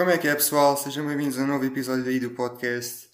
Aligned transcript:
Como 0.00 0.10
é 0.10 0.16
que 0.16 0.26
é, 0.26 0.34
pessoal? 0.34 0.78
Sejam 0.78 1.06
bem-vindos 1.06 1.38
a 1.38 1.42
um 1.42 1.46
novo 1.46 1.62
episódio 1.62 2.06
aí 2.06 2.18
do 2.18 2.30
podcast. 2.30 3.10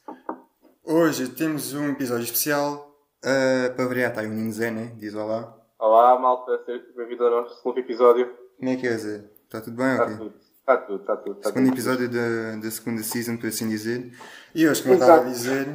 Hoje 0.85 1.27
temos 1.31 1.75
um 1.75 1.91
episódio 1.91 2.23
especial. 2.23 2.97
Uh, 3.25 3.75
para 3.75 3.87
variar, 3.87 4.11
está 4.11 4.21
aí 4.21 4.29
o 4.29 4.31
Nino 4.31 4.53
Zé, 4.53 4.71
né? 4.71 4.93
Diz 4.97 5.13
olá. 5.17 5.53
Olá, 5.81 6.17
malta. 6.17 6.63
Seja 6.65 6.85
bem-vindo 6.97 7.25
ao 7.25 7.43
nosso 7.43 7.61
novo 7.67 7.77
episódio. 7.81 8.33
Como 8.57 8.71
é 8.71 8.77
que 8.77 8.87
é, 8.87 8.97
Zé? 8.97 9.25
Está 9.47 9.61
tudo 9.61 9.77
bem? 9.79 9.91
Está 9.91 10.05
ok? 10.05 10.17
tudo. 10.17 10.35
Está 10.37 10.77
tudo, 10.77 11.01
está 11.01 11.17
tudo. 11.17 11.37
Está 11.39 11.49
Segundo 11.49 11.65
tudo. 11.65 11.75
episódio 11.75 12.09
da, 12.09 12.57
da 12.63 12.71
segunda 12.71 13.03
season, 13.03 13.37
por 13.37 13.49
assim 13.49 13.69
dizer. 13.69 14.13
E 14.55 14.69
hoje, 14.69 14.81
como 14.81 14.95
eu 14.95 15.01
estava 15.01 15.23
a 15.23 15.25
dizer, 15.25 15.67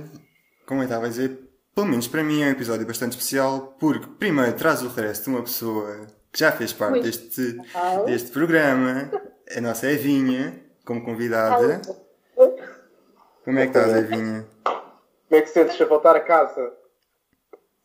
como 0.66 0.80
eu 0.80 0.86
estava 0.86 1.06
a 1.08 1.10
dizer, 1.10 1.38
pelo 1.76 1.88
menos 1.88 2.08
para 2.08 2.24
mim 2.24 2.42
é 2.42 2.46
um 2.46 2.52
episódio 2.52 2.88
bastante 2.88 3.18
especial, 3.18 3.76
porque 3.78 4.08
primeiro 4.18 4.54
traz 4.54 4.82
o 4.82 4.88
regresso 4.88 5.26
de 5.26 5.30
uma 5.30 5.42
pessoa 5.42 6.08
que 6.32 6.40
já 6.40 6.54
fez 6.54 6.72
parte 6.72 7.02
deste, 7.02 7.58
deste 8.06 8.32
programa, 8.32 9.12
a 9.54 9.60
nossa 9.60 9.92
Evinha, 9.92 10.71
como 10.86 11.04
convidada. 11.04 11.82
Como 13.44 13.60
é 13.60 13.64
que 13.64 13.78
estás, 13.78 13.96
Evinha? 13.96 14.46
Como 14.64 15.40
é 15.40 15.42
que 15.42 15.50
sentes 15.50 15.80
a 15.82 15.86
voltar 15.86 16.16
a 16.16 16.20
casa? 16.20 16.74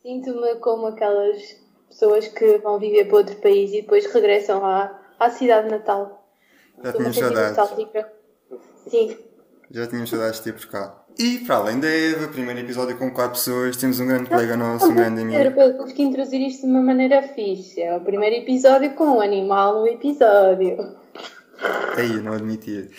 Sinto-me 0.01 0.55
como 0.55 0.87
aquelas 0.87 1.41
pessoas 1.89 2.27
que 2.27 2.57
vão 2.59 2.79
viver 2.79 3.05
para 3.05 3.17
outro 3.17 3.35
país 3.37 3.71
e 3.71 3.81
depois 3.81 4.05
regressam 4.13 4.63
à, 4.65 4.99
à 5.19 5.29
cidade 5.29 5.69
natal. 5.69 6.27
Já 6.83 6.89
Estou-me 6.89 7.07
a 7.07 7.11
tínhamos 7.11 7.35
sentir 7.35 7.55
saudades. 7.55 8.05
Sim. 8.87 9.17
Já 9.71 9.87
tínhamos 9.87 10.09
saudades 10.09 10.37
de 10.37 10.43
ter 10.43 10.53
por 10.53 10.67
cá. 10.67 11.03
E 11.19 11.39
para 11.39 11.55
além 11.55 11.79
da 11.79 11.87
Eva, 11.87 12.27
primeiro 12.27 12.59
episódio 12.59 12.95
com 12.95 13.09
quatro 13.11 13.31
pessoas, 13.31 13.75
temos 13.75 13.99
um 13.99 14.05
grande 14.05 14.29
colega 14.29 14.55
nosso, 14.55 14.85
um 14.85 14.93
grande 14.93 15.21
Era 15.33 15.49
amigo. 15.49 15.55
para 15.55 15.65
eu 15.65 15.85
que 15.85 16.03
introduzir 16.03 16.41
isto 16.41 16.61
de 16.61 16.71
uma 16.71 16.81
maneira 16.81 17.23
fixe. 17.23 17.81
É 17.81 17.97
o 17.97 18.01
primeiro 18.01 18.35
episódio 18.35 18.93
com 18.93 19.05
um 19.17 19.21
animal 19.21 19.79
no 19.79 19.87
episódio. 19.87 20.95
Aí, 21.97 22.13
eu 22.13 22.23
não 22.23 22.33
admitia. 22.33 22.89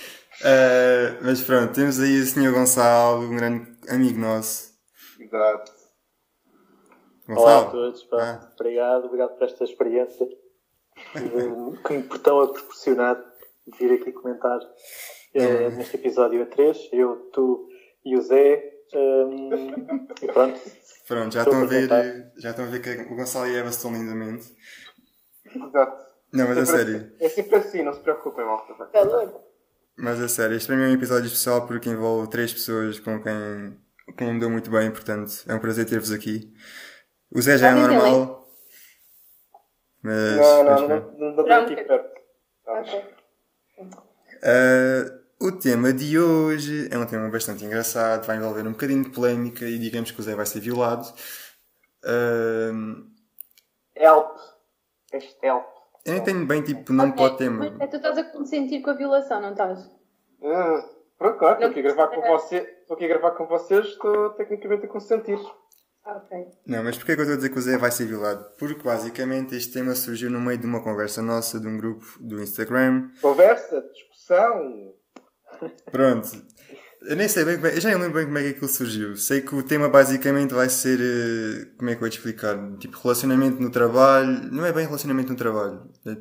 Ah, 0.45 1.19
mas 1.23 1.41
pronto, 1.43 1.73
temos 1.75 2.01
aí 2.01 2.21
o 2.21 2.27
Sr. 2.27 2.53
Gonçalo, 2.53 3.23
um 3.27 3.37
grande 3.37 3.71
amigo 3.89 4.19
nosso. 4.19 4.73
Exato. 5.19 5.73
Olá 7.29 7.59
a 7.59 7.61
Gonçalo? 7.63 7.71
todos, 7.73 8.03
pá. 8.05 8.17
Ah. 8.23 8.53
obrigado, 8.59 9.05
obrigado 9.07 9.37
por 9.37 9.45
esta 9.45 9.65
experiência 9.65 10.27
que 11.87 11.93
me 11.93 12.03
portão 12.05 12.41
a 12.41 12.49
proporcionar 12.53 13.17
de 13.67 13.79
vir 13.79 14.01
aqui 14.01 14.13
comentar 14.13 14.59
eh, 15.35 15.43
É. 15.43 15.71
neste 15.71 15.97
episódio 15.97 16.43
a 16.43 16.47
3, 16.47 16.89
eu, 16.93 17.31
tu 17.33 17.69
e 18.05 18.17
o 18.17 18.23
Zé. 18.23 18.73
ehm, 18.95 19.51
e 20.23 20.27
pronto, 20.33 20.61
Pronto, 21.07 21.33
já 21.35 21.43
estão, 21.43 21.63
a 21.63 21.67
ver, 21.67 21.89
já 22.39 22.51
estão 22.51 22.65
a 22.65 22.69
ver 22.69 22.81
que 22.83 23.13
o 23.13 23.17
Gonçalo 23.17 23.47
e 23.47 23.57
a 23.57 23.61
Eva 23.61 23.69
estão 23.71 23.93
lindamente. 23.93 24.55
Exato. 25.55 26.08
Não, 26.33 26.47
mas 26.49 26.59
a 26.59 26.67
Sempre 26.67 26.79
sério. 26.85 26.97
assim. 26.97 27.17
É 27.21 27.29
sempre 27.29 27.57
assim, 27.57 27.83
não 27.83 27.93
se 27.95 28.01
preocupem, 28.01 28.45
malta. 28.45 28.75
Calor. 28.87 29.41
Mas 29.97 30.21
a 30.21 30.29
sério, 30.29 30.57
este 30.57 30.67
para 30.67 30.77
mim 30.77 30.85
é 30.85 30.87
um 30.89 30.95
episódio 30.95 31.27
especial 31.27 31.67
porque 31.67 31.89
envolve 31.91 32.31
três 32.31 32.53
pessoas 32.53 33.01
com 33.01 33.21
quem, 33.21 33.77
quem 34.17 34.35
me 34.35 34.41
deu 34.41 34.49
muito 34.51 34.71
bem, 34.71 34.91
portanto 34.91 35.33
é 35.49 35.55
um 35.55 35.59
prazer 35.59 35.87
ter-vos 35.87 36.13
aqui. 36.13 36.53
O 37.35 37.41
Zé 37.43 37.59
já 37.59 37.71
é 37.71 37.75
ver, 37.75 37.81
normal. 37.81 38.49
Mas, 40.03 40.37
Não, 40.37 40.65
não, 40.65 40.89
não, 40.89 41.13
não, 41.35 41.45
não 41.47 41.63
aqui 41.63 41.77
perto. 41.77 42.21
Ok. 42.67 43.05
Ah, 44.43 45.19
o 45.41 45.53
tema 45.53 45.93
de 45.93 46.19
hoje 46.19 46.89
é 46.93 46.99
um 46.99 47.07
tema 47.07 47.29
bastante 47.29 47.65
engraçado, 47.65 48.25
vai 48.27 48.37
envolver 48.37 48.67
um 48.67 48.73
bocadinho 48.73 49.03
de 49.05 49.11
polémica 49.11 49.65
e 49.65 49.79
digamos 49.79 50.11
que 50.11 50.21
o 50.21 50.23
Zé 50.23 50.35
vai 50.35 50.47
ser 50.47 50.61
violado. 50.61 51.13
Ah, 52.05 52.71
Help. 53.97 54.39
Este 55.13 55.37
help. 55.45 55.65
Eu 56.05 56.13
nem 56.15 56.23
tenho 56.25 56.47
bem 56.47 56.63
tipo 56.63 56.93
nome 56.93 57.13
Ok, 57.13 57.25
para 57.25 57.35
o 57.35 57.37
tema. 57.37 57.71
Mas 57.71 57.81
é, 57.81 57.87
tu 57.87 57.97
estás 57.97 58.19
a 58.19 58.25
consentir 58.25 58.81
com 58.83 58.91
a 58.91 58.95
violação, 58.95 59.41
não 59.41 59.51
estás? 59.53 59.91
Ah, 60.43 60.85
pronto, 61.19 61.39
claro, 61.39 61.55
estou 61.55 61.61
Não. 61.61 61.71
aqui 61.71 61.81
a 61.81 61.83
gravar 61.83 62.09
com 62.09 62.21
vocês. 62.23 62.69
Estou 62.81 62.95
aqui 62.95 63.05
a 63.05 63.09
gravar 63.09 63.31
com 63.33 63.47
vocês, 63.47 63.87
estou 63.87 64.31
tecnicamente 64.31 64.87
a 64.87 64.89
consentir. 64.89 65.39
Ah, 66.05 66.17
Ok. 66.25 66.39
Não, 66.67 66.83
mas 66.85 66.97
porquê 66.97 67.15
que 67.15 67.21
eu 67.21 67.25
estou 67.25 67.35
a 67.35 67.37
dizer 67.37 67.51
que 67.51 67.59
o 67.59 67.63
Zé 67.63 67.77
vai 67.77 67.91
ser 67.91 68.07
violado? 68.07 68.45
Porque 68.59 68.83
basicamente 68.83 69.55
este 69.55 69.75
tema 69.75 69.95
surgiu 69.95 70.31
no 70.31 70.41
meio 70.41 70.57
de 70.59 70.67
uma 70.67 70.83
conversa 70.83 71.21
nossa 71.21 71.61
de 71.61 71.67
um 71.69 71.77
grupo 71.77 72.05
do 72.21 72.41
Instagram. 72.43 73.11
Conversa, 73.21 73.83
discussão. 73.93 74.95
Pronto. 75.91 76.29
Eu 77.03 77.17
nem 77.17 77.29
sei 77.29 77.45
bem 77.45 77.55
como 77.57 77.69
é, 77.69 77.77
eu 77.77 77.81
já 77.81 77.89
nem 77.91 77.99
lembro 77.99 78.15
bem 78.15 78.25
como 78.27 78.39
é 78.39 78.43
que 78.43 78.49
aquilo 78.51 78.69
surgiu. 78.69 79.17
Sei 79.17 79.41
que 79.41 79.55
o 79.55 79.63
tema 79.63 79.89
basicamente 79.89 80.53
vai 80.53 80.69
ser, 80.69 80.99
eh, 81.01 81.67
como 81.79 81.89
é 81.91 81.93
que 81.93 81.99
eu 81.99 82.01
vou 82.01 82.11
te 82.11 82.17
explicar? 82.19 82.57
Tipo, 82.79 82.99
relacionamento 83.03 83.63
no 83.63 83.71
trabalho. 83.71 84.51
Não 84.53 84.67
é 84.67 84.73
bem 84.73 84.85
relacionamento 84.87 85.31
no 85.31 85.37
trabalho. 85.39 85.89
É- 86.07 86.17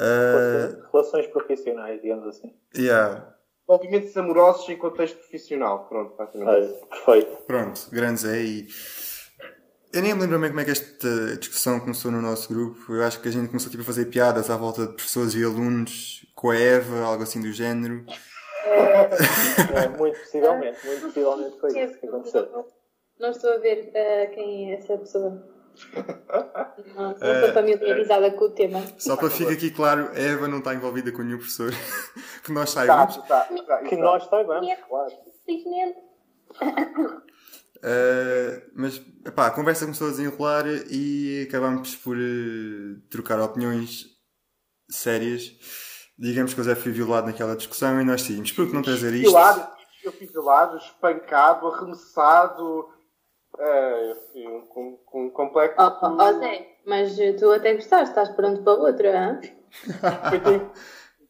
Ah, 0.00 0.88
relações 0.92 1.26
profissionais, 1.28 2.00
digamos 2.00 2.26
assim. 2.28 2.54
yeah. 2.76 3.34
Movimentos 3.68 4.16
amorosos 4.16 4.68
em 4.68 4.76
contexto 4.76 5.16
profissional. 5.18 5.88
Pronto, 5.88 6.16
basicamente. 6.16 6.48
Olha, 6.48 6.68
perfeito. 6.86 7.36
Pronto, 7.46 7.88
grande 7.90 8.20
Zé. 8.20 8.40
E 8.42 8.68
eu 9.92 10.02
nem 10.02 10.14
me 10.14 10.20
lembro 10.22 10.38
bem 10.38 10.50
como 10.50 10.60
é 10.60 10.64
que 10.64 10.70
esta 10.70 11.36
discussão 11.36 11.80
começou 11.80 12.10
no 12.10 12.22
nosso 12.22 12.48
grupo. 12.52 12.94
Eu 12.94 13.02
acho 13.02 13.20
que 13.20 13.28
a 13.28 13.32
gente 13.32 13.48
começou 13.48 13.70
tipo, 13.70 13.82
a 13.82 13.86
fazer 13.86 14.06
piadas 14.06 14.48
à 14.50 14.56
volta 14.56 14.86
de 14.86 14.92
professores 14.94 15.34
e 15.34 15.42
alunos 15.44 16.24
com 16.34 16.50
a 16.50 16.56
Eva, 16.56 17.00
algo 17.00 17.22
assim 17.22 17.40
do 17.40 17.52
género. 17.52 18.04
É, 18.68 19.88
muito 19.88 20.18
possivelmente, 20.18 20.86
muito 20.86 21.02
possivelmente 21.02 21.60
foi 21.60 21.80
isso 21.80 21.98
que 21.98 22.06
aconteceu. 22.06 22.66
Não 23.18 23.30
estou 23.30 23.52
a 23.52 23.58
ver 23.58 23.90
ah, 23.94 24.26
quem 24.32 24.72
é 24.72 24.74
essa 24.76 24.96
pessoa. 24.96 25.44
Não, 26.94 27.16
não 27.18 27.32
estou 27.32 27.52
familiarizada 27.52 28.30
com 28.32 28.44
o 28.44 28.50
tema. 28.50 28.82
Só 28.98 29.16
para 29.16 29.30
ficar 29.30 29.52
aqui 29.52 29.70
claro, 29.70 30.10
a 30.12 30.18
Eva 30.18 30.48
não 30.48 30.58
está 30.58 30.74
envolvida 30.74 31.12
com 31.12 31.22
nenhum 31.22 31.38
professor 31.38 31.72
que 32.44 32.52
nós 32.52 32.70
saibamos. 32.70 33.16
tá, 33.28 33.44
tá, 33.44 33.78
Que 33.78 33.94
exato. 33.94 34.00
nós 34.00 34.24
saibamos, 34.28 34.74
claro. 34.88 35.12
Felizmente. 35.44 35.98
Uh, 37.78 38.70
mas 38.74 39.00
epá, 39.24 39.46
a 39.46 39.50
conversa 39.52 39.84
começou 39.84 40.08
a 40.08 40.10
desenrolar 40.10 40.64
e 40.90 41.46
acabámos 41.48 41.94
por 41.94 42.16
uh, 42.16 43.00
trocar 43.08 43.40
opiniões 43.40 44.06
sérias. 44.90 45.52
Digamos 46.18 46.52
que 46.52 46.60
o 46.60 46.64
Zé 46.64 46.74
foi 46.74 46.90
violado 46.92 47.26
naquela 47.28 47.54
discussão 47.56 48.00
e 48.00 48.04
nós 48.04 48.22
decidimos, 48.22 48.50
por 48.52 48.66
que 48.66 48.74
não 48.74 48.82
trazer 48.82 49.12
isto? 49.14 49.30
Violado, 49.30 49.68
eu 50.04 50.12
fui 50.12 50.26
violado, 50.26 50.76
espancado, 50.78 51.66
arremessado. 51.68 52.88
É, 53.58 54.12
enfim, 54.12 54.66
com, 54.68 54.96
com 55.06 55.26
um 55.26 55.30
complexo. 55.30 55.76
Oh, 55.78 56.06
oh, 56.06 56.16
oh, 56.20 56.38
Zé, 56.38 56.66
mas 56.86 57.16
tu 57.38 57.50
até 57.50 57.74
gostaste, 57.74 58.08
estás 58.10 58.28
pronto 58.30 58.62
para 58.62 58.72
outra? 58.74 59.40
Eu 60.32 60.70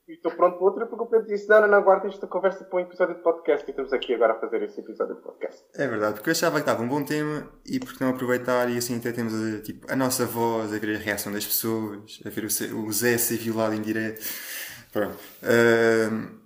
e 0.08 0.14
Estou 0.14 0.32
pronto 0.32 0.56
para 0.56 0.64
outra 0.66 0.86
porque 0.86 1.04
o 1.04 1.06
Pedro 1.06 1.26
disse: 1.26 1.46
Não, 1.48 1.60
não, 1.60 1.68
não, 1.68 1.82
guarda 1.82 2.08
esta 2.08 2.26
conversa 2.26 2.64
para 2.64 2.78
um 2.78 2.80
episódio 2.82 3.14
de 3.16 3.22
podcast 3.22 3.66
e 3.66 3.70
estamos 3.70 3.92
aqui 3.92 4.14
agora 4.14 4.32
a 4.32 4.40
fazer 4.40 4.62
esse 4.62 4.80
episódio 4.80 5.16
de 5.16 5.20
podcast. 5.20 5.62
É 5.74 5.86
verdade, 5.86 6.14
porque 6.14 6.30
eu 6.30 6.32
achava 6.32 6.54
que 6.54 6.60
estava 6.60 6.82
um 6.82 6.88
bom 6.88 7.04
tema 7.04 7.46
e 7.66 7.78
por 7.78 7.92
que 7.92 8.02
não 8.02 8.10
aproveitar 8.10 8.70
e 8.70 8.78
assim 8.78 8.96
até 8.96 9.12
temos 9.12 9.34
a, 9.34 9.60
tipo, 9.60 9.90
a 9.92 9.94
nossa 9.94 10.24
voz, 10.24 10.72
a 10.72 10.78
ver 10.78 10.96
a 10.96 10.98
reação 10.98 11.30
das 11.30 11.44
pessoas, 11.44 12.20
a 12.24 12.30
ver 12.30 12.44
o, 12.44 12.50
Zé- 12.50 12.72
o 12.72 12.90
Zé 12.90 13.18
ser 13.18 13.36
violado 13.36 13.74
em 13.74 13.82
direto. 13.82 14.22
Pronto. 14.92 15.18
Uh, 15.42 16.38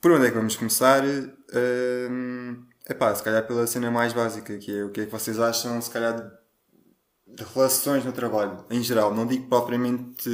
por 0.00 0.12
onde 0.12 0.26
é 0.26 0.30
que 0.30 0.36
vamos 0.36 0.56
começar? 0.56 1.02
Uh, 1.04 2.64
epá, 2.88 3.14
se 3.14 3.22
calhar 3.22 3.46
pela 3.46 3.66
cena 3.66 3.90
mais 3.90 4.12
básica, 4.12 4.56
que 4.58 4.78
é 4.78 4.84
o 4.84 4.90
que 4.90 5.02
é 5.02 5.06
que 5.06 5.12
vocês 5.12 5.38
acham, 5.38 5.80
se 5.80 5.90
calhar, 5.90 6.16
de, 6.16 7.34
de 7.36 7.44
relações 7.54 8.04
no 8.04 8.12
trabalho, 8.12 8.64
em 8.70 8.82
geral. 8.82 9.14
Não 9.14 9.26
digo 9.26 9.48
propriamente 9.48 10.30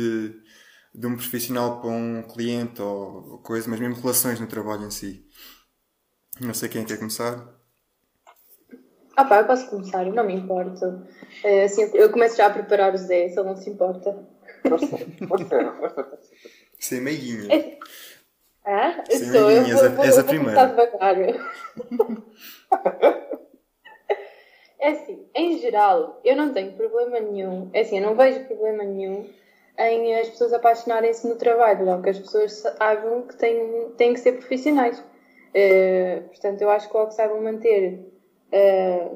de 0.94 1.06
um 1.06 1.14
profissional 1.14 1.80
para 1.80 1.90
um 1.90 2.22
cliente 2.22 2.80
ou, 2.80 3.32
ou 3.32 3.38
coisa, 3.38 3.68
mas 3.68 3.78
mesmo 3.78 4.00
relações 4.00 4.40
no 4.40 4.46
trabalho 4.46 4.84
em 4.84 4.90
si. 4.90 5.26
Não 6.40 6.54
sei 6.54 6.68
quem 6.68 6.84
quer 6.84 6.98
começar. 6.98 7.54
Ah 9.16 9.24
pá, 9.24 9.40
eu 9.40 9.46
posso 9.46 9.70
começar, 9.70 10.04
não 10.04 10.24
me 10.24 10.34
importo. 10.34 11.06
É, 11.42 11.64
assim, 11.64 11.90
eu 11.94 12.10
começo 12.10 12.36
já 12.36 12.46
a 12.46 12.50
preparar 12.50 12.94
o 12.94 12.98
Zé, 12.98 13.28
se 13.28 13.38
ele 13.38 13.48
não 13.48 13.56
se 13.56 13.70
importa. 13.70 14.28
Força, 14.68 14.86
força, 15.28 15.76
força. 15.78 16.18
Ser 16.78 17.00
meiguinha. 17.00 17.54
É- 17.54 17.76
Ah, 18.68 19.04
Sim, 19.08 19.26
sou, 19.32 19.48
eu 19.50 19.62
és 19.62 19.72
vou, 19.72 19.82
a- 19.82 20.04
és 20.04 20.18
a 20.18 20.20
eu 20.20 20.24
vou 20.24 20.24
primeira. 20.24 20.74
É 24.78 24.90
assim, 24.90 25.26
em 25.34 25.58
geral, 25.58 26.20
eu 26.24 26.36
não 26.36 26.52
tenho 26.52 26.72
problema 26.72 27.18
nenhum, 27.18 27.70
é 27.72 27.80
assim, 27.80 27.98
eu 27.98 28.04
não 28.06 28.14
vejo 28.14 28.44
problema 28.44 28.84
nenhum 28.84 29.26
em 29.78 30.14
as 30.16 30.28
pessoas 30.28 30.52
apaixonarem-se 30.52 31.26
no 31.26 31.36
trabalho, 31.36 31.84
não 31.84 32.00
que 32.02 32.10
as 32.10 32.18
pessoas 32.18 32.52
saibam 32.52 33.22
que 33.22 33.36
têm, 33.36 33.90
têm 33.96 34.14
que 34.14 34.20
ser 34.20 34.32
profissionais. 34.32 35.02
Eh, 35.54 36.22
portanto, 36.28 36.60
eu 36.62 36.70
acho 36.70 36.88
que 36.88 36.96
logo 36.96 37.08
que 37.08 37.14
saibam 37.14 37.42
manter, 37.42 38.00
eh, 38.52 39.08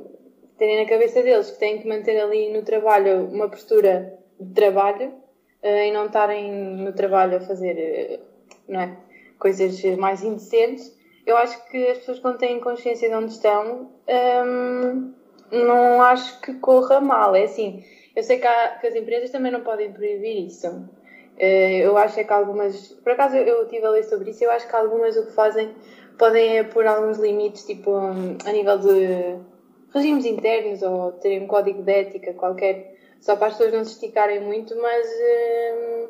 terem 0.58 0.82
na 0.82 0.88
cabeça 0.88 1.22
deles 1.22 1.50
que 1.50 1.58
têm 1.58 1.78
que 1.78 1.86
manter 1.88 2.18
ali 2.20 2.50
no 2.52 2.62
trabalho 2.62 3.26
uma 3.26 3.48
postura 3.48 4.18
de 4.38 4.52
trabalho 4.54 5.12
e 5.62 5.90
não 5.92 6.06
estarem 6.06 6.50
no 6.50 6.92
trabalho 6.92 7.36
a 7.36 7.40
fazer 7.40 7.76
eh, 7.78 8.20
não 8.68 8.80
é, 8.80 8.96
coisas 9.38 9.82
mais 9.96 10.22
indecentes. 10.22 10.96
Eu 11.26 11.36
acho 11.36 11.62
que 11.68 11.88
as 11.88 11.98
pessoas, 11.98 12.18
quando 12.18 12.38
têm 12.38 12.60
consciência 12.60 13.08
de 13.08 13.14
onde 13.14 13.32
estão, 13.32 13.90
hum, 14.08 15.12
não 15.52 16.02
acho 16.02 16.40
que 16.40 16.54
corra 16.54 17.00
mal. 17.00 17.34
É 17.34 17.44
assim, 17.44 17.82
eu 18.16 18.22
sei 18.22 18.38
que, 18.38 18.46
há- 18.46 18.78
que 18.80 18.86
as 18.86 18.94
empresas 18.94 19.30
também 19.30 19.52
não 19.52 19.60
podem 19.62 19.92
proibir 19.92 20.46
isso. 20.46 20.66
Eh, 21.38 21.78
eu 21.80 21.96
acho 21.96 22.20
é 22.20 22.24
que 22.24 22.32
algumas, 22.32 22.88
por 23.02 23.12
acaso 23.12 23.36
eu 23.36 23.62
estive 23.62 23.86
a 23.86 23.90
ler 23.90 24.04
sobre 24.04 24.30
isso, 24.30 24.44
eu 24.44 24.50
acho 24.50 24.68
que 24.68 24.76
algumas 24.76 25.16
o 25.16 25.26
que 25.26 25.32
fazem 25.32 25.74
podem 26.18 26.58
é 26.58 26.62
pôr 26.64 26.86
alguns 26.86 27.18
limites, 27.18 27.64
tipo 27.64 27.90
hum, 27.92 28.36
a 28.44 28.52
nível 28.52 28.78
de 28.78 29.36
regimes 29.94 30.24
internos 30.24 30.82
ou 30.82 31.12
terem 31.12 31.42
um 31.42 31.46
código 31.46 31.82
de 31.82 31.92
ética 31.92 32.34
qualquer, 32.34 32.94
só 33.20 33.36
para 33.36 33.48
as 33.48 33.54
pessoas 33.54 33.72
não 33.72 33.84
se 33.84 33.92
esticarem 33.92 34.40
muito, 34.40 34.74
mas 34.80 35.06
hum, 35.06 36.08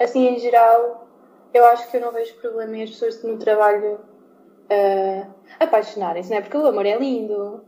assim 0.00 0.28
em 0.28 0.38
geral 0.38 1.08
eu 1.52 1.64
acho 1.66 1.90
que 1.90 1.96
eu 1.96 2.00
não 2.00 2.12
vejo 2.12 2.34
problema 2.34 2.76
em 2.76 2.82
as 2.82 2.90
pessoas 2.90 3.22
no 3.22 3.38
trabalho 3.38 3.94
uh, 3.94 5.34
apaixonarem-se, 5.58 6.30
não 6.30 6.36
é? 6.36 6.40
Porque 6.40 6.56
o 6.56 6.66
amor 6.66 6.86
é 6.86 6.96
lindo. 6.96 7.64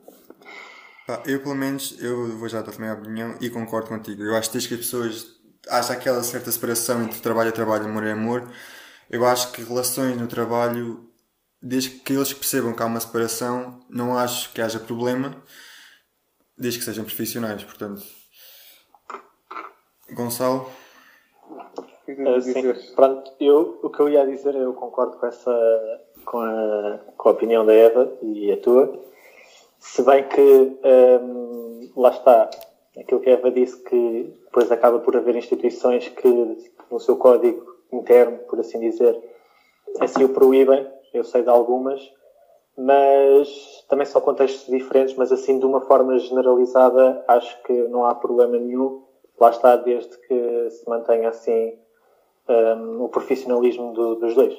eu 1.27 1.43
pelo 1.43 1.55
menos 1.55 2.01
eu 2.01 2.37
vou 2.39 2.49
já 2.49 2.63
dar 2.63 2.73
também 2.73 2.91
a 2.91 2.95
opinião 2.95 3.35
e 3.41 3.51
concordo 3.51 3.89
contigo. 3.89 4.23
Eu 4.23 4.37
acho 4.37 4.51
que 4.51 4.59
que 4.59 4.75
as 4.75 4.81
pessoas 4.81 5.27
acham 5.69 5.97
aquela 5.97 6.23
certa 6.23 6.51
separação 6.51 7.03
entre 7.03 7.21
trabalho 7.21 7.51
a 7.51 7.53
trabalho, 7.53 7.85
amor 7.85 8.05
é 8.05 8.13
amor, 8.13 8.51
eu 9.11 9.25
acho 9.25 9.53
que 9.53 9.63
relações 9.63 10.17
no 10.17 10.27
trabalho 10.27 11.09
desde 11.63 11.91
que 11.91 12.13
eles 12.13 12.33
percebam 12.33 12.75
que 12.75 12.83
há 12.83 12.87
uma 12.87 12.99
separação, 12.99 13.81
não 13.89 14.19
acho 14.19 14.53
que 14.53 14.61
haja 14.61 14.81
problema, 14.81 15.41
desde 16.59 16.81
que 16.81 16.85
sejam 16.85 17.05
profissionais, 17.05 17.63
portanto. 17.63 18.03
Gonçalo? 20.13 20.67
Uh, 22.09 22.41
sim, 22.41 22.95
pronto, 22.95 23.33
eu, 23.41 23.79
o 23.83 23.91
que 23.91 24.01
eu 24.01 24.09
ia 24.09 24.27
dizer, 24.27 24.55
eu 24.55 24.73
concordo 24.75 25.17
com 25.17 25.27
essa, 25.27 26.01
com 26.25 26.41
a, 26.41 26.99
com 27.17 27.29
a 27.29 27.33
opinião 27.33 27.65
da 27.65 27.73
Eva 27.73 28.13
e 28.23 28.53
a 28.53 28.57
tua, 28.57 28.93
se 29.79 30.03
bem 30.03 30.27
que, 30.29 30.79
um, 31.23 31.91
lá 31.97 32.11
está, 32.11 32.51
aquilo 32.99 33.21
que 33.21 33.31
a 33.31 33.35
Eva 33.35 33.51
disse, 33.51 33.83
que 33.83 34.35
depois 34.45 34.71
acaba 34.71 34.99
por 34.99 35.17
haver 35.17 35.37
instituições 35.37 36.09
que, 36.09 36.57
no 36.91 37.01
seu 37.01 37.17
código 37.17 37.65
interno, 37.93 38.39
por 38.49 38.61
assim 38.61 38.81
dizer, 38.81 39.19
assim 40.01 40.25
o 40.25 40.29
proíbem, 40.29 40.87
eu 41.13 41.25
sei 41.25 41.43
de 41.43 41.49
algumas, 41.49 42.01
mas 42.77 43.85
também 43.89 44.07
são 44.07 44.21
contextos 44.21 44.67
diferentes, 44.67 45.15
mas 45.15 45.31
assim 45.31 45.59
de 45.59 45.67
uma 45.67 45.83
forma 45.83 46.19
generalizada 46.19 47.23
acho 47.29 47.63
que 47.65 47.73
não 47.89 48.07
há 48.07 48.15
problema 48.15 48.57
nenhum. 48.57 49.03
Lá 49.43 49.51
está, 49.51 49.75
desde 49.75 50.17
que 50.19 50.71
se 50.71 50.89
mantenha 50.89 51.29
assim 51.29 51.77
um, 52.49 53.03
o 53.03 53.09
profissionalismo 53.09 53.93
do, 53.93 54.15
dos 54.15 54.37
dois. 54.37 54.57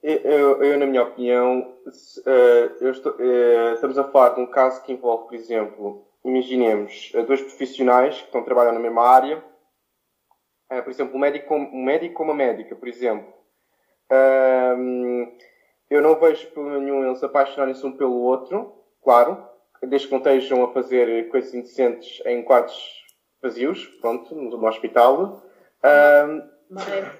Eu, 0.00 0.62
eu, 0.62 0.78
na 0.78 0.86
minha 0.86 1.02
opinião, 1.02 1.74
uh, 1.88 2.88
estou, 2.88 3.14
uh, 3.14 3.74
estamos 3.74 3.98
a 3.98 4.04
falar 4.04 4.36
de 4.36 4.40
um 4.42 4.46
caso 4.46 4.80
que 4.84 4.92
envolve, 4.92 5.26
por 5.26 5.34
exemplo, 5.34 6.06
imaginemos 6.24 7.10
uh, 7.16 7.24
dois 7.24 7.40
profissionais 7.40 8.16
que 8.18 8.26
estão 8.26 8.44
trabalhando 8.44 8.74
na 8.74 8.80
mesma 8.80 9.02
área, 9.02 9.44
por 10.68 10.90
exemplo, 10.90 11.16
um 11.16 11.18
médico, 11.18 11.52
um 11.52 11.82
médico 11.82 12.14
com 12.14 12.22
uma 12.22 12.34
médica, 12.34 12.76
por 12.76 12.86
exemplo 12.86 13.38
um, 14.10 15.36
eu 15.90 16.00
não 16.00 16.18
vejo 16.18 16.50
problema 16.50 16.78
nenhum 16.78 17.06
eles 17.06 17.22
apaixonarem-se 17.22 17.84
um 17.84 17.92
pelo 17.92 18.20
outro, 18.20 18.72
claro, 19.02 19.42
desde 19.82 20.08
que 20.08 20.12
não 20.12 20.18
estejam 20.18 20.64
a 20.64 20.72
fazer 20.72 21.28
coisas 21.28 21.54
indecentes 21.54 22.22
em 22.26 22.42
quartos 22.42 23.07
vazios, 23.42 23.84
pronto, 24.00 24.34
no, 24.34 24.66
hospital. 24.66 25.42
Um, 25.84 26.42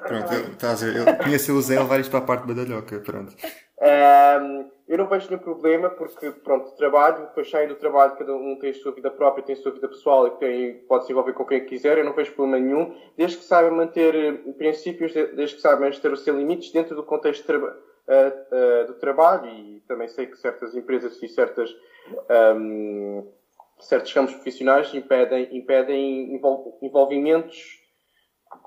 pronto, 0.07 0.35
eu, 0.35 0.53
estás 0.53 0.83
a 0.83 0.87
ver, 0.87 0.97
eu 0.97 1.17
conheço 1.17 1.53
o 1.53 1.63
Zé 1.63 1.79
levar 1.79 2.01
isto 2.01 2.11
para 2.11 2.21
a 2.21 2.27
parte 2.27 2.47
badalhoca, 2.47 3.01
pronto. 3.01 3.35
Um, 3.81 4.71
eu 4.89 4.97
não 4.97 5.07
vejo 5.07 5.29
nenhum 5.29 5.43
problema 5.43 5.91
porque, 5.91 6.31
pronto, 6.31 6.75
trabalho, 6.77 7.27
depois 7.27 7.51
saem 7.51 7.69
do 7.69 7.77
trabalho, 7.77 8.17
cada 8.17 8.35
um 8.35 8.59
tem 8.59 8.71
a 8.71 8.75
sua 8.75 8.93
vida 8.93 9.11
própria, 9.11 9.45
tem 9.45 9.55
a 9.55 9.59
sua 9.59 9.71
vida 9.71 9.87
pessoal 9.87 10.27
e 10.27 10.31
tem, 10.33 10.75
pode 10.89 11.05
se 11.05 11.13
envolver 11.13 11.35
com 11.35 11.45
quem 11.45 11.65
quiser, 11.67 11.99
eu 11.99 12.05
não 12.05 12.15
vejo 12.15 12.33
problema 12.33 12.59
nenhum, 12.59 12.97
desde 13.17 13.37
que 13.37 13.45
saibam 13.45 13.77
manter 13.77 14.15
eh, 14.15 14.33
princípios, 14.57 15.13
desde 15.13 15.57
que 15.57 15.61
saibam 15.61 15.89
estabelecer 15.89 16.35
limites 16.35 16.73
dentro 16.73 16.97
do 16.97 17.05
contexto 17.05 17.47
uh, 17.53 17.67
uh, 17.67 18.87
do 18.87 18.95
trabalho 18.95 19.47
e 19.47 19.81
também 19.87 20.09
sei 20.09 20.27
que 20.27 20.39
certas 20.39 20.75
empresas 20.75 21.23
e 21.23 21.29
certas, 21.29 21.71
um, 22.57 23.31
certos 23.81 24.13
campos 24.13 24.35
profissionais 24.35 24.93
impedem, 24.95 25.57
impedem 25.57 26.35
envol 26.35 26.79
envolvimentos 26.83 27.81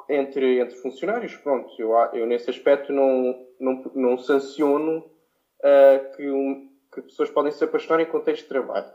entre, 0.10 0.60
entre 0.60 0.76
funcionários. 0.78 1.36
Pronto, 1.38 1.74
eu, 1.80 1.92
eu 2.14 2.26
nesse 2.26 2.50
aspecto 2.50 2.92
não, 2.94 3.48
não, 3.60 3.92
não 3.96 4.18
sanciono 4.18 5.00
uh, 5.00 6.16
que, 6.16 6.30
um, 6.30 6.70
que 6.94 7.02
pessoas 7.02 7.30
podem 7.30 7.52
se 7.52 7.64
apaixonar 7.64 8.02
em 8.02 8.10
contexto 8.10 8.44
de 8.44 8.50
trabalho. 8.50 8.92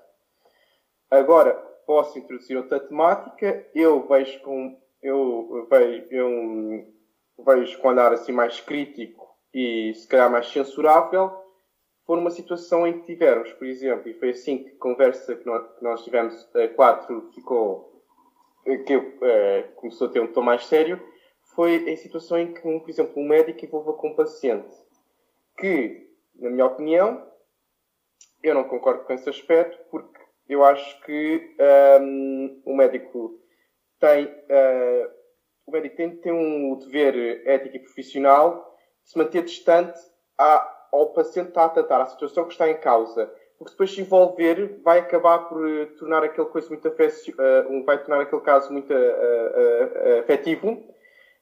Agora, 1.10 1.54
posso 1.86 2.18
introduzir 2.18 2.56
outra 2.56 2.80
temática. 2.80 3.66
Eu 3.74 4.06
vejo 4.08 4.40
com, 4.40 4.80
eu 5.02 5.66
vejo, 5.70 6.06
eu 6.10 6.94
vejo 7.44 7.78
com 7.78 7.88
um 7.88 7.90
olhar 7.92 8.12
assim 8.12 8.32
mais 8.32 8.60
crítico 8.60 9.26
e 9.54 9.94
se 9.94 10.06
calhar 10.08 10.30
mais 10.30 10.48
censurável 10.48 11.45
for 12.06 12.18
uma 12.18 12.30
situação 12.30 12.86
em 12.86 13.00
que 13.00 13.06
tivermos, 13.06 13.52
por 13.52 13.66
exemplo, 13.66 14.08
e 14.08 14.14
foi 14.14 14.30
assim 14.30 14.64
que 14.64 14.70
a 14.70 14.78
conversa 14.78 15.34
que 15.34 15.44
nós, 15.44 15.66
que 15.76 15.82
nós 15.82 16.04
tivemos, 16.04 16.42
uh, 16.54 16.74
quatro, 16.74 17.30
ficou, 17.34 18.02
que 18.64 18.96
uh, 18.96 19.72
começou 19.74 20.06
a 20.06 20.10
ter 20.10 20.20
um 20.20 20.32
tom 20.32 20.42
mais 20.42 20.66
sério, 20.66 21.00
foi 21.54 21.88
em 21.88 21.96
situação 21.96 22.38
em 22.38 22.52
que, 22.52 22.60
por 22.60 22.88
exemplo, 22.88 23.12
um 23.16 23.26
médico 23.26 23.64
envolva 23.64 23.92
com 23.94 24.08
um 24.08 24.14
paciente 24.14 24.74
que 25.58 26.06
na 26.38 26.50
minha 26.50 26.66
opinião, 26.66 27.26
eu 28.42 28.54
não 28.54 28.64
concordo 28.64 29.04
com 29.04 29.12
esse 29.12 29.28
aspecto, 29.28 29.78
porque 29.90 30.20
eu 30.48 30.64
acho 30.64 31.00
que 31.02 31.56
um, 32.00 32.62
o 32.64 32.76
médico 32.76 33.40
tem, 33.98 34.26
uh, 34.26 35.10
o 35.66 35.72
médico 35.72 35.96
tem, 35.96 36.16
tem 36.16 36.32
um 36.32 36.78
dever 36.78 37.42
ético 37.46 37.76
e 37.76 37.80
profissional 37.80 38.76
de 39.02 39.10
se 39.10 39.18
manter 39.18 39.44
distante 39.44 39.98
à, 40.38 40.75
ao 40.92 41.06
paciente 41.12 41.48
está 41.48 41.64
a 41.64 41.68
tratar, 41.68 42.00
à 42.00 42.06
situação 42.06 42.44
que 42.44 42.52
está 42.52 42.68
em 42.68 42.76
causa. 42.78 43.30
Porque 43.58 43.72
depois 43.72 43.94
se 43.94 44.00
envolver 44.00 44.80
vai 44.84 44.98
acabar 44.98 45.48
por 45.48 45.64
uh, 45.64 45.86
tornar 45.98 46.22
aquele 46.22 46.48
coisa 46.48 46.68
muito 46.68 46.86
afecio, 46.88 47.34
uh, 47.34 47.84
vai 47.84 47.98
tornar 47.98 48.22
aquele 48.22 48.42
caso 48.42 48.70
muito 48.72 48.92
afetivo 50.18 50.84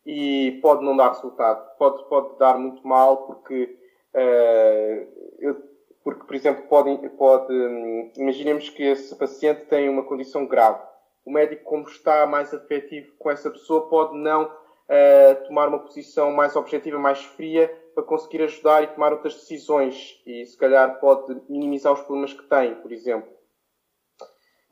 e 0.06 0.58
pode 0.62 0.84
não 0.84 0.96
dar 0.96 1.08
resultado. 1.08 1.76
Pode, 1.76 2.08
pode 2.08 2.38
dar 2.38 2.56
muito 2.56 2.86
mal 2.86 3.26
porque 3.26 3.76
Uh, 4.14 5.74
porque, 6.04 6.24
por 6.24 6.36
exemplo, 6.36 6.64
pode, 6.68 7.08
pode, 7.10 7.52
hum, 7.52 8.12
imaginemos 8.16 8.68
que 8.68 8.82
esse 8.82 9.16
paciente 9.16 9.64
tem 9.64 9.88
uma 9.88 10.04
condição 10.04 10.46
grave. 10.46 10.80
O 11.24 11.32
médico, 11.32 11.64
como 11.64 11.88
está 11.88 12.26
mais 12.26 12.52
afetivo 12.52 13.10
com 13.18 13.30
essa 13.30 13.50
pessoa, 13.50 13.88
pode 13.88 14.16
não 14.18 14.52
uh, 14.88 15.46
tomar 15.46 15.68
uma 15.68 15.78
posição 15.78 16.32
mais 16.32 16.56
objetiva, 16.56 16.98
mais 16.98 17.24
fria, 17.24 17.68
para 17.94 18.04
conseguir 18.04 18.42
ajudar 18.42 18.82
e 18.82 18.88
tomar 18.88 19.12
outras 19.12 19.34
decisões. 19.34 20.20
E, 20.26 20.44
se 20.44 20.56
calhar, 20.56 20.98
pode 20.98 21.40
minimizar 21.48 21.92
os 21.92 22.00
problemas 22.00 22.32
que 22.32 22.42
tem, 22.48 22.74
por 22.76 22.92
exemplo. 22.92 23.32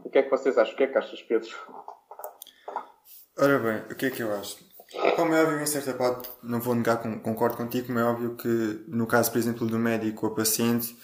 O 0.05 0.11
que 0.11 0.19
é 0.19 0.23
que 0.23 0.31
vocês 0.31 0.59
acham? 0.59 0.75
O 0.75 0.77
que 0.77 0.85
é 0.85 0.87
que 0.89 0.99
achas, 0.99 1.23
Pedro? 1.23 1.51
Ora 3.39 3.59
bem, 3.59 3.77
o 3.91 3.97
que 3.97 4.07
é 4.07 4.11
que 4.11 4.23
eu 4.23 4.33
acho? 4.33 4.59
Como 5.17 5.35
é 5.35 5.43
óbvio, 5.43 5.61
em 5.61 5.67
certa 5.67 5.95
parte, 5.95 6.29
não 6.43 6.61
vou 6.61 6.75
negar, 6.75 6.99
concordo 7.23 7.57
contigo, 7.57 7.87
como 7.87 7.99
é 7.99 8.05
óbvio 8.05 8.37
que 8.37 8.85
no 8.89 9.07
caso, 9.07 9.33
por 9.33 9.39
exemplo, 9.39 9.67
do 9.67 9.79
médico 9.79 10.27
ou 10.27 10.35
paciente, 10.35 10.95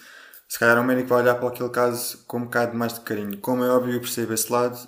se 0.47 0.59
calhar 0.59 0.79
o 0.79 0.85
médico 0.85 1.09
vai 1.09 1.23
olhar 1.23 1.37
para 1.37 1.49
aquele 1.49 1.71
caso 1.71 2.23
com 2.27 2.39
um 2.39 2.45
bocado 2.45 2.77
mais 2.77 2.95
de 2.95 3.01
carinho. 3.01 3.41
Como 3.41 3.65
é 3.65 3.71
óbvio, 3.71 3.95
eu 3.95 4.01
percebo 4.01 4.35
esse 4.35 4.53
lado, 4.53 4.79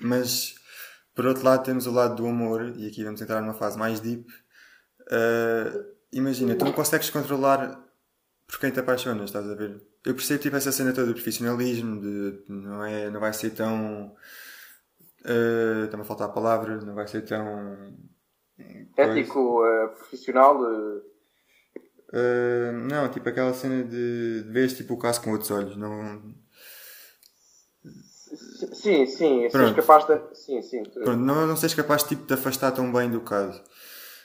mas 0.00 0.54
por 1.14 1.26
outro 1.26 1.44
lado 1.44 1.64
temos 1.64 1.86
o 1.86 1.90
lado 1.90 2.16
do 2.16 2.26
amor, 2.26 2.72
e 2.76 2.86
aqui 2.86 3.04
vamos 3.04 3.20
entrar 3.20 3.40
numa 3.40 3.54
fase 3.54 3.78
mais 3.78 4.00
deep. 4.00 4.26
Uh, 5.02 5.84
imagina, 6.12 6.54
tu 6.54 6.64
não 6.64 6.72
consegues 6.72 7.10
controlar 7.10 7.82
por 8.46 8.58
quem 8.58 8.70
te 8.70 8.80
apaixonas, 8.80 9.24
estás 9.24 9.48
a 9.48 9.54
ver? 9.54 9.80
Eu 10.04 10.14
percebo 10.14 10.42
tipo 10.42 10.56
essa 10.56 10.72
cena 10.72 10.92
toda 10.92 11.08
do 11.08 11.14
profissionalismo, 11.14 12.00
de 12.00 12.44
não, 12.48 12.84
é, 12.84 13.10
não 13.10 13.20
vai 13.20 13.32
ser 13.32 13.50
tão. 13.50 14.14
Uh, 15.24 15.84
Está-me 15.84 16.02
a 16.02 16.06
faltar 16.06 16.28
a 16.28 16.32
palavra, 16.32 16.80
não 16.80 16.94
vai 16.94 17.06
ser 17.06 17.22
tão 17.22 17.94
Ético, 18.96 19.62
uh, 19.62 19.88
profissional. 19.90 20.60
Uh... 20.60 21.02
Uh, 22.12 22.72
não, 22.90 23.08
tipo 23.08 23.28
aquela 23.28 23.54
cena 23.54 23.84
de, 23.84 24.42
de 24.42 24.50
veres 24.50 24.76
tipo, 24.76 24.94
o 24.94 24.98
caso 24.98 25.22
com 25.22 25.32
outros 25.32 25.50
olhos. 25.50 25.76
Não... 25.76 26.34
Sim, 28.72 29.06
sim, 29.06 29.50
seres 29.50 29.72
capaz 29.72 30.06
de. 30.06 30.20
Sim, 30.34 30.62
sim. 30.62 30.82
Pronto, 30.82 31.16
não, 31.16 31.46
não 31.46 31.56
seres 31.56 31.74
capaz 31.74 32.02
tipo, 32.02 32.26
de 32.26 32.34
afastar 32.34 32.72
tão 32.72 32.92
bem 32.92 33.10
do 33.10 33.20
caso. 33.20 33.62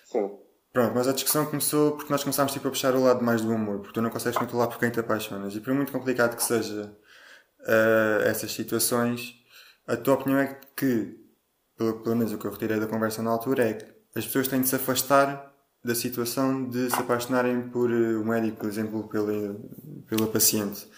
Sim. 0.06 0.32
Pronto, 0.74 0.94
mas 0.94 1.08
a 1.08 1.14
discussão 1.14 1.46
começou 1.46 1.94
porque 1.94 2.12
nós 2.12 2.22
começámos 2.22 2.52
tipo, 2.52 2.68
a 2.68 2.72
puxar 2.72 2.96
o 2.96 3.04
lado 3.04 3.24
mais 3.24 3.42
do 3.42 3.54
amor, 3.54 3.80
porque 3.80 3.94
tu 3.94 4.02
não 4.02 4.10
consegues 4.10 4.38
controlar 4.38 4.68
por 4.68 4.78
quem 4.78 4.90
te 4.90 5.00
apaixonas. 5.00 5.56
E 5.56 5.62
por 5.62 5.74
muito 5.74 5.92
complicado 5.92 6.36
que 6.36 6.44
seja 6.44 6.94
uh, 7.62 8.24
essas 8.26 8.52
situações, 8.52 9.36
a 9.88 9.96
tua 9.96 10.16
opinião 10.16 10.40
é 10.40 10.60
que, 10.76 11.18
pelo, 11.78 12.02
pelo 12.02 12.16
menos 12.16 12.34
o 12.34 12.38
que 12.38 12.46
eu 12.46 12.52
retirei 12.52 12.80
da 12.80 12.88
conversa 12.88 13.24
na 13.24 13.32
altura, 13.32 13.70
é 13.70 13.74
que 13.74 13.86
as 14.16 14.26
pessoas 14.26 14.48
têm 14.48 14.62
de 14.62 14.68
se 14.68 14.76
afastar 14.76 15.54
da 15.86 15.94
situação 15.94 16.68
de 16.68 16.90
se 16.90 17.00
apaixonarem 17.00 17.70
por 17.70 17.92
o 17.92 18.22
eh, 18.22 18.26
médico, 18.26 18.58
por 18.58 18.68
exemplo, 18.68 19.08
pela, 19.08 19.56
pela 20.08 20.28
paciente. 20.28 20.90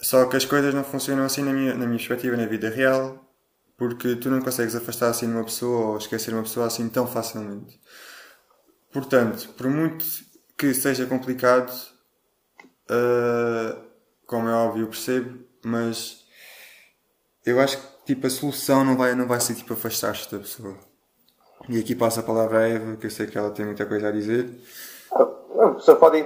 Só 0.00 0.26
que 0.26 0.36
as 0.36 0.44
coisas 0.44 0.72
não 0.72 0.84
funcionam 0.84 1.24
assim 1.24 1.42
na 1.42 1.52
minha, 1.52 1.74
na 1.74 1.86
minha 1.86 1.98
perspectiva, 1.98 2.36
na 2.36 2.46
vida 2.46 2.70
real, 2.70 3.24
porque 3.76 4.16
tu 4.16 4.30
não 4.30 4.40
consegues 4.40 4.74
afastar 4.74 5.10
assim 5.10 5.26
uma 5.26 5.44
pessoa 5.44 5.92
ou 5.92 5.98
esquecer 5.98 6.32
uma 6.32 6.42
pessoa 6.42 6.66
assim 6.66 6.88
tão 6.88 7.06
facilmente. 7.06 7.80
Portanto, 8.92 9.48
por 9.56 9.68
muito 9.68 10.04
que 10.56 10.72
seja 10.74 11.06
complicado, 11.06 11.70
uh, 12.90 13.80
como 14.26 14.48
é 14.48 14.52
óbvio, 14.52 14.88
percebo, 14.88 15.38
mas 15.64 16.24
eu 17.44 17.60
acho 17.60 17.78
que 17.78 17.98
tipo, 18.06 18.26
a 18.26 18.30
solução 18.30 18.84
não 18.84 18.96
vai, 18.96 19.14
não 19.14 19.26
vai 19.26 19.40
ser 19.40 19.54
tipo 19.54 19.74
afastar-te 19.74 20.30
da 20.32 20.38
pessoa. 20.38 20.76
E 21.68 21.78
aqui 21.78 21.94
passa 21.94 22.20
a 22.20 22.22
palavra 22.22 22.60
à 22.60 22.68
Eva, 22.68 22.96
que 22.96 23.06
eu 23.06 23.10
sei 23.10 23.26
que 23.26 23.36
ela 23.36 23.50
tem 23.50 23.66
muita 23.66 23.84
coisa 23.84 24.08
a 24.08 24.12
dizer. 24.12 24.48
A 25.12 25.70
pessoa 25.70 25.96
pode 25.96 26.18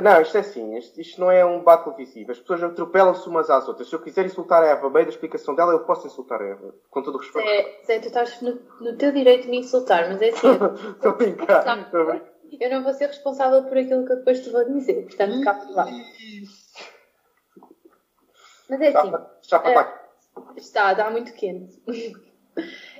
Não, 0.00 0.22
isto 0.22 0.36
é 0.36 0.40
assim, 0.40 0.76
isto, 0.76 1.00
isto 1.00 1.20
não 1.20 1.30
é 1.30 1.44
um 1.44 1.62
battle 1.62 1.94
decisivo. 1.94 2.32
As 2.32 2.38
pessoas 2.38 2.62
atropelam-se 2.62 3.28
umas 3.28 3.50
às 3.50 3.68
outras. 3.68 3.88
Se 3.88 3.94
eu 3.94 4.00
quiser 4.00 4.24
insultar 4.24 4.62
a 4.62 4.68
Eva, 4.68 4.88
bem 4.88 5.04
da 5.04 5.10
explicação 5.10 5.54
dela, 5.54 5.72
eu 5.72 5.80
posso 5.80 6.06
insultar 6.06 6.40
a 6.40 6.46
Eva, 6.46 6.74
com 6.88 7.02
todo 7.02 7.16
o 7.16 7.18
respeito. 7.18 7.46
Zé, 7.46 7.82
Zé 7.86 7.98
tu 7.98 8.06
estás 8.06 8.40
no, 8.40 8.58
no, 8.80 8.96
teu 8.96 9.12
direito 9.12 9.42
de 9.44 9.50
me 9.50 9.58
insultar, 9.58 10.08
mas 10.08 10.22
é 10.22 10.28
assim. 10.30 10.48
Estou 10.92 11.10
a 11.10 11.14
brincar. 11.14 11.90
Eu 12.60 12.70
não 12.70 12.82
vou 12.82 12.92
ser 12.94 13.06
responsável 13.06 13.64
por 13.64 13.76
aquilo 13.76 14.06
que 14.06 14.12
eu 14.12 14.16
depois 14.16 14.40
te 14.40 14.50
vou 14.50 14.64
dizer, 14.64 15.06
portanto, 15.06 15.42
cá 15.42 15.54
por 15.54 15.70
lá. 15.74 15.86
Mas 18.70 18.80
é 18.80 18.88
assim. 18.88 19.12
Já 19.42 19.62
é, 19.64 19.92
está, 20.56 20.92
está 20.92 21.10
muito 21.10 21.32
quente. 21.34 21.82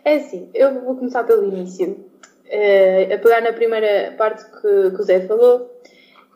É 0.04 0.16
assim, 0.16 0.50
eu 0.54 0.80
vou 0.80 0.96
começar 0.96 1.24
pelo 1.24 1.46
início. 1.46 2.10
Uh, 2.46 3.14
a 3.14 3.18
pegar 3.18 3.40
na 3.40 3.52
primeira 3.52 4.14
parte 4.16 4.44
que, 4.44 4.90
que 4.90 5.00
o 5.00 5.02
Zé 5.02 5.20
falou, 5.26 5.70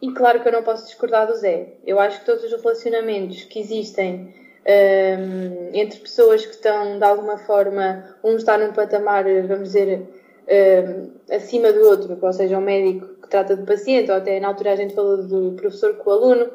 e 0.01 0.13
claro 0.13 0.41
que 0.41 0.49
eu 0.49 0.53
não 0.53 0.63
posso 0.63 0.87
discordar 0.87 1.27
do 1.27 1.37
Zé. 1.37 1.75
Eu 1.87 1.99
acho 1.99 2.21
que 2.21 2.27
todos 2.27 2.45
os 2.45 2.63
relacionamentos 2.63 3.45
que 3.45 3.59
existem 3.59 4.35
um, 4.67 5.71
entre 5.73 6.01
pessoas 6.01 6.45
que 6.45 6.55
estão 6.55 6.99
de 6.99 7.05
alguma 7.05 7.39
forma, 7.39 8.17
um 8.23 8.37
está 8.37 8.59
num 8.59 8.73
patamar, 8.73 9.25
vamos 9.47 9.73
dizer, 9.73 10.07
um, 10.49 11.35
acima 11.35 11.73
do 11.73 11.81
outro, 11.89 12.19
ou 12.21 12.33
seja, 12.33 12.59
um 12.59 12.61
médico 12.61 13.07
que 13.23 13.29
trata 13.29 13.57
do 13.57 13.65
paciente, 13.65 14.11
ou 14.11 14.17
até 14.17 14.39
na 14.41 14.49
altura 14.49 14.73
a 14.73 14.77
gente 14.77 14.95
falou 14.95 15.23
do 15.23 15.53
professor 15.53 15.95
com 15.95 16.11
o 16.11 16.13
aluno, 16.13 16.51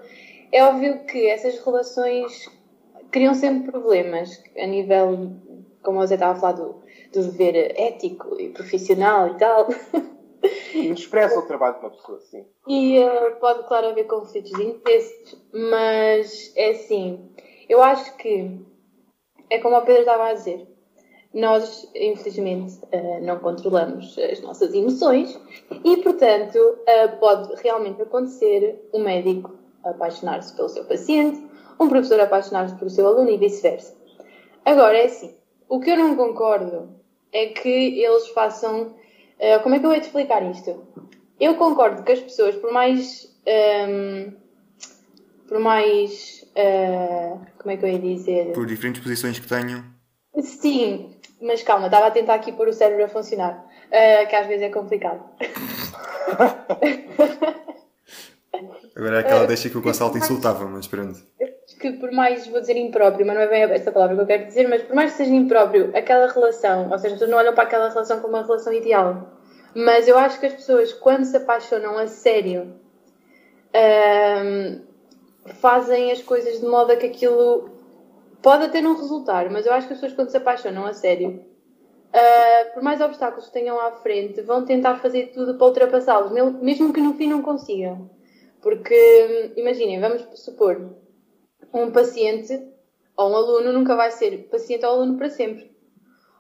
é 0.52 0.64
óbvio 0.64 1.06
que 1.06 1.28
essas 1.28 1.58
relações 1.64 2.50
criam 3.10 3.34
sempre 3.34 3.72
problemas 3.72 4.42
a 4.58 4.66
nível, 4.68 5.32
como 5.82 6.00
o 6.00 6.06
Zé 6.06 6.16
estava 6.16 6.34
a 6.34 6.36
falar, 6.36 6.54
do, 6.54 6.76
do 7.12 7.24
dever 7.32 7.74
ético 7.80 8.40
e 8.40 8.50
profissional 8.50 9.30
e 9.30 9.38
tal. 9.38 9.68
Expressa 10.74 11.40
o 11.40 11.48
trabalho 11.48 11.76
de 11.76 11.80
uma 11.82 11.90
pessoa, 11.92 12.20
sim. 12.22 12.46
E 12.68 13.00
uh, 13.00 13.36
pode, 13.40 13.68
claro, 13.68 13.88
haver 13.88 14.06
conflitos 14.06 14.52
de 14.52 14.64
interesses, 14.64 15.38
mas 15.54 16.52
é 16.56 16.72
assim, 16.72 17.30
eu 17.70 17.82
acho 17.82 18.16
que 18.18 18.60
é 19.50 19.60
como 19.60 19.78
o 19.78 19.82
Pedro 19.82 20.02
estava 20.02 20.28
a 20.28 20.34
dizer. 20.34 20.68
Nós, 21.34 21.90
infelizmente, 21.96 22.80
uh, 22.94 23.24
não 23.24 23.40
controlamos 23.40 24.18
as 24.18 24.42
nossas 24.42 24.74
emoções 24.74 25.40
e, 25.84 25.98
portanto, 25.98 26.58
uh, 26.58 27.18
pode 27.20 27.56
realmente 27.62 28.02
acontecer 28.02 28.90
um 28.94 29.00
médico 29.04 29.54
apaixonar-se 29.84 30.56
pelo 30.56 30.70
seu 30.70 30.84
paciente, 30.86 31.42
um 31.80 31.88
professor 31.88 32.20
apaixonar-se 32.20 32.76
pelo 32.76 32.90
seu 32.90 33.08
aluno 33.08 33.30
e 33.30 33.38
vice-versa. 33.38 33.96
Agora, 34.66 34.98
é 34.98 35.06
assim, 35.06 35.36
o 35.70 35.80
que 35.80 35.90
eu 35.90 35.98
não 35.98 36.16
concordo 36.16 36.90
é 37.32 37.48
que 37.48 38.04
eles 38.04 38.28
façam 38.30 38.94
Uh, 39.42 39.60
como 39.64 39.74
é 39.74 39.80
que 39.80 39.86
eu 39.86 39.90
vou 39.90 40.00
te 40.00 40.04
explicar 40.04 40.44
isto? 40.52 40.86
Eu 41.40 41.56
concordo 41.56 42.04
que 42.04 42.12
as 42.12 42.20
pessoas, 42.20 42.56
por 42.56 42.72
mais. 42.72 43.26
Um, 43.48 43.50
ehm, 43.52 44.34
por 45.48 45.60
mais. 45.60 46.46
Uh, 46.52 47.42
como 47.58 47.72
é 47.72 47.78
que 47.78 47.84
eu 47.84 47.90
ia 47.90 47.98
dizer? 47.98 48.54
Por 48.54 48.68
diferentes 48.68 49.02
posições 49.02 49.40
que 49.40 49.48
tenham. 49.48 49.84
Sim, 50.40 51.16
mas 51.42 51.64
calma, 51.64 51.88
estava 51.88 52.06
a 52.08 52.12
tentar 52.12 52.36
aqui 52.36 52.52
pôr 52.52 52.68
o 52.68 52.74
cérebro 52.74 53.06
a 53.06 53.08
funcionar, 53.08 53.66
uh, 53.88 54.28
que 54.30 54.36
às 54.36 54.46
vezes 54.46 54.62
é 54.62 54.70
complicado. 54.70 55.24
Agora 58.96 59.18
é 59.18 59.20
aquela 59.22 59.48
deixa 59.48 59.70
que 59.70 59.78
o 59.78 59.82
Gonçalo 59.82 60.12
te 60.12 60.20
insultava, 60.20 60.66
mas 60.66 60.86
pronto. 60.86 61.20
Que 61.82 61.94
por 61.94 62.12
mais, 62.12 62.46
vou 62.46 62.62
dizer 62.62 62.78
impróprio, 62.78 63.26
mas 63.26 63.36
não 63.36 63.42
é 63.42 63.48
bem 63.48 63.64
essa 63.64 63.92
palavra 63.92 64.16
que 64.16 64.22
eu 64.22 64.28
quero 64.28 64.46
dizer, 64.46 64.68
mas 64.68 64.84
por 64.84 64.96
mais 64.96 65.12
que 65.12 65.18
seja 65.18 65.32
impróprio, 65.32 65.92
aquela 65.96 66.32
relação, 66.32 66.92
ou 66.92 67.00
seja, 67.00 67.08
as 67.08 67.14
pessoas 67.14 67.30
não 67.32 67.40
olham 67.40 67.56
para 67.56 67.64
aquela 67.64 67.90
relação 67.90 68.22
como 68.22 68.36
uma 68.36 68.44
relação 68.44 68.72
ideal. 68.72 69.32
Mas 69.74 70.08
eu 70.08 70.16
acho 70.16 70.40
que 70.40 70.46
as 70.46 70.54
pessoas, 70.54 70.94
quando 70.94 71.26
se 71.26 71.36
apaixonam 71.36 71.98
a 71.98 72.06
sério, 72.06 72.76
um, 73.74 74.82
fazem 75.56 76.12
as 76.12 76.22
coisas 76.22 76.60
de 76.60 76.68
modo 76.68 76.92
a 76.92 76.96
que 76.96 77.08
aquilo 77.08 77.72
pode 78.44 78.66
até 78.66 78.80
não 78.80 78.96
resultar, 78.96 79.50
mas 79.50 79.66
eu 79.66 79.74
acho 79.74 79.88
que 79.88 79.94
as 79.94 80.00
pessoas, 80.00 80.16
quando 80.16 80.30
se 80.30 80.38
apaixonam 80.38 80.86
a 80.86 80.94
sério, 80.94 81.44
uh, 82.14 82.74
por 82.74 82.84
mais 82.84 83.02
obstáculos 83.02 83.48
que 83.48 83.54
tenham 83.54 83.80
à 83.80 83.92
frente, 83.92 84.42
vão 84.42 84.66
tentar 84.66 84.98
fazer 85.00 85.32
tudo 85.34 85.56
para 85.56 85.68
ultrapassá-los, 85.68 86.32
mesmo 86.32 86.94
que 86.94 87.02
no 87.02 87.16
fim 87.16 87.28
não 87.28 87.42
consigam. 87.42 88.08
Porque, 88.62 89.54
imaginem, 89.56 90.00
vamos 90.00 90.22
supor, 90.36 90.92
um 91.74 91.92
paciente 91.92 92.68
ou 93.16 93.32
um 93.32 93.36
aluno 93.36 93.74
nunca 93.74 93.96
vai 93.96 94.12
ser 94.12 94.50
paciente 94.50 94.86
ou 94.86 94.94
aluno 94.94 95.18
para 95.18 95.30
sempre. 95.30 95.72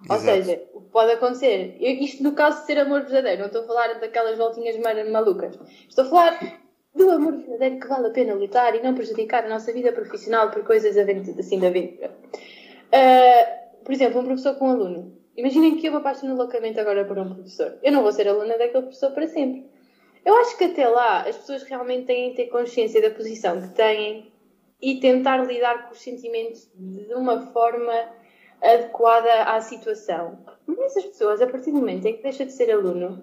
Ou 0.09 0.17
seja, 0.17 0.63
o 0.73 0.81
que 0.81 0.89
pode 0.89 1.11
acontecer, 1.11 1.77
isto 1.79 2.23
no 2.23 2.31
caso 2.31 2.61
de 2.61 2.65
ser 2.65 2.79
amor 2.79 3.01
verdadeiro, 3.01 3.41
não 3.41 3.47
estou 3.47 3.61
a 3.61 3.67
falar 3.67 3.99
daquelas 3.99 4.37
voltinhas 4.37 4.75
malucas, 5.11 5.59
estou 5.87 6.05
a 6.05 6.07
falar 6.07 6.61
do 6.95 7.09
amor 7.09 7.37
verdadeiro 7.37 7.79
que 7.79 7.87
vale 7.87 8.07
a 8.07 8.11
pena 8.11 8.33
lutar 8.33 8.75
e 8.75 8.81
não 8.81 8.95
prejudicar 8.95 9.45
a 9.45 9.49
nossa 9.49 9.71
vida 9.71 9.91
profissional 9.91 10.49
por 10.49 10.63
coisas 10.63 10.97
assim 10.97 11.59
da 11.59 11.67
aventura. 11.67 12.11
Uh, 12.87 13.83
por 13.83 13.93
exemplo, 13.93 14.21
um 14.21 14.25
professor 14.25 14.55
com 14.55 14.67
um 14.67 14.71
aluno. 14.71 15.21
Imaginem 15.37 15.77
que 15.77 15.87
eu 15.87 15.91
me 15.91 15.99
apaixono 15.99 16.35
loucamente 16.35 16.79
agora 16.79 17.05
por 17.05 17.17
um 17.17 17.33
professor. 17.33 17.77
Eu 17.81 17.91
não 17.91 18.01
vou 18.01 18.11
ser 18.11 18.27
aluna 18.27 18.57
daquele 18.57 18.83
professor 18.83 19.11
para 19.11 19.27
sempre. 19.27 19.69
Eu 20.25 20.35
acho 20.35 20.57
que 20.57 20.65
até 20.65 20.87
lá 20.87 21.21
as 21.21 21.37
pessoas 21.37 21.63
realmente 21.63 22.05
têm 22.05 22.31
que 22.31 22.35
ter 22.37 22.45
consciência 22.47 23.01
da 23.01 23.09
posição 23.09 23.61
que 23.61 23.69
têm 23.69 24.30
e 24.81 24.99
tentar 24.99 25.45
lidar 25.45 25.87
com 25.87 25.93
os 25.93 26.01
sentimentos 26.01 26.69
de 26.75 27.13
uma 27.13 27.41
forma 27.47 27.93
adequada 28.61 29.43
à 29.43 29.61
situação. 29.61 30.39
Mas 30.65 30.79
essas 30.79 31.05
pessoas, 31.05 31.41
a 31.41 31.47
partir 31.47 31.71
do 31.71 31.77
momento 31.77 32.05
em 32.05 32.17
que 32.17 32.23
deixa 32.23 32.45
de 32.45 32.51
ser 32.51 32.71
aluno 32.71 33.21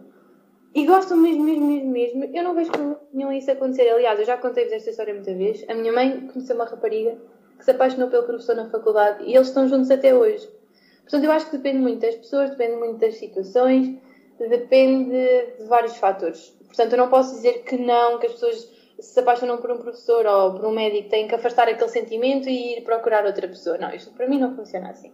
e 0.75 0.85
gostam 0.85 1.17
mesmo, 1.17 1.45
mesmo, 1.45 1.67
mesmo, 1.67 1.91
mesmo, 1.91 2.25
eu 2.37 2.45
não 2.45 2.55
vejo 2.55 2.71
nenhum 3.13 3.33
isso 3.33 3.51
acontecer. 3.51 3.89
Aliás, 3.89 4.19
eu 4.19 4.27
já 4.27 4.37
contei-vos 4.37 4.73
esta 4.73 4.91
história 4.91 5.15
muita 5.15 5.35
vez. 5.35 5.65
A 5.69 5.75
minha 5.75 5.93
mãe 5.93 6.29
conheceu 6.33 6.55
uma 6.55 6.67
rapariga 6.67 7.19
que 7.57 7.65
se 7.65 7.71
apaixonou 7.71 8.09
pelo 8.09 8.25
professor 8.25 8.55
na 8.55 8.69
faculdade 8.71 9.25
e 9.25 9.35
eles 9.35 9.49
estão 9.49 9.69
juntos 9.69 9.91
até 9.91 10.15
hoje. 10.15 10.49
Portanto, 11.03 11.25
eu 11.25 11.33
acho 11.33 11.47
que 11.47 11.57
depende 11.57 11.79
muito 11.79 12.01
das 12.01 12.15
pessoas, 12.17 12.51
depende 12.51 12.77
muito 12.77 12.99
das 12.99 13.15
situações, 13.17 13.97
depende 14.39 15.11
de 15.59 15.65
vários 15.65 15.97
fatores. 15.97 16.57
Portanto, 16.67 16.93
eu 16.93 16.99
não 16.99 17.09
posso 17.09 17.35
dizer 17.35 17.65
que 17.65 17.77
não, 17.77 18.19
que 18.19 18.27
as 18.27 18.33
pessoas 18.33 18.78
se 19.01 19.21
apaixonam 19.21 19.59
por 19.59 19.71
um 19.71 19.79
professor 19.79 20.27
ou 20.27 20.55
por 20.55 20.65
um 20.67 20.73
médico 20.73 21.09
têm 21.09 21.29
que 21.29 21.35
afastar 21.35 21.69
aquele 21.69 21.89
sentimento 21.89 22.49
e 22.49 22.79
ir 22.79 22.85
procurar 22.85 23.25
outra 23.25 23.47
pessoa. 23.47 23.79
Não, 23.79 23.91
isto 23.95 24.13
para 24.13 24.29
mim 24.29 24.39
não 24.39 24.55
funciona 24.55 24.91
assim. 24.91 25.13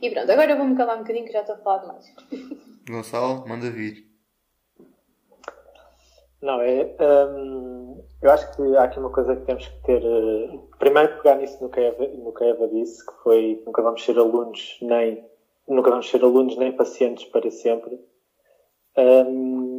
E 0.00 0.10
pronto, 0.10 0.30
agora 0.30 0.52
eu 0.52 0.56
vou-me 0.56 0.76
calar 0.76 0.96
um 0.96 1.00
bocadinho 1.00 1.26
que 1.26 1.32
já 1.32 1.40
estou 1.40 1.56
a 1.56 1.58
falar 1.58 1.78
demais. 1.78 2.14
Gonçalo, 2.88 3.46
manda 3.48 3.70
vir. 3.70 4.14
Não, 6.40 6.60
é. 6.60 6.94
Hum, 7.00 8.04
eu 8.22 8.30
acho 8.30 8.54
que 8.54 8.76
há 8.76 8.84
aqui 8.84 8.98
uma 8.98 9.10
coisa 9.10 9.34
que 9.34 9.46
temos 9.46 9.66
que 9.66 9.82
ter. 9.82 10.02
Uh, 10.04 10.68
primeiro, 10.78 11.16
pegar 11.16 11.36
nisso 11.36 11.62
no 11.62 11.70
que, 11.70 11.80
a 11.80 11.84
Eva, 11.84 12.06
no 12.06 12.34
que 12.34 12.44
a 12.44 12.48
Eva 12.48 12.68
disse, 12.68 13.04
que 13.04 13.12
foi 13.22 13.62
nunca 13.64 13.80
vamos 13.80 14.04
ser 14.04 14.18
alunos 14.18 14.78
nem. 14.82 15.24
Nunca 15.66 15.90
vamos 15.90 16.10
ser 16.10 16.22
alunos 16.22 16.56
nem 16.58 16.72
pacientes 16.72 17.24
para 17.24 17.50
sempre. 17.50 17.98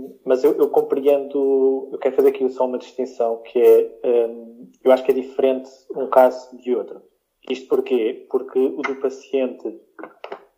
Um, 0.06 0.20
mas 0.26 0.44
eu, 0.44 0.56
eu, 0.58 0.70
compreendo, 0.70 1.90
eu 1.92 1.98
quero 2.00 2.16
fazer 2.16 2.30
aqui 2.30 2.48
só 2.50 2.66
uma 2.66 2.78
distinção, 2.78 3.42
que 3.44 3.60
é, 3.60 4.28
um, 4.28 4.70
eu 4.84 4.92
acho 4.92 5.04
que 5.04 5.12
é 5.12 5.16
diferente 5.16 5.70
um 5.96 6.08
caso 6.08 6.56
de 6.58 6.76
outro. 6.76 7.02
Isto 7.50 7.68
porquê? 7.68 8.26
Porque 8.30 8.60
o 8.60 8.82
do 8.82 8.96
paciente 8.96 9.80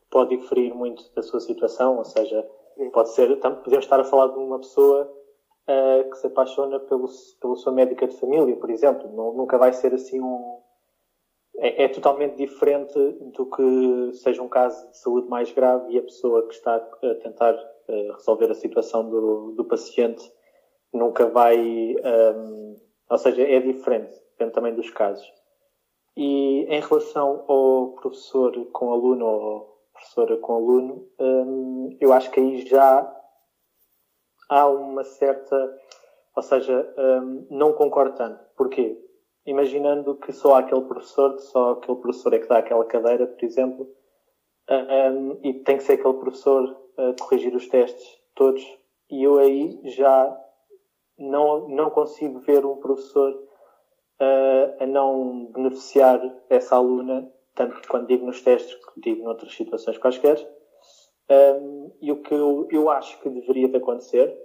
pode 0.10 0.38
diferir 0.38 0.74
muito 0.74 1.04
da 1.14 1.22
sua 1.22 1.40
situação, 1.40 1.98
ou 1.98 2.06
seja, 2.06 2.48
pode 2.94 3.10
ser, 3.10 3.36
podemos 3.38 3.86
estar 3.86 4.00
a 4.00 4.06
falar 4.06 4.28
de 4.28 4.40
uma 4.40 4.60
pessoa 4.60 5.12
uh, 5.68 6.10
que 6.10 6.18
se 6.18 6.28
apaixona 6.28 6.80
pelo, 6.80 7.08
pelo 7.42 7.56
seu 7.58 7.72
médica 7.72 8.08
de 8.08 8.18
família, 8.18 8.56
por 8.56 8.70
exemplo. 8.70 9.12
Não, 9.14 9.34
nunca 9.34 9.58
vai 9.58 9.74
ser 9.74 9.94
assim 9.94 10.22
um. 10.22 10.62
É, 11.60 11.86
é, 11.86 11.88
totalmente 11.88 12.36
diferente 12.36 12.94
do 13.36 13.48
que 13.48 14.14
seja 14.14 14.44
um 14.44 14.48
caso 14.48 14.92
de 14.92 14.98
saúde 15.00 15.28
mais 15.28 15.52
grave 15.52 15.92
e 15.92 15.98
a 15.98 16.04
pessoa 16.04 16.48
que 16.48 16.54
está 16.54 16.76
a 16.76 17.16
tentar 17.16 17.58
resolver 17.88 18.52
a 18.52 18.56
situação 18.56 19.10
do, 19.10 19.54
do 19.54 19.66
paciente 19.66 20.32
nunca 20.94 21.26
vai. 21.28 21.58
Um, 21.60 21.96
ehm, 22.04 22.76
ou 23.10 23.18
seja, 23.18 23.42
é 23.42 23.60
diferente, 23.60 24.14
depende 24.32 24.54
também 24.54 24.76
dos 24.76 24.90
casos. 24.90 25.26
E 26.16 26.66
em 26.66 26.82
relação 26.82 27.46
ao 27.48 27.92
professor 27.92 28.54
com 28.72 28.92
aluno 28.92 29.26
ou 29.26 29.78
professora 29.94 30.38
com 30.38 30.56
aluno, 30.56 31.08
hum, 31.20 31.96
eu 32.02 32.12
acho 32.12 32.32
que 32.32 32.40
aí 32.40 32.66
já 32.66 33.16
há 34.50 34.68
uma 34.68 35.04
certa. 35.04 35.78
Ou 36.36 36.44
seja, 36.44 36.94
hum, 36.98 37.48
não 37.50 37.74
concordo 37.74 38.16
tanto. 38.16 38.44
Porquê? 38.56 38.98
Imaginando 39.46 40.16
que 40.16 40.34
só 40.34 40.56
aquele 40.56 40.82
professor, 40.82 41.40
só 41.40 41.72
aquele 41.72 41.98
professor 42.00 42.34
é 42.34 42.40
que 42.40 42.48
dá 42.48 42.58
aquela 42.58 42.86
cadeira, 42.86 43.28
por 43.28 43.46
exemplo, 43.46 43.88
um, 44.70 45.40
e 45.44 45.54
tem 45.64 45.78
que 45.78 45.84
ser 45.84 45.94
aquele 45.94 46.16
professor 46.16 46.87
corrigir 47.20 47.56
os 47.56 47.68
testes 47.68 48.22
todos. 48.36 48.64
E 49.10 49.24
eu 49.24 49.38
aí 49.38 49.80
já 49.86 50.38
não, 51.18 51.68
não 51.68 51.90
consigo 51.90 52.40
ver 52.40 52.66
um 52.66 52.78
professor 52.78 53.34
uh, 53.34 54.84
a 54.84 54.86
não 54.86 55.46
beneficiar 55.48 56.22
essa 56.50 56.76
aluna, 56.76 57.32
tanto 57.56 57.82
quando 57.88 58.08
digo 58.08 58.26
nos 58.26 58.42
testes, 58.42 58.74
que 58.76 59.02
digo 59.02 59.24
noutras 59.24 59.54
situações 59.54 59.98
quaisquer. 59.98 60.38
Um, 61.30 61.92
e 62.02 62.12
o 62.12 62.22
que 62.22 62.34
eu, 62.34 62.68
eu 62.72 62.90
acho 62.90 63.20
que 63.20 63.30
deveria 63.30 63.68
de 63.68 63.78
acontecer, 63.78 64.38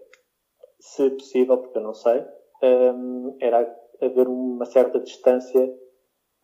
se 0.81 1.11
possível, 1.11 1.59
porque 1.59 1.79
eu 1.79 1.83
não 1.83 1.95
sei, 1.95 2.25
um, 2.63 3.37
era 3.41 3.61
haver 4.01 4.27
uma 4.27 4.65
certa 4.65 4.99
distância, 4.99 5.65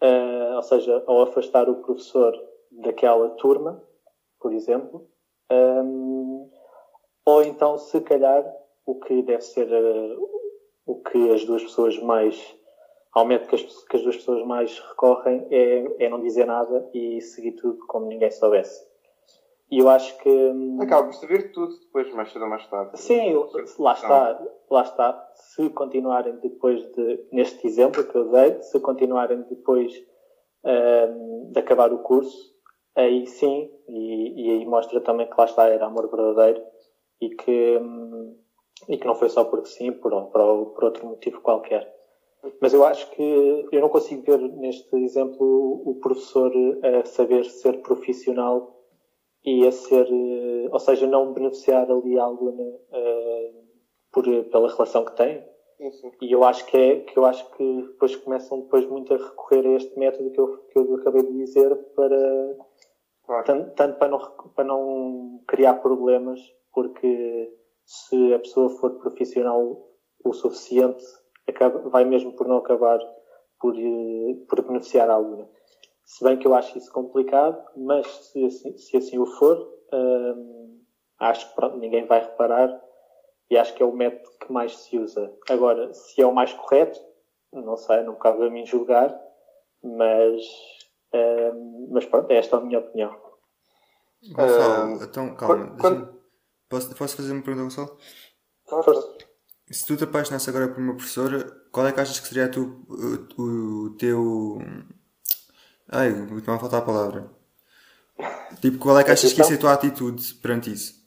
uh, 0.02 0.54
ou 0.54 0.62
seja, 0.62 1.02
ao 1.06 1.22
afastar 1.22 1.68
o 1.68 1.82
professor 1.82 2.32
daquela 2.70 3.30
turma, 3.30 3.82
por 4.38 4.52
exemplo, 4.52 5.08
um, 5.52 6.50
ou 7.24 7.42
então, 7.42 7.78
se 7.78 8.00
calhar, 8.00 8.44
o 8.86 8.94
que 8.96 9.22
deve 9.22 9.42
ser 9.42 9.66
uh, 9.66 10.28
o 10.86 10.96
que 11.02 11.30
as 11.30 11.44
duas 11.44 11.62
pessoas 11.62 11.98
mais, 12.02 12.56
ao 13.12 13.26
método 13.26 13.50
que 13.50 13.54
as, 13.56 13.84
que 13.84 13.96
as 13.96 14.02
duas 14.02 14.16
pessoas 14.16 14.46
mais 14.46 14.78
recorrem 14.78 15.46
é, 15.50 16.04
é 16.04 16.08
não 16.08 16.20
dizer 16.20 16.46
nada 16.46 16.88
e 16.94 17.20
seguir 17.20 17.52
tudo 17.52 17.78
como 17.86 18.06
ninguém 18.06 18.30
soubesse. 18.30 18.88
E 19.70 19.80
eu 19.80 19.88
acho 19.88 20.16
que. 20.18 20.28
Hum, 20.28 20.78
Acaba 20.80 21.08
por 21.08 21.14
saber 21.14 21.52
tudo 21.52 21.78
depois, 21.80 22.10
mais 22.14 22.32
cedo 22.32 22.42
ou 22.42 22.48
mais 22.48 22.66
tarde. 22.68 22.98
Sim, 22.98 23.34
lá 23.78 23.92
está. 23.92 24.46
Lá 24.70 24.82
está. 24.82 25.30
Se 25.34 25.68
continuarem 25.70 26.36
depois 26.36 26.80
de. 26.92 27.26
Neste 27.30 27.66
exemplo 27.66 28.04
que 28.04 28.16
eu 28.16 28.30
dei, 28.30 28.62
se 28.62 28.80
continuarem 28.80 29.42
depois 29.42 29.92
um, 30.64 31.52
de 31.52 31.58
acabar 31.58 31.92
o 31.92 31.98
curso, 31.98 32.54
aí 33.00 33.26
sim, 33.26 33.70
e, 33.88 34.42
e, 34.42 34.50
aí 34.50 34.66
mostra 34.66 35.00
também 35.00 35.28
que 35.28 35.34
lá 35.38 35.44
está, 35.44 35.68
era 35.68 35.86
amor 35.86 36.10
verdadeiro 36.10 36.62
e 37.20 37.30
que, 37.30 37.80
e 38.88 38.96
que 38.98 39.06
não 39.06 39.14
foi 39.14 39.28
só 39.28 39.44
porque 39.44 39.68
sim, 39.68 39.92
por, 39.92 40.10
por, 40.26 40.66
por 40.74 40.84
outro 40.84 41.06
motivo 41.06 41.40
qualquer. 41.40 41.96
Mas 42.60 42.72
eu 42.72 42.84
acho 42.84 43.10
que 43.10 43.66
eu 43.72 43.80
não 43.80 43.88
consigo 43.88 44.22
ver 44.22 44.38
neste 44.38 44.94
exemplo 44.96 45.82
o 45.84 45.98
professor 46.00 46.52
a 46.82 47.04
saber 47.04 47.44
ser 47.44 47.82
profissional 47.82 48.78
e 49.44 49.66
a 49.66 49.72
ser, 49.72 50.06
eh, 50.06 50.68
ou 50.70 50.78
seja, 50.78 51.06
não 51.06 51.32
beneficiar 51.32 51.90
ali 51.90 52.18
a 52.18 52.24
aluna 52.24 52.62
uh, 52.62 53.64
por, 54.12 54.24
pela 54.24 54.68
relação 54.68 55.04
que 55.04 55.16
tem. 55.16 55.44
E 56.20 56.32
eu 56.32 56.42
acho 56.42 56.66
que 56.66 56.76
é, 56.76 57.00
que 57.00 57.16
eu 57.16 57.24
acho 57.24 57.48
que 57.52 57.82
depois 57.82 58.16
começam 58.16 58.60
depois 58.60 58.84
muito 58.86 59.14
a 59.14 59.16
recorrer 59.16 59.64
a 59.66 59.76
este 59.76 59.96
método 59.96 60.30
que 60.30 60.40
eu, 60.40 60.58
que 60.58 60.78
eu 60.78 60.94
acabei 60.96 61.22
de 61.22 61.32
dizer 61.32 61.74
para. 61.94 62.56
Tanto, 63.44 63.74
tanto 63.74 63.98
para, 63.98 64.08
não, 64.08 64.18
para 64.54 64.64
não 64.64 65.42
criar 65.46 65.74
problemas, 65.74 66.40
porque 66.72 67.52
se 67.84 68.34
a 68.34 68.38
pessoa 68.38 68.70
for 68.70 68.98
profissional 68.98 69.86
o 70.24 70.32
suficiente, 70.32 71.04
acaba, 71.48 71.88
vai 71.88 72.04
mesmo 72.04 72.32
por 72.32 72.46
não 72.46 72.58
acabar 72.58 72.98
por, 73.60 73.74
eh, 73.76 74.34
por 74.48 74.62
beneficiar 74.62 75.10
a 75.10 75.14
aluna. 75.14 75.48
Se 76.04 76.24
bem 76.24 76.38
que 76.38 76.46
eu 76.46 76.54
acho 76.54 76.76
isso 76.78 76.92
complicado, 76.92 77.62
mas 77.76 78.06
se 78.06 78.44
assim, 78.44 78.76
se 78.76 78.96
assim 78.96 79.18
o 79.18 79.26
for, 79.26 79.58
hum, 79.92 80.80
acho 81.18 81.48
que 81.48 81.54
pronto, 81.54 81.76
ninguém 81.76 82.06
vai 82.06 82.20
reparar 82.20 82.82
e 83.50 83.56
acho 83.56 83.74
que 83.74 83.82
é 83.82 83.86
o 83.86 83.92
método 83.92 84.30
que 84.38 84.52
mais 84.52 84.76
se 84.76 84.98
usa. 84.98 85.32
Agora, 85.48 85.92
se 85.92 86.20
é 86.20 86.26
o 86.26 86.34
mais 86.34 86.52
correto, 86.52 86.98
não 87.52 87.76
sei, 87.76 88.02
não 88.02 88.14
cabe 88.14 88.46
a 88.46 88.50
mim 88.50 88.64
julgar, 88.64 89.18
mas, 89.82 90.42
hum, 91.14 91.88
mas 91.92 92.04
pronto, 92.06 92.30
esta 92.30 92.56
é 92.56 92.58
a 92.58 92.62
minha 92.62 92.78
opinião. 92.78 93.16
Gonçalo, 94.32 94.98
uh, 94.98 95.04
então 95.04 95.34
calma, 95.34 95.76
quando... 95.80 96.20
posso, 96.68 96.94
posso 96.94 97.16
fazer 97.16 97.32
uma 97.32 97.42
pergunta, 97.42 97.64
Gonçalo? 97.64 97.98
Se 99.70 99.86
tu 99.86 99.96
te 99.96 100.04
apaixonasses 100.04 100.48
agora 100.48 100.68
por 100.68 100.78
uma 100.78 100.94
professora, 100.94 101.44
qual 101.70 101.86
é 101.86 101.92
que 101.92 102.00
achas 102.00 102.18
que 102.20 102.28
seria 102.28 102.50
tu, 102.50 102.84
o, 102.88 103.42
o 103.42 103.90
teu 103.96 104.58
Ai, 105.90 106.10
muito 106.10 106.48
mal 106.48 106.60
faltar 106.60 106.82
a 106.82 106.84
palavra. 106.84 107.30
Tipo, 108.60 108.78
qual 108.78 108.98
é 108.98 109.04
que 109.04 109.10
achas 109.12 109.32
que 109.32 109.40
ia 109.40 109.44
ser 109.44 109.54
a 109.54 109.58
tua 109.58 109.72
atitude 109.72 110.34
perante 110.34 110.70
isso? 110.70 110.98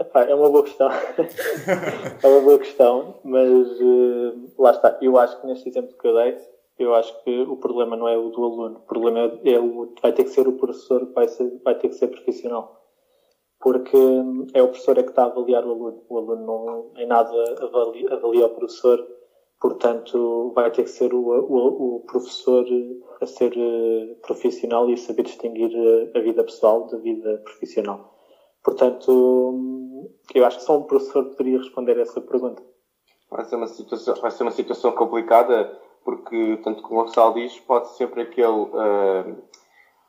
Epá, 0.00 0.24
é 0.24 0.34
uma 0.34 0.48
boa 0.48 0.64
questão. 0.64 0.88
é 0.90 2.26
uma 2.26 2.40
boa 2.40 2.58
questão, 2.58 3.20
mas 3.22 3.50
uh, 3.80 4.52
lá 4.58 4.70
está. 4.70 4.98
Eu 5.02 5.18
acho 5.18 5.38
que 5.40 5.46
neste 5.46 5.68
exemplo 5.68 5.94
que 5.98 6.08
eu 6.08 6.14
dei, 6.14 6.38
eu 6.82 6.94
acho 6.94 7.22
que 7.22 7.42
o 7.42 7.56
problema 7.56 7.96
não 7.96 8.08
é 8.08 8.16
o 8.16 8.30
do 8.30 8.44
aluno. 8.44 8.78
O 8.78 8.86
problema 8.86 9.38
é, 9.44 9.58
o 9.58 9.92
vai 10.02 10.12
ter 10.12 10.24
que 10.24 10.30
ser 10.30 10.48
o 10.48 10.58
professor 10.58 11.10
vai, 11.12 11.28
ser, 11.28 11.60
vai 11.64 11.74
ter 11.78 11.88
que 11.88 11.94
ser 11.94 12.08
profissional. 12.08 12.80
Porque 13.60 13.96
hum, 13.96 14.46
é 14.54 14.62
o 14.62 14.68
professor 14.68 14.98
é 14.98 15.02
que 15.02 15.10
está 15.10 15.24
a 15.24 15.26
avaliar 15.26 15.64
o 15.64 15.70
aluno. 15.70 16.02
O 16.08 16.18
aluno 16.18 16.46
não 16.46 17.02
em 17.02 17.06
nada 17.06 17.30
avalia, 17.62 18.14
avalia 18.14 18.46
o 18.46 18.50
professor 18.50 19.06
Portanto, 19.60 20.52
vai 20.54 20.70
ter 20.70 20.84
que 20.84 20.90
ser 20.90 21.12
o, 21.12 21.20
o, 21.20 21.96
o 21.96 22.00
professor 22.00 22.64
a 23.20 23.26
ser 23.26 23.52
uh, 23.52 24.16
profissional 24.22 24.88
e 24.88 24.94
a 24.94 24.96
saber 24.96 25.24
distinguir 25.24 25.70
uh, 25.70 26.10
a 26.16 26.20
vida 26.20 26.42
pessoal 26.42 26.86
da 26.86 26.96
vida 26.96 27.36
profissional. 27.44 28.18
Portanto, 28.64 29.10
hum, 29.10 30.10
eu 30.34 30.46
acho 30.46 30.58
que 30.58 30.64
só 30.64 30.78
um 30.78 30.84
professor 30.84 31.26
poderia 31.26 31.58
responder 31.58 31.98
a 31.98 32.00
essa 32.00 32.22
pergunta. 32.22 32.62
Vai 33.30 33.44
ser 33.44 33.56
uma 33.56 33.66
situação, 33.66 34.14
vai 34.14 34.30
ser 34.30 34.42
uma 34.44 34.50
situação 34.50 34.92
complicada, 34.92 35.78
porque, 36.04 36.58
tanto 36.62 36.82
como 36.82 37.00
o 37.00 37.04
Gonçalo 37.04 37.34
diz, 37.34 37.58
pode 37.60 37.96
sempre 37.96 38.22
aquele. 38.22 38.48
Uh, 38.48 39.42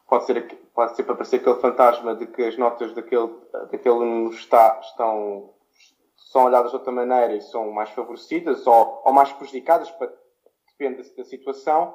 pode, 0.07 0.25
ser, 0.25 0.43
pode 0.73 0.95
sempre 0.95 1.13
aparecer 1.13 1.37
aquele 1.37 1.59
fantasma 1.59 2.15
de 2.15 2.27
que 2.27 2.43
as 2.43 2.57
notas 2.57 2.93
daquele, 2.93 3.29
daquele 3.71 4.29
está, 4.29 4.79
estão 4.81 5.53
são 6.31 6.45
olhadas 6.45 6.71
de 6.71 6.77
outra 6.77 6.93
maneira 6.93 7.35
e 7.35 7.41
são 7.41 7.71
mais 7.71 7.89
favorecidas 7.89 8.65
ou, 8.65 9.01
ou 9.05 9.11
mais 9.11 9.33
prejudicadas, 9.33 9.91
para, 9.91 10.13
depende 10.69 11.03
da, 11.15 11.25
situação. 11.25 11.93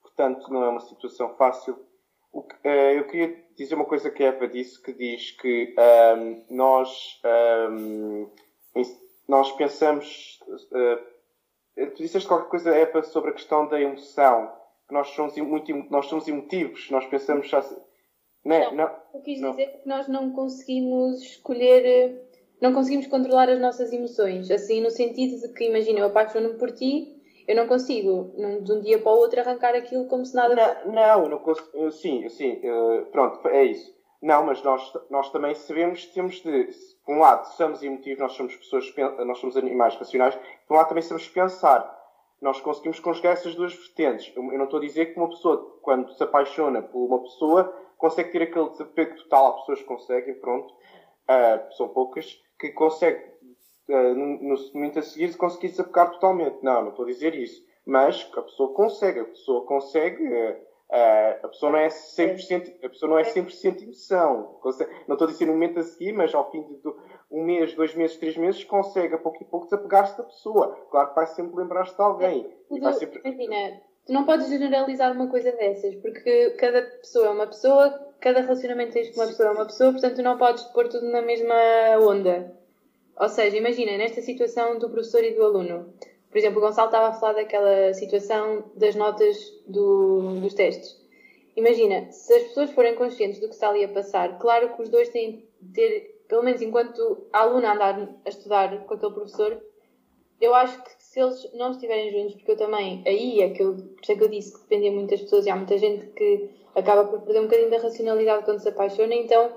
Portanto, 0.00 0.50
não 0.50 0.64
é 0.64 0.68
uma 0.70 0.80
situação 0.80 1.34
fácil. 1.36 1.74
Que, 2.32 2.68
uh, 2.68 2.92
eu 2.96 3.06
queria 3.06 3.44
dizer 3.56 3.74
uma 3.74 3.84
coisa 3.84 4.10
que 4.10 4.22
a 4.22 4.28
Eva 4.28 4.48
disse, 4.48 4.80
que 4.82 4.92
diz 4.92 5.32
que 5.32 5.74
um, 5.76 5.82
ehm, 5.82 6.44
nós, 6.48 7.20
um, 7.70 8.30
ehm, 8.74 8.84
nós 9.28 9.52
pensamos. 9.52 10.40
Uh, 10.48 11.17
tu 11.86 12.02
disseste 12.02 12.28
qualquer 12.28 12.48
coisa, 12.48 12.74
Eva, 12.74 13.02
sobre 13.02 13.30
a 13.30 13.34
questão 13.34 13.68
da 13.68 13.80
emoção. 13.80 14.52
Que 14.86 14.94
nós 14.94 15.08
somos, 15.08 15.36
muito, 15.36 15.72
nós 15.90 16.06
somos 16.06 16.26
emotivos, 16.26 16.90
nós 16.90 17.06
pensamos. 17.06 17.50
Não, 18.44 18.58
não, 18.58 18.74
não, 18.74 18.96
eu 19.14 19.20
quis 19.20 19.40
não. 19.40 19.50
dizer 19.50 19.80
que 19.82 19.88
nós 19.88 20.08
não 20.08 20.30
conseguimos 20.32 21.20
escolher 21.20 21.84
eh, 21.84 22.28
não 22.60 22.72
conseguimos 22.72 23.06
controlar 23.06 23.48
as 23.48 23.60
nossas 23.60 23.92
emoções. 23.92 24.50
Assim, 24.50 24.80
no 24.80 24.90
sentido 24.90 25.40
de 25.40 25.52
que, 25.54 25.64
imagina, 25.64 26.00
eu 26.00 26.06
apaixono-me 26.06 26.58
por 26.58 26.72
ti, 26.72 27.16
eu 27.46 27.56
não 27.56 27.66
consigo, 27.66 28.34
de 28.62 28.72
um 28.72 28.80
dia 28.80 28.98
para 28.98 29.12
o 29.12 29.16
outro, 29.16 29.40
arrancar 29.40 29.74
aquilo 29.74 30.06
como 30.06 30.24
se 30.24 30.34
nada 30.34 30.82
Não, 30.84 30.92
não, 30.92 31.28
não 31.28 31.38
consigo. 31.38 31.90
Sim, 31.90 32.28
sim, 32.28 32.60
uh, 32.64 33.06
pronto, 33.10 33.46
é 33.48 33.64
isso. 33.64 33.96
Não, 34.20 34.44
mas 34.44 34.62
nós, 34.62 34.92
nós 35.10 35.30
também 35.30 35.54
sabemos 35.54 36.04
que 36.04 36.14
temos 36.14 36.42
de. 36.42 36.68
Por 37.08 37.16
um 37.16 37.20
lado, 37.20 37.46
somos 37.54 37.82
emotivos, 37.82 38.18
nós 38.18 38.32
somos 38.34 38.54
pessoas, 38.54 38.94
nós 39.24 39.38
somos 39.38 39.56
animais 39.56 39.96
racionais, 39.96 40.38
por 40.66 40.74
um 40.74 40.76
lado 40.76 40.88
também 40.88 41.02
sabemos 41.02 41.26
pensar. 41.26 41.98
Nós 42.38 42.60
conseguimos 42.60 43.00
conjugar 43.00 43.32
essas 43.32 43.54
duas 43.54 43.72
vertentes. 43.72 44.30
Eu, 44.36 44.42
não 44.42 44.64
estou 44.64 44.78
a 44.78 44.82
dizer 44.82 45.06
que 45.06 45.18
uma 45.18 45.30
pessoa, 45.30 45.78
quando 45.80 46.12
se 46.12 46.22
apaixona 46.22 46.82
por 46.82 47.06
uma 47.06 47.22
pessoa, 47.22 47.74
consegue 47.96 48.30
ter 48.30 48.42
aquele 48.42 48.68
desapego 48.68 49.16
total. 49.16 49.46
Há 49.46 49.52
pessoas 49.52 49.78
que 49.78 49.86
conseguem, 49.86 50.34
pronto, 50.34 50.70
uh, 50.74 51.74
são 51.78 51.88
poucas, 51.88 52.38
que 52.60 52.72
consegue, 52.72 53.24
uh, 53.88 54.14
no 54.14 54.56
momento 54.74 54.98
a 54.98 55.02
seguir, 55.02 55.34
conseguir 55.34 55.68
desapegar 55.68 56.10
totalmente. 56.10 56.58
Não, 56.62 56.82
não 56.82 56.90
estou 56.90 57.06
a 57.06 57.08
dizer 57.08 57.34
isso. 57.34 57.66
Mas 57.86 58.30
a 58.36 58.42
pessoa 58.42 58.74
consegue, 58.74 59.20
a 59.20 59.24
pessoa 59.24 59.64
consegue. 59.64 60.22
Uh, 60.22 60.67
Uh, 60.90 61.44
a 61.44 61.48
pessoa 61.48 61.72
não 61.72 61.78
é 61.78 61.88
100%, 61.88 62.76
a 62.82 62.88
pessoa 62.88 63.10
não 63.10 63.18
é 63.18 63.22
100% 63.22 63.82
emoção. 63.82 64.58
Não 65.06 65.14
estou 65.14 65.28
a 65.28 65.30
dizer 65.30 65.44
no 65.44 65.52
momento 65.52 65.78
a 65.78 65.82
seguir, 65.82 66.12
mas 66.12 66.34
ao 66.34 66.50
fim 66.50 66.62
de 66.62 66.92
um 67.30 67.44
mês, 67.44 67.74
dois 67.74 67.94
meses, 67.94 68.16
três 68.16 68.36
meses, 68.38 68.64
consegue 68.64 69.14
a 69.14 69.18
pouco 69.18 69.42
e 69.42 69.46
pouco 69.46 69.66
desapegar-se 69.66 70.16
da 70.16 70.24
pessoa. 70.24 70.74
Claro 70.90 71.10
que 71.10 71.14
vai 71.14 71.26
sempre 71.26 71.56
lembrar-se 71.56 71.94
de 71.94 72.00
alguém. 72.00 72.50
É, 72.72 72.92
sempre... 72.92 73.20
Imagina, 73.22 73.82
tu 74.06 74.12
não 74.14 74.24
podes 74.24 74.48
generalizar 74.48 75.12
uma 75.12 75.28
coisa 75.28 75.52
dessas, 75.52 75.94
porque 75.96 76.50
cada 76.52 76.80
pessoa 76.80 77.26
é 77.26 77.30
uma 77.30 77.46
pessoa, 77.46 77.90
cada 78.18 78.40
relacionamento 78.40 78.92
tens 78.92 79.10
com 79.10 79.20
uma 79.20 79.26
pessoa 79.26 79.48
é 79.50 79.52
uma 79.52 79.66
pessoa, 79.66 79.92
portanto 79.92 80.22
não 80.22 80.38
podes 80.38 80.64
pôr 80.64 80.88
tudo 80.88 81.06
na 81.10 81.20
mesma 81.20 81.54
onda. 82.00 82.56
Ou 83.20 83.28
seja, 83.28 83.58
imagina, 83.58 83.98
nesta 83.98 84.22
situação 84.22 84.78
do 84.78 84.88
professor 84.88 85.22
e 85.22 85.34
do 85.34 85.44
aluno. 85.44 85.92
Por 86.30 86.38
exemplo, 86.38 86.58
o 86.58 86.60
Gonçalo 86.60 86.88
estava 86.88 87.08
a 87.08 87.12
falar 87.12 87.34
daquela 87.34 87.92
situação 87.94 88.70
das 88.74 88.94
notas 88.94 89.36
do, 89.66 90.40
dos 90.40 90.54
testes. 90.54 90.96
Imagina, 91.56 92.10
se 92.12 92.32
as 92.34 92.42
pessoas 92.44 92.70
forem 92.70 92.94
conscientes 92.94 93.40
do 93.40 93.48
que 93.48 93.54
está 93.54 93.70
ali 93.70 93.82
a 93.82 93.88
passar, 93.88 94.38
claro 94.38 94.74
que 94.76 94.82
os 94.82 94.88
dois 94.88 95.08
têm 95.08 95.48
de 95.60 95.72
ter, 95.72 96.24
pelo 96.28 96.42
menos 96.42 96.62
enquanto 96.62 97.26
a 97.32 97.40
aluna 97.40 97.72
andar 97.72 98.08
a 98.24 98.28
estudar 98.28 98.84
com 98.84 98.94
aquele 98.94 99.12
professor, 99.12 99.60
eu 100.40 100.54
acho 100.54 100.80
que 100.84 100.90
se 100.98 101.18
eles 101.20 101.52
não 101.54 101.72
estiverem 101.72 102.12
juntos, 102.12 102.34
porque 102.36 102.52
eu 102.52 102.56
também, 102.56 103.02
aí 103.06 103.40
é 103.40 103.50
que 103.50 103.62
eu, 103.62 103.74
isso 104.00 104.12
é 104.12 104.14
que 104.14 104.22
eu 104.22 104.28
disse 104.28 104.52
que 104.52 104.60
dependia 104.60 104.92
muitas 104.92 105.20
pessoas 105.22 105.46
e 105.46 105.50
há 105.50 105.56
muita 105.56 105.76
gente 105.78 106.06
que 106.08 106.50
acaba 106.76 107.04
por 107.04 107.22
perder 107.22 107.40
um 107.40 107.44
bocadinho 107.44 107.70
da 107.70 107.78
racionalidade 107.78 108.44
quando 108.44 108.60
se 108.60 108.68
apaixona, 108.68 109.14
então 109.14 109.50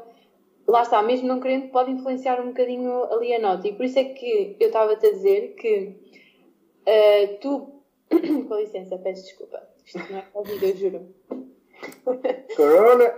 lá 0.67 0.81
está, 0.81 1.03
mesmo 1.03 1.27
não 1.27 1.39
querendo, 1.39 1.69
pode 1.69 1.91
influenciar 1.91 2.41
um 2.41 2.47
bocadinho 2.47 3.03
ali 3.13 3.33
a 3.35 3.39
nota. 3.39 3.67
E 3.67 3.73
por 3.73 3.85
isso 3.85 3.99
é 3.99 4.05
que 4.05 4.55
eu 4.59 4.67
estava-te 4.67 5.05
a 5.05 5.11
dizer 5.11 5.55
que 5.55 5.95
uh, 6.87 7.39
tu. 7.39 7.81
Com 8.47 8.55
licença, 8.55 8.97
peço 8.97 9.23
desculpa. 9.23 9.61
Isto 9.85 9.99
não 10.11 10.19
é 10.19 10.21
Covid, 10.33 10.65
eu 10.65 10.75
juro. 10.75 11.15
Corona! 12.55 13.13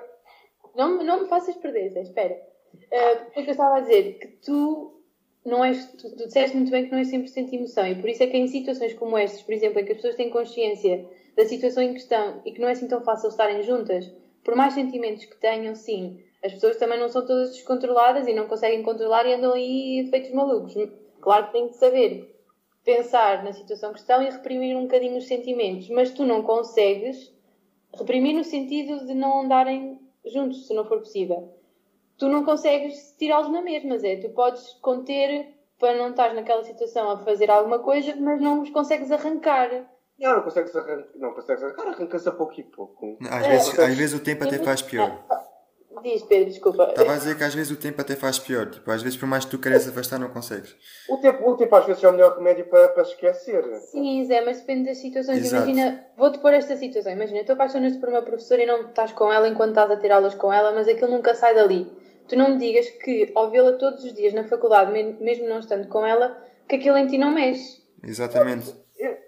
Não, 0.75 1.03
não 1.03 1.23
me 1.23 1.27
faças 1.27 1.55
perder, 1.57 1.89
Zé, 1.89 2.01
espera. 2.01 2.39
Uh, 2.75 3.25
porque 3.33 3.49
eu 3.49 3.51
estava 3.51 3.77
a 3.77 3.81
dizer 3.81 4.19
que 4.19 4.27
tu 4.27 5.01
não 5.45 5.63
és. 5.63 5.85
Tu, 5.93 6.15
tu 6.15 6.27
disseste 6.27 6.55
muito 6.55 6.71
bem 6.71 6.85
que 6.85 6.91
não 6.91 6.99
és 6.99 7.11
100% 7.11 7.53
emoção. 7.53 7.87
E 7.87 7.95
por 7.95 8.09
isso 8.09 8.23
é 8.23 8.27
que 8.27 8.37
em 8.37 8.47
situações 8.47 8.93
como 8.93 9.17
estas, 9.17 9.41
por 9.41 9.53
exemplo, 9.53 9.79
em 9.79 9.85
que 9.85 9.91
as 9.91 9.97
pessoas 9.97 10.15
têm 10.15 10.29
consciência 10.29 11.05
da 11.35 11.45
situação 11.45 11.83
em 11.83 11.93
questão 11.93 12.41
e 12.45 12.51
que 12.51 12.61
não 12.61 12.69
é 12.69 12.71
assim 12.71 12.87
tão 12.87 13.03
fácil 13.03 13.29
estarem 13.29 13.63
juntas, 13.63 14.09
por 14.43 14.55
mais 14.55 14.73
sentimentos 14.73 15.25
que 15.25 15.35
tenham, 15.37 15.75
sim, 15.75 16.23
as 16.43 16.53
pessoas 16.53 16.77
também 16.77 16.99
não 16.99 17.09
são 17.09 17.25
todas 17.25 17.51
descontroladas 17.51 18.27
e 18.27 18.33
não 18.33 18.47
conseguem 18.47 18.83
controlar 18.83 19.25
e 19.25 19.33
andam 19.33 19.53
aí 19.53 20.07
feitos 20.09 20.31
malucos. 20.31 20.73
Claro 21.21 21.47
que 21.47 21.53
têm 21.53 21.69
que 21.69 21.77
saber 21.77 22.32
pensar 22.83 23.43
na 23.43 23.53
situação 23.53 23.93
que 23.93 23.99
estão 23.99 24.21
e 24.21 24.29
reprimir 24.29 24.75
um 24.75 24.83
bocadinho 24.83 25.17
os 25.17 25.27
sentimentos, 25.27 25.89
mas 25.89 26.11
tu 26.11 26.25
não 26.25 26.43
consegues 26.43 27.33
reprimir 27.93 28.35
no 28.35 28.43
sentido 28.43 29.05
de 29.05 29.13
não 29.13 29.41
andarem 29.41 29.99
juntos, 30.25 30.67
se 30.67 30.73
não 30.73 30.85
for 30.85 30.99
possível. 30.99 31.53
Tu 32.17 32.27
não 32.27 32.43
consegues 32.43 33.15
tirá-los 33.17 33.51
na 33.51 33.61
mesma, 33.61 33.97
Zé. 33.97 34.17
Tu 34.17 34.29
podes 34.29 34.73
conter 34.81 35.53
para 35.79 35.97
não 35.97 36.11
estar 36.11 36.33
naquela 36.33 36.63
situação 36.63 37.09
a 37.09 37.17
fazer 37.17 37.49
alguma 37.49 37.79
coisa, 37.79 38.15
mas 38.15 38.39
não 38.39 38.61
os 38.61 38.69
consegues 38.69 39.11
arrancar. 39.11 39.69
Não, 40.19 40.35
não 40.35 40.43
consegues 40.43 40.75
arrancar, 40.75 41.07
não 41.15 41.33
consegues 41.33 41.63
arrancar, 41.63 41.87
arranca-se 41.87 42.29
a 42.29 42.31
pouco 42.31 42.59
e 42.59 42.63
pouco. 42.63 43.17
Às, 43.29 43.45
é, 43.45 43.49
vezes, 43.49 43.79
às 43.79 43.95
vezes 43.95 44.19
o 44.19 44.23
tempo 44.23 44.43
até 44.43 44.59
faz 44.59 44.81
pior. 44.81 45.25
Diz, 46.01 46.23
Pedro, 46.23 46.49
desculpa. 46.49 46.83
Estava 46.89 47.13
a 47.13 47.17
dizer 47.17 47.37
que 47.37 47.43
às 47.43 47.53
vezes 47.53 47.71
o 47.71 47.75
tempo 47.75 48.01
até 48.01 48.15
faz 48.15 48.39
pior. 48.39 48.69
Tipo, 48.69 48.89
às 48.91 49.01
vezes, 49.01 49.17
por 49.17 49.27
mais 49.27 49.45
que 49.45 49.51
tu 49.51 49.59
queres 49.59 49.87
afastar, 49.87 50.19
não 50.19 50.29
consegues. 50.29 50.75
O 51.09 51.17
tempo, 51.17 51.49
o 51.49 51.55
tempo 51.55 51.75
às 51.75 51.85
vezes 51.85 52.03
é 52.03 52.09
o 52.09 52.11
melhor 52.11 52.37
remédio 52.37 52.65
para, 52.65 52.89
para 52.89 53.03
esquecer. 53.03 53.63
Sim, 53.91 54.25
Zé, 54.25 54.41
mas 54.41 54.59
depende 54.59 54.89
das 54.89 54.97
situações. 54.97 55.39
Exato. 55.39 55.69
Imagina, 55.69 56.05
vou-te 56.17 56.39
pôr 56.39 56.53
esta 56.53 56.75
situação. 56.75 57.11
Imagina, 57.11 57.43
tu 57.43 57.51
apaixonas-te 57.51 57.99
por 57.99 58.09
uma 58.09 58.21
professora 58.21 58.63
e 58.63 58.65
não 58.65 58.89
estás 58.89 59.11
com 59.11 59.31
ela 59.31 59.47
enquanto 59.47 59.69
estás 59.69 59.91
a 59.91 59.97
ter 59.97 60.11
aulas 60.11 60.35
com 60.35 60.51
ela, 60.51 60.71
mas 60.71 60.87
aquilo 60.87 61.11
nunca 61.11 61.35
sai 61.35 61.53
dali. 61.53 61.91
Tu 62.27 62.35
não 62.35 62.51
me 62.51 62.57
digas 62.57 62.89
que, 62.89 63.31
ao 63.35 63.51
vê-la 63.51 63.73
todos 63.73 64.03
os 64.03 64.13
dias 64.13 64.33
na 64.33 64.43
faculdade, 64.45 64.91
mesmo 64.91 65.47
não 65.47 65.59
estando 65.59 65.87
com 65.87 66.05
ela, 66.05 66.37
que 66.67 66.75
aquilo 66.75 66.97
em 66.97 67.07
ti 67.07 67.17
não 67.17 67.31
mexe. 67.31 67.83
Exatamente. 68.03 68.82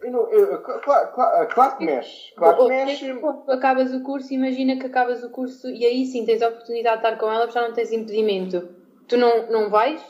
Eu, 0.05 0.29
eu, 0.29 0.61
claro, 0.61 1.11
claro, 1.13 1.47
claro, 1.47 1.77
que 1.77 1.85
mexe. 1.85 2.33
Claro 2.35 2.57
que 2.57 2.67
mexe. 2.67 3.19
Tu 3.19 3.51
acabas 3.51 3.93
o 3.93 4.03
curso, 4.03 4.33
imagina 4.33 4.77
que 4.77 4.85
acabas 4.85 5.23
o 5.23 5.31
curso 5.31 5.67
e 5.69 5.85
aí 5.85 6.05
sim 6.05 6.25
tens 6.25 6.41
a 6.41 6.49
oportunidade 6.49 7.01
de 7.01 7.07
estar 7.07 7.19
com 7.19 7.31
ela, 7.31 7.49
já 7.49 7.67
não 7.67 7.73
tens 7.73 7.91
impedimento. 7.91 8.69
Tu 9.07 9.17
não, 9.17 9.49
não 9.49 9.69
vais 9.69 10.01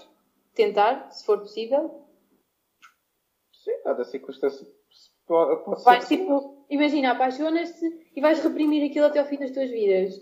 tentar, 0.53 1.09
se 1.11 1.25
for 1.25 1.39
possível? 1.39 2.01
Sim, 3.53 3.71
dada 3.83 4.01
a 4.01 4.05
circunstância. 4.05 4.67
Pode, 5.25 5.83
vais, 5.83 6.07
tipo, 6.07 6.65
imagina, 6.69 7.11
apaixonas-te 7.11 8.11
e 8.15 8.21
vais 8.21 8.43
reprimir 8.43 8.89
aquilo 8.89 9.05
até 9.05 9.19
ao 9.19 9.25
fim 9.25 9.37
das 9.37 9.51
tuas 9.51 9.69
vidas. 9.69 10.21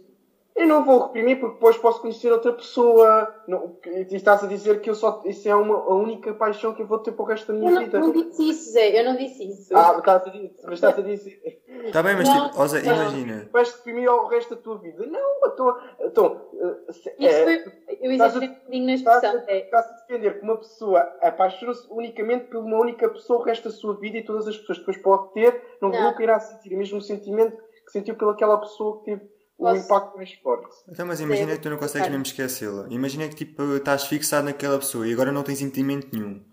Eu 0.56 0.68
não 0.68 0.86
vou 0.86 1.08
reprimir 1.08 1.40
porque 1.40 1.56
depois 1.56 1.78
posso 1.78 2.00
conhecer 2.00 2.32
outra 2.32 2.54
pessoa. 2.54 3.34
Não, 3.48 3.76
estás 4.12 4.44
a 4.44 4.48
dizer 4.48 4.82
que 4.82 4.90
eu 4.90 4.94
só, 4.94 5.24
isso 5.26 5.50
é 5.50 5.56
uma, 5.56 5.76
a 5.76 5.96
única 5.96 6.32
paixão 6.34 6.74
que 6.74 6.84
eu 6.84 6.86
vou 6.86 7.00
ter 7.00 7.12
para 7.12 7.24
o 7.24 7.28
resto 7.28 7.52
da 7.52 7.58
minha 7.58 7.72
eu 7.72 7.80
vida. 7.80 7.98
Eu 7.98 8.02
não 8.02 8.12
disse 8.12 8.50
isso, 8.50 8.72
Zé. 8.72 9.00
Eu 9.00 9.06
não 9.06 9.16
disse 9.18 9.50
isso. 9.50 9.76
Ah, 9.76 9.96
estás 9.98 10.28
a 10.28 10.30
dizer. 10.30 10.56
Mas 10.64 10.74
estás 10.74 11.00
a 11.00 11.02
dizer. 11.02 11.62
Está 11.86 12.04
bem, 12.04 12.16
mas 12.16 12.30
não, 12.30 12.50
tipo, 12.50 12.62
oh, 12.62 12.68
Zé, 12.68 12.80
imagina. 12.82 13.50
Vais 13.52 13.74
reprimir 13.74 14.10
o 14.10 14.28
resto 14.28 14.56
da 14.56 14.62
tua 14.62 14.78
vida. 14.78 15.06
Não, 15.08 15.38
então. 15.48 15.78
então 16.00 16.42
isso 16.88 17.10
é, 17.20 17.44
foi, 17.44 17.74
eu 18.00 18.12
exagerei 18.12 18.50
um 18.50 18.54
bocadinho 18.54 18.86
na 18.86 18.94
expressão. 18.94 19.44
Estás 19.48 19.88
a 19.88 19.92
defender 19.94 20.40
que 20.40 20.44
uma 20.44 20.58
pessoa 20.58 21.00
apaixona-se 21.22 21.88
unicamente 21.90 22.46
por 22.46 22.58
uma 22.58 22.80
única 22.80 23.10
pessoa 23.10 23.40
o 23.40 23.44
resto 23.44 23.70
da 23.70 23.76
sua 23.76 23.96
vida 23.96 24.20
e 24.20 24.24
todas 24.24 24.48
as 24.48 24.58
pessoas 24.58 24.78
que 24.78 24.86
depois 24.86 25.04
pode 25.04 25.34
ter 25.34 25.62
não, 25.82 25.90
não. 25.90 26.04
nunca 26.04 26.22
irá 26.22 26.40
sentir 26.40 26.76
o 26.76 26.78
mesmo 26.78 27.02
sentimento 27.02 27.58
que 27.86 27.92
sentiu 27.92 28.16
pelaquela 28.16 28.58
pessoa 28.60 29.00
que 29.00 29.06
teve 29.06 29.33
o 29.58 29.66
Posso... 29.66 29.86
impacto 29.86 30.16
mais 30.16 30.34
forte. 30.34 30.76
Então, 30.90 31.06
mas 31.06 31.20
imagina 31.20 31.54
que 31.54 31.62
tu 31.62 31.70
não 31.70 31.78
consegues 31.78 32.10
mesmo 32.10 32.26
esquecê-la. 32.26 32.88
Imagina 32.90 33.28
que 33.28 33.36
tipo, 33.36 33.62
estás 33.76 34.06
fixado 34.06 34.46
naquela 34.46 34.78
pessoa 34.78 35.08
e 35.08 35.14
agora 35.14 35.32
não 35.32 35.44
tens 35.44 35.62
entendimento 35.62 36.10
nenhum. 36.12 36.44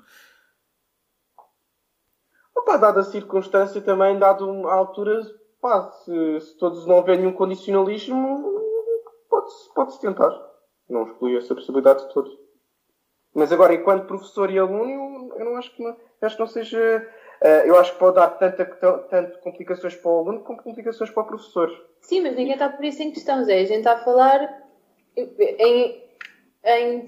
Opa, 2.56 2.76
dada 2.76 3.00
a 3.00 3.04
circunstância 3.04 3.80
também, 3.80 4.18
dado 4.18 4.68
a 4.68 4.74
altura, 4.74 5.22
pá, 5.60 5.90
se, 5.90 6.40
se 6.40 6.58
todos 6.58 6.86
não 6.86 6.96
houver 6.96 7.18
nenhum 7.18 7.32
condicionalismo, 7.32 8.60
pode-se 9.28 9.74
pode 9.74 10.00
tentar. 10.00 10.30
Não 10.88 11.04
exclui 11.04 11.36
essa 11.36 11.54
possibilidade 11.54 12.06
de 12.06 12.12
todos. 12.12 12.36
Mas 13.34 13.52
agora, 13.52 13.74
enquanto 13.74 14.06
professor 14.06 14.50
e 14.50 14.58
aluno, 14.58 15.32
eu 15.36 15.44
não 15.44 15.56
acho 15.56 15.74
que 15.74 15.82
não, 15.82 15.96
acho 16.20 16.36
que 16.36 16.40
não 16.40 16.48
seja 16.48 17.08
eu 17.40 17.78
acho 17.78 17.92
que 17.92 17.98
pode 17.98 18.16
dar 18.16 18.28
tanta, 18.28 18.64
tanto 18.64 19.38
complicações 19.38 19.94
para 19.94 20.10
o 20.10 20.18
aluno 20.18 20.40
como 20.40 20.62
complicações 20.62 21.10
para 21.10 21.22
o 21.22 21.26
professor. 21.26 21.70
Sim, 22.00 22.22
mas 22.22 22.36
ninguém 22.36 22.52
está 22.52 22.68
por 22.68 22.84
isso 22.84 23.02
em 23.02 23.12
questão, 23.12 23.44
Zé. 23.44 23.60
A 23.60 23.64
gente 23.64 23.78
está 23.78 23.92
a 23.92 24.04
falar 24.04 24.62
em, 25.16 26.02
em 26.64 27.04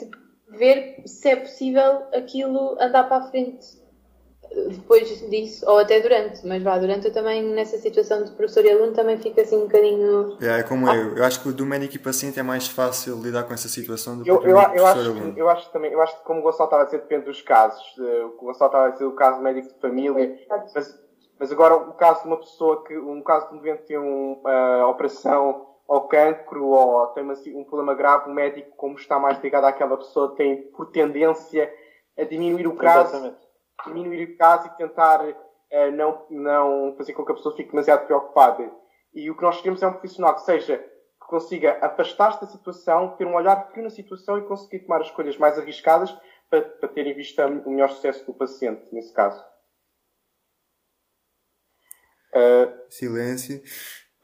ver 0.48 1.02
se 1.06 1.28
é 1.28 1.36
possível 1.36 2.04
aquilo 2.14 2.76
andar 2.80 3.08
para 3.08 3.24
a 3.24 3.30
frente 3.30 3.81
depois 4.68 5.08
disso, 5.30 5.64
ou 5.68 5.78
até 5.78 6.00
durante, 6.00 6.46
mas 6.46 6.62
vá, 6.62 6.78
durante 6.78 7.06
eu 7.06 7.12
também, 7.12 7.42
nessa 7.42 7.78
situação 7.78 8.22
de 8.22 8.30
professor 8.32 8.64
e 8.64 8.70
aluno, 8.70 8.92
também 8.92 9.18
fica 9.18 9.42
assim 9.42 9.56
um 9.56 9.62
bocadinho. 9.62 10.36
É, 10.40 10.60
é 10.60 10.62
como 10.62 10.88
ah. 10.88 10.94
eu. 10.94 11.16
Eu 11.16 11.24
acho 11.24 11.42
que 11.42 11.50
do 11.52 11.64
médico 11.64 11.96
e 11.96 11.98
paciente 11.98 12.38
é 12.38 12.42
mais 12.42 12.68
fácil 12.68 13.20
lidar 13.20 13.44
com 13.44 13.54
essa 13.54 13.68
situação 13.68 14.18
do 14.18 14.24
que 14.24 14.30
eu, 14.30 14.42
eu, 14.42 14.50
eu 14.50 14.58
acho, 14.58 14.72
que, 14.72 15.40
eu 15.40 15.48
acho 15.48 15.72
também, 15.72 15.92
eu 15.92 16.00
acho 16.00 16.18
que 16.18 16.24
como 16.24 16.40
o 16.40 16.42
Gonçalo 16.42 16.64
estava 16.64 16.82
a 16.82 16.84
dizer, 16.86 16.98
depende 16.98 17.24
dos 17.24 17.40
casos. 17.40 17.82
Eh, 17.98 18.24
o 18.24 18.36
Gonçalo 18.36 18.70
estava 18.70 18.86
a 18.86 18.90
dizer 18.90 19.04
o 19.04 19.12
caso 19.12 19.40
médico 19.40 19.68
de 19.68 19.80
família, 19.80 20.38
mas, 20.74 21.00
mas 21.38 21.52
agora 21.52 21.76
o 21.76 21.94
caso 21.94 22.22
de 22.22 22.26
uma 22.26 22.36
pessoa 22.38 22.84
que, 22.84 22.96
um 22.96 23.22
caso 23.22 23.48
de 23.48 23.56
um 23.56 23.58
doente 23.62 23.82
tem 23.84 23.98
uma 23.98 24.84
uh, 24.84 24.88
operação 24.88 25.66
ou 25.88 26.00
cancro 26.02 26.66
ou 26.66 27.06
tem 27.08 27.22
uma, 27.22 27.34
um 27.54 27.64
problema 27.64 27.94
grave, 27.94 28.30
o 28.30 28.34
médico, 28.34 28.70
como 28.76 28.96
está 28.96 29.18
mais 29.18 29.40
ligado 29.42 29.64
àquela 29.64 29.96
pessoa, 29.96 30.34
tem 30.34 30.62
por 30.72 30.90
tendência 30.90 31.72
a 32.18 32.24
diminuir 32.24 32.66
o 32.66 32.76
caso. 32.76 33.16
Exatamente 33.16 33.51
diminuir 33.86 34.24
o 34.24 34.36
caso 34.36 34.68
e 34.68 34.76
tentar 34.76 35.24
uh, 35.24 35.92
não, 35.92 36.26
não 36.30 36.94
fazer 36.96 37.12
com 37.12 37.24
que 37.24 37.32
a 37.32 37.34
pessoa 37.34 37.56
fique 37.56 37.70
demasiado 37.70 38.06
preocupada. 38.06 38.70
E 39.14 39.30
o 39.30 39.36
que 39.36 39.42
nós 39.42 39.58
queremos 39.58 39.82
é 39.82 39.86
um 39.86 39.92
profissional 39.92 40.34
que 40.34 40.42
seja 40.42 40.78
que 40.78 41.28
consiga 41.28 41.78
afastar-se 41.84 42.40
da 42.40 42.46
situação, 42.46 43.16
ter 43.16 43.26
um 43.26 43.34
olhar 43.34 43.70
frio 43.70 43.84
na 43.84 43.90
situação 43.90 44.38
e 44.38 44.46
conseguir 44.46 44.80
tomar 44.80 45.00
as 45.00 45.06
escolhas 45.06 45.36
mais 45.36 45.58
arriscadas 45.58 46.14
para, 46.50 46.62
para 46.62 46.88
ter 46.88 47.06
em 47.06 47.14
vista 47.14 47.46
o 47.46 47.70
melhor 47.70 47.88
sucesso 47.90 48.26
do 48.26 48.34
paciente, 48.34 48.92
nesse 48.92 49.12
caso. 49.12 49.42
Uh... 52.34 52.90
Silêncio. 52.90 53.62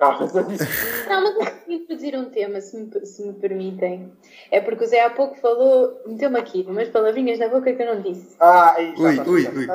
Ah, 0.01 0.12
não, 0.12 0.21
mas 0.21 0.35
eu 0.35 0.44
queria 0.44 1.58
introduzir 1.88 2.14
um 2.14 2.31
tema, 2.31 2.61
se 2.61 2.77
me, 2.77 3.07
se 3.07 3.27
me 3.27 3.33
permitem. 3.33 4.12
É 4.51 4.61
porque 4.61 4.85
o 4.85 4.87
Zé 4.87 5.03
há 5.03 5.11
pouco 5.11 5.37
falou, 5.37 6.03
meteu-me 6.07 6.38
aqui 6.38 6.64
umas 6.68 6.88
palavrinhas 6.90 7.38
na 7.38 7.48
boca 7.48 7.72
que 7.72 7.83
eu 7.83 7.94
não 7.94 8.03
disse. 8.03 8.37
Ah, 8.38 8.77
isso. 8.81 9.03
Ui, 9.03 9.18
ui, 9.20 9.48
ui. 9.48 9.66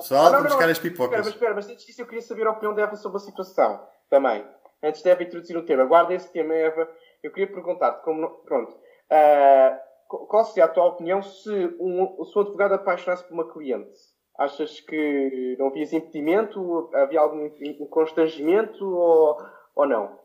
Só 0.00 0.30
para 0.30 0.42
buscar 0.42 0.68
as 0.68 0.78
pipocas. 0.78 1.18
Espera, 1.18 1.24
mas 1.24 1.34
espera, 1.34 1.54
mas 1.54 1.68
antes 1.68 1.84
disso 1.84 2.02
eu 2.02 2.06
queria 2.06 2.22
saber 2.22 2.46
a 2.46 2.52
opinião 2.52 2.74
da 2.74 2.82
Eva 2.82 2.96
sobre 2.96 3.16
a 3.16 3.20
situação 3.20 3.82
também. 4.08 4.44
Antes 4.82 5.02
de 5.02 5.10
Eva 5.10 5.22
introduzir 5.22 5.56
o 5.56 5.64
tema. 5.64 5.84
Guarda 5.84 6.14
esse 6.14 6.32
tema, 6.32 6.54
Eva. 6.54 6.88
Eu 7.22 7.32
queria 7.32 7.52
perguntar-te, 7.52 8.04
como. 8.04 8.28
Pronto. 8.44 8.72
Uh, 9.10 9.88
qual 10.06 10.44
seria 10.44 10.64
a 10.64 10.68
tua 10.68 10.86
opinião 10.86 11.20
se 11.22 11.50
um, 11.80 12.24
se 12.24 12.38
um 12.38 12.42
advogado 12.42 12.74
apaixonasse 12.74 13.24
por 13.24 13.34
uma 13.34 13.52
cliente? 13.52 13.98
Achas 14.38 14.80
que 14.80 15.56
não 15.58 15.66
havia 15.66 15.82
impedimento? 15.82 16.88
Havia 16.94 17.20
algum 17.20 17.50
constrangimento? 17.90 18.88
Ou 18.88 19.36
ou 19.74 19.86
não? 19.86 20.18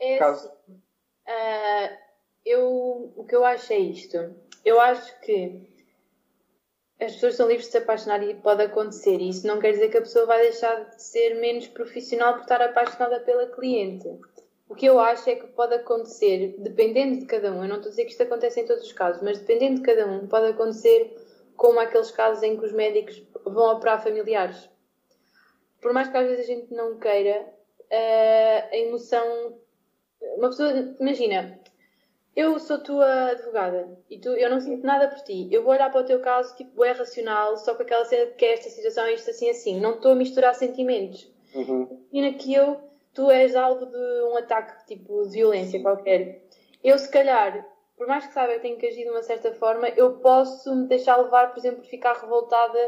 É 0.00 0.18
Caso... 0.18 0.48
uh, 0.48 1.96
eu, 2.44 3.12
o 3.16 3.24
que 3.24 3.34
eu 3.34 3.44
acho 3.44 3.72
é 3.72 3.78
isto. 3.78 4.34
Eu 4.64 4.80
acho 4.80 5.20
que 5.20 5.68
as 7.00 7.12
pessoas 7.12 7.34
são 7.34 7.48
livres 7.48 7.66
de 7.66 7.72
se 7.72 7.78
apaixonar 7.78 8.22
e 8.22 8.34
pode 8.34 8.62
acontecer. 8.62 9.20
E 9.20 9.28
isso 9.28 9.46
não 9.46 9.60
quer 9.60 9.72
dizer 9.72 9.90
que 9.90 9.98
a 9.98 10.02
pessoa 10.02 10.26
vai 10.26 10.40
deixar 10.42 10.84
de 10.84 11.02
ser 11.02 11.34
menos 11.34 11.68
profissional 11.68 12.34
por 12.34 12.42
estar 12.42 12.62
apaixonada 12.62 13.20
pela 13.20 13.46
cliente. 13.48 14.08
O 14.68 14.74
que 14.74 14.86
eu 14.86 14.98
acho 14.98 15.30
é 15.30 15.36
que 15.36 15.46
pode 15.48 15.74
acontecer, 15.74 16.56
dependendo 16.58 17.20
de 17.20 17.26
cada 17.26 17.52
um, 17.52 17.62
eu 17.62 17.68
não 17.68 17.76
estou 17.76 17.88
a 17.88 17.90
dizer 17.90 18.04
que 18.04 18.10
isto 18.10 18.22
acontece 18.22 18.60
em 18.60 18.66
todos 18.66 18.84
os 18.84 18.92
casos, 18.92 19.22
mas 19.22 19.38
dependendo 19.38 19.76
de 19.76 19.82
cada 19.82 20.06
um, 20.06 20.26
pode 20.26 20.46
acontecer 20.48 21.16
como 21.56 21.78
aqueles 21.78 22.10
casos 22.10 22.42
em 22.42 22.56
que 22.56 22.64
os 22.64 22.72
médicos 22.72 23.22
vão 23.44 23.76
operar 23.76 24.02
familiares. 24.02 24.68
Por 25.80 25.92
mais 25.92 26.08
que 26.08 26.16
às 26.16 26.26
vezes 26.26 26.44
a 26.44 26.48
gente 26.48 26.74
não 26.74 26.98
queira, 26.98 27.42
uh, 27.42 28.68
a 28.72 28.76
emoção. 28.76 29.60
Uma 30.36 30.48
pessoa, 30.48 30.70
imagina, 31.00 31.58
eu 32.36 32.58
sou 32.58 32.78
tua 32.78 33.30
advogada 33.30 33.98
e 34.10 34.18
tu, 34.18 34.28
eu 34.28 34.50
não 34.50 34.60
sinto 34.60 34.86
nada 34.86 35.08
por 35.08 35.20
ti. 35.22 35.48
Eu 35.50 35.62
vou 35.62 35.72
olhar 35.72 35.90
para 35.90 36.02
o 36.02 36.04
teu 36.04 36.20
caso, 36.20 36.54
tipo, 36.54 36.84
é 36.84 36.92
racional, 36.92 37.56
só 37.56 37.74
com 37.74 37.82
aquela 37.82 38.04
cena 38.04 38.26
de 38.26 38.34
que 38.34 38.44
é 38.44 38.52
esta 38.52 38.68
situação, 38.68 39.08
isto 39.08 39.30
assim, 39.30 39.48
assim. 39.48 39.80
Não 39.80 39.94
estou 39.94 40.12
a 40.12 40.14
misturar 40.14 40.54
sentimentos. 40.54 41.26
Uhum. 41.54 42.06
Imagina 42.12 42.38
que 42.38 42.52
eu, 42.52 42.78
tu 43.14 43.30
és 43.30 43.56
alvo 43.56 43.86
de 43.86 44.22
um 44.24 44.36
ataque, 44.36 44.86
tipo, 44.86 45.22
de 45.24 45.30
violência 45.30 45.80
qualquer. 45.80 46.42
Eu, 46.84 46.98
se 46.98 47.10
calhar, 47.10 47.66
por 47.96 48.06
mais 48.06 48.26
que 48.26 48.34
saiba 48.34 48.52
que 48.54 48.60
tenho 48.60 48.76
que 48.76 48.86
agir 48.86 49.04
de 49.04 49.10
uma 49.10 49.22
certa 49.22 49.52
forma, 49.54 49.88
eu 49.88 50.18
posso 50.18 50.74
me 50.74 50.86
deixar 50.86 51.16
levar, 51.16 51.52
por 51.52 51.58
exemplo, 51.58 51.78
por 51.78 51.88
ficar 51.88 52.12
revoltada 52.12 52.78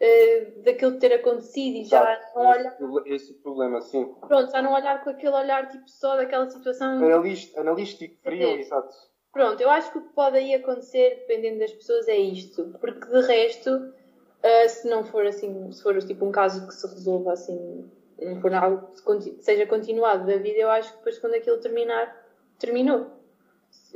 uh, 0.00 0.98
ter 0.98 1.12
acontecido 1.12 1.76
e 1.78 1.84
já 1.84 2.20
não 2.34 2.46
olhar. 2.46 2.76
Esse 3.06 3.34
problema, 3.34 3.80
sim. 3.80 4.14
Pronto, 4.26 4.50
já 4.50 4.62
não 4.62 4.72
olhar 4.72 5.02
com 5.02 5.10
aquele 5.10 5.34
olhar 5.34 5.68
tipo 5.68 5.88
só 5.88 6.16
daquela 6.16 6.48
situação. 6.48 6.98
Analist, 6.98 7.56
analístico, 7.56 8.16
frio, 8.22 8.58
exato. 8.58 8.94
Pronto, 9.32 9.60
eu 9.60 9.70
acho 9.70 9.92
que 9.92 9.98
o 9.98 10.02
que 10.02 10.14
pode 10.14 10.38
aí 10.38 10.54
acontecer, 10.54 11.26
dependendo 11.26 11.60
das 11.60 11.72
pessoas, 11.72 12.08
é 12.08 12.16
isto. 12.16 12.74
Porque 12.80 13.06
de 13.06 13.20
resto, 13.26 13.70
uh, 13.70 14.68
se 14.68 14.88
não 14.88 15.04
for 15.04 15.26
assim, 15.26 15.70
se 15.70 15.82
for 15.82 16.00
tipo 16.02 16.24
um 16.24 16.32
caso 16.32 16.66
que 16.66 16.74
se 16.74 16.86
resolva 16.86 17.32
assim, 17.32 17.90
não 18.20 18.40
for 18.40 18.52
algo 18.54 18.88
que 18.94 19.42
seja 19.42 19.66
continuado 19.66 20.26
da 20.26 20.36
vida, 20.36 20.58
eu 20.58 20.70
acho 20.70 20.90
que 20.90 20.98
depois 20.98 21.18
quando 21.18 21.34
aquilo 21.34 21.58
terminar, 21.58 22.16
terminou. 22.58 23.18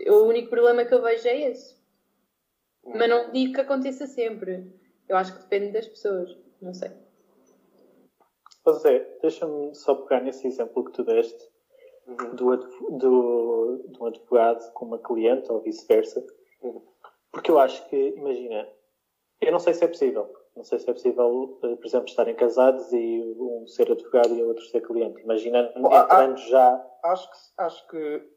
O 0.07 0.25
único 0.25 0.51
problema 0.51 0.85
que 0.85 0.95
eu 0.95 1.03
vejo 1.03 1.27
é 1.27 1.51
esse. 1.51 1.77
Mas 2.85 3.09
não 3.09 3.31
digo 3.31 3.55
que 3.55 3.61
aconteça 3.61 4.07
sempre. 4.07 4.73
Eu 5.09 5.17
acho 5.17 5.35
que 5.35 5.43
depende 5.43 5.73
das 5.73 5.87
pessoas. 5.87 6.37
Não 6.61 6.73
sei. 6.75 6.91
José, 8.67 9.19
deixa-me 9.21 9.75
só 9.75 9.95
pegar 9.95 10.21
nesse 10.21 10.47
exemplo 10.47 10.85
que 10.85 10.93
tu 10.93 11.03
deste 11.03 11.51
uhum. 12.07 12.35
do, 12.35 12.57
do, 12.99 13.85
de 13.89 14.01
um 14.01 14.07
advogado 14.07 14.73
com 14.73 14.87
uma 14.87 14.99
cliente 14.99 15.51
ou 15.51 15.61
vice-versa. 15.61 16.25
Uhum. 16.63 16.83
Porque 17.33 17.51
eu 17.51 17.59
acho 17.59 17.85
que, 17.89 17.97
imagina, 18.17 18.69
eu 19.41 19.51
não 19.51 19.59
sei 19.59 19.75
se 19.75 19.85
é 19.85 19.89
possível. 19.89 20.33
Não 20.55 20.65
sei 20.65 20.79
se 20.79 20.89
é 20.89 20.93
possível, 20.93 21.59
eh, 21.65 21.77
por 21.77 21.87
exemplo, 21.87 22.09
estarem 22.09 22.35
casados 22.35 22.93
e 22.93 23.35
um 23.39 23.67
ser 23.67 23.91
advogado 23.91 24.35
e 24.35 24.43
o 24.43 24.49
outro 24.49 24.65
ser 24.67 24.83
cliente. 24.83 25.21
Imagina, 25.23 25.73
entrando 25.75 26.37
já. 26.37 26.87
Acho 27.03 27.31
que, 27.31 27.37
acho 27.57 27.89
que 27.89 28.32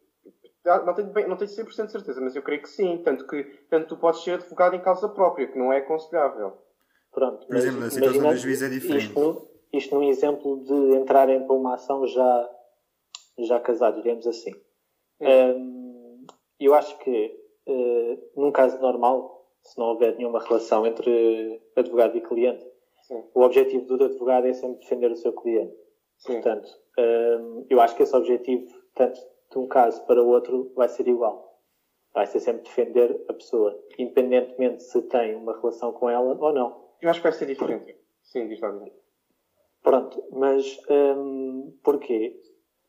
não 0.66 0.94
tenho, 0.94 1.10
bem, 1.10 1.28
não 1.28 1.38
tenho 1.38 1.50
100% 1.50 1.86
de 1.86 1.92
certeza, 1.92 2.22
mas 2.22 2.36
eu 2.36 2.42
creio 2.42 2.62
que 2.62 2.70
sim. 2.70 2.98
Tanto 3.04 3.28
que 3.28 3.44
tanto 3.70 3.90
tu 3.90 3.98
podes 3.98 4.24
ser 4.24 4.34
advogado 4.34 4.76
em 4.76 4.82
causa 4.82 5.08
própria, 5.08 5.48
que 5.48 5.58
não 5.58 5.72
é 5.72 5.78
aconselhável. 5.78 6.58
Pronto, 7.12 7.48
Por 7.48 7.56
exemplo, 7.56 7.80
na 7.80 7.90
situação 7.90 8.30
do 8.30 8.36
juiz 8.36 8.62
é 8.62 8.68
diferente. 8.68 9.06
Isto, 9.06 9.48
isto 9.72 9.96
num 9.96 10.04
exemplo 10.04 10.64
de 10.64 10.98
entrarem 10.98 11.46
para 11.46 11.56
uma 11.56 11.76
ação 11.76 12.06
já, 12.08 12.50
já 13.40 13.60
casados, 13.60 14.04
digamos 14.04 14.28
assim. 14.28 14.52
Um, 15.22 16.26
eu 16.60 16.74
acho 16.74 16.98
que, 17.00 17.40
uh, 17.68 18.42
num 18.42 18.52
caso 18.52 18.78
normal, 18.82 19.48
se 19.64 19.78
não 19.80 19.88
houver 19.88 20.16
nenhuma 20.18 20.40
relação 20.40 20.86
entre 20.86 21.62
advogado 21.76 22.18
e 22.18 22.22
cliente, 22.22 22.66
sim. 23.04 23.24
o 23.34 23.42
objetivo 23.42 23.86
do 23.86 24.04
advogado 24.04 24.48
é 24.48 24.54
sempre 24.54 24.80
defender 24.80 25.12
o 25.12 25.16
seu 25.16 25.32
cliente. 25.32 25.74
Sim. 26.18 26.34
Portanto, 26.34 26.70
um, 27.00 27.66
eu 27.70 27.80
acho 27.80 27.96
que 27.96 28.04
esse 28.04 28.16
objetivo, 28.16 28.66
tanto 28.94 29.20
de 29.52 29.58
um 29.58 29.68
caso 29.68 30.06
para 30.06 30.22
o 30.22 30.28
outro 30.28 30.72
vai 30.76 30.90
ser 30.90 31.08
igual. 31.08 31.62
Vai 32.14 32.26
ser 32.26 32.40
sempre 32.40 32.64
defender 32.64 33.24
a 33.28 33.34
pessoa, 33.34 33.78
independentemente 33.98 34.84
se 34.84 35.02
tem 35.04 35.36
uma 35.36 35.54
relação 35.54 35.92
com 35.92 36.10
ela 36.10 36.38
ou 36.40 36.54
não. 36.54 36.86
Eu 37.02 37.10
acho 37.10 37.20
que 37.20 37.28
vai 37.28 37.34
ser 37.34 37.46
diferente. 37.46 37.96
Sim, 38.24 38.48
diz 38.48 38.60
lá. 38.60 38.74
Pronto, 39.84 40.24
mas 40.32 40.80
hum, 40.90 41.78
porquê? 41.84 42.42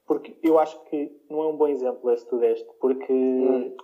Porque 0.06 0.36
eu 0.42 0.58
acho 0.58 0.82
que 0.84 1.10
não 1.28 1.42
é 1.42 1.46
um 1.48 1.56
bom 1.56 1.68
exemplo 1.68 2.10
esse 2.10 2.26
tu 2.26 2.38
deste, 2.38 2.66
porque 2.80 3.12
hum. 3.12 3.76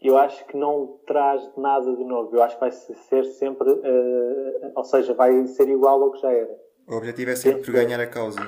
eu 0.00 0.16
acho 0.16 0.46
que 0.46 0.56
não 0.56 1.00
traz 1.06 1.42
nada 1.56 1.94
de 1.94 2.04
novo. 2.04 2.34
Eu 2.34 2.42
acho 2.42 2.54
que 2.54 2.60
vai 2.60 2.70
ser 2.70 3.24
sempre, 3.24 3.70
uh, 3.70 4.72
ou 4.74 4.84
seja, 4.84 5.12
vai 5.12 5.46
ser 5.48 5.68
igual 5.68 6.02
ao 6.02 6.12
que 6.12 6.20
já 6.20 6.32
era. 6.32 6.56
O 6.88 6.94
objetivo 6.96 7.30
é 7.32 7.36
sempre 7.36 7.70
ganhar 7.70 8.00
a 8.00 8.06
causa. 8.06 8.40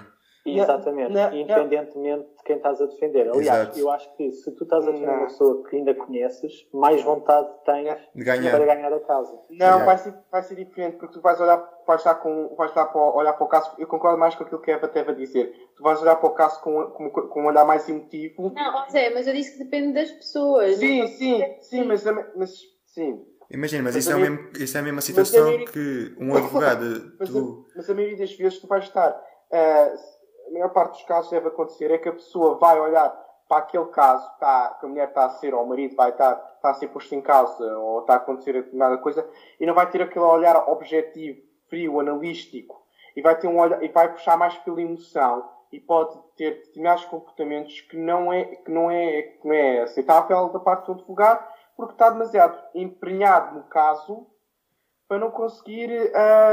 Exatamente, 0.45 1.13
não, 1.13 1.31
não, 1.31 1.37
independentemente 1.37 2.29
de 2.39 2.43
quem 2.45 2.57
estás 2.57 2.81
a 2.81 2.87
defender. 2.87 3.29
Aliás, 3.29 3.61
Exato. 3.61 3.79
eu 3.79 3.91
acho 3.91 4.17
que 4.17 4.33
se 4.33 4.51
tu 4.53 4.65
estás 4.65 4.87
a 4.89 4.91
defender 4.91 5.13
uma 5.13 5.27
pessoa 5.27 5.63
que 5.69 5.77
ainda 5.77 5.95
conheces, 5.95 6.67
mais 6.73 7.03
vontade 7.03 7.49
tens 7.65 7.97
de 8.15 8.25
ganhar. 8.25 8.51
para 8.51 8.65
ganhar 8.65 8.93
a 8.93 9.01
causa. 9.01 9.39
Não, 9.51 9.85
vai 9.85 9.99
ser, 9.99 10.15
vai 10.31 10.43
ser 10.43 10.55
diferente, 10.55 10.97
porque 10.97 11.13
tu 11.15 11.21
vais 11.21 11.39
olhar, 11.41 11.69
vais 11.87 12.01
estar 12.01 12.15
com, 12.15 12.55
vais 12.57 12.71
estar 12.71 12.87
para, 12.87 13.01
olhar 13.01 13.35
para 13.35 13.45
o 13.45 13.49
caso, 13.49 13.73
eu 13.79 13.87
concordo 13.87 14.19
mais 14.19 14.35
com 14.35 14.45
aquilo 14.45 14.61
que 14.61 14.71
a 14.71 14.75
Eva 14.75 14.89
teve 14.89 15.11
a 15.11 15.15
dizer. 15.15 15.53
Tu 15.77 15.83
vais 15.83 16.01
olhar 16.01 16.17
para 16.17 16.29
o 16.29 16.33
caso 16.33 16.61
com, 16.63 16.85
com, 16.87 17.11
com 17.11 17.43
um 17.43 17.47
olhar 17.47 17.67
mais 17.67 17.89
emotivo. 17.89 18.53
Não, 18.55 18.89
Zé, 18.89 19.11
mas 19.11 19.27
eu 19.27 19.35
disse 19.35 19.53
que 19.53 19.65
depende 19.65 19.93
das 19.93 20.11
pessoas. 20.11 20.77
Sim, 20.77 21.07
sim, 21.07 21.45
sim, 21.61 21.85
mas, 21.85 22.05
mas 22.35 22.55
sim. 22.87 23.23
Imagina, 23.51 23.83
mas, 23.83 23.97
mas 23.97 24.05
isso, 24.07 24.13
é 24.13 24.19
mesmo, 24.19 24.49
isso 24.59 24.77
é 24.77 24.81
a 24.81 24.83
mesma 24.85 25.01
situação 25.01 25.49
a 25.49 25.65
que 25.65 26.15
um 26.19 26.35
advogado. 26.37 27.13
mas, 27.19 27.29
tu... 27.29 27.67
a, 27.73 27.77
mas 27.77 27.91
a 27.91 27.95
maioria 27.95 28.17
das 28.17 28.33
vezes 28.33 28.61
tu 28.61 28.67
vais 28.69 28.85
estar. 28.85 29.11
Uh, 29.51 30.20
a 30.51 30.53
maior 30.53 30.71
parte 30.71 30.95
dos 30.95 31.03
casos 31.05 31.31
deve 31.31 31.49
acontecer 31.49 31.91
é 31.93 31.99
que 31.99 32.09
a 32.09 32.13
pessoa 32.13 32.59
vai 32.59 32.79
olhar 32.79 33.09
para 33.49 33.59
aquele 33.59 33.87
caso 33.87 34.29
está, 34.33 34.77
que 34.79 34.87
a 34.87 34.89
mulher 34.89 35.09
está 35.09 35.25
a 35.27 35.31
ser, 35.31 35.55
ou 35.55 35.65
o 35.65 35.69
marido 35.69 35.97
vai 35.97 36.11
estar, 36.11 36.33
está 36.57 36.71
a 36.71 36.75
ser 36.75 36.89
posto 36.89 37.15
em 37.15 37.21
causa, 37.21 37.65
ou 37.79 38.01
está 38.01 38.15
a 38.15 38.17
acontecer 38.17 38.53
determinada 38.53 38.99
coisa, 38.99 39.29
e 39.59 39.67
não 39.67 39.75
vai 39.75 39.91
ter 39.91 40.03
aquele 40.03 40.25
olhar 40.25 40.57
objetivo, 40.69 41.41
frio, 41.69 41.99
analístico, 41.99 42.81
e 43.17 43.23
vai 43.23 43.37
ter 43.37 43.49
um 43.49 43.59
olhar, 43.59 43.83
e 43.83 43.89
vai 43.89 44.13
puxar 44.13 44.37
mais 44.37 44.57
pela 44.59 44.81
emoção, 44.81 45.49
e 45.73 45.81
pode 45.81 46.17
ter 46.37 46.57
determinados 46.57 47.05
comportamentos 47.07 47.81
que 47.83 47.97
não 47.97 48.33
é, 48.33 48.45
que 48.45 48.71
não 48.71 48.91
é, 48.91 49.23
que 49.23 49.49
não 49.49 49.55
é 49.55 49.81
aceitável 49.81 50.49
da 50.51 50.61
parte 50.61 50.87
do 50.87 50.93
advogado, 50.93 51.45
porque 51.77 51.95
está 51.95 52.11
demasiado 52.11 52.57
emprenhado 52.75 53.57
no 53.57 53.65
caso 53.65 54.27
para 55.11 55.19
não 55.19 55.33
conseguir 55.33 55.91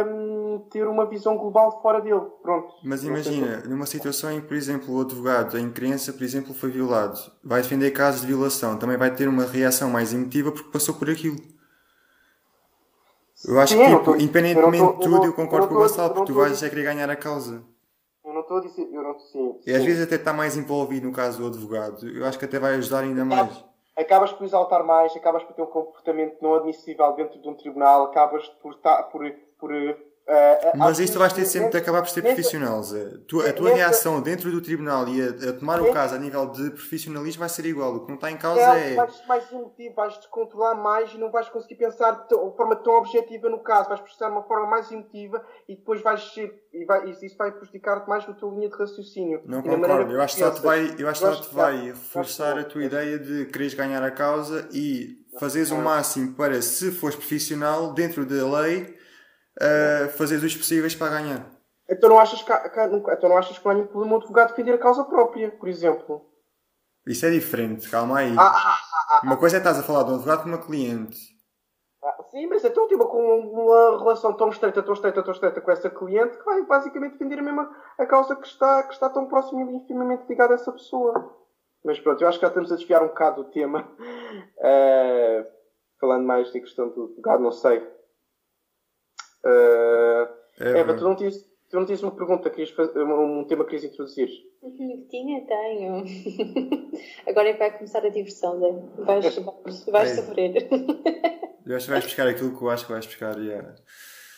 um, 0.08 0.66
ter 0.72 0.88
uma 0.88 1.06
visão 1.06 1.38
global 1.38 1.76
de 1.76 1.80
fora 1.84 2.02
dele. 2.02 2.24
Pronto. 2.42 2.74
Mas 2.84 3.04
imagina, 3.04 3.62
numa 3.68 3.86
situação 3.86 4.32
em 4.32 4.42
que, 4.42 4.48
por 4.48 4.58
exemplo, 4.58 4.96
o 4.96 5.02
advogado 5.02 5.60
em 5.60 5.70
crença, 5.70 6.12
por 6.12 6.24
exemplo, 6.24 6.56
foi 6.56 6.72
violado, 6.72 7.20
vai 7.44 7.62
defender 7.62 7.92
casos 7.92 8.22
de 8.22 8.28
violação, 8.28 8.76
também 8.76 8.98
vai 8.98 9.14
ter 9.14 9.28
uma 9.28 9.46
reação 9.46 9.92
mais 9.92 10.12
emotiva 10.12 10.52
porque 10.52 10.72
passou 10.72 10.96
por 10.96 11.08
aquilo. 11.08 11.38
Eu 13.46 13.60
acho 13.60 13.74
Sim, 13.74 13.80
que, 13.80 13.90
tipo, 13.92 14.04
tô, 14.04 14.16
independentemente 14.16 14.84
de 14.84 15.02
tudo, 15.02 15.18
eu, 15.18 15.26
eu 15.26 15.34
concordo 15.34 15.68
com 15.68 15.76
o 15.76 15.78
Gonçalo, 15.78 16.16
porque 16.16 16.34
tu 16.34 16.34
vais 16.34 16.58
já 16.58 16.68
querer 16.68 16.82
ganhar 16.86 17.12
a 17.12 17.16
causa. 17.16 17.64
Eu 18.26 18.34
não 18.34 18.42
estou 18.42 18.58
a 18.58 18.62
dizer, 18.62 18.90
eu 18.92 19.04
não, 19.04 19.20
sim, 19.20 19.60
E 19.68 19.72
às 19.72 19.84
vezes 19.84 20.02
até 20.02 20.16
está 20.16 20.34
mais 20.34 20.58
envolvido 20.58 21.06
no 21.06 21.14
caso 21.14 21.38
do 21.38 21.46
advogado. 21.46 22.10
Eu 22.10 22.26
acho 22.26 22.40
que 22.40 22.46
até 22.46 22.58
vai 22.58 22.74
ajudar 22.74 23.02
ainda 23.02 23.24
mais 23.24 23.67
acabas 23.98 24.32
por 24.32 24.46
exaltar 24.46 24.84
mais, 24.84 25.16
acabas 25.16 25.44
por 25.44 25.54
ter 25.54 25.62
um 25.62 25.68
comportamento 25.68 26.38
não 26.42 26.56
admissível 26.56 27.12
dentro 27.14 27.42
de 27.42 27.50
um 27.50 27.56
tribunal, 27.56 28.04
acabas 28.06 28.48
por, 28.62 28.76
por, 29.12 29.32
por 29.58 29.72
Uh, 30.28 30.78
Mas 30.78 31.00
isto 31.00 31.18
vais 31.18 31.32
ter 31.32 31.46
sempre 31.46 31.70
de 31.70 31.78
acabar 31.78 32.02
por 32.02 32.10
ser 32.10 32.22
profissional, 32.22 32.84
Zé. 32.84 33.12
Tu, 33.30 33.40
a 33.40 33.54
tua 33.54 33.74
reação 33.74 34.22
dentro 34.22 34.52
do 34.52 34.60
tribunal 34.60 35.08
e 35.08 35.22
a, 35.22 35.50
a 35.50 35.54
tomar 35.54 35.82
o 35.82 35.94
caso 35.94 36.16
a 36.16 36.18
nível 36.18 36.46
de 36.48 36.70
profissionalismo 36.72 37.40
vai 37.40 37.48
ser 37.48 37.66
igual. 37.66 37.96
O 37.96 38.00
que 38.02 38.08
não 38.10 38.16
está 38.16 38.30
em 38.30 38.36
causa 38.36 38.60
é. 38.60 38.96
Vais 38.96 39.26
mais 39.26 39.50
emotivo, 39.50 39.96
vais 39.96 40.18
descontrolar 40.18 40.76
mais 40.76 41.14
e 41.14 41.18
não 41.18 41.32
vais 41.32 41.48
conseguir 41.48 41.76
pensar 41.76 42.28
de 42.28 42.36
forma 42.58 42.76
tão 42.76 42.96
objetiva 42.96 43.48
no 43.48 43.60
caso. 43.60 43.88
Vais 43.88 44.02
precisar 44.02 44.28
de 44.28 44.34
uma 44.34 44.44
forma 44.44 44.68
mais 44.68 44.92
emotiva 44.92 45.42
e 45.66 45.78
depois 45.78 46.02
vais 46.02 46.22
ser. 46.34 46.62
E 46.74 46.84
vai, 46.84 47.10
isso 47.10 47.38
vai 47.38 47.50
prejudicar-te 47.54 48.10
mais 48.10 48.28
na 48.28 48.34
tua 48.34 48.52
linha 48.54 48.68
de 48.68 48.76
raciocínio. 48.76 49.42
Não 49.46 49.62
concordo. 49.62 50.12
Eu 50.12 50.22
acho 50.22 50.36
que 50.36 50.42
só 50.42 50.52
te 50.52 50.62
vai, 50.62 50.94
eu 51.00 51.08
acho 51.08 51.22
só 51.22 51.36
te 51.36 51.56
vai 51.56 51.86
reforçar 51.86 52.60
a 52.60 52.66
tua 52.66 52.84
ideia 52.84 53.18
de 53.18 53.46
quereres 53.46 53.74
ganhar 53.74 54.04
a 54.04 54.12
causa 54.12 54.68
e 54.74 55.26
fazeres 55.40 55.72
o 55.72 55.78
máximo 55.78 56.34
para, 56.34 56.62
se 56.62 56.92
fores 56.92 57.16
profissional, 57.16 57.94
dentro 57.94 58.26
da 58.26 58.60
lei 58.60 58.97
uh, 59.58 60.10
fazer 60.10 60.38
os 60.38 60.56
possíveis 60.56 60.96
para 60.96 61.20
ganhar. 61.20 61.46
Então 61.90 62.10
não 62.10 62.20
achas 62.20 62.42
que, 62.42 62.52
então 62.52 63.30
não 63.30 63.38
achas 63.38 63.58
que 63.58 63.66
não 63.66 63.72
há 63.72 63.76
nenhum 63.76 63.88
problema 63.88 64.16
um 64.16 64.18
advogado 64.18 64.50
defender 64.50 64.74
a 64.74 64.78
causa 64.78 65.06
própria, 65.06 65.50
por 65.52 65.70
exemplo? 65.70 66.26
Isso 67.06 67.26
é 67.26 67.32
diferente, 67.32 67.90
calma 67.90 68.20
aí. 68.20 68.36
Ah, 68.38 68.54
ah, 68.54 68.78
ah, 69.10 69.22
uma 69.24 69.38
coisa 69.38 69.58
é 69.58 69.60
estás 69.60 69.80
a 69.80 69.84
falar 69.84 70.04
de 70.04 70.12
um 70.12 70.16
advogado 70.16 70.44
com 70.44 70.50
uma 70.50 70.58
cliente. 70.58 71.18
sim, 72.30 72.46
mas 72.48 72.66
então 72.66 72.88
tipo, 72.90 73.06
com 73.08 73.40
uma 73.40 74.00
relação 74.00 74.34
tão 74.34 74.50
estreita, 74.50 74.84
tão 74.84 74.94
estreita, 74.94 75.24
tão 75.24 75.32
estreita 75.32 75.62
com 75.62 75.72
essa 75.72 75.90
cliente 75.90 76.38
que 76.38 76.44
vai 76.44 76.62
basicamente 76.64 77.14
defender 77.14 77.40
a 77.40 77.44
mesma 77.44 77.74
a 77.98 78.06
causa 78.06 78.36
que 78.36 78.46
está, 78.46 78.84
que 78.84 78.94
está 78.94 79.10
tão 79.10 79.28
próxima 79.28 79.62
e 79.62 79.76
intimamente 79.76 80.28
ligada 80.28 80.54
a 80.54 80.56
essa 80.56 80.72
pessoa. 80.74 81.34
Mas 81.86 81.98
pronto, 82.02 82.22
eu 82.22 82.28
acho 82.28 82.38
que 82.38 82.46
já 82.46 82.50
estamos 82.50 82.70
a 82.70 82.76
desviar 82.76 83.02
um 83.02 83.08
bocado 83.08 83.44
do 83.44 83.52
tema. 83.52 83.90
Uh, 84.58 85.46
falando 86.00 86.26
mais 86.26 86.52
da 86.52 86.60
questão 86.60 86.90
do 86.90 87.06
advogado, 87.06 87.42
não 87.42 87.52
sei. 87.52 87.97
Uh, 89.48 90.28
é, 90.60 90.80
Eva, 90.80 90.94
tu 90.96 91.04
não, 91.04 91.16
tinhas, 91.16 91.38
tu 91.70 91.78
não 91.78 91.86
tinhas 91.86 92.04
uma 92.04 92.12
pergunta, 92.12 92.50
querias 92.50 92.72
fazer, 92.72 93.02
um 93.04 93.46
tema 93.46 93.64
que 93.64 93.72
querias 93.72 93.92
introduzir? 93.92 94.30
Tinha, 95.10 95.46
tenho. 95.46 96.04
Agora 97.28 97.50
é 97.50 97.54
que 97.54 97.60
vai 97.60 97.72
começar 97.78 98.06
a 98.06 98.10
diversão, 98.10 98.60
né? 98.60 98.84
vais, 98.98 99.36
vais, 99.38 99.86
vais 99.86 100.12
é. 100.12 100.16
sofrer. 100.16 100.68
Eu 101.66 101.76
acho 101.76 101.86
que 101.86 101.92
vais 101.92 102.04
buscar 102.04 102.28
aquilo 102.28 102.58
que 102.58 102.64
eu 102.64 102.70
acho 102.70 102.86
que 102.86 102.92
vais 102.92 103.06
buscar. 103.06 103.38
Yeah. 103.38 103.76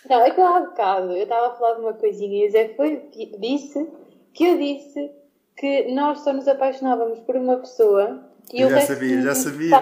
Não, 0.10 0.22
é 0.22 0.32
que 0.32 0.41
há 0.41 0.60
bocado 0.60 1.12
eu 1.12 1.24
estava 1.24 1.48
a 1.48 1.56
falar 1.56 1.76
de 1.76 1.82
uma 1.82 1.93
coisinha 1.93 2.45
e 2.45 2.48
o 2.48 2.52
Zé 2.52 2.69
foi, 2.69 3.10
disse 3.39 3.88
que 4.34 4.45
eu 4.45 4.58
disse 4.58 5.12
que 5.56 5.91
nós 5.91 6.19
só 6.19 6.32
nos 6.34 6.48
apaixonávamos 6.48 7.19
por 7.19 7.36
uma 7.36 7.58
pessoa 7.58 8.24
E 8.54 8.62
eu 8.62 8.69
já 8.69 8.82
sabia, 8.82 9.22
já 9.22 9.36
sabia. 9.36 9.80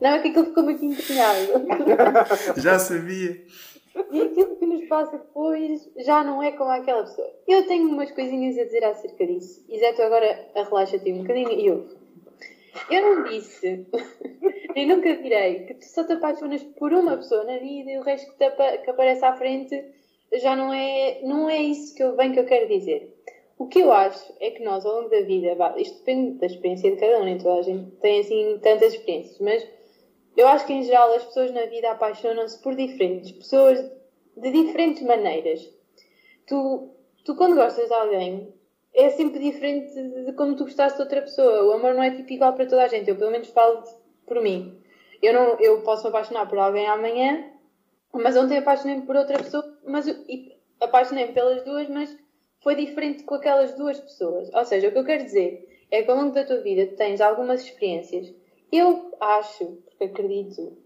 Não, 0.00 0.10
é 0.10 0.18
que 0.20 0.28
aquilo 0.28 0.46
ficou 0.46 0.64
muito 0.64 0.84
empenhado. 0.84 1.38
já 2.56 2.78
sabia. 2.78 3.42
E 4.10 4.22
aquilo 4.22 4.56
que 4.56 4.66
nos 4.66 4.84
passa 4.86 5.18
depois 5.18 5.88
já 5.98 6.24
não 6.24 6.42
é 6.42 6.52
como 6.52 6.70
aquela 6.70 7.02
pessoa. 7.02 7.30
Eu 7.46 7.66
tenho 7.66 7.88
umas 7.88 8.10
coisinhas 8.10 8.58
a 8.58 8.64
dizer 8.64 8.84
acerca 8.84 9.26
disso. 9.26 9.64
E 9.68 9.78
Zé, 9.78 9.92
tu 9.92 10.02
agora 10.02 10.48
relaxa-te 10.54 11.12
um 11.12 11.18
bocadinho 11.18 11.52
e 11.52 11.70
ouve. 11.70 12.00
Eu 12.90 13.02
não 13.02 13.24
disse, 13.24 13.86
nem 14.74 14.86
nunca 14.86 15.16
direi, 15.16 15.64
que 15.64 15.74
tu 15.74 15.84
só 15.84 16.04
te 16.04 16.12
apaixonas 16.12 16.62
por 16.62 16.92
uma 16.92 17.16
pessoa 17.16 17.44
na 17.44 17.58
vida 17.58 17.90
e 17.90 17.98
o 17.98 18.02
resto 18.02 18.30
que, 18.32 18.38
te, 18.38 18.78
que 18.78 18.90
aparece 18.90 19.24
à 19.24 19.36
frente 19.36 19.84
já 20.34 20.54
não 20.54 20.72
é, 20.72 21.20
não 21.22 21.50
é 21.50 21.58
isso 21.58 21.94
que 21.94 22.02
eu, 22.02 22.16
bem 22.16 22.32
que 22.32 22.38
eu 22.38 22.46
quero 22.46 22.68
dizer. 22.68 23.16
O 23.58 23.66
que 23.66 23.80
eu 23.80 23.92
acho 23.92 24.32
é 24.40 24.50
que 24.52 24.62
nós, 24.62 24.86
ao 24.86 24.96
longo 24.96 25.10
da 25.10 25.20
vida, 25.20 25.54
isto 25.76 25.98
depende 25.98 26.38
da 26.38 26.46
experiência 26.46 26.90
de 26.90 26.96
cada 26.96 27.20
um, 27.20 27.24
nem 27.24 27.36
toda 27.36 27.60
a 27.60 27.62
gente 27.62 27.90
tem 27.96 28.20
assim 28.20 28.58
tantas 28.62 28.94
experiências, 28.94 29.38
mas 29.40 29.66
eu 30.40 30.48
acho 30.48 30.66
que 30.66 30.72
em 30.72 30.82
geral 30.82 31.12
as 31.14 31.24
pessoas 31.24 31.52
na 31.52 31.66
vida 31.66 31.90
apaixonam-se 31.90 32.60
por 32.62 32.74
diferentes 32.74 33.32
pessoas 33.32 33.78
de 34.36 34.50
diferentes 34.50 35.02
maneiras. 35.02 35.68
Tu, 36.46 36.90
tu 37.24 37.36
quando 37.36 37.56
gostas 37.56 37.88
de 37.88 37.94
alguém, 37.94 38.54
é 38.94 39.10
sempre 39.10 39.38
diferente 39.38 39.92
de 39.94 40.32
como 40.32 40.56
tu 40.56 40.64
gostaste 40.64 40.96
de 40.96 41.02
outra 41.02 41.22
pessoa. 41.22 41.64
O 41.64 41.72
amor 41.72 41.94
não 41.94 42.02
é 42.02 42.10
tipo 42.10 42.32
igual 42.32 42.54
para 42.54 42.66
toda 42.66 42.84
a 42.84 42.88
gente. 42.88 43.08
Eu 43.08 43.16
pelo 43.16 43.30
menos 43.30 43.48
falo 43.48 43.82
por 44.26 44.40
mim. 44.40 44.80
Eu, 45.22 45.34
não, 45.34 45.60
eu 45.60 45.82
posso 45.82 46.04
me 46.04 46.08
apaixonar 46.08 46.48
por 46.48 46.58
alguém 46.58 46.86
amanhã, 46.86 47.50
mas 48.12 48.36
ontem 48.36 48.58
apaixonei-me 48.58 49.02
por 49.02 49.16
outra 49.16 49.38
pessoa, 49.38 49.78
mas 49.84 50.06
apaixonei-me 50.80 51.32
pelas 51.32 51.62
duas, 51.62 51.88
mas 51.88 52.16
foi 52.62 52.74
diferente 52.74 53.24
com 53.24 53.34
aquelas 53.34 53.74
duas 53.74 54.00
pessoas. 54.00 54.50
Ou 54.54 54.64
seja, 54.64 54.88
o 54.88 54.92
que 54.92 54.98
eu 54.98 55.04
quero 55.04 55.24
dizer 55.24 55.68
é 55.90 56.02
que 56.02 56.10
ao 56.10 56.16
longo 56.16 56.32
da 56.32 56.44
tua 56.44 56.60
vida 56.60 56.86
tens 56.96 57.20
algumas 57.20 57.62
experiências. 57.62 58.32
Eu 58.72 59.16
acho, 59.20 59.82
porque 59.86 60.04
acredito, 60.04 60.76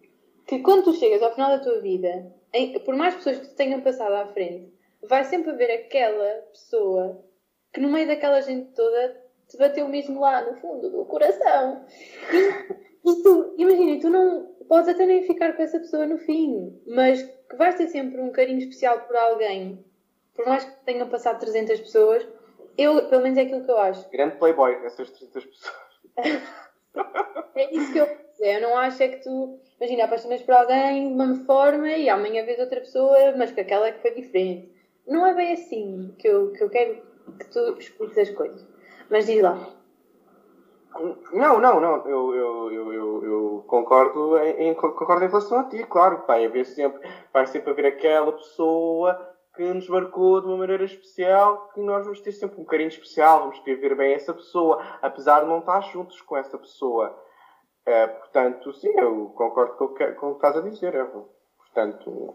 que 0.47 0.61
quando 0.61 0.85
tu 0.85 0.95
chegas 0.95 1.23
ao 1.23 1.33
final 1.33 1.51
da 1.51 1.63
tua 1.63 1.81
vida, 1.81 2.33
em, 2.53 2.79
por 2.81 2.95
mais 2.95 3.15
pessoas 3.15 3.39
que 3.39 3.49
te 3.49 3.55
tenham 3.55 3.81
passado 3.81 4.15
à 4.15 4.27
frente, 4.27 4.73
vai 5.03 5.25
sempre 5.25 5.51
haver 5.51 5.71
aquela 5.71 6.43
pessoa 6.53 7.25
que 7.73 7.81
no 7.81 7.91
meio 7.91 8.07
daquela 8.07 8.41
gente 8.41 8.73
toda 8.73 9.23
te 9.49 9.57
bateu 9.59 9.89
mesmo 9.89 10.21
lá 10.21 10.43
no 10.43 10.57
fundo 10.61 10.91
do 10.91 11.05
coração. 11.05 11.85
E, 12.33 13.11
e 13.11 13.23
tu, 13.23 13.55
imagina, 13.59 14.01
tu 14.01 14.09
não 14.09 14.55
podes 14.69 14.89
até 14.89 15.05
nem 15.05 15.27
ficar 15.27 15.55
com 15.55 15.63
essa 15.63 15.79
pessoa 15.79 16.07
no 16.07 16.19
fim, 16.19 16.81
mas 16.87 17.23
que 17.23 17.57
vais 17.57 17.75
ter 17.75 17.89
sempre 17.89 18.21
um 18.21 18.31
carinho 18.31 18.59
especial 18.59 19.01
por 19.01 19.17
alguém, 19.17 19.85
por 20.35 20.47
mais 20.47 20.65
que 20.65 20.85
tenham 20.85 21.09
passado 21.09 21.41
300 21.41 21.81
pessoas, 21.81 22.27
eu, 22.79 23.09
pelo 23.09 23.23
menos 23.23 23.39
é 23.39 23.43
aquilo 23.43 23.65
que 23.65 23.71
eu 23.71 23.79
acho. 23.79 24.09
Grande 24.11 24.37
playboy, 24.37 24.73
essas 24.85 25.11
300 25.11 25.45
pessoas. 25.45 25.75
é 27.55 27.75
isso 27.75 27.93
que 27.93 27.99
eu 27.99 28.25
eu 28.41 28.61
não 28.61 28.77
acho 28.77 29.03
é 29.03 29.09
que 29.09 29.23
tu, 29.23 29.59
imagina, 29.81 30.05
apaixonas 30.05 30.43
por 30.43 30.55
alguém 30.55 31.09
de 31.09 31.15
uma 31.15 31.35
forma 31.45 31.89
e 31.89 32.09
amanhã 32.09 32.45
vês 32.45 32.59
outra 32.59 32.81
pessoa, 32.81 33.35
mas 33.37 33.53
que 33.53 33.61
aquela 33.61 33.89
é 33.89 33.93
que 33.93 34.03
foi 34.03 34.11
diferente. 34.11 34.71
Não 35.07 35.27
é 35.27 35.35
bem 35.35 35.53
assim 35.53 36.15
que 36.19 36.29
eu, 36.29 36.53
que 36.53 36.63
eu 36.63 36.69
quero 36.69 37.03
que 37.39 37.45
tu 37.47 37.77
expliques 37.79 38.19
as 38.19 38.31
coisas. 38.31 38.67
Mas 39.11 39.27
diz 39.27 39.43
lá. 39.43 39.59
Não, 41.33 41.61
não, 41.61 41.81
não. 41.81 42.07
Eu, 42.07 42.35
eu, 42.35 42.73
eu, 42.73 42.93
eu, 42.93 43.25
eu 43.25 43.65
concordo, 43.67 44.39
em, 44.39 44.75
concordo 44.75 45.25
em 45.25 45.29
relação 45.29 45.59
a 45.59 45.65
ti, 45.65 45.85
claro. 45.85 46.23
Vai 46.27 46.45
haver 46.45 46.65
sempre, 46.65 47.09
vai 47.33 47.47
sempre 47.47 47.71
haver 47.71 47.87
aquela 47.87 48.33
pessoa 48.33 49.34
que 49.55 49.63
nos 49.63 49.89
marcou 49.89 50.41
de 50.41 50.47
uma 50.49 50.57
maneira 50.57 50.85
especial, 50.85 51.69
que 51.73 51.81
nós 51.81 52.05
vamos 52.05 52.21
ter 52.21 52.33
sempre 52.33 52.61
um 52.61 52.65
carinho 52.65 52.89
especial, 52.89 53.41
vamos 53.41 53.61
querer 53.61 53.77
ver 53.77 53.97
bem 53.97 54.13
essa 54.13 54.35
pessoa, 54.35 54.83
apesar 55.01 55.41
de 55.41 55.47
não 55.47 55.61
estar 55.61 55.81
juntos 55.83 56.21
com 56.23 56.37
essa 56.37 56.59
pessoa. 56.59 57.17
É, 57.87 58.07
portanto, 58.07 58.73
sim, 58.73 58.93
eu 58.99 59.27
concordo 59.37 59.75
com 59.77 59.85
o 59.85 59.95
que, 59.95 60.07
com 60.13 60.27
o 60.29 60.31
que 60.31 60.47
estás 60.47 60.57
a 60.57 60.69
dizer, 60.69 60.95
Eva. 60.95 61.25
Portanto. 61.59 62.35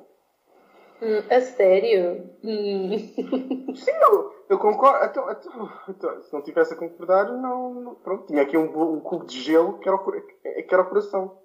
Hum, 1.01 1.23
a 1.29 1.41
sério? 1.41 2.29
Hum. 2.43 2.97
Sim, 3.75 3.91
eu, 4.01 4.33
eu 4.49 4.59
concordo. 4.59 5.05
Então, 5.05 5.31
então, 5.31 5.71
então, 5.87 6.21
se 6.21 6.33
não 6.33 6.41
tivesse 6.41 6.73
a 6.73 6.77
concordar, 6.77 7.31
não, 7.31 7.73
não, 7.73 7.95
Pronto, 7.95 8.27
tinha 8.27 8.41
aqui 8.41 8.57
um, 8.57 8.95
um 8.95 8.99
cubo 8.99 9.25
de 9.25 9.39
gelo 9.39 9.79
que 9.79 9.87
era, 9.87 9.95
o, 9.95 10.11
que 10.11 10.67
era 10.69 10.81
o 10.81 10.89
coração. 10.89 11.39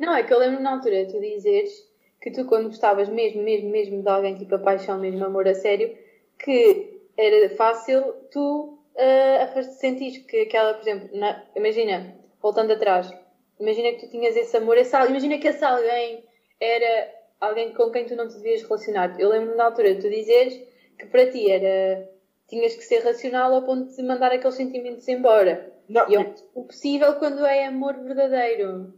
Não, 0.00 0.14
é 0.14 0.24
que 0.24 0.34
eu 0.34 0.38
lembro 0.38 0.60
na 0.62 0.72
altura 0.72 1.06
tu 1.06 1.20
dizeres 1.20 1.89
que 2.20 2.30
tu, 2.30 2.44
quando 2.44 2.68
gostavas 2.68 3.08
mesmo, 3.08 3.42
mesmo, 3.42 3.70
mesmo 3.70 4.02
de 4.02 4.08
alguém, 4.08 4.36
tipo 4.36 4.54
a 4.54 4.58
paixão, 4.58 4.98
mesmo 4.98 5.24
amor 5.24 5.48
a 5.48 5.54
sério, 5.54 5.96
que 6.38 7.00
era 7.16 7.48
fácil 7.56 8.02
tu 8.30 8.78
uh, 8.94 9.62
sentir 9.62 10.24
que 10.24 10.42
aquela, 10.42 10.74
por 10.74 10.82
exemplo, 10.82 11.08
na, 11.18 11.42
imagina, 11.56 12.14
voltando 12.40 12.72
atrás, 12.72 13.10
imagina 13.58 13.92
que 13.92 14.06
tu 14.06 14.10
tinhas 14.10 14.36
esse 14.36 14.56
amor, 14.56 14.76
esse, 14.76 14.94
imagina 14.96 15.38
que 15.38 15.48
esse 15.48 15.64
alguém 15.64 16.24
era 16.60 17.14
alguém 17.40 17.72
com 17.72 17.90
quem 17.90 18.04
tu 18.04 18.14
não 18.14 18.28
te 18.28 18.36
devias 18.36 18.62
relacionar. 18.62 19.18
Eu 19.18 19.30
lembro 19.30 19.56
na 19.56 19.64
altura 19.64 19.94
de 19.94 20.02
tu 20.02 20.10
dizeres 20.10 20.60
que 20.98 21.06
para 21.06 21.30
ti 21.30 21.50
era 21.50 22.08
tinhas 22.46 22.74
que 22.74 22.82
ser 22.82 22.98
racional 23.04 23.54
ao 23.54 23.62
ponto 23.62 23.94
de 23.94 24.02
mandar 24.02 24.32
aqueles 24.32 24.56
sentimentos 24.56 25.06
embora. 25.08 25.72
Não, 25.88 26.08
e 26.10 26.16
é 26.16 26.34
o 26.54 26.64
possível 26.64 27.14
quando 27.14 27.46
é 27.46 27.64
amor 27.64 27.96
verdadeiro. 27.96 28.92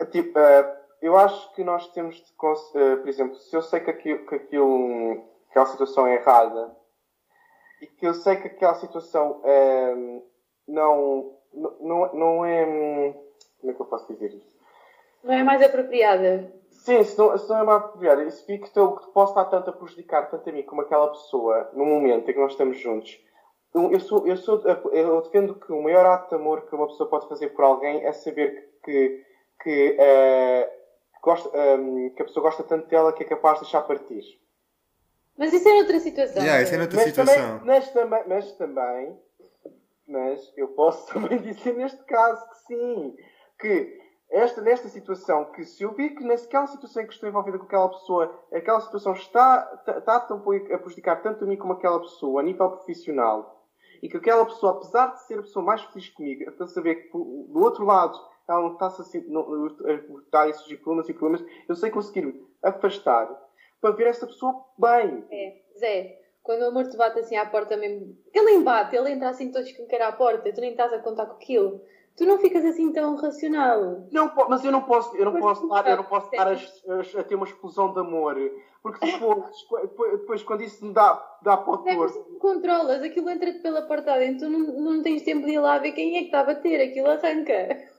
É 0.00 0.06
tipo, 0.06 0.38
uh, 0.38 0.81
eu 1.02 1.16
acho 1.16 1.52
que 1.54 1.62
nós 1.64 1.88
temos 1.88 2.16
de, 2.16 2.32
uh, 2.32 2.96
por 2.98 3.08
exemplo, 3.08 3.36
se 3.36 3.54
eu 3.54 3.62
sei 3.62 3.80
que 3.80 3.90
aquilo, 3.90 4.26
que 4.26 4.34
aquilo, 4.36 5.24
aquela 5.50 5.66
situação 5.66 6.06
é 6.06 6.14
errada 6.14 6.74
e 7.82 7.86
que 7.86 8.06
eu 8.06 8.14
sei 8.14 8.36
que 8.36 8.46
aquela 8.46 8.74
situação 8.74 9.42
uh, 9.42 10.22
não 10.66 11.36
não, 11.52 12.14
não 12.14 12.44
é. 12.44 12.66
Hum, 12.66 13.14
como 13.60 13.72
é 13.72 13.74
que 13.74 13.82
eu 13.82 13.86
posso 13.86 14.12
dizer 14.12 14.34
isto? 14.34 14.52
Não 15.22 15.34
é 15.34 15.42
mais 15.42 15.62
apropriada. 15.62 16.52
Sim, 16.70 17.04
se 17.04 17.16
não, 17.16 17.36
se 17.38 17.48
não 17.48 17.58
é 17.58 17.62
mais 17.62 17.82
apropriada. 17.82 18.24
Isso 18.24 18.44
fica 18.44 18.68
que 18.68 18.78
eu 18.78 18.92
posso 19.14 19.32
estar 19.32 19.44
tanto 19.44 19.70
a 19.70 19.72
prejudicar 19.72 20.28
tanto 20.30 20.48
a 20.48 20.52
mim 20.52 20.62
como 20.62 20.80
aquela 20.80 21.08
pessoa 21.08 21.70
no 21.74 21.84
momento 21.84 22.28
em 22.28 22.34
que 22.34 22.40
nós 22.40 22.52
estamos 22.52 22.78
juntos. 22.78 23.20
Eu, 23.74 24.00
sou, 24.00 24.26
eu, 24.26 24.36
sou, 24.36 24.60
eu 24.92 25.22
defendo 25.22 25.54
que 25.54 25.72
o 25.72 25.82
maior 25.82 26.04
ato 26.04 26.28
de 26.28 26.34
amor 26.34 26.62
que 26.62 26.74
uma 26.74 26.88
pessoa 26.88 27.08
pode 27.08 27.28
fazer 27.28 27.50
por 27.50 27.64
alguém 27.64 28.04
é 28.04 28.12
saber 28.12 28.70
que, 28.84 29.24
que, 29.62 29.96
uh, 29.98 30.81
gosta, 31.22 31.48
um, 31.48 32.10
que 32.10 32.22
a 32.22 32.24
pessoa 32.24 32.44
gosta 32.44 32.62
tanto 32.64 32.88
dela 32.88 33.12
que 33.12 33.22
é 33.22 33.26
capaz 33.26 33.58
de 33.58 33.64
deixar 33.64 33.82
partir. 33.82 34.22
Mas 35.38 35.52
isso 35.52 35.68
é 35.68 35.72
outra 35.74 35.98
situação. 35.98 36.42
Yeah, 36.42 36.62
isso 36.62 36.74
é 36.74 36.80
outra 36.80 36.96
mas 36.96 37.06
situação. 37.06 37.58
Também, 37.58 37.66
mas, 37.66 37.90
também, 37.90 38.24
mas 38.26 38.52
também 38.52 39.18
mas 40.06 40.52
eu 40.56 40.68
posso 40.68 41.06
também 41.12 41.40
dizer 41.40 41.74
neste 41.74 42.02
caso 42.04 42.46
que 42.48 42.56
sim, 42.66 43.16
que 43.58 44.02
esta, 44.30 44.60
nesta 44.62 44.88
situação, 44.88 45.46
que 45.52 45.64
se 45.64 45.82
eu 45.82 45.92
vi 45.92 46.10
que 46.10 46.24
naquela 46.24 46.66
situação 46.66 47.02
em 47.02 47.06
que 47.06 47.12
estou 47.12 47.28
envolvida 47.28 47.58
com 47.58 47.64
aquela 47.64 47.88
pessoa, 47.88 48.34
aquela 48.52 48.80
situação 48.80 49.12
está, 49.12 49.70
está, 49.78 49.98
está 49.98 50.16
a 50.16 50.78
prejudicar 50.78 51.22
tanto 51.22 51.44
a 51.44 51.46
mim 51.46 51.56
como 51.56 51.74
aquela 51.74 52.00
pessoa, 52.00 52.40
a 52.40 52.44
nível 52.44 52.70
profissional, 52.70 53.62
e 54.02 54.08
que 54.08 54.16
aquela 54.16 54.44
pessoa, 54.46 54.72
apesar 54.72 55.08
de 55.08 55.22
ser 55.26 55.38
a 55.38 55.42
pessoa 55.42 55.64
mais 55.64 55.82
feliz 55.82 56.08
comigo, 56.08 56.50
para 56.52 56.66
saber 56.66 56.94
que 56.94 57.10
do 57.12 57.58
outro 57.60 57.84
lado 57.84 58.18
ela 58.48 58.60
não 58.62 58.72
está 58.72 58.86
a, 58.86 59.20
não, 59.28 59.66
está 60.18 60.44
a 60.44 60.52
surgir 60.52 60.76
problemas 60.78 61.08
e 61.08 61.14
problemas, 61.14 61.44
eu 61.68 61.74
sei 61.74 61.90
conseguir 61.90 62.34
afastar 62.62 63.28
para 63.80 63.94
ver 63.94 64.06
essa 64.06 64.26
pessoa 64.26 64.64
bem. 64.78 65.24
É, 65.30 65.62
Zé, 65.78 66.18
quando 66.42 66.62
o 66.62 66.66
amor 66.66 66.88
te 66.88 66.96
bate 66.96 67.18
assim 67.20 67.36
à 67.36 67.46
porta 67.46 67.76
mesmo. 67.76 68.16
Ele 68.32 68.52
embate, 68.52 68.96
ele 68.96 69.10
entra 69.10 69.28
assim 69.28 69.50
todo 69.50 69.64
escancar 69.64 70.02
à 70.02 70.12
porta, 70.12 70.52
tu 70.52 70.60
nem 70.60 70.70
estás 70.70 70.92
a 70.92 70.98
contar 70.98 71.26
com 71.26 71.34
aquilo. 71.34 71.80
Tu 72.16 72.26
não 72.26 72.38
ficas 72.38 72.64
assim 72.64 72.92
tão 72.92 73.16
racional. 73.16 74.06
Não, 74.12 74.30
mas 74.48 74.62
eu 74.62 74.70
não 74.70 74.82
posso, 74.82 75.16
eu 75.16 75.24
não 75.24 75.40
posso 75.40 75.64
estar, 75.64 75.88
eu 75.88 75.96
não 75.96 76.04
posso 76.04 76.26
estar 76.26 76.46
a, 76.46 77.20
a, 77.20 77.24
ter 77.24 77.34
uma 77.34 77.46
explosão 77.46 77.92
de 77.94 78.00
amor. 78.00 78.36
Porque 78.82 78.98
depois, 79.06 79.50
depois, 80.12 80.42
quando 80.42 80.62
isso 80.62 80.84
me 80.84 80.92
dá, 80.92 81.38
dá 81.40 81.56
para 81.56 81.72
o 81.72 81.78
torto. 81.78 82.26
É 82.36 82.38
controlas, 82.38 83.02
aquilo 83.02 83.30
entra-te 83.30 83.60
pela 83.60 83.82
porta 83.82 84.18
dentro, 84.18 84.46
tu 84.46 84.50
não, 84.50 84.58
não 84.58 85.02
tens 85.02 85.22
tempo 85.22 85.46
de 85.46 85.52
ir 85.52 85.58
lá 85.58 85.78
ver 85.78 85.92
quem 85.92 86.16
é 86.16 86.20
que 86.20 86.26
está 86.26 86.40
a 86.40 86.44
bater, 86.44 86.82
aquilo 86.82 87.08
arranca. 87.08 87.91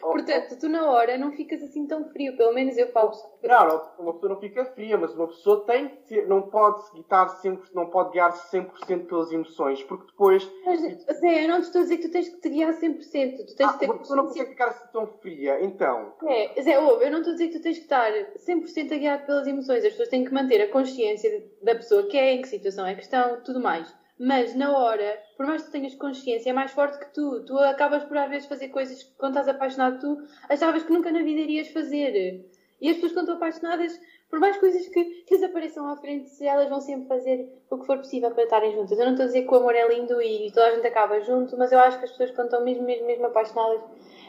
Portanto, 0.00 0.58
tu 0.60 0.68
na 0.68 0.88
hora 0.88 1.18
não 1.18 1.32
ficas 1.32 1.62
assim 1.62 1.86
tão 1.86 2.08
frio, 2.10 2.36
pelo 2.36 2.54
menos 2.54 2.76
eu 2.76 2.92
falo. 2.92 3.10
Não, 3.42 3.92
uma 3.98 4.12
pessoa 4.14 4.34
não 4.34 4.40
fica 4.40 4.64
fria, 4.66 4.96
mas 4.96 5.14
uma 5.14 5.26
pessoa 5.26 5.64
tem 5.66 5.88
que 5.88 5.96
ter, 6.08 6.28
não 6.28 6.42
pode 6.42 6.82
guiar 6.92 7.28
sempre, 7.40 7.68
não 7.74 7.90
pode 7.90 8.12
guiar-se 8.12 8.56
100% 8.56 9.06
pelas 9.06 9.32
emoções, 9.32 9.82
porque 9.82 10.06
depois. 10.06 10.48
Mas, 10.64 10.80
Zé, 11.18 11.44
eu 11.44 11.48
não 11.48 11.60
te 11.60 11.64
estou 11.64 11.80
a 11.80 11.84
dizer 11.84 11.96
que 11.96 12.08
tu 12.08 12.12
tens 12.12 12.28
que 12.28 12.40
te 12.40 12.48
guiar 12.50 12.72
100%. 12.72 13.00
Tu 13.46 13.56
tens 13.56 13.68
ah, 13.68 13.72
que 13.72 13.78
ter 13.80 13.86
uma 13.86 13.98
pessoa 13.98 14.16
não 14.16 14.26
consegue 14.26 14.50
ficar 14.50 14.68
assim 14.68 14.86
tão 14.92 15.06
fria, 15.06 15.64
então. 15.64 16.14
É, 16.28 16.62
Zé, 16.62 16.78
ouve, 16.78 17.06
eu 17.06 17.10
não 17.10 17.18
estou 17.18 17.32
a 17.32 17.36
dizer 17.36 17.48
que 17.48 17.58
tu 17.58 17.62
tens 17.62 17.78
que 17.78 17.84
estar 17.84 18.12
100% 18.12 18.92
a 18.92 18.98
guiar 18.98 19.26
pelas 19.26 19.46
emoções. 19.46 19.84
As 19.84 19.90
pessoas 19.90 20.08
têm 20.08 20.24
que 20.24 20.32
manter 20.32 20.62
a 20.62 20.70
consciência 20.70 21.50
da 21.62 21.74
pessoa 21.74 22.06
que 22.06 22.16
é, 22.16 22.32
em 22.32 22.42
que 22.42 22.48
situação 22.48 22.86
é 22.86 22.94
que 22.94 23.02
estão, 23.02 23.42
tudo 23.42 23.60
mais. 23.60 23.92
Mas 24.18 24.54
na 24.54 24.76
hora, 24.76 25.20
por 25.36 25.46
mais 25.46 25.62
que 25.62 25.68
tu 25.68 25.72
tenhas 25.72 25.94
consciência, 25.94 26.50
é 26.50 26.52
mais 26.52 26.70
forte 26.70 26.98
que 26.98 27.12
tu. 27.12 27.44
Tu 27.44 27.58
acabas 27.58 28.04
por 28.04 28.16
às 28.16 28.30
vezes 28.30 28.48
fazer 28.48 28.68
coisas 28.68 29.02
que 29.02 29.12
quando 29.16 29.32
estás 29.32 29.48
apaixonado 29.48 29.98
tu 30.00 30.22
achavas 30.48 30.84
que 30.84 30.92
nunca 30.92 31.10
na 31.10 31.22
vida 31.22 31.40
irias 31.40 31.68
fazer. 31.68 32.44
E 32.80 32.88
as 32.88 32.96
pessoas 32.96 33.12
quando 33.12 33.30
estão 33.30 33.36
apaixonadas 33.36 33.98
por 34.34 34.40
mais 34.40 34.56
coisas 34.56 34.88
que, 34.88 35.04
que 35.04 35.34
lhes 35.34 35.44
apareçam 35.44 35.88
à 35.88 35.96
frente, 35.96 36.44
elas 36.44 36.68
vão 36.68 36.80
sempre 36.80 37.06
fazer 37.06 37.48
o 37.70 37.78
que 37.78 37.86
for 37.86 37.98
possível 37.98 38.32
para 38.32 38.42
estarem 38.42 38.72
juntas. 38.72 38.98
Eu 38.98 39.04
não 39.04 39.12
estou 39.12 39.24
a 39.24 39.26
dizer 39.26 39.42
que 39.42 39.54
o 39.54 39.56
amor 39.56 39.76
é 39.76 39.86
lindo 39.86 40.20
e 40.20 40.50
toda 40.50 40.66
a 40.66 40.74
gente 40.74 40.86
acaba 40.86 41.20
junto, 41.20 41.56
mas 41.56 41.70
eu 41.70 41.78
acho 41.78 42.00
que 42.00 42.04
as 42.04 42.10
pessoas, 42.10 42.32
quando 42.32 42.46
estão 42.46 42.64
mesmo, 42.64 42.82
mesmo, 42.84 43.06
mesmo 43.06 43.26
apaixonadas, 43.26 43.80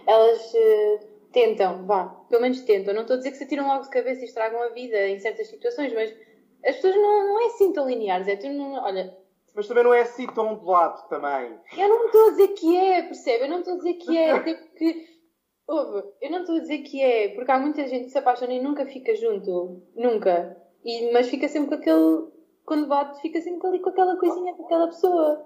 elas 0.05 0.53
uh, 0.53 0.99
tentam, 1.31 1.87
vá, 1.87 2.05
pelo 2.29 2.43
menos 2.43 2.61
tentam. 2.61 2.93
Não 2.93 3.01
estou 3.01 3.15
a 3.15 3.17
dizer 3.17 3.31
que 3.31 3.37
se 3.37 3.47
tiram 3.47 3.67
logo 3.67 3.81
de 3.81 3.89
cabeça 3.89 4.21
e 4.21 4.25
estragam 4.25 4.61
a 4.61 4.69
vida 4.69 5.07
em 5.07 5.17
certas 5.17 5.47
situações, 5.47 5.91
mas 5.93 6.15
as 6.63 6.75
pessoas 6.75 6.95
não, 6.95 7.27
não 7.27 7.41
é 7.41 7.45
assim 7.47 7.73
tão 7.73 7.89
lineares. 7.89 8.27
É 8.27 8.35
tu 8.35 8.47
não, 8.47 8.73
olha. 8.73 9.24
Mas 9.55 9.67
também 9.67 9.83
não 9.83 9.93
é 9.93 10.01
assim 10.01 10.27
tão 10.27 10.53
ondulado 10.53 11.07
também. 11.07 11.57
Eu 11.77 11.89
não 11.89 12.05
estou 12.07 12.27
a 12.27 12.29
dizer 12.31 12.47
que 12.49 12.75
é, 12.75 13.01
percebe? 13.03 13.45
Eu 13.45 13.49
não 13.49 13.59
estou 13.59 13.73
a 13.73 13.77
dizer 13.77 13.93
que 13.93 14.17
é, 14.17 14.31
até 14.31 14.53
porque 14.53 15.15
Ouve, 15.67 16.03
eu 16.21 16.29
não 16.29 16.41
estou 16.41 16.57
a 16.57 16.59
dizer 16.59 16.79
que 16.79 17.01
é, 17.01 17.29
porque 17.29 17.51
há 17.51 17.59
muita 17.59 17.87
gente 17.87 18.05
que 18.05 18.11
se 18.11 18.17
apaixona 18.17 18.53
e 18.53 18.61
nunca 18.61 18.85
fica 18.85 19.15
junto. 19.15 19.81
Nunca. 19.95 20.55
E, 20.83 21.11
mas 21.11 21.27
fica 21.27 21.47
sempre 21.47 21.69
com 21.69 21.75
aquele. 21.75 22.35
Quando 22.65 22.87
bate, 22.87 23.21
fica 23.21 23.41
sempre 23.41 23.67
ali 23.67 23.79
com 23.79 23.89
aquela 23.89 24.17
coisinha 24.17 24.55
daquela 24.55 24.87
pessoa. 24.87 25.43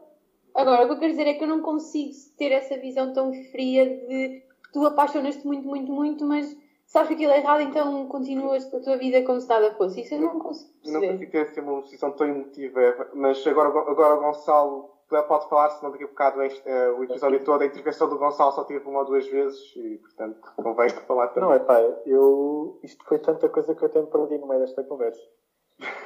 Agora, 0.53 0.83
o 0.83 0.87
que 0.87 0.93
eu 0.93 0.99
quero 0.99 1.11
dizer 1.11 1.27
é 1.27 1.33
que 1.35 1.43
eu 1.43 1.47
não 1.47 1.61
consigo 1.61 2.11
ter 2.37 2.51
essa 2.51 2.77
visão 2.77 3.13
tão 3.13 3.31
fria 3.51 3.85
de 3.85 4.43
tu 4.73 4.85
apaixonas-te 4.85 5.45
muito, 5.45 5.67
muito, 5.67 5.91
muito, 5.91 6.25
mas 6.25 6.55
sabes 6.89 7.07
que 7.07 7.13
aquilo 7.13 7.31
é 7.31 7.37
errado, 7.37 7.61
então 7.61 8.07
continuas 8.07 8.71
a 8.73 8.79
tua 8.79 8.97
vida 8.97 9.23
como 9.23 9.39
se 9.39 9.47
nada 9.47 9.73
fosse. 9.75 10.01
Isso 10.01 10.15
eu 10.15 10.21
não 10.21 10.39
consigo 10.39 10.73
perceber. 10.81 11.05
Não 11.05 11.13
consigo 11.13 11.31
ter 11.31 11.41
assim, 11.41 11.61
uma 11.61 11.81
posição 11.81 12.11
tão 12.11 12.27
emotiva, 12.27 13.09
mas 13.13 13.45
agora, 13.47 13.69
agora 13.69 14.15
o 14.15 14.21
Gonçalo 14.21 14.99
pode 15.27 15.49
falar, 15.49 15.69
senão 15.71 15.91
daqui 15.91 16.03
a 16.03 16.07
bocado 16.07 16.41
este, 16.43 16.67
uh, 16.69 16.99
o 16.99 17.03
episódio 17.03 17.43
todo, 17.43 17.61
a 17.61 17.65
intervenção 17.65 18.09
do 18.09 18.17
Gonçalo 18.17 18.51
só 18.51 18.63
tive 18.63 18.87
uma 18.87 18.99
ou 18.99 19.05
duas 19.05 19.27
vezes 19.27 19.59
e, 19.75 19.97
portanto, 19.97 20.53
convém 20.55 20.89
falar 20.89 21.29
também. 21.29 21.49
Não, 21.49 21.55
é 21.55 21.59
pá, 21.59 21.79
eu, 22.05 22.79
isto 22.83 23.03
foi 23.05 23.19
tanta 23.19 23.47
coisa 23.49 23.73
que 23.73 23.83
eu 23.83 23.87
até 23.87 24.01
me 24.01 24.07
perdi 24.07 24.37
no 24.37 24.47
meio 24.47 24.61
desta 24.61 24.83
conversa. 24.83 25.21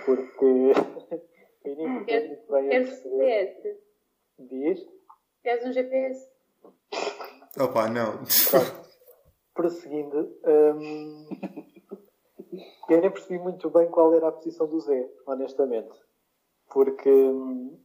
Porque 0.06 0.46
eu 1.66 1.76
nem 1.76 1.88
um 1.88 2.06
GPS? 2.06 3.78
Diz? 4.40 4.80
Queres 5.42 5.66
um 5.66 5.74
GPS? 5.74 6.30
Opa, 7.60 7.88
não. 7.90 8.24
Prosseguindo, 9.54 10.36
hum, 10.46 11.28
eu 12.90 13.02
nem 13.02 13.12
percebi 13.12 13.38
muito 13.38 13.70
bem 13.70 13.88
qual 13.88 14.14
era 14.14 14.28
a 14.28 14.32
posição 14.32 14.68
do 14.68 14.80
Zé, 14.80 15.10
honestamente. 15.28 15.96
Porque 16.70 17.10
hum, 17.10 17.80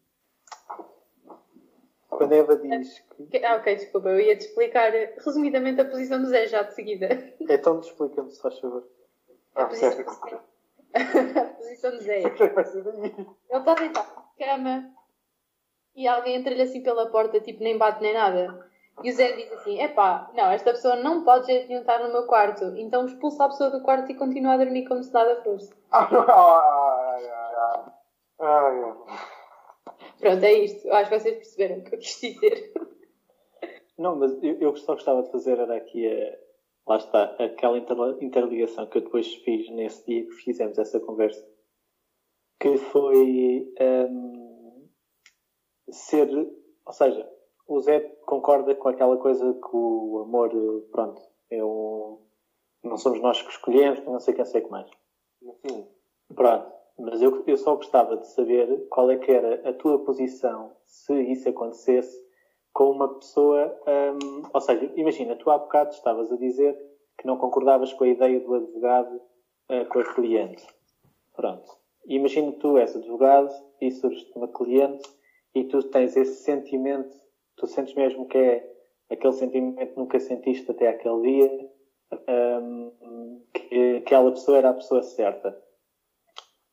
quando 2.08 2.32
a 2.32 2.36
Eva 2.36 2.56
diz 2.56 2.98
que. 3.30 3.44
Ah, 3.44 3.56
ok, 3.56 3.76
desculpa, 3.76 4.08
eu 4.08 4.20
ia 4.20 4.36
te 4.36 4.46
explicar 4.46 4.90
resumidamente 5.24 5.80
a 5.80 5.84
posição 5.84 6.20
do 6.20 6.28
Zé 6.28 6.46
já 6.46 6.62
de 6.62 6.74
seguida. 6.74 7.08
Então 7.40 7.78
explica-me, 7.80 8.30
se 8.30 8.40
faz 8.40 8.58
favor. 8.58 8.84
A 9.54 9.66
posição, 9.66 9.90
do 9.90 10.02
Zé. 10.02 10.36
a 11.40 11.44
posição 11.54 11.90
do 11.92 12.00
Zé. 12.00 12.22
Ele 12.22 13.58
está 13.58 13.74
deitado 13.74 14.08
na 14.16 14.46
cama 14.46 14.94
e 15.94 16.06
alguém 16.06 16.36
entra-lhe 16.36 16.62
assim 16.62 16.82
pela 16.82 17.10
porta, 17.10 17.40
tipo, 17.40 17.62
nem 17.62 17.76
bate 17.78 18.02
nem 18.02 18.14
nada. 18.14 18.67
E 19.02 19.10
o 19.10 19.14
Zé 19.14 19.32
diz 19.32 19.50
assim: 19.52 19.80
epá, 19.80 20.30
não, 20.34 20.50
esta 20.50 20.72
pessoa 20.72 20.96
não 20.96 21.24
pode 21.24 21.46
jeito 21.46 21.68
nenhum 21.68 21.80
estar 21.80 22.00
no 22.00 22.12
meu 22.12 22.26
quarto, 22.26 22.64
então 22.76 23.06
expulsa 23.06 23.44
a 23.44 23.48
pessoa 23.48 23.70
do 23.70 23.82
quarto 23.82 24.10
e 24.10 24.16
continua 24.16 24.54
a 24.54 24.56
dormir 24.56 24.86
como 24.86 25.02
se 25.02 25.12
nada 25.12 25.42
fosse. 25.42 25.72
Pronto, 30.18 30.44
é 30.44 30.52
isto. 30.52 30.86
Eu 30.86 30.94
acho 30.94 31.10
que 31.10 31.18
vocês 31.18 31.36
perceberam 31.36 31.78
o 31.78 31.84
que 31.84 31.94
eu 31.94 31.98
quis 31.98 32.20
dizer. 32.20 32.72
Não, 33.96 34.16
mas 34.16 34.32
eu, 34.42 34.58
eu 34.60 34.76
só 34.76 34.94
gostava 34.94 35.22
de 35.22 35.30
fazer 35.30 35.58
era 35.58 35.76
aqui 35.76 36.06
a, 36.06 36.36
lá 36.88 36.96
está, 36.96 37.24
aquela 37.38 37.78
interligação 37.78 38.86
que 38.86 38.98
eu 38.98 39.02
depois 39.02 39.34
fiz 39.34 39.68
nesse 39.70 40.04
dia 40.06 40.24
que 40.24 40.32
fizemos 40.32 40.78
essa 40.78 41.00
conversa. 41.00 41.44
Que 42.60 42.76
foi 42.76 43.72
um, 43.80 44.88
ser, 45.90 46.28
ou 46.86 46.92
seja, 46.92 47.28
o 47.68 47.80
Zé 47.80 48.00
concorda 48.26 48.74
com 48.74 48.88
aquela 48.88 49.16
coisa 49.18 49.52
que 49.52 49.76
o 49.76 50.22
amor, 50.24 50.50
pronto, 50.90 51.20
é 51.50 51.62
um, 51.62 52.18
não 52.82 52.96
somos 52.96 53.20
nós 53.20 53.42
que 53.42 53.50
escolhemos, 53.50 54.02
não 54.04 54.18
sei 54.18 54.34
quem 54.34 54.44
sei 54.44 54.62
que 54.62 54.70
mais. 54.70 54.90
Sim. 55.66 55.86
Pronto. 56.34 56.78
Mas 56.98 57.22
eu, 57.22 57.44
eu 57.46 57.56
só 57.56 57.76
gostava 57.76 58.16
de 58.16 58.26
saber 58.26 58.88
qual 58.88 59.08
é 59.10 59.16
que 59.16 59.30
era 59.30 59.68
a 59.68 59.72
tua 59.72 60.04
posição 60.04 60.72
se 60.84 61.14
isso 61.30 61.48
acontecesse 61.48 62.16
com 62.72 62.90
uma 62.90 63.14
pessoa. 63.14 63.76
Um, 63.86 64.42
ou 64.52 64.60
seja, 64.60 64.92
imagina, 64.96 65.36
tu 65.36 65.50
há 65.50 65.58
bocado 65.58 65.90
estavas 65.90 66.32
a 66.32 66.36
dizer 66.36 66.76
que 67.16 67.26
não 67.26 67.36
concordavas 67.36 67.92
com 67.92 68.04
a 68.04 68.08
ideia 68.08 68.40
do 68.40 68.54
advogado 68.54 69.14
uh, 69.70 69.88
com 69.88 70.00
a 70.00 70.14
cliente. 70.14 70.66
Pronto. 71.36 71.70
Imagina 72.06 72.52
que 72.52 72.58
tu 72.58 72.78
és 72.78 72.96
advogado 72.96 73.52
e 73.80 73.90
surge 73.90 74.26
uma 74.34 74.48
cliente 74.48 75.08
e 75.54 75.64
tu 75.64 75.82
tens 75.84 76.16
esse 76.16 76.42
sentimento, 76.42 77.16
tu 77.58 77.66
sentes 77.66 77.94
mesmo 77.94 78.26
que 78.26 78.38
é 78.38 78.76
aquele 79.10 79.32
sentimento 79.32 79.92
que 79.92 79.98
nunca 79.98 80.20
sentiste 80.20 80.70
até 80.70 80.88
aquele 80.88 81.22
dia, 81.22 81.70
um, 82.62 83.42
que 83.52 83.96
aquela 83.98 84.30
pessoa 84.30 84.58
era 84.58 84.70
a 84.70 84.74
pessoa 84.74 85.02
certa 85.02 85.68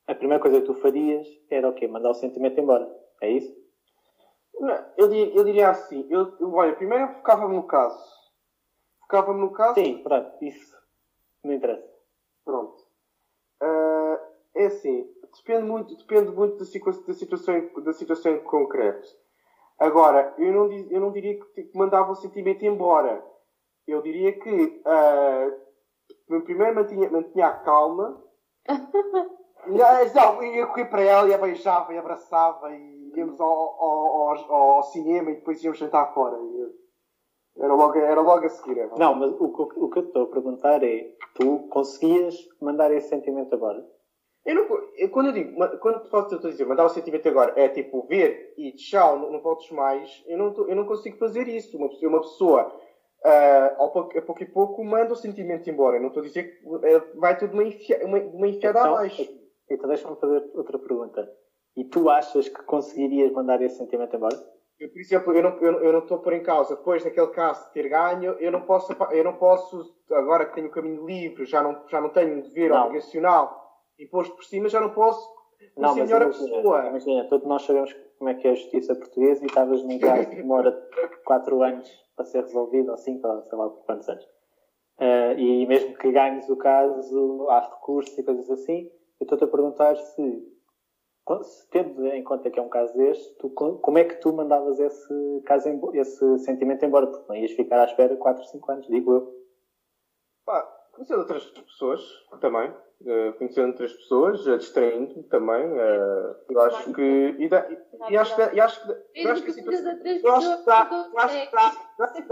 a 0.08 0.14
primeira 0.14 0.42
coisa 0.42 0.62
que 0.62 0.68
tu 0.68 0.76
farias 0.76 1.28
era 1.50 1.68
o 1.68 1.74
quê? 1.74 1.88
Mandar 1.88 2.12
o 2.12 2.16
sentimento 2.16 2.60
embora. 2.60 2.88
É 3.22 3.32
isso? 3.32 3.56
Não, 4.60 4.86
eu, 4.98 5.08
diria, 5.10 5.36
eu 5.36 5.44
diria 5.44 5.70
assim. 5.70 6.06
Eu, 6.10 6.38
eu, 6.40 6.54
olha, 6.54 6.76
primeiro 6.76 7.06
eu 7.06 7.14
focava-me 7.16 7.56
no 7.56 7.64
caso. 7.64 8.00
Focava-me 9.02 9.40
no 9.40 9.52
caso. 9.52 9.76
Sim, 9.76 10.02
pronto, 10.04 10.44
isso. 10.44 10.76
Não 11.44 11.54
interessa. 11.54 11.88
Pronto. 12.44 12.84
Uh, 13.62 14.18
é 14.56 14.66
assim, 14.66 15.10
depende 15.38 15.64
muito, 15.64 15.96
depende 15.96 16.32
muito 16.32 16.58
da, 16.58 16.92
da, 17.08 17.14
situação, 17.14 17.84
da 17.84 17.94
situação 17.94 18.32
em 18.34 18.44
concreto. 18.44 19.08
Agora, 19.78 20.34
eu 20.38 20.52
não, 20.54 20.72
eu 20.72 21.02
não 21.02 21.12
diria 21.12 21.38
que 21.40 21.72
mandava 21.76 22.12
o 22.12 22.16
sentimento 22.16 22.66
embora. 22.66 23.24
Eu 23.88 24.02
diria 24.02 24.32
que 24.40 24.82
uh, 24.86 26.42
primeiro 26.44 26.76
mantinha, 26.76 27.10
mantinha 27.10 27.48
a 27.48 27.54
calma 27.60 28.24
Não, 29.68 30.44
ia 30.44 30.68
correr 30.68 30.86
para 30.86 31.02
ela 31.02 31.28
e 31.28 31.34
a 31.34 31.38
beijava 31.38 31.94
e 31.94 31.98
abraçava 31.98 32.72
e 32.72 33.12
íamos 33.16 33.40
ao, 33.40 33.50
ao, 33.50 34.30
ao, 34.30 34.54
ao 34.54 34.84
cinema 34.84 35.32
e 35.32 35.36
depois 35.36 35.64
íamos 35.64 35.80
jantar 35.80 36.14
fora. 36.14 36.38
Era 37.58 37.74
logo, 37.74 37.98
era 37.98 38.22
logo 38.22 38.46
a 38.46 38.50
seguir. 38.50 38.78
É 38.78 38.90
não, 38.98 39.16
mas 39.16 39.32
o, 39.40 39.46
o, 39.46 39.86
o 39.86 39.90
que 39.90 40.00
eu 40.00 40.04
estou 40.04 40.24
a 40.24 40.28
perguntar 40.28 40.84
é: 40.84 41.16
tu 41.34 41.68
conseguias 41.70 42.36
mandar 42.62 42.92
esse 42.92 43.10
sentimento 43.10 43.56
agora? 43.56 43.84
Eu 44.46 44.56
não, 44.56 44.68
eu, 44.96 45.10
quando 45.10 45.28
eu 45.28 45.34
digo, 45.34 45.80
quando 45.80 46.08
posso 46.08 46.38
te 46.38 46.48
dizer 46.48 46.66
mandar 46.66 46.86
o 46.86 46.90
sentimento 46.90 47.28
agora 47.28 47.60
é 47.60 47.68
tipo 47.68 48.06
ver 48.06 48.54
e 48.56 48.74
tchau, 48.74 49.18
não, 49.18 49.32
não 49.32 49.42
voltes 49.42 49.72
mais, 49.72 50.24
eu 50.28 50.38
não, 50.38 50.54
eu 50.70 50.76
não 50.76 50.86
consigo 50.86 51.18
fazer 51.18 51.48
isso. 51.48 51.76
Uma, 51.76 51.90
uma 52.04 52.22
pessoa, 52.22 52.68
uh, 53.26 53.82
ao 53.82 53.92
pouco, 53.92 54.18
a 54.18 54.22
pouco 54.22 54.44
e 54.44 54.46
pouco, 54.46 54.86
manda 54.86 55.14
o 55.14 55.16
sentimento 55.16 55.68
embora. 55.68 55.98
Eu 55.98 56.02
não 56.02 56.10
estou 56.10 56.22
a 56.22 56.28
dizer 56.28 56.44
que 56.44 56.68
uh, 56.68 57.20
vai 57.20 57.36
tudo 57.36 57.54
uma, 57.54 57.64
enfia, 57.64 58.06
uma, 58.06 58.20
uma 58.20 58.48
enfiada 58.48 58.80
então, 58.80 58.94
abaixo. 58.94 59.28
Então 59.68 59.88
deixa-me 59.88 60.16
fazer 60.16 60.44
outra 60.54 60.78
pergunta. 60.78 61.28
E 61.76 61.84
tu 61.84 62.08
achas 62.08 62.48
que 62.48 62.64
conseguirias 62.64 63.32
mandar 63.32 63.60
esse 63.64 63.78
sentimento 63.78 64.16
embora? 64.16 64.38
Eu, 64.80 64.90
por 64.90 65.00
exemplo, 65.00 65.34
eu 65.34 65.42
não, 65.42 65.58
eu, 65.60 65.84
eu 65.86 65.92
não 65.92 66.00
estou 66.00 66.20
por 66.20 66.34
em 66.34 66.44
causa, 66.44 66.76
depois 66.76 67.04
naquele 67.04 67.28
caso 67.28 67.66
de 67.66 67.74
ter 67.74 67.90
ganho, 67.90 68.34
eu 68.34 68.52
não 68.52 68.62
posso, 68.62 68.94
eu 69.12 69.24
não 69.24 69.34
posso 69.38 69.96
agora 70.12 70.46
que 70.46 70.54
tenho 70.54 70.68
o 70.68 70.72
caminho 70.72 71.06
livre, 71.06 71.46
já 71.46 71.64
não, 71.64 71.82
já 71.88 72.00
não 72.00 72.10
tenho 72.10 72.38
um 72.38 72.42
dever 72.42 72.70
não. 72.70 72.84
obrigacional 72.84 73.65
imposto 74.00 74.36
por 74.36 74.44
cima, 74.44 74.70
já 74.70 74.80
não 74.80 74.92
posso 74.92 75.28
não, 75.78 75.94
ser 75.94 76.04
melhor 76.04 76.24
a 76.24 76.28
pessoa. 76.28 76.88
Imagina, 76.88 77.28
todos 77.28 77.48
nós 77.48 77.64
sabemos 77.64 77.96
como 78.18 78.30
é 78.30 78.34
que 78.34 78.48
é 78.48 78.52
a 78.52 78.56
justiça 78.56 78.96
portuguesa 78.96 79.44
e 79.44 79.48
estavas 79.48 79.84
num 79.84 80.00
caso 80.00 80.30
que 80.30 80.36
demora 80.36 80.72
4 81.26 81.64
anos 81.64 82.06
para 82.16 82.26
ser 82.26 82.42
resolvido, 82.44 82.92
ou 82.92 82.98
5, 82.98 83.28
ou 83.28 83.44
sei 83.44 83.58
lá 83.58 83.70
por 83.70 83.86
quantos 83.86 84.08
anos. 84.08 84.24
Uh, 84.98 85.38
e 85.38 85.66
mesmo 85.68 85.98
que 85.98 86.12
ganhes 86.12 86.48
o 86.50 86.56
caso, 86.56 87.50
há 87.50 87.60
recursos 87.60 88.18
e 88.18 88.24
coisas 88.24 88.50
assim, 88.50 88.90
eu 89.20 89.26
estou-te 89.26 89.44
a 89.44 89.48
perguntar 89.48 89.98
se, 89.98 90.44
se, 91.44 91.70
tendo 91.70 92.08
em 92.08 92.24
conta 92.24 92.50
que 92.50 92.58
é 92.58 92.62
um 92.62 92.70
caso 92.70 92.96
deste, 92.96 93.36
tu, 93.36 93.50
como 93.50 93.98
é 93.98 94.06
que 94.06 94.16
tu 94.16 94.32
mandavas 94.32 94.80
esse, 94.80 95.42
caso, 95.46 95.68
esse 95.94 96.40
sentimento 96.40 96.86
embora? 96.86 97.08
Porque 97.08 97.26
não 97.28 97.36
ias 97.36 97.52
ficar 97.52 97.82
à 97.82 97.86
espera 97.86 98.16
4, 98.16 98.46
5 98.46 98.72
anos, 98.72 98.88
digo 98.88 99.14
eu. 99.14 99.46
Pá, 100.46 100.62
conhecendo 100.94 101.20
outras 101.20 101.46
pessoas 101.46 102.02
também, 102.40 102.74
uh, 103.02 103.34
conhecendo 103.38 103.68
outras 103.68 103.94
pessoas, 103.94 104.46
uh, 104.48 104.58
distraindo 104.58 105.24
também, 105.24 105.72
uh, 105.72 106.36
eu 106.50 106.62
acho 106.62 106.94
que. 106.94 107.36
E, 107.40 107.50
da, 107.50 107.70
e, 107.70 108.14
e 108.14 108.18
acho 108.18 108.36
que. 108.36 108.56
E 108.56 108.60
acho 108.60 108.86
que 108.86 108.92
eu 109.16 109.32
acho 109.32 109.44
que 109.44 109.52
situação. 109.54 110.02
Eu 110.24 110.36
acho 110.36 110.64
que. 110.64 110.70
Eu 110.70 111.24
acho 111.24 112.14
que. 112.14 112.26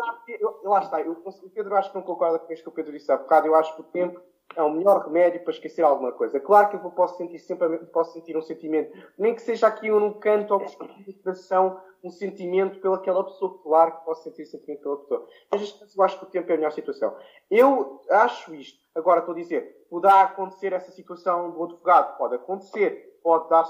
Lá 0.64 0.80
está. 0.80 1.02
Eu, 1.02 1.14
o 1.14 1.50
Pedro 1.50 1.76
acho 1.76 1.90
que 1.90 1.96
não 1.96 2.04
concorda 2.04 2.40
com 2.40 2.54
isto 2.54 2.64
que 2.64 2.70
o 2.70 2.74
Pedro 2.74 2.92
disse 2.92 3.12
há 3.12 3.18
bocado. 3.18 3.48
Eu 3.48 3.56
acho 3.56 3.76
que 3.76 3.82
o 3.82 3.86
tempo 3.86 4.22
é 4.56 4.62
o 4.62 4.70
melhor 4.70 5.06
remédio 5.06 5.44
para 5.44 5.54
esquecer 5.54 5.82
alguma 5.82 6.12
coisa. 6.12 6.40
Claro 6.40 6.70
que 6.70 6.76
eu 6.76 6.92
posso 6.92 7.18
sentir 7.18 7.40
sempre 7.40 7.78
posso 7.88 8.14
sentir 8.14 8.38
um 8.38 8.42
sentimento, 8.42 8.96
nem 9.18 9.34
que 9.34 9.42
seja 9.42 9.68
aqui 9.68 9.92
um 9.92 10.00
num 10.00 10.14
canto 10.14 10.54
ou 10.54 10.66
de 10.66 11.14
coração, 11.14 11.80
um 12.04 12.12
sentimento 12.12 12.80
pelaquela 12.80 13.24
pessoa. 13.24 13.60
Claro 13.64 13.98
que 13.98 14.06
posso 14.06 14.24
sentir 14.24 14.46
sentimento 14.46 14.82
pela 14.82 14.98
pessoa. 14.98 15.28
Mas 15.52 15.96
eu 15.96 16.04
acho 16.04 16.20
que 16.20 16.26
o 16.26 16.30
tempo 16.30 16.52
é 16.52 16.54
a 16.54 16.58
melhor 16.58 16.72
situação. 16.72 17.16
Eu 17.50 18.02
acho 18.10 18.54
isto. 18.54 18.82
Agora 18.94 19.20
estou 19.20 19.34
a 19.34 19.38
dizer, 19.38 19.86
poderá 19.90 20.22
acontecer 20.22 20.74
essa 20.74 20.92
situação 20.92 21.52
do 21.52 21.64
advogado? 21.64 22.18
Pode 22.18 22.36
acontecer. 22.36 23.20
Pode, 23.24 23.50
dar, 23.50 23.66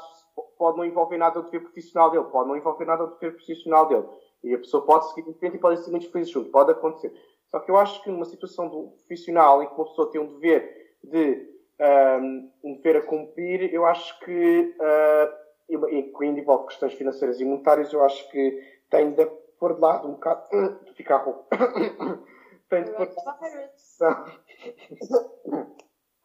pode 0.58 0.78
não 0.78 0.86
envolver 0.86 1.18
nada 1.18 1.42
do 1.42 1.46
dever 1.46 1.62
profissional 1.62 2.10
dele. 2.10 2.26
Pode 2.26 2.50
não 2.50 2.58
envolver 2.58 2.86
nada 2.86 3.06
do 3.06 3.14
dever 3.16 3.36
profissional 3.36 3.88
dele. 3.88 4.08
E 4.44 4.54
a 4.54 4.58
pessoa 4.58 4.86
pode 4.86 5.14
seguir 5.14 5.30
em 5.30 5.48
e 5.48 5.60
pode 5.60 5.84
ser 5.84 5.92
muito 5.92 6.12
feliz 6.12 6.30
junto. 6.30 6.50
Pode 6.50 6.72
acontecer. 6.72 7.14
Só 7.52 7.60
que 7.60 7.70
eu 7.70 7.78
acho 7.78 8.02
que 8.04 8.10
numa 8.10 8.26
situação 8.26 8.68
do 8.68 8.96
profissional 8.98 9.62
em 9.62 9.68
que 9.68 9.76
uma 9.76 9.86
pessoa 9.86 10.12
tem 10.12 10.20
um 10.20 10.40
dever 10.40 10.96
de 11.04 11.54
um, 11.80 12.52
um 12.64 12.76
dever 12.76 12.98
a 12.98 13.02
cumprir, 13.02 13.74
eu 13.74 13.86
acho 13.86 14.20
que, 14.22 14.76
uh, 14.80 15.43
incluindo 15.70 16.40
envolve 16.40 16.68
questões 16.68 16.94
financeiras 16.94 17.40
e 17.40 17.46
monetárias, 17.46 17.92
eu 17.94 18.04
acho 18.04 18.30
que 18.30 18.80
tem 18.90 19.12
de 19.12 19.26
pôr 19.60 19.76
de 19.76 19.82
lado 19.82 20.08
um 20.08 20.14
bocado. 20.14 20.48
de 20.86 20.94
ficar 20.94 21.18
rouco. 21.18 21.48
tem 22.70 22.84
de 22.84 22.92
pôr 22.92 23.08
de 23.08 23.16
lado. 23.16 23.40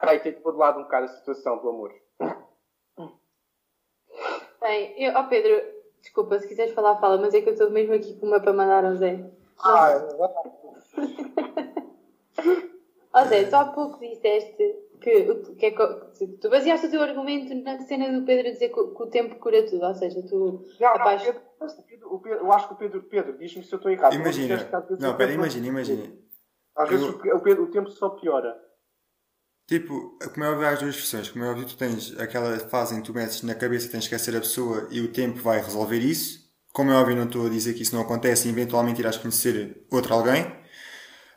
Ai, 0.01 0.21
tem 0.21 0.33
de 0.33 0.41
pôr 0.41 0.53
de 0.53 0.59
lado 0.59 0.81
um 0.81 0.83
bocado 0.83 1.07
a 1.07 1.09
situação 1.09 1.59
do 1.59 1.69
amor. 1.69 1.95
Bem, 4.61 5.01
eu, 5.01 5.15
oh 5.17 5.29
Pedro, 5.29 5.63
desculpa, 6.01 6.39
se 6.39 6.49
quiseres 6.49 6.75
falar, 6.75 6.97
fala, 6.97 7.17
mas 7.17 7.33
é 7.33 7.41
que 7.41 7.49
eu 7.49 7.53
estou 7.53 7.71
mesmo 7.71 7.95
aqui 7.95 8.19
com 8.19 8.27
uma 8.27 8.41
para 8.41 8.53
mandar 8.53 8.85
ao 8.85 8.97
Zé. 8.97 9.31
Ah, 9.61 9.93
Ó 13.15 13.25
Zé, 13.25 13.45
tu 13.45 13.55
há 13.55 13.67
pouco 13.67 13.99
disseste 14.01 14.88
que, 15.01 15.35
que, 15.57 15.67
é, 15.67 15.71
que 15.71 16.27
tu 16.41 16.51
baseaste 16.51 16.87
o 16.87 16.91
teu 16.91 17.03
argumento 17.03 17.55
na 17.55 17.79
cena 17.81 18.13
do 18.13 18.25
Pedro 18.25 18.53
dizer 18.53 18.69
que, 18.69 18.75
que 18.75 19.03
o 19.03 19.07
tempo 19.07 19.37
cura 19.37 19.65
tudo, 19.65 19.85
ou 19.85 19.95
seja, 19.95 20.23
tu. 20.23 20.67
Não, 20.81 20.89
rapaz... 20.89 21.25
não, 21.25 21.33
Pedro, 21.33 22.21
Pedro, 22.21 22.39
eu 22.45 22.53
acho 22.53 22.69
que 22.69 22.75
o 22.75 22.77
Pedro, 22.77 23.03
Pedro 23.03 23.39
diz-me 23.39 23.65
se 23.65 23.73
eu 23.73 23.77
estou 23.77 23.91
errado. 23.91 24.15
Imagina, 24.15 24.69
não, 25.01 25.17
pera, 25.17 25.33
imagina, 25.33 25.67
imagina. 25.67 26.13
Às 26.77 26.89
vezes 26.89 27.07
eu... 27.07 27.37
o, 27.37 27.41
Pedro, 27.41 27.65
o 27.65 27.71
tempo 27.71 27.91
só 27.91 28.11
piora. 28.11 28.57
Tipo, 29.67 30.17
como 30.33 30.45
é 30.45 30.51
óbvio, 30.51 30.67
há 30.67 30.71
as 30.71 30.81
duas 30.81 30.95
versões. 30.95 31.29
Como 31.31 31.45
é 31.45 31.51
óbvio, 31.51 31.67
tu 31.67 31.77
tens 31.77 32.19
aquela 32.19 32.59
fase 32.59 32.95
em 32.95 33.03
que 33.03 33.07
tu 33.07 33.15
metes 33.15 33.43
na 33.43 33.55
cabeça 33.55 33.91
tens 33.91 34.09
que 34.09 34.15
esquecer 34.15 34.37
a 34.37 34.41
pessoa 34.41 34.89
e 34.91 35.01
o 35.01 35.13
tempo 35.13 35.41
vai 35.41 35.61
resolver 35.61 35.99
isso. 35.99 36.49
Como 36.73 36.91
é 36.91 36.95
óbvio, 36.95 37.17
não 37.17 37.25
estou 37.25 37.47
a 37.47 37.51
dizer 37.51 37.75
que 37.75 37.83
isso 37.83 37.95
não 37.95 38.03
acontece 38.03 38.49
e 38.49 38.51
eventualmente 38.51 39.01
irás 39.01 39.19
conhecer 39.19 39.85
outro 39.91 40.15
alguém. 40.15 40.47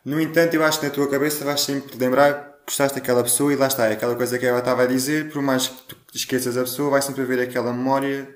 No 0.06 0.20
entanto, 0.20 0.54
eu 0.54 0.64
acho 0.64 0.80
que 0.80 0.86
na 0.86 0.94
tua 0.94 1.10
cabeça 1.10 1.44
vais 1.44 1.62
sempre 1.62 1.98
lembrar 1.98 2.51
gostaste 2.66 2.96
daquela 2.96 3.24
pessoa 3.24 3.52
e 3.54 3.56
lá 3.56 3.68
está. 3.68 3.88
É 3.88 3.94
aquela 3.94 4.16
coisa 4.16 4.38
que 4.38 4.46
ela 4.46 4.60
estava 4.60 4.84
a 4.84 4.86
dizer, 4.86 5.32
por 5.32 5.42
mais 5.42 5.68
que 5.68 5.96
tu 5.96 5.98
esqueças 6.14 6.58
a 6.58 6.62
pessoa, 6.62 6.92
vai 6.92 7.02
sempre 7.02 7.22
haver 7.22 7.40
aquela 7.40 7.74
memória, 7.74 8.36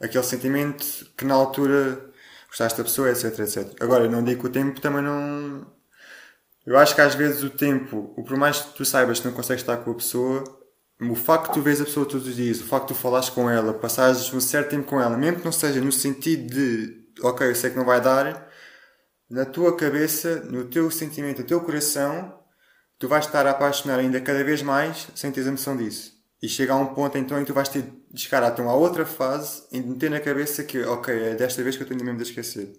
aquele 0.00 0.24
sentimento 0.24 0.84
que 1.16 1.24
na 1.24 1.34
altura 1.34 2.10
gostaste 2.48 2.78
da 2.78 2.84
pessoa, 2.84 3.10
etc, 3.10 3.38
etc. 3.38 3.74
Agora, 3.80 4.04
eu 4.04 4.10
não 4.10 4.24
digo 4.24 4.42
que 4.42 4.46
o 4.46 4.52
tempo 4.52 4.80
também 4.80 5.02
não. 5.02 5.66
Eu 6.66 6.76
acho 6.78 6.94
que 6.94 7.00
às 7.00 7.14
vezes 7.14 7.42
o 7.42 7.50
tempo, 7.50 8.12
o 8.16 8.24
por 8.24 8.36
mais 8.36 8.60
que 8.60 8.74
tu 8.74 8.84
saibas 8.84 9.20
que 9.20 9.26
não 9.26 9.34
consegues 9.34 9.62
estar 9.62 9.76
com 9.78 9.92
a 9.92 9.94
pessoa, 9.94 10.42
o 11.00 11.14
facto 11.14 11.48
de 11.48 11.52
tu 11.54 11.62
vês 11.62 11.80
a 11.80 11.84
pessoa 11.84 12.06
todos 12.06 12.26
os 12.26 12.34
dias, 12.34 12.60
o 12.60 12.64
facto 12.64 12.88
de 12.88 12.94
tu 12.94 13.00
falares 13.00 13.28
com 13.28 13.48
ela, 13.48 13.74
passares 13.74 14.32
um 14.32 14.40
certo 14.40 14.70
tempo 14.70 14.86
com 14.86 15.00
ela, 15.00 15.16
mesmo 15.16 15.38
que 15.38 15.44
não 15.44 15.52
seja 15.52 15.80
no 15.80 15.92
sentido 15.92 16.52
de, 16.52 17.06
ok, 17.22 17.48
eu 17.48 17.54
sei 17.54 17.70
que 17.70 17.76
não 17.76 17.84
vai 17.84 18.00
dar, 18.00 18.50
na 19.28 19.44
tua 19.44 19.76
cabeça, 19.76 20.40
no 20.44 20.64
teu 20.64 20.90
sentimento, 20.90 21.40
no 21.42 21.46
teu 21.46 21.60
coração, 21.60 22.36
tu 22.98 23.08
vais 23.08 23.24
estar 23.24 23.46
a 23.46 23.50
apaixonar 23.50 23.98
ainda 23.98 24.20
cada 24.20 24.42
vez 24.42 24.62
mais 24.62 25.08
sem 25.14 25.30
teres 25.30 25.48
a 25.48 25.50
noção 25.50 25.76
disso. 25.76 26.14
E 26.42 26.48
chega 26.48 26.72
a 26.72 26.76
um 26.76 26.94
ponto 26.94 27.16
então 27.16 27.38
em 27.38 27.40
que 27.40 27.46
tu 27.46 27.54
vais 27.54 27.68
ter 27.68 27.82
de 28.10 28.20
chegar 28.20 28.42
a 28.42 28.62
uma 28.62 28.74
outra 28.74 29.06
fase 29.06 29.66
e 29.72 29.80
meter 29.80 30.10
na 30.10 30.20
cabeça 30.20 30.64
que, 30.64 30.82
ok, 30.82 31.14
é 31.14 31.34
desta 31.34 31.62
vez 31.62 31.76
que 31.76 31.82
eu 31.82 31.88
tenho 31.88 32.04
mesmo 32.04 32.18
de 32.18 32.24
esquecer. 32.24 32.72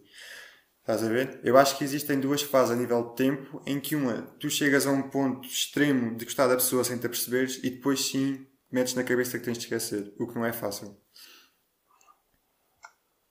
Estás 0.80 1.04
a 1.04 1.10
ver? 1.10 1.42
Eu 1.44 1.58
acho 1.58 1.78
que 1.78 1.84
existem 1.84 2.20
duas 2.20 2.42
fases 2.42 2.72
a 2.72 2.80
nível 2.80 3.10
de 3.10 3.16
tempo 3.16 3.62
em 3.66 3.80
que 3.80 3.96
uma, 3.96 4.22
tu 4.40 4.50
chegas 4.50 4.88
a 4.88 4.92
um 4.92 5.10
ponto 5.10 5.46
extremo 5.46 6.16
de 6.16 6.24
gostar 6.24 6.48
da 6.48 6.56
pessoa 6.56 6.84
sem 6.84 6.98
te 6.98 7.06
aperceberes 7.06 7.62
e 7.64 7.70
depois 7.70 8.06
sim 8.08 8.48
metes 8.72 8.94
na 8.94 9.04
cabeça 9.04 9.38
que 9.38 9.46
tens 9.46 9.58
de 9.58 9.66
esquecer, 9.66 10.14
o 10.18 10.28
que 10.28 10.36
não 10.36 10.46
é 10.46 10.54
fácil. 10.54 10.96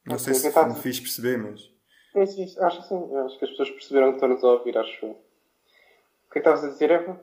Não 0.05 0.19
sei 0.19 0.35
se 0.35 0.49
me 0.49 0.75
fiz 0.77 1.01
perceber, 1.01 1.39
mas. 1.39 1.61
Sim, 2.13 2.47
sim, 2.47 2.61
acho 2.61 2.83
que 2.83 2.89
sim. 2.89 3.17
Acho 3.17 3.39
que 3.39 3.45
as 3.45 3.51
pessoas 3.51 3.71
perceberam 3.71 4.09
que 4.11 4.17
estão-nos 4.17 4.45
a 4.45 4.49
ouvir, 4.49 4.77
acho 4.77 5.17
que 6.37 6.41
é 6.49 6.53
estavas 6.53 6.65
a 6.65 6.69
dizer, 6.69 6.91
Eva? 6.91 7.21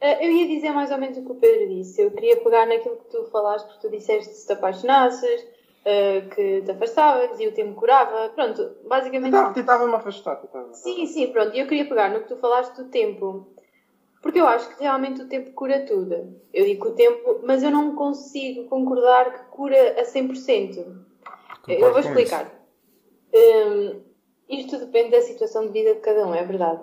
Eh, 0.00 0.26
eu 0.26 0.30
ia 0.30 0.46
dizer 0.46 0.70
mais 0.70 0.92
ou 0.92 0.98
menos 0.98 1.18
o 1.18 1.24
que 1.24 1.32
o 1.32 1.34
Pedro 1.34 1.68
disse. 1.68 2.00
Eu 2.00 2.12
queria 2.12 2.36
pegar 2.36 2.66
naquilo 2.66 2.96
que 2.96 3.10
tu 3.10 3.24
falaste, 3.26 3.66
porque 3.66 3.80
tu 3.80 3.90
disseste 3.90 4.32
se 4.32 4.46
te 4.46 4.52
apaixonasses, 4.52 5.42
uh, 5.42 6.28
que 6.30 6.62
te 6.62 6.70
afastavas 6.70 7.40
e 7.40 7.48
o 7.48 7.52
tempo 7.52 7.74
curava. 7.74 8.28
Pronto, 8.28 8.76
basicamente. 8.86 9.54
Tentava-me 9.54 9.94
afastar. 9.94 10.36
Tentava 10.36 10.72
sim, 10.72 11.04
sim, 11.06 11.32
pronto. 11.32 11.56
E 11.56 11.60
eu 11.60 11.66
queria 11.66 11.88
pegar 11.88 12.10
no 12.10 12.20
que 12.20 12.28
tu 12.28 12.36
falaste 12.36 12.76
do 12.76 12.88
tempo. 12.88 13.48
Porque 14.22 14.40
eu 14.40 14.46
acho 14.46 14.68
que 14.68 14.82
realmente 14.82 15.22
o 15.22 15.28
tempo 15.28 15.50
cura 15.52 15.84
tudo. 15.84 16.36
Eu 16.52 16.64
digo 16.66 16.88
o 16.88 16.94
tempo, 16.94 17.40
mas 17.42 17.62
eu 17.62 17.70
não 17.70 17.96
consigo 17.96 18.68
concordar 18.68 19.32
que 19.32 19.44
cura 19.50 20.00
a 20.00 20.04
100%. 20.04 20.76
Concordo 20.76 21.04
eu 21.66 21.90
vou 21.90 22.00
explicar. 22.00 22.52
Um, 23.34 24.00
isto 24.48 24.78
depende 24.78 25.10
da 25.10 25.22
situação 25.22 25.66
de 25.66 25.72
vida 25.72 25.94
de 25.94 26.00
cada 26.00 26.26
um, 26.26 26.34
é 26.34 26.44
verdade. 26.44 26.82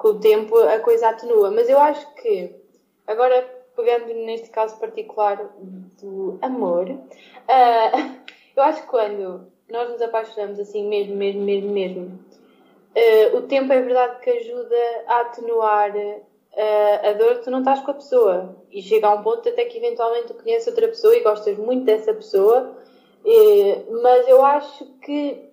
Com 0.00 0.08
o 0.08 0.18
tempo 0.18 0.56
a 0.56 0.80
coisa 0.80 1.10
atenua, 1.10 1.50
mas 1.50 1.68
eu 1.68 1.78
acho 1.78 2.14
que, 2.14 2.54
agora 3.06 3.46
pegando 3.76 4.06
neste 4.24 4.48
caso 4.48 4.80
particular 4.80 5.36
do 6.00 6.38
amor, 6.40 6.88
uh, 6.88 8.20
eu 8.56 8.62
acho 8.62 8.80
que 8.80 8.88
quando 8.88 9.46
nós 9.68 9.90
nos 9.90 10.00
apaixonamos 10.00 10.58
assim 10.58 10.88
mesmo, 10.88 11.16
mesmo, 11.16 11.42
mesmo, 11.42 11.70
mesmo, 11.70 12.18
uh, 12.96 13.36
o 13.36 13.42
tempo 13.42 13.70
é 13.74 13.82
verdade 13.82 14.20
que 14.20 14.30
ajuda 14.30 15.04
a 15.06 15.20
atenuar 15.20 15.94
uh, 15.94 17.06
a 17.06 17.12
dor 17.12 17.34
que 17.34 17.44
tu 17.44 17.50
não 17.50 17.58
estás 17.58 17.80
com 17.80 17.90
a 17.90 17.94
pessoa. 17.94 18.56
E 18.72 18.80
chega 18.80 19.06
a 19.06 19.14
um 19.16 19.22
ponto 19.22 19.46
até 19.50 19.66
que 19.66 19.76
eventualmente 19.76 20.28
tu 20.28 20.34
conheces 20.34 20.66
outra 20.68 20.88
pessoa 20.88 21.14
e 21.14 21.22
gostas 21.22 21.58
muito 21.58 21.84
dessa 21.84 22.14
pessoa, 22.14 22.74
mas 24.02 24.26
eu 24.26 24.42
acho 24.42 24.86
que 25.02 25.49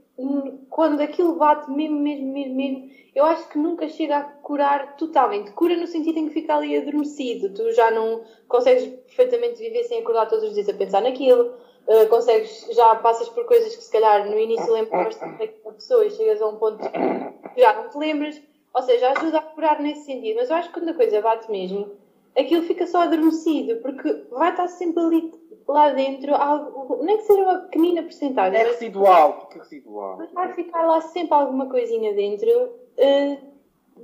quando 0.69 1.01
aquilo 1.01 1.35
bate 1.35 1.69
mesmo, 1.69 1.99
mesmo, 1.99 2.33
mesmo, 2.33 2.55
mesmo, 2.55 2.89
eu 3.13 3.23
acho 3.25 3.47
que 3.49 3.57
nunca 3.57 3.87
chega 3.87 4.17
a 4.17 4.23
curar 4.23 4.95
totalmente. 4.97 5.51
Cura 5.51 5.75
no 5.75 5.85
sentido 5.85 6.17
em 6.17 6.27
que 6.27 6.33
fica 6.33 6.55
ali 6.55 6.75
adormecido. 6.75 7.53
Tu 7.53 7.71
já 7.71 7.91
não 7.91 8.23
consegues 8.47 8.87
perfeitamente 8.87 9.59
viver 9.59 9.83
sem 9.83 9.99
acordar 9.99 10.27
todos 10.27 10.45
os 10.45 10.53
dias 10.53 10.69
a 10.69 10.73
pensar 10.73 11.01
naquilo. 11.01 11.53
Uh, 11.87 12.07
consegues, 12.09 12.67
já 12.71 12.95
passas 12.95 13.29
por 13.29 13.45
coisas 13.45 13.75
que 13.75 13.83
se 13.83 13.91
calhar 13.91 14.29
no 14.29 14.37
início 14.37 14.73
lembras-te 14.73 15.19
daquela 15.19 15.73
pessoa 15.73 16.05
e 16.05 16.11
chegas 16.11 16.41
a 16.41 16.47
um 16.47 16.57
ponto 16.57 16.77
que 16.77 17.61
já 17.61 17.73
não 17.73 17.89
te 17.89 17.97
lembras. 17.97 18.41
Ou 18.73 18.81
seja, 18.81 19.11
ajuda 19.11 19.37
a 19.37 19.41
curar 19.41 19.79
nesse 19.79 20.05
sentido. 20.05 20.37
Mas 20.37 20.49
eu 20.49 20.55
acho 20.55 20.69
que 20.69 20.79
quando 20.79 20.89
a 20.89 20.93
coisa 20.93 21.21
bate 21.21 21.49
mesmo, 21.51 21.91
aquilo 22.37 22.63
fica 22.63 22.85
só 22.85 23.01
adormecido, 23.01 23.77
porque 23.81 24.25
vai 24.31 24.51
estar 24.51 24.67
sempre 24.67 25.03
ali 25.03 25.31
lá 25.67 25.89
dentro 25.91 26.35
algo, 26.35 27.03
nem 27.03 27.17
que 27.17 27.23
seja 27.23 27.41
uma 27.41 27.59
pequenina 27.59 28.03
porcentagem. 28.03 28.59
É 28.59 28.63
residual, 28.63 29.33
porque 29.33 29.57
é 29.57 29.61
residual. 29.61 30.17
Mas 30.17 30.31
vai 30.31 30.53
ficar 30.53 30.85
lá 30.85 31.01
sempre 31.01 31.33
alguma 31.33 31.67
coisinha 31.67 32.13
dentro 32.13 32.49
uh, 32.49 33.37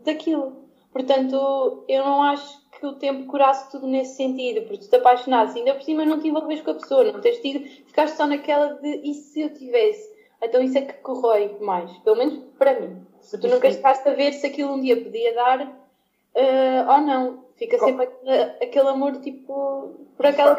daquilo. 0.04 0.64
Portanto, 0.92 1.84
eu 1.88 2.06
não 2.06 2.22
acho 2.22 2.62
que 2.72 2.86
o 2.86 2.94
tempo 2.94 3.26
curasse 3.26 3.72
tudo 3.72 3.88
nesse 3.88 4.16
sentido, 4.16 4.62
porque 4.62 4.78
tu 4.78 4.90
te 4.90 4.96
apaixonaste, 4.96 5.58
ainda 5.58 5.74
por 5.74 5.84
cima 5.84 6.06
não 6.06 6.20
te 6.20 6.28
envolves 6.28 6.62
com 6.62 6.72
a 6.72 6.76
pessoa, 6.76 7.12
não 7.12 7.22
tens 7.22 7.40
tido, 7.40 7.66
ficaste 7.88 8.16
só 8.16 8.28
naquela 8.28 8.74
de 8.74 9.02
e 9.04 9.14
se 9.14 9.42
eu 9.42 9.54
tivesse? 9.54 10.14
Então 10.42 10.62
isso 10.62 10.78
é 10.78 10.82
que 10.82 10.94
corrói 10.96 11.58
mais, 11.62 11.92
pelo 12.00 12.18
menos 12.18 12.38
para 12.60 12.80
mim. 12.80 13.02
Se 13.22 13.40
tu 13.40 13.48
nunca 13.48 13.68
estaste 13.68 14.08
a 14.08 14.14
ver 14.14 14.34
se 14.34 14.46
aquilo 14.46 14.74
um 14.74 14.82
dia 14.82 15.02
podia 15.02 15.34
dar 15.34 15.62
uh, 15.62 16.92
ou 16.92 17.02
não. 17.02 17.44
Fica 17.56 17.78
sempre 17.80 18.04
aquele, 18.06 18.42
aquele 18.62 18.88
amor 18.90 19.22
tipo 19.22 19.96
por 20.18 20.26
aquela. 20.26 20.58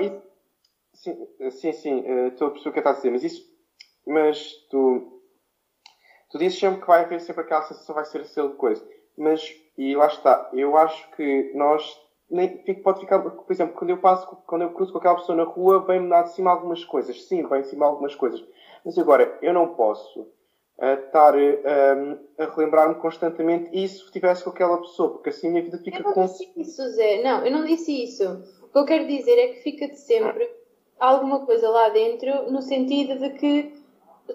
Sim, 1.05 1.50
sim, 1.50 1.72
sim, 1.72 2.00
uh, 2.00 2.28
estou 2.28 2.48
a 2.48 2.50
perceber 2.50 2.70
o 2.70 2.72
que 2.72 2.78
estás 2.78 2.96
a 2.96 2.98
dizer, 2.98 3.11
mas 3.11 3.24
isso. 3.24 3.42
Mas 4.07 4.55
tu. 4.70 5.20
Tu 6.30 6.38
dizes 6.38 6.59
sempre 6.59 6.80
que 6.80 6.86
vai 6.86 7.05
haver 7.05 7.20
sempre 7.20 7.42
aquela 7.42 7.62
sensação, 7.62 7.94
vai 7.94 8.07
ser 8.07 8.22
aquele 8.22 8.55
coisa. 8.55 8.88
Mas, 9.16 9.55
e 9.76 9.94
lá 9.94 10.07
está, 10.07 10.50
eu 10.55 10.76
acho 10.78 11.11
que 11.12 11.52
nós. 11.55 12.02
Nem, 12.30 12.57
pode 12.82 13.00
ficar, 13.00 13.18
por 13.20 13.52
exemplo, 13.52 13.76
quando 13.76 13.90
eu 13.90 13.98
passo, 13.98 14.26
quando 14.46 14.62
eu 14.62 14.72
cruzo 14.72 14.92
com 14.92 14.98
aquela 14.98 15.16
pessoa 15.16 15.36
na 15.36 15.44
rua, 15.44 15.84
vem-me 15.84 16.09
dar 16.09 16.22
de 16.22 16.32
cima 16.32 16.50
algumas 16.50 16.82
coisas. 16.82 17.22
Sim, 17.24 17.46
vem 17.46 17.61
de 17.61 17.68
cima 17.68 17.84
algumas 17.84 18.14
coisas. 18.14 18.42
Mas 18.82 18.98
agora, 18.98 19.38
eu 19.42 19.52
não 19.52 19.74
posso 19.74 20.22
uh, 20.22 21.07
estar 21.07 21.34
uh, 21.36 22.18
a 22.38 22.46
relembrar-me 22.46 22.94
constantemente 22.94 23.70
isso 23.72 23.98
se 23.98 24.05
estivesse 24.07 24.42
com 24.42 24.50
aquela 24.50 24.80
pessoa, 24.80 25.11
porque 25.11 25.28
assim 25.28 25.48
a 25.48 25.50
minha 25.50 25.62
vida 25.62 25.78
fica 25.78 26.02
com. 26.02 26.11
Eu 26.11 26.16
não 26.16 26.24
disse 26.24 26.50
isso, 26.57 26.88
Zé. 26.92 27.22
Não, 27.22 27.44
eu 27.44 27.52
não 27.52 27.64
disse 27.66 28.05
isso. 28.05 28.42
O 28.62 28.68
que 28.68 28.78
eu 28.78 28.86
quero 28.86 29.07
dizer 29.07 29.38
é 29.38 29.48
que 29.48 29.62
fica-te 29.62 29.98
sempre 29.98 30.63
alguma 30.99 31.40
coisa 31.40 31.68
lá 31.68 31.88
dentro, 31.88 32.51
no 32.51 32.62
sentido 32.62 33.18
de 33.18 33.30
que 33.30 33.74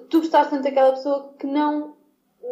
tu 0.10 0.20
gostaste 0.20 0.52
tanto 0.52 0.64
daquela 0.64 0.92
pessoa 0.92 1.34
que 1.38 1.48
não 1.48 1.98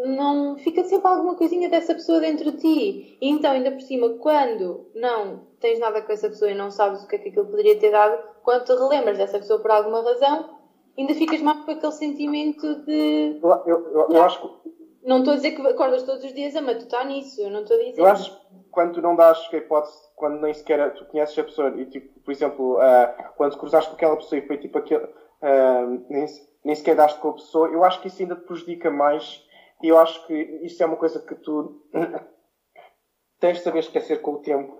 não 0.05 0.57
fica 0.57 0.83
sempre 0.83 1.07
alguma 1.07 1.35
coisinha 1.35 1.69
dessa 1.69 1.93
pessoa 1.93 2.19
dentro 2.19 2.51
de 2.51 2.57
ti. 2.57 3.17
E 3.21 3.29
então, 3.29 3.51
ainda 3.51 3.71
por 3.71 3.81
cima, 3.81 4.09
quando 4.19 4.85
não 4.93 5.41
tens 5.59 5.79
nada 5.79 6.01
com 6.01 6.11
essa 6.11 6.29
pessoa 6.29 6.51
e 6.51 6.55
não 6.55 6.69
sabes 6.69 7.03
o 7.03 7.07
que 7.07 7.15
é 7.15 7.19
que 7.19 7.29
aquilo 7.29 7.45
poderia 7.45 7.79
ter 7.79 7.91
dado, 7.91 8.21
quando 8.43 8.65
te 8.65 8.73
relembras 8.73 9.17
dessa 9.17 9.39
pessoa 9.39 9.59
por 9.59 9.71
alguma 9.71 10.03
razão, 10.03 10.49
ainda 10.97 11.13
ficas 11.15 11.41
mais 11.41 11.63
com 11.63 11.71
aquele 11.71 11.91
sentimento 11.93 12.75
de. 12.85 13.39
Eu, 13.41 13.49
eu, 13.65 13.91
eu, 13.91 14.07
eu 14.11 14.23
acho 14.23 14.41
que. 14.41 14.77
Não 15.03 15.19
estou 15.19 15.33
a 15.33 15.35
dizer 15.37 15.51
que 15.51 15.65
acordas 15.65 16.03
todos 16.03 16.23
os 16.23 16.33
dias 16.33 16.53
a 16.55 16.61
matutar 16.61 17.07
nisso, 17.07 17.41
eu 17.41 17.49
não 17.49 17.61
estou 17.61 17.77
a 17.77 17.83
dizer. 17.83 18.01
Eu 18.01 18.07
acho 18.07 18.37
quando 18.77 18.93
tu 18.93 19.01
não 19.01 19.15
dás 19.15 19.39
a 19.51 19.57
hipótese, 19.57 19.97
quando 20.15 20.39
nem 20.39 20.53
sequer 20.53 20.93
tu 20.93 21.03
conheces 21.05 21.39
a 21.39 21.43
pessoa, 21.43 21.69
e 21.81 21.87
tipo, 21.87 22.19
por 22.19 22.31
exemplo, 22.31 22.75
uh, 22.75 23.33
quando 23.35 23.57
cruzaste 23.57 23.89
com 23.89 23.95
aquela 23.95 24.15
pessoa 24.15 24.37
e 24.37 24.45
foi 24.45 24.59
tipo 24.59 24.77
aquele. 24.77 25.03
Uh, 25.03 26.05
nem, 26.07 26.27
nem 26.63 26.75
sequer 26.75 26.95
daste 26.95 27.19
com 27.19 27.29
a 27.29 27.33
pessoa, 27.33 27.69
eu 27.69 27.83
acho 27.83 27.99
que 27.99 28.07
isso 28.07 28.21
ainda 28.21 28.35
te 28.35 28.43
prejudica 28.43 28.91
mais 28.91 29.43
e 29.81 29.87
eu 29.87 29.97
acho 29.97 30.27
que 30.27 30.33
isso 30.61 30.83
é 30.83 30.85
uma 30.85 30.95
coisa 30.95 31.19
que 31.19 31.33
tu 31.33 31.81
tens 33.39 33.57
de 33.57 33.63
saber 33.63 33.79
esquecer 33.79 34.21
com 34.21 34.33
o 34.33 34.41
tempo, 34.43 34.79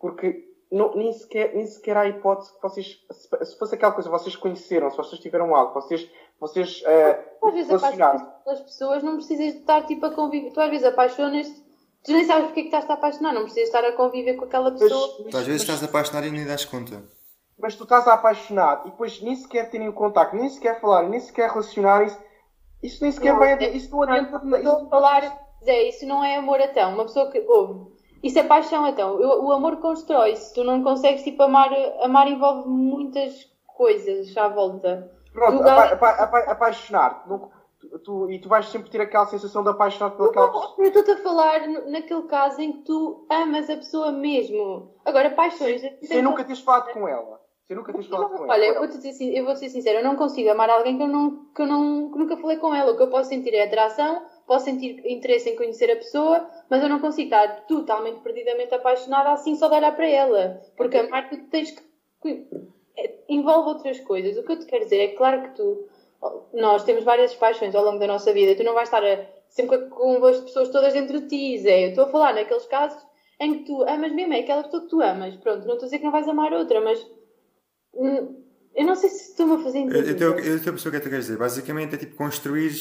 porque 0.00 0.44
não, 0.72 0.96
nem, 0.96 1.12
sequer, 1.12 1.54
nem 1.54 1.66
sequer 1.68 1.96
há 1.96 2.08
hipótese 2.08 2.52
que 2.52 2.60
vocês, 2.60 2.98
se, 3.12 3.44
se 3.44 3.58
fosse 3.60 3.76
aquela 3.76 3.92
coisa, 3.92 4.10
vocês 4.10 4.34
conheceram, 4.34 4.90
se 4.90 4.96
vocês 4.96 5.20
tiveram 5.20 5.54
algo, 5.54 5.72
vocês, 5.72 6.10
vocês 6.40 6.82
uh, 6.82 7.46
às 7.46 7.54
vezes 7.54 7.72
apaixonas 7.72 8.22
pelas 8.42 8.60
pessoas, 8.62 9.04
não 9.04 9.14
precisas 9.14 9.52
de 9.52 9.60
estar 9.60 9.86
tipo 9.86 10.04
a 10.04 10.12
conviver, 10.12 10.50
tu 10.50 10.60
às 10.60 10.70
vezes 10.70 10.84
apaixonas-te, 10.84 11.65
tu 12.06 12.12
nem 12.12 12.24
sabes 12.24 12.46
porque 12.46 12.60
é 12.60 12.62
que 12.62 12.68
estás 12.68 12.88
a 12.88 12.94
apaixonar, 12.94 13.34
não 13.34 13.42
precisas 13.42 13.68
estar 13.68 13.84
a 13.84 13.92
conviver 13.92 14.34
com 14.34 14.44
aquela 14.46 14.70
pessoa. 14.70 15.16
Mas, 15.24 15.30
tu 15.30 15.36
às 15.36 15.46
vezes 15.46 15.62
mas, 15.62 15.74
estás 15.74 15.84
apaixonado 15.84 16.26
e 16.26 16.30
nem 16.30 16.46
das 16.46 16.64
conta. 16.64 17.02
Mas 17.58 17.74
tu 17.74 17.82
estás 17.82 18.06
a 18.08 18.14
apaixonar 18.14 18.82
e 18.86 18.90
depois 18.90 19.20
nem 19.20 19.36
sequer 19.36 19.68
terem 19.70 19.88
o 19.88 19.92
contacto, 19.92 20.36
nem 20.36 20.48
sequer 20.48 20.80
falar, 20.80 21.08
nem 21.08 21.20
sequer 21.20 21.50
relacionarem-se 21.50 22.16
isso 22.82 23.02
nem 23.02 23.12
sequer 23.12 23.36
vai 23.36 23.52
adianta. 23.52 23.76
Isso 23.76 23.90
não 23.90 24.02
adianta. 24.02 24.56
Estou 24.56 24.86
a 24.86 24.88
falar, 24.88 25.38
Zé, 25.64 25.88
isso 25.88 26.06
não 26.06 26.24
é 26.24 26.36
amor 26.36 26.60
então. 26.60 26.94
Uma 26.94 27.04
pessoa 27.04 27.30
que 27.30 27.40
ouve. 27.40 27.96
Isso 28.22 28.38
é 28.38 28.42
paixão 28.42 28.86
então. 28.86 29.16
O, 29.16 29.46
o 29.46 29.52
amor 29.52 29.78
constrói-se. 29.78 30.54
Tu 30.54 30.64
não 30.64 30.82
consegues 30.82 31.22
tipo 31.22 31.42
amar. 31.42 31.70
Amar 32.02 32.28
envolve 32.28 32.68
muitas 32.68 33.50
coisas 33.66 34.36
à 34.36 34.48
volta. 34.48 35.10
Pronto, 35.32 35.62
apa, 35.62 35.84
apa, 35.92 36.08
apa, 36.10 36.38
apaixonar-te. 36.52 37.28
Tu, 37.90 37.98
tu, 38.00 38.30
e 38.30 38.40
tu 38.40 38.48
vais 38.48 38.66
sempre 38.68 38.90
ter 38.90 39.00
aquela 39.00 39.26
sensação 39.26 39.62
de 39.62 39.70
apaixonar 39.70 40.16
pela 40.16 40.28
aquela 40.28 40.48
pessoa. 40.48 40.74
Eu 40.78 40.86
estou-te 40.86 41.10
a 41.10 41.16
falar 41.22 41.68
naquele 41.68 42.22
caso 42.22 42.60
em 42.60 42.72
que 42.72 42.78
tu 42.84 43.26
amas 43.30 43.68
a 43.70 43.76
pessoa 43.76 44.12
mesmo. 44.12 44.94
Agora, 45.04 45.30
paixões. 45.30 45.82
Sem 46.02 46.22
nunca 46.22 46.44
teres 46.44 46.60
falado 46.60 46.92
com 46.92 47.06
ela. 47.06 47.40
Você 47.66 47.74
nunca 47.74 47.92
tens 47.92 48.06
falado 48.06 48.30
com 48.30 48.44
ela? 48.44 48.52
Olha, 48.52 48.64
eu 48.66 48.74
vou, 48.78 48.88
-te 48.88 48.98
dizer, 48.98 49.36
eu 49.36 49.44
vou 49.44 49.56
ser 49.56 49.68
sincera, 49.68 49.98
eu 49.98 50.04
não 50.04 50.14
consigo 50.14 50.48
amar 50.50 50.70
alguém 50.70 50.96
que 50.96 51.02
eu, 51.02 51.08
não, 51.08 51.46
que 51.52 51.62
eu 51.62 51.66
não, 51.66 52.12
que 52.12 52.18
nunca 52.18 52.36
falei 52.36 52.58
com 52.58 52.72
ela. 52.72 52.92
O 52.92 52.96
que 52.96 53.02
eu 53.02 53.10
posso 53.10 53.28
sentir 53.28 53.54
é 53.54 53.64
atração, 53.64 54.22
posso 54.46 54.66
sentir 54.66 55.04
interesse 55.04 55.50
em 55.50 55.56
conhecer 55.56 55.90
a 55.90 55.96
pessoa, 55.96 56.48
mas 56.70 56.80
eu 56.80 56.88
não 56.88 57.00
consigo 57.00 57.26
estar 57.26 57.66
totalmente 57.66 58.20
perdidamente 58.20 58.72
apaixonada 58.72 59.32
assim 59.32 59.56
só 59.56 59.68
de 59.68 59.74
olhar 59.74 59.96
para 59.96 60.08
ela. 60.08 60.62
Porque 60.76 60.96
amar 60.96 61.28
tu 61.28 61.38
tens 61.48 61.74
que. 62.22 62.46
É, 62.96 63.14
envolve 63.28 63.68
outras 63.70 63.98
coisas. 64.00 64.36
O 64.38 64.44
que 64.44 64.52
eu 64.52 64.58
te 64.60 64.66
quero 64.66 64.84
dizer 64.84 64.98
é 64.98 65.08
claro 65.08 65.42
que 65.42 65.56
tu. 65.56 65.88
Nós 66.52 66.84
temos 66.84 67.04
várias 67.04 67.34
paixões 67.34 67.74
ao 67.74 67.84
longo 67.84 67.98
da 67.98 68.06
nossa 68.06 68.32
vida. 68.32 68.54
Tu 68.54 68.64
não 68.64 68.74
vais 68.74 68.88
estar 68.88 69.04
a, 69.04 69.26
sempre 69.48 69.78
com 69.88 70.24
as 70.24 70.40
pessoas 70.40 70.68
todas 70.70 70.92
dentro 70.92 71.20
de 71.20 71.28
ti, 71.28 71.58
Zé. 71.58 71.86
Eu 71.86 71.88
estou 71.90 72.04
a 72.04 72.08
falar 72.08 72.34
naqueles 72.34 72.66
casos 72.66 73.04
em 73.40 73.58
que 73.58 73.64
tu 73.64 73.82
amas 73.82 74.12
mesmo, 74.12 74.32
é 74.32 74.40
aquela 74.40 74.62
pessoa 74.62 74.82
que 74.82 74.88
tu 74.88 75.02
amas. 75.02 75.36
Pronto, 75.36 75.66
não 75.66 75.74
estou 75.74 75.82
a 75.82 75.86
dizer 75.86 75.98
que 75.98 76.04
não 76.04 76.12
vais 76.12 76.28
amar 76.28 76.52
outra, 76.52 76.80
mas 76.80 77.06
eu 78.74 78.84
não 78.84 78.94
sei 78.94 79.10
se 79.10 79.30
estou-me 79.30 79.54
a 79.54 79.58
fazer 79.58 79.78
entender. 79.78 80.20
Eu, 80.20 80.38
eu, 80.38 80.56
a 80.56 80.72
pessoa 80.72 80.92
que 80.92 81.00
tu 81.00 81.08
queres 81.08 81.26
dizer. 81.26 81.38
Basicamente 81.38 81.94
é 81.94 81.98
tipo 81.98 82.16
construir 82.16 82.72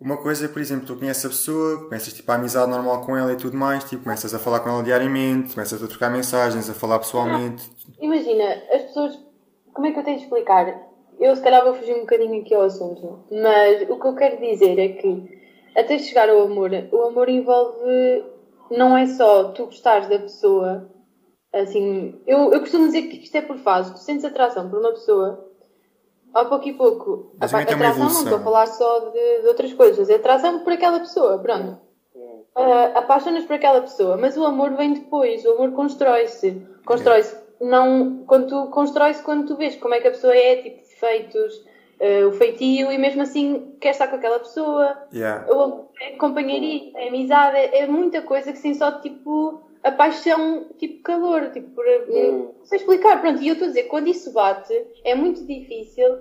uma 0.00 0.16
coisa, 0.16 0.48
por 0.48 0.60
exemplo, 0.60 0.86
tu 0.86 0.96
conheces 0.96 1.24
a 1.24 1.28
pessoa, 1.28 1.84
começas 1.84 2.12
tipo 2.12 2.30
a 2.32 2.34
amizade 2.34 2.70
normal 2.70 3.04
com 3.04 3.16
ela 3.16 3.32
e 3.32 3.36
tudo 3.36 3.56
mais, 3.56 3.84
tipo, 3.84 4.02
começas 4.02 4.34
a 4.34 4.38
falar 4.38 4.60
com 4.60 4.70
ela 4.70 4.82
diariamente, 4.82 5.54
começas 5.54 5.82
a 5.82 5.86
trocar 5.86 6.10
mensagens, 6.10 6.70
a 6.70 6.74
falar 6.74 6.98
pessoalmente. 6.98 7.70
Não. 7.98 8.04
Imagina, 8.06 8.62
as 8.72 8.82
pessoas. 8.82 9.18
Como 9.72 9.86
é 9.86 9.92
que 9.92 9.98
eu 9.98 10.04
tenho 10.04 10.16
de 10.16 10.24
explicar? 10.24 10.89
Eu 11.20 11.36
se 11.36 11.42
calhar 11.42 11.62
vou 11.62 11.74
fugir 11.74 11.94
um 11.94 12.00
bocadinho 12.00 12.40
aqui 12.40 12.54
ao 12.54 12.62
assunto, 12.62 13.24
mas 13.30 13.82
o 13.88 14.00
que 14.00 14.06
eu 14.06 14.14
quero 14.14 14.38
dizer 14.38 14.78
é 14.78 14.88
que 14.88 15.40
até 15.76 15.98
chegar 15.98 16.28
ao 16.28 16.40
amor, 16.40 16.70
o 16.90 17.02
amor 17.02 17.28
envolve. 17.28 18.24
Não 18.70 18.96
é 18.96 19.06
só 19.06 19.52
tu 19.52 19.66
gostares 19.66 20.08
da 20.08 20.18
pessoa 20.18 20.88
Assim, 21.52 22.20
eu, 22.26 22.52
eu 22.52 22.60
costumo 22.60 22.86
dizer 22.86 23.02
que 23.02 23.16
isto 23.24 23.34
é 23.34 23.42
por 23.42 23.58
fases. 23.58 23.92
Tu 23.92 23.98
sentes 23.98 24.24
atração 24.24 24.70
por 24.70 24.78
uma 24.78 24.92
pessoa, 24.92 25.48
ao 26.32 26.48
pouco 26.48 26.68
e 26.68 26.72
pouco. 26.72 27.32
Mas 27.40 27.52
a, 27.52 27.58
a 27.58 27.62
atração 27.62 28.08
não 28.08 28.22
estou 28.22 28.38
a 28.38 28.42
falar 28.42 28.66
só 28.68 29.10
de, 29.10 29.40
de, 29.40 29.48
outras 29.48 29.72
coisas, 29.72 30.08
é 30.08 30.14
atração 30.14 30.60
por 30.60 30.72
aquela 30.72 31.00
pessoa, 31.00 31.38
pronto. 31.38 31.80
Uh, 32.14 32.96
apaixonas 32.96 33.44
por 33.44 33.54
aquela 33.54 33.80
pessoa, 33.80 34.16
mas 34.16 34.36
o 34.36 34.44
amor 34.44 34.74
vem 34.74 34.92
depois, 34.92 35.44
o 35.44 35.52
amor 35.52 35.72
constrói-se. 35.72 36.66
Constrói-se 36.84 37.36
não 37.60 38.24
quando 38.26 38.48
tu 38.48 38.70
constrói-se 38.70 39.22
quando 39.22 39.46
tu 39.46 39.56
vês 39.56 39.76
como 39.76 39.94
é 39.94 40.00
que 40.00 40.08
a 40.08 40.12
pessoa 40.12 40.34
é, 40.34 40.56
tipo 40.56 40.80
defeitos, 41.00 41.64
uh, 42.00 42.28
o 42.28 42.32
feitio, 42.32 42.92
e 42.92 42.98
mesmo 42.98 43.22
assim 43.22 43.74
quer 43.80 43.90
estar 43.90 44.08
com 44.08 44.16
aquela 44.16 44.38
pessoa. 44.38 44.96
Yeah. 45.12 45.46
O 45.48 45.60
amor 45.60 45.88
é 46.00 46.10
companheirismo, 46.16 46.98
é 46.98 47.08
amizade, 47.08 47.56
é, 47.56 47.80
é 47.80 47.86
muita 47.86 48.22
coisa 48.22 48.52
que 48.52 48.58
sem 48.58 48.74
só 48.74 49.00
tipo 49.00 49.62
a 49.82 49.90
paixão, 49.90 50.66
tipo 50.78 51.02
calor, 51.02 51.50
tipo, 51.52 51.70
por, 51.70 51.84
hum. 51.86 52.52
não 52.58 52.66
sei 52.66 52.78
explicar, 52.78 53.20
pronto, 53.20 53.40
e 53.40 53.48
eu 53.48 53.54
estou 53.54 53.66
a 53.66 53.68
dizer, 53.68 53.84
quando 53.84 54.08
isso 54.08 54.30
bate, 54.30 54.74
é 55.02 55.14
muito 55.14 55.42
difícil, 55.46 56.18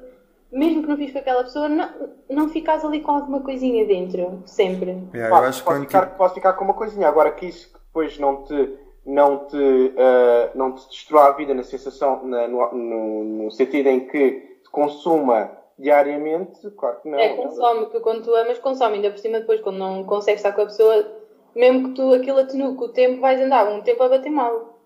mesmo 0.49 0.81
que 0.81 0.87
não 0.87 0.95
fiques 0.95 1.11
com 1.11 1.19
aquela 1.19 1.43
pessoa, 1.43 1.67
não, 1.67 1.89
não 2.29 2.49
ficas 2.49 2.85
ali 2.85 3.01
com 3.01 3.11
alguma 3.11 3.41
coisinha 3.41 3.85
dentro, 3.85 4.41
sempre. 4.45 5.03
Yeah, 5.13 5.27
eu 5.27 5.43
acho 5.43 5.63
pode, 5.63 5.81
ficar, 5.81 6.05
pode 6.15 6.33
ficar 6.35 6.53
com 6.53 6.63
uma 6.63 6.73
coisinha, 6.73 7.07
agora 7.09 7.31
que 7.31 7.47
isso 7.47 7.69
depois 7.73 8.17
não 8.17 8.43
te, 8.43 8.77
não 9.05 9.39
te, 9.39 9.57
uh, 9.57 10.55
não 10.55 10.71
te 10.71 10.87
destrói 10.87 11.27
a 11.27 11.31
vida 11.31 11.53
na 11.53 11.63
sensação, 11.63 12.25
na, 12.25 12.47
no, 12.47 12.73
no, 12.73 13.23
no 13.43 13.51
sentido 13.51 13.87
em 13.87 14.07
que 14.07 14.48
consuma 14.71 15.51
diariamente, 15.77 16.69
claro 16.71 16.99
que 17.01 17.09
não. 17.09 17.19
É, 17.19 17.35
consome, 17.35 17.81
porque 17.81 17.99
quando 18.01 18.23
tu 18.23 18.35
amas, 18.35 18.59
consome, 18.59 18.95
ainda 18.95 19.11
por 19.11 19.19
cima 19.19 19.39
depois, 19.39 19.61
quando 19.61 19.77
não 19.77 20.03
consegues 20.03 20.39
estar 20.39 20.53
com 20.53 20.61
a 20.61 20.65
pessoa 20.65 21.19
mesmo 21.55 21.89
que 21.89 21.95
tu 21.95 22.13
aquilo 22.13 22.39
atenue 22.39 22.75
com 22.75 22.85
o 22.85 22.89
tempo, 22.89 23.21
vais 23.21 23.39
andar 23.41 23.67
um 23.67 23.81
tempo 23.81 24.03
a 24.03 24.09
bater 24.09 24.31
mal. 24.31 24.79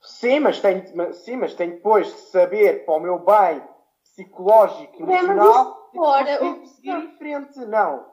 Sim, 0.00 0.40
mas 0.40 0.60
tenho, 0.60 0.82
sim, 1.12 1.36
mas 1.36 1.54
tenho 1.54 1.72
depois 1.72 2.06
de 2.06 2.20
saber 2.30 2.84
para 2.84 2.94
o 2.94 3.00
meu 3.00 3.18
bem 3.18 3.62
psicológico 4.02 4.94
e 4.98 5.02
emocional 5.02 5.90
é, 5.94 5.98
ora, 5.98 6.44
o... 6.44 6.66
seguir 6.66 6.90
em 6.90 7.08
frente, 7.16 7.58
não. 7.66 8.06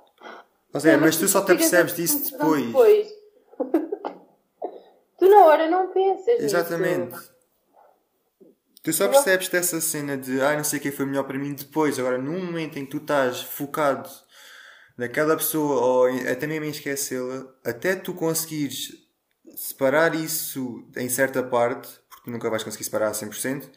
Mas, 0.74 0.86
é, 0.86 0.98
mas 0.98 1.18
tu 1.18 1.28
só 1.28 1.44
te 1.46 1.52
apercebes 1.52 1.96
disso 1.96 2.32
depois. 2.32 2.66
depois. 2.66 3.08
tu 5.20 5.30
na 5.30 5.46
hora 5.46 5.70
não 5.70 5.90
pensas 5.90 6.40
Exatamente. 6.40 7.14
Nisso. 7.14 7.33
Tu 8.84 8.92
só 8.92 9.08
percebes 9.08 9.48
dessa 9.48 9.80
cena 9.80 10.18
de 10.18 10.42
ai 10.42 10.58
não 10.58 10.64
sei 10.64 10.78
quem 10.78 10.92
foi 10.92 11.06
melhor 11.06 11.24
para 11.24 11.40
mim 11.40 11.54
depois. 11.54 11.98
Agora, 11.98 12.18
num 12.18 12.46
momento 12.46 12.78
em 12.78 12.84
que 12.84 12.92
tu 12.92 12.98
estás 12.98 13.42
focado 13.42 14.10
naquela 14.98 15.38
pessoa, 15.38 15.82
ou 15.82 16.06
até 16.30 16.46
mesmo 16.46 16.66
em 16.66 16.70
esquecê-la, 16.70 17.48
até 17.64 17.96
tu 17.96 18.14
conseguires 18.14 18.90
separar 19.56 20.14
isso 20.14 20.86
em 20.98 21.08
certa 21.08 21.42
parte, 21.42 21.90
porque 22.10 22.26
tu 22.26 22.32
nunca 22.32 22.50
vais 22.50 22.64
conseguir 22.64 22.84
separar 22.84 23.08
a 23.08 23.12
100%, 23.12 23.66
uh, 23.66 23.70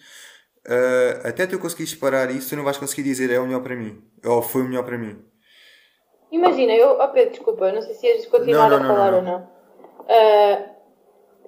até 1.22 1.46
tu 1.46 1.58
conseguires 1.58 1.90
separar 1.90 2.30
isso, 2.30 2.50
tu 2.50 2.56
não 2.56 2.64
vais 2.64 2.76
conseguir 2.76 3.04
dizer 3.04 3.30
é 3.30 3.38
o 3.38 3.46
melhor 3.46 3.62
para 3.62 3.76
mim, 3.76 4.02
ou 4.24 4.42
foi 4.42 4.62
o 4.62 4.68
melhor 4.68 4.84
para 4.84 4.98
mim. 4.98 5.22
Imagina, 6.32 6.72
eu, 6.72 6.98
oh 6.98 7.08
Pedro, 7.08 7.30
desculpa, 7.30 7.70
não 7.70 7.80
sei 7.80 7.94
se 7.94 8.06
ias 8.06 8.26
continuar 8.26 8.70
não, 8.70 8.80
não, 8.80 8.84
a 8.84 8.88
falar 8.88 9.10
não, 9.12 9.18
ou 9.18 9.24
não. 9.24 9.42
Uh, 10.00 10.75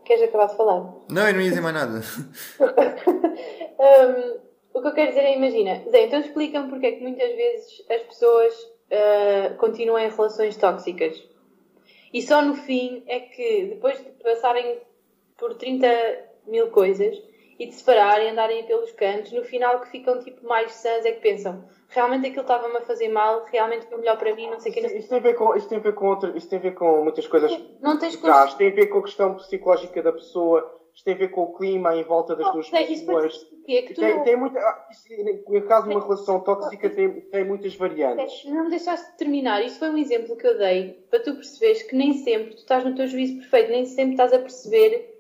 queres 0.08 0.24
acabar 0.24 0.46
de 0.46 0.56
falar? 0.56 0.94
Não, 1.10 1.28
eu 1.28 1.34
não 1.34 1.40
ia 1.40 1.48
dizer 1.50 1.60
mais 1.60 1.74
nada. 1.74 2.00
um, 3.78 4.40
o 4.72 4.80
que 4.80 4.88
eu 4.88 4.94
quero 4.94 5.08
dizer 5.10 5.20
é, 5.20 5.36
imagina, 5.36 5.84
Zé, 5.90 6.04
então 6.04 6.20
explica-me 6.20 6.70
porque 6.70 6.86
é 6.86 6.92
que 6.92 7.02
muitas 7.02 7.30
vezes 7.36 7.84
as 7.90 8.02
pessoas 8.02 8.54
uh, 8.54 9.54
continuam 9.58 9.98
em 9.98 10.08
relações 10.08 10.56
tóxicas. 10.56 11.22
E 12.12 12.22
só 12.22 12.40
no 12.42 12.54
fim 12.54 13.04
é 13.06 13.20
que, 13.20 13.66
depois 13.66 13.98
de 13.98 14.10
passarem 14.22 14.78
por 15.36 15.54
30 15.54 15.86
mil 16.46 16.68
coisas 16.70 17.22
e 17.58 17.66
de 17.66 17.74
separarem, 17.74 18.30
andarem 18.30 18.64
pelos 18.66 18.92
cantos, 18.92 19.32
no 19.32 19.44
final 19.44 19.80
que 19.80 19.90
ficam 19.90 20.20
tipo 20.20 20.46
mais 20.46 20.72
sãs 20.72 21.04
é 21.04 21.12
que 21.12 21.20
pensam 21.20 21.64
realmente 21.88 22.26
aquilo 22.26 22.42
estava-me 22.42 22.76
a 22.76 22.80
fazer 22.82 23.08
mal, 23.08 23.44
realmente 23.50 23.86
foi 23.86 23.98
melhor 23.98 24.18
para 24.18 24.34
mim, 24.34 24.48
não 24.50 24.60
sei 24.60 24.70
o 24.70 24.74
que. 24.74 24.80
Não... 24.80 24.90
Isto 24.90 25.08
tem 25.08 25.18
a 25.18 25.22
ver 25.22 25.34
com, 25.34 25.56
isto 25.56 25.68
tem 25.68 25.78
a 25.78 25.80
ver 25.80 25.94
com, 25.94 26.18
isto 26.34 26.50
tem 26.50 26.58
a 26.58 26.62
ver 26.62 26.74
com 26.74 27.02
muitas 27.02 27.26
coisas. 27.26 27.60
Não 27.80 27.98
tens 27.98 28.16
coisas. 28.16 28.54
Tem 28.54 28.70
a 28.70 28.74
ver 28.74 28.86
com 28.86 28.98
a 28.98 29.02
questão 29.02 29.34
psicológica 29.34 30.02
da 30.02 30.12
pessoa, 30.12 30.78
isto 30.94 31.04
tem 31.04 31.14
a 31.14 31.18
ver 31.18 31.28
com 31.28 31.42
o 31.42 31.54
clima 31.54 31.96
em 31.96 32.04
volta 32.04 32.36
das 32.36 32.46
oh, 32.48 32.52
duas 32.52 32.68
pessoas. 32.68 33.46
É 33.68 33.82
que 33.82 33.94
tem, 33.94 34.16
não... 34.16 34.24
tem 34.24 34.36
muita, 34.36 34.60
no 35.46 35.62
caso 35.66 35.88
de 35.88 35.94
uma 35.94 36.02
relação 36.02 36.40
tóxica, 36.40 36.88
tem, 36.90 37.20
tem 37.20 37.44
muitas 37.44 37.74
variantes. 37.74 38.44
Não 38.46 38.64
me 38.64 38.70
deixaste 38.70 39.12
de 39.12 39.16
terminar. 39.18 39.64
Isso 39.64 39.78
foi 39.78 39.90
um 39.90 39.98
exemplo 39.98 40.36
que 40.36 40.46
eu 40.46 40.56
dei 40.58 41.04
para 41.10 41.20
tu 41.20 41.34
perceberes 41.34 41.82
que 41.82 41.94
nem 41.94 42.12
sempre 42.14 42.54
tu 42.54 42.58
estás 42.58 42.84
no 42.84 42.94
teu 42.94 43.06
juízo 43.06 43.36
perfeito, 43.36 43.70
nem 43.70 43.86
sempre 43.86 44.12
estás 44.12 44.32
a 44.32 44.38
perceber. 44.38 45.17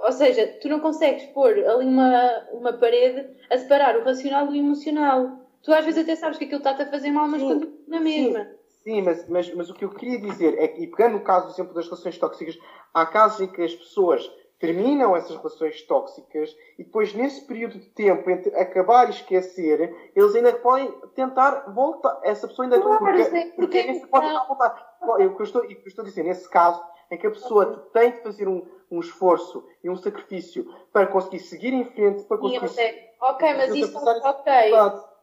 Ou 0.00 0.12
seja, 0.12 0.46
tu 0.60 0.68
não 0.68 0.80
consegues 0.80 1.24
pôr 1.26 1.58
ali 1.58 1.86
uma, 1.86 2.46
uma 2.52 2.72
parede 2.72 3.28
a 3.50 3.58
separar 3.58 3.96
o 3.96 4.04
racional 4.04 4.46
do 4.46 4.54
emocional. 4.54 5.38
Tu 5.62 5.72
às 5.72 5.84
vezes 5.84 6.02
até 6.02 6.14
sabes 6.14 6.38
que 6.38 6.44
aquilo 6.44 6.58
está-te 6.58 6.82
a 6.82 6.90
fazer 6.90 7.10
mal, 7.10 7.28
mas 7.28 7.42
sim, 7.42 7.78
na 7.88 8.00
mesma. 8.00 8.46
Sim, 8.84 9.02
mas, 9.02 9.28
mas, 9.28 9.52
mas 9.54 9.70
o 9.70 9.74
que 9.74 9.84
eu 9.84 9.90
queria 9.90 10.18
dizer 10.20 10.56
é 10.58 10.68
que, 10.68 10.82
e 10.82 10.86
pegando 10.86 11.16
o 11.16 11.22
caso, 11.22 11.46
por 11.46 11.52
exemplo, 11.52 11.74
das 11.74 11.86
relações 11.86 12.16
tóxicas, 12.16 12.58
há 12.94 13.04
casos 13.04 13.40
em 13.40 13.48
que 13.48 13.62
as 13.62 13.74
pessoas 13.74 14.30
terminam 14.58 15.16
essas 15.16 15.36
relações 15.36 15.82
tóxicas 15.82 16.56
e 16.78 16.84
depois, 16.84 17.14
nesse 17.14 17.46
período 17.46 17.78
de 17.78 17.86
tempo 17.90 18.28
entre 18.30 18.54
acabar 18.56 19.06
e 19.08 19.10
esquecer, 19.10 19.94
eles 20.14 20.34
ainda 20.34 20.52
podem 20.54 20.90
tentar 21.14 21.70
voltar. 21.72 22.20
Essa 22.22 22.48
pessoa 22.48 22.66
ainda 22.66 22.80
claro, 22.80 22.98
porque, 22.98 23.24
porque, 23.24 23.50
porque, 23.56 23.82
porque 23.84 24.06
pode 24.06 24.26
tentar 24.26 24.44
voltar. 24.46 24.98
O 25.02 25.34
que 25.34 25.42
eu 25.42 25.44
estou, 25.44 25.64
eu 25.64 25.76
estou 25.86 26.02
a 26.02 26.08
dizer, 26.08 26.24
nesse 26.24 26.48
caso, 26.48 26.82
é 27.10 27.16
que 27.16 27.26
a 27.26 27.30
pessoa 27.30 27.88
tem 27.92 28.12
de 28.12 28.22
fazer 28.22 28.48
um, 28.48 28.66
um 28.90 29.00
esforço 29.00 29.64
e 29.82 29.90
um 29.90 29.96
sacrifício 29.96 30.66
para 30.92 31.06
conseguir 31.06 31.40
seguir 31.40 31.72
em 31.72 31.84
frente, 31.84 32.24
para 32.24 32.38
conseguir. 32.38 32.68
Sim, 32.68 32.90
ok, 33.20 33.54
mas 33.54 33.74
isso 33.74 33.98
ok. 33.98 34.52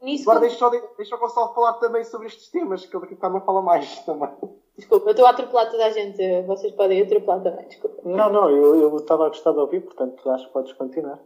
Nisso 0.02 0.30
Agora 0.30 0.48
deixa, 0.48 0.70
deixa 0.98 1.16
o 1.16 1.20
Gonçalo 1.20 1.54
falar 1.54 1.74
também 1.74 2.04
sobre 2.04 2.28
estes 2.28 2.50
temas, 2.50 2.86
que 2.86 2.96
ele 2.96 3.14
está-me 3.14 3.38
a 3.38 3.42
falar 3.42 3.62
mais 3.62 4.00
também. 4.06 4.30
Desculpa, 4.78 5.08
eu 5.08 5.12
estou 5.12 5.26
a 5.26 5.30
atropelar 5.30 5.72
toda 5.72 5.86
a 5.86 5.90
gente. 5.90 6.42
Vocês 6.44 6.74
podem 6.74 7.02
atropelar 7.02 7.42
também, 7.42 7.66
desculpa. 7.68 8.02
Não, 8.04 8.32
não, 8.32 8.50
eu, 8.50 8.82
eu 8.82 8.96
estava 8.98 9.26
a 9.26 9.30
gostar 9.30 9.54
de 9.54 9.60
ouvir, 9.60 9.82
portanto 9.82 10.30
acho 10.30 10.48
que 10.48 10.54
podes 10.54 10.74
continuar. 10.74 11.20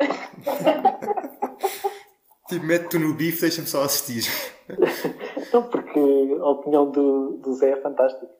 tipo, 2.48 2.64
mete-te 2.64 2.98
no 2.98 3.14
bife, 3.14 3.42
deixa-me 3.42 3.66
só 3.66 3.82
assistir. 3.82 4.24
então, 5.36 5.64
porque 5.64 6.00
a 6.40 6.48
opinião 6.48 6.90
do, 6.90 7.36
do 7.36 7.54
Zé 7.54 7.72
é 7.72 7.76
fantástica. 7.76 8.34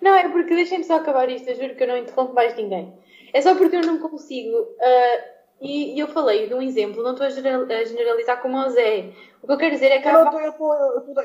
Não, 0.00 0.14
é 0.14 0.28
porque 0.28 0.54
deixem-me 0.54 0.84
só 0.84 0.96
acabar 0.96 1.28
isto, 1.28 1.48
eu 1.48 1.54
juro 1.54 1.74
que 1.74 1.82
eu 1.82 1.88
não 1.88 1.96
interrompo 1.96 2.34
mais 2.34 2.56
ninguém. 2.56 2.92
É 3.32 3.40
só 3.40 3.54
porque 3.54 3.76
eu 3.76 3.82
não 3.82 3.98
consigo. 3.98 4.56
Uh, 4.56 5.32
e, 5.60 5.94
e, 5.94 6.00
eu 6.00 6.08
falei 6.08 6.48
de 6.48 6.54
um 6.54 6.60
exemplo, 6.60 7.04
não 7.04 7.12
estou 7.12 7.24
a 7.24 7.30
generalizar 7.30 8.42
como 8.42 8.58
o 8.58 8.70
Zé. 8.70 9.12
O 9.40 9.46
que 9.46 9.52
eu 9.52 9.56
quero 9.56 9.74
dizer 9.74 9.92
é 9.92 10.00
que. 10.00 10.08
Eu 10.08 10.28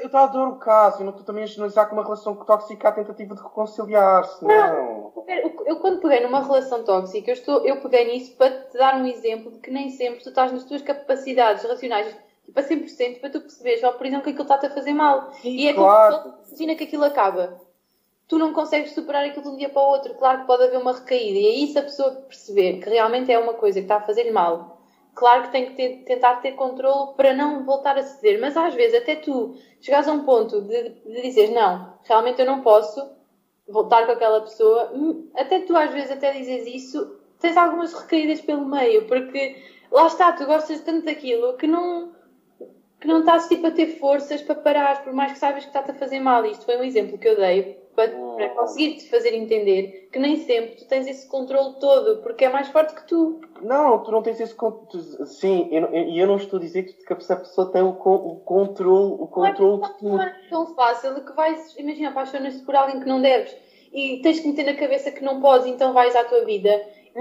estou 0.05 0.19
a 0.19 0.27
dar 0.27 0.47
o 0.47 0.55
caso, 0.57 1.01
eu 1.01 1.05
não 1.05 1.11
estou 1.11 1.25
também 1.25 1.43
a 1.43 1.47
generalizar 1.47 1.89
com 1.89 1.95
uma 1.95 2.03
relação 2.03 2.35
tóxica 2.35 2.89
a 2.89 2.91
tentativa 2.91 3.35
de 3.35 3.41
reconciliar-se, 3.41 4.45
não. 4.45 4.47
não. 4.49 5.13
Eu, 5.27 5.63
eu, 5.65 5.79
quando 5.79 5.99
peguei 5.99 6.19
numa 6.21 6.43
relação 6.43 6.83
tóxica, 6.83 7.31
eu, 7.31 7.33
estou, 7.33 7.65
eu 7.65 7.81
peguei 7.81 8.05
nisso 8.05 8.35
para 8.37 8.51
te 8.51 8.77
dar 8.77 8.95
um 8.95 9.07
exemplo 9.07 9.51
de 9.51 9.59
que 9.59 9.71
nem 9.71 9.89
sempre 9.89 10.23
tu 10.23 10.29
estás 10.29 10.51
nas 10.51 10.63
tuas 10.63 10.83
capacidades 10.83 11.63
racionais 11.63 12.15
tipo 12.45 12.59
a 12.59 12.63
100% 12.63 13.19
para 13.19 13.29
tu 13.29 13.41
perceberes, 13.41 13.81
por 13.81 14.05
exemplo, 14.05 14.23
que 14.23 14.29
aquilo 14.29 14.43
está-te 14.43 14.67
a 14.67 14.69
fazer 14.69 14.93
mal. 14.93 15.33
Sim, 15.33 15.49
e 15.49 15.67
é 15.67 15.73
claro. 15.73 16.19
como 16.19 16.35
imagina 16.47 16.75
que 16.75 16.83
aquilo 16.85 17.03
acaba 17.03 17.66
tu 18.27 18.37
não 18.37 18.53
consegues 18.53 18.91
superar 18.91 19.25
aquilo 19.25 19.43
de 19.43 19.49
um 19.49 19.57
dia 19.57 19.69
para 19.69 19.81
o 19.81 19.89
outro. 19.89 20.13
Claro 20.15 20.41
que 20.41 20.47
pode 20.47 20.63
haver 20.63 20.77
uma 20.77 20.93
recaída. 20.93 21.39
E 21.39 21.47
aí, 21.47 21.67
se 21.67 21.79
a 21.79 21.83
pessoa 21.83 22.11
perceber 22.11 22.79
que 22.79 22.89
realmente 22.89 23.31
é 23.31 23.39
uma 23.39 23.53
coisa 23.53 23.79
que 23.79 23.85
está 23.85 23.97
a 23.97 24.01
fazer 24.01 24.29
mal, 24.31 24.81
claro 25.15 25.43
que 25.43 25.51
tem 25.51 25.67
que 25.67 25.75
ter, 25.75 26.03
tentar 26.03 26.35
ter 26.37 26.51
controle 26.53 27.15
para 27.15 27.33
não 27.33 27.63
voltar 27.63 27.97
a 27.97 28.03
ceder. 28.03 28.39
Mas 28.39 28.57
às 28.57 28.73
vezes, 28.73 29.01
até 29.01 29.15
tu 29.15 29.55
chegares 29.79 30.07
a 30.07 30.13
um 30.13 30.23
ponto 30.23 30.61
de, 30.61 30.89
de 30.89 31.21
dizer 31.21 31.51
não, 31.51 31.93
realmente 32.03 32.39
eu 32.39 32.45
não 32.45 32.61
posso 32.61 33.15
voltar 33.67 34.05
com 34.05 34.13
aquela 34.13 34.41
pessoa, 34.41 34.91
hum, 34.93 35.29
até 35.35 35.59
tu 35.59 35.75
às 35.75 35.91
vezes 35.91 36.11
até 36.11 36.31
dizes 36.31 36.65
isso, 36.67 37.17
tens 37.39 37.57
algumas 37.57 37.93
recaídas 37.93 38.39
pelo 38.39 38.65
meio, 38.65 39.05
porque 39.07 39.61
lá 39.91 40.07
está, 40.07 40.31
tu 40.31 40.45
gostas 40.45 40.79
tanto 40.81 41.05
daquilo 41.05 41.57
que 41.57 41.67
não 41.67 42.15
que 42.99 43.07
não 43.07 43.19
estás 43.19 43.47
tipo 43.47 43.67
a 43.67 43.71
ter 43.71 43.99
forças 43.99 44.41
para 44.41 44.55
parar, 44.55 45.03
por 45.03 45.13
mais 45.13 45.33
que 45.33 45.37
sabes 45.37 45.63
que 45.63 45.69
está-te 45.69 45.91
a 45.91 45.93
fazer 45.93 46.19
mal. 46.19 46.43
Isto 46.45 46.65
foi 46.65 46.77
um 46.77 46.83
exemplo 46.83 47.19
que 47.19 47.27
eu 47.27 47.35
dei 47.35 47.77
para, 47.97 48.09
para 48.09 48.49
conseguir 48.49 48.97
te 48.97 49.09
fazer 49.09 49.33
entender 49.33 50.07
que 50.11 50.19
nem 50.19 50.37
sempre 50.37 50.75
tu 50.75 50.85
tens 50.85 51.07
esse 51.07 51.27
controle 51.27 51.79
todo, 51.79 52.21
porque 52.21 52.45
é 52.45 52.49
mais 52.49 52.67
forte 52.67 52.93
que 52.93 53.07
tu. 53.07 53.41
Não, 53.59 54.03
tu 54.03 54.11
não 54.11 54.21
tens 54.21 54.39
esse 54.39 54.53
controle. 54.53 55.25
Sim, 55.25 55.67
e 55.71 55.75
eu, 55.75 55.87
eu, 55.91 56.27
não 56.27 56.35
estou 56.35 56.59
a 56.59 56.61
dizer 56.61 56.83
que, 56.83 56.93
que 56.93 57.11
a 57.11 57.15
pessoa 57.15 57.71
tem 57.71 57.81
o, 57.81 57.89
o 57.89 58.35
controle, 58.41 59.15
o 59.19 59.25
controle 59.25 59.81
de 59.81 59.97
tudo. 59.97 60.15
Não 60.15 60.21
é 60.21 60.35
tão 60.47 60.75
fácil 60.75 61.25
que 61.25 61.33
vais, 61.33 61.75
imagina, 61.75 62.09
apaixonas-te 62.09 62.63
por 62.63 62.75
alguém 62.75 62.99
que 62.99 63.07
não 63.07 63.19
deves 63.19 63.57
e 63.91 64.21
tens 64.21 64.41
que 64.41 64.47
meter 64.47 64.65
na 64.65 64.75
cabeça 64.75 65.11
que 65.11 65.23
não 65.23 65.41
podes, 65.41 65.65
então 65.65 65.91
vais 65.91 66.15
à 66.15 66.23
tua 66.23 66.45
vida 66.45 66.69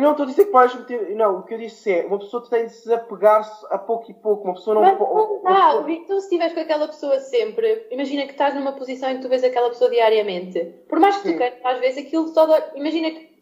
não 0.01 0.11
estou 0.11 0.25
a 0.25 0.29
dizer 0.29 0.45
que 0.47 0.53
vais 0.53 0.75
meter. 0.75 1.17
Não, 1.17 1.39
o 1.39 1.43
que 1.43 1.55
eu 1.55 1.59
disse 1.59 1.91
é 1.91 2.07
uma 2.07 2.19
pessoa 2.19 2.47
tem 2.49 2.67
de 2.67 2.73
se 2.73 2.93
apegar-se 2.93 3.67
a 3.71 3.79
pouco 3.79 4.11
e 4.11 4.15
pouco. 4.15 4.45
Uma 4.45 4.55
pessoa 4.55 4.75
não 4.75 4.97
pode. 4.97 5.13
Não 5.13 5.43
dá. 5.43 5.67
Pessoa... 5.67 5.91
Então, 5.91 6.19
se 6.19 6.27
estiveres 6.27 6.53
com 6.53 6.61
aquela 6.61 6.87
pessoa 6.87 7.19
sempre, 7.21 7.87
imagina 7.91 8.27
que 8.27 8.33
estás 8.33 8.55
numa 8.55 8.73
posição 8.73 9.11
em 9.11 9.17
que 9.17 9.23
tu 9.23 9.29
vês 9.29 9.43
aquela 9.43 9.69
pessoa 9.69 9.91
diariamente. 9.91 10.61
Por 10.89 11.01
mais 11.01 11.17
que 11.17 11.29
Sim. 11.29 11.33
tu 11.33 11.39
queiras, 11.39 11.59
às 11.65 11.79
vezes 11.81 12.07
aquilo 12.07 12.29
só. 12.29 12.47
Dá... 12.47 12.73
Imagina 12.75 13.11
que. 13.11 13.37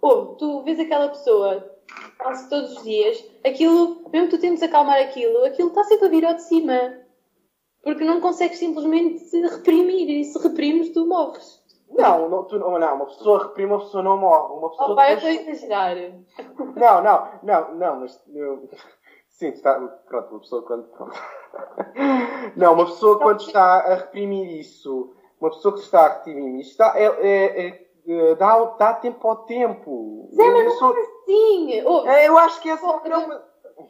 Ou 0.00 0.36
tu 0.36 0.62
vês 0.62 0.78
aquela 0.78 1.08
pessoa 1.08 1.78
quase 2.18 2.48
todos 2.48 2.76
os 2.76 2.82
dias, 2.84 3.24
aquilo, 3.44 4.02
mesmo 4.12 4.28
que 4.28 4.36
tu 4.36 4.40
tentes 4.40 4.62
acalmar 4.62 5.00
aquilo, 5.00 5.44
aquilo 5.44 5.68
está 5.68 5.84
sempre 5.84 6.06
a 6.06 6.10
vir 6.10 6.24
ao 6.24 6.34
de 6.34 6.42
cima. 6.42 6.98
Porque 7.82 8.04
não 8.04 8.20
consegues 8.20 8.58
simplesmente 8.58 9.24
reprimir. 9.40 10.08
E 10.10 10.24
se 10.24 10.38
reprimes, 10.38 10.90
tu 10.90 11.06
morres. 11.06 11.62
Não, 11.90 12.28
não, 12.28 12.44
tu, 12.44 12.58
não, 12.58 12.76
uma 12.76 13.06
pessoa 13.06 13.44
reprime, 13.44 13.72
uma 13.72 13.80
pessoa 13.80 14.02
não 14.02 14.16
morre. 14.16 14.54
Uma 14.54 14.70
pessoa 14.70 14.92
oh, 14.92 14.96
pai, 14.96 15.16
depois... 15.16 15.34
eu 15.34 15.40
estou 15.40 15.48
a 15.48 15.52
exagerar. 15.52 15.96
Não, 16.76 17.02
não, 17.02 17.28
não, 17.42 17.74
não, 17.74 18.00
mas 18.00 18.22
eu... 18.28 18.68
Sim, 19.38 19.50
está. 19.50 19.78
Pronto, 20.08 20.30
uma 20.32 20.40
pessoa 20.40 20.62
quando. 20.62 20.88
Não, 22.56 22.74
uma 22.74 22.86
pessoa 22.86 23.20
quando 23.20 23.40
está 23.40 23.78
a 23.78 23.94
reprimir 23.94 24.58
isso, 24.58 25.14
uma 25.40 25.50
pessoa 25.50 25.74
que 25.74 25.80
está 25.80 26.06
a 26.06 26.12
reprimir 26.14 26.60
isso, 26.60 26.72
está, 26.72 26.92
é, 26.96 27.04
é, 27.04 27.88
é, 28.08 28.34
dá, 28.34 28.64
dá 28.64 28.94
tempo 28.94 29.28
ao 29.28 29.44
tempo. 29.44 30.28
Zé, 30.34 30.50
mas 30.50 30.64
eu, 30.64 30.70
sou... 30.72 30.92
assim. 30.92 31.82
Oh, 31.86 32.04
eu 32.04 32.36
acho 32.36 32.60
que 32.60 32.68
é 32.68 32.76
só. 32.78 33.00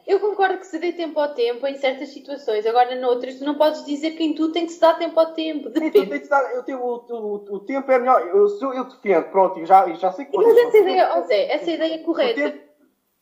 Eu 0.05 0.19
concordo 0.19 0.59
que 0.59 0.67
se 0.67 0.77
dê 0.77 0.91
tempo 0.91 1.19
ao 1.19 1.33
tempo 1.33 1.65
em 1.65 1.75
certas 1.75 2.09
situações, 2.09 2.65
agora 2.65 2.99
noutras 2.99 3.39
tu 3.39 3.45
não 3.45 3.55
podes 3.55 3.83
dizer 3.85 4.11
que 4.11 4.23
em 4.23 4.33
tudo 4.33 4.53
tem 4.53 4.65
que 4.65 4.71
se 4.71 4.79
dar 4.79 4.97
tempo 4.97 5.19
ao 5.19 5.33
tempo. 5.33 5.69
Depende. 5.69 6.09
Tem 6.09 6.19
que 6.19 6.27
dar, 6.27 6.43
eu 6.53 6.63
tenho, 6.63 6.79
o, 6.79 6.95
o, 6.95 7.55
o, 7.55 7.59
tempo 7.61 7.91
é 7.91 7.99
melhor. 7.99 8.21
Eu, 8.27 8.47
eu, 8.61 8.73
eu 8.73 8.83
defendo, 8.85 9.29
pronto, 9.31 9.65
já, 9.65 9.87
já 9.93 10.11
sei 10.11 10.25
que. 10.25 10.37
Mas 10.37 10.57
essa 10.57 10.77
ideia, 10.77 11.17
oh 11.17 11.21
Zé, 11.21 11.51
essa 11.51 11.71
ideia 11.71 11.95
é 11.95 11.97
correta. 11.99 12.59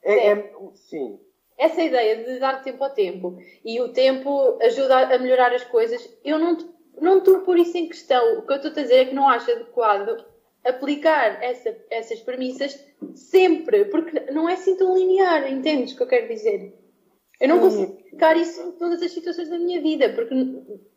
É, 0.04 0.32
é, 0.32 0.54
sim. 0.74 1.20
Essa 1.58 1.82
ideia 1.82 2.24
de 2.24 2.40
dar 2.40 2.64
tempo 2.64 2.84
ao 2.84 2.90
tempo 2.92 3.38
e 3.66 3.82
o 3.82 3.92
tempo 3.92 4.58
ajuda 4.62 5.16
a 5.16 5.18
melhorar 5.18 5.54
as 5.54 5.64
coisas, 5.64 6.08
eu 6.24 6.38
não, 6.38 6.58
não 7.02 7.18
estou 7.20 7.40
por 7.42 7.58
isso 7.58 7.78
em 7.78 7.88
questão. 7.88 8.40
O 8.40 8.46
que 8.46 8.54
eu 8.54 8.58
estou 8.58 8.72
a 8.72 8.76
dizer 8.76 8.96
é 8.96 9.06
que 9.06 9.16
não 9.16 9.28
acho 9.28 9.52
adequado 9.52 10.24
aplicar 10.68 11.42
essa, 11.44 11.76
essas 11.90 12.20
premissas 12.20 12.80
sempre, 13.16 13.86
porque 13.86 14.32
não 14.32 14.50
é 14.50 14.54
assim 14.54 14.76
tão 14.76 14.98
linear, 14.98 15.52
entendes 15.52 15.94
o 15.94 15.98
que 15.98 16.04
eu 16.04 16.08
quero 16.08 16.28
dizer? 16.28 16.74
Eu 17.40 17.50
não 17.50 17.60
consigo 17.60 17.98
aplicar 18.18 18.36
isso 18.36 18.62
em 18.62 18.72
todas 18.72 19.02
as 19.02 19.12
situações 19.12 19.50
da 19.50 19.60
minha 19.60 19.80
vida, 19.80 20.10
porque 20.10 20.34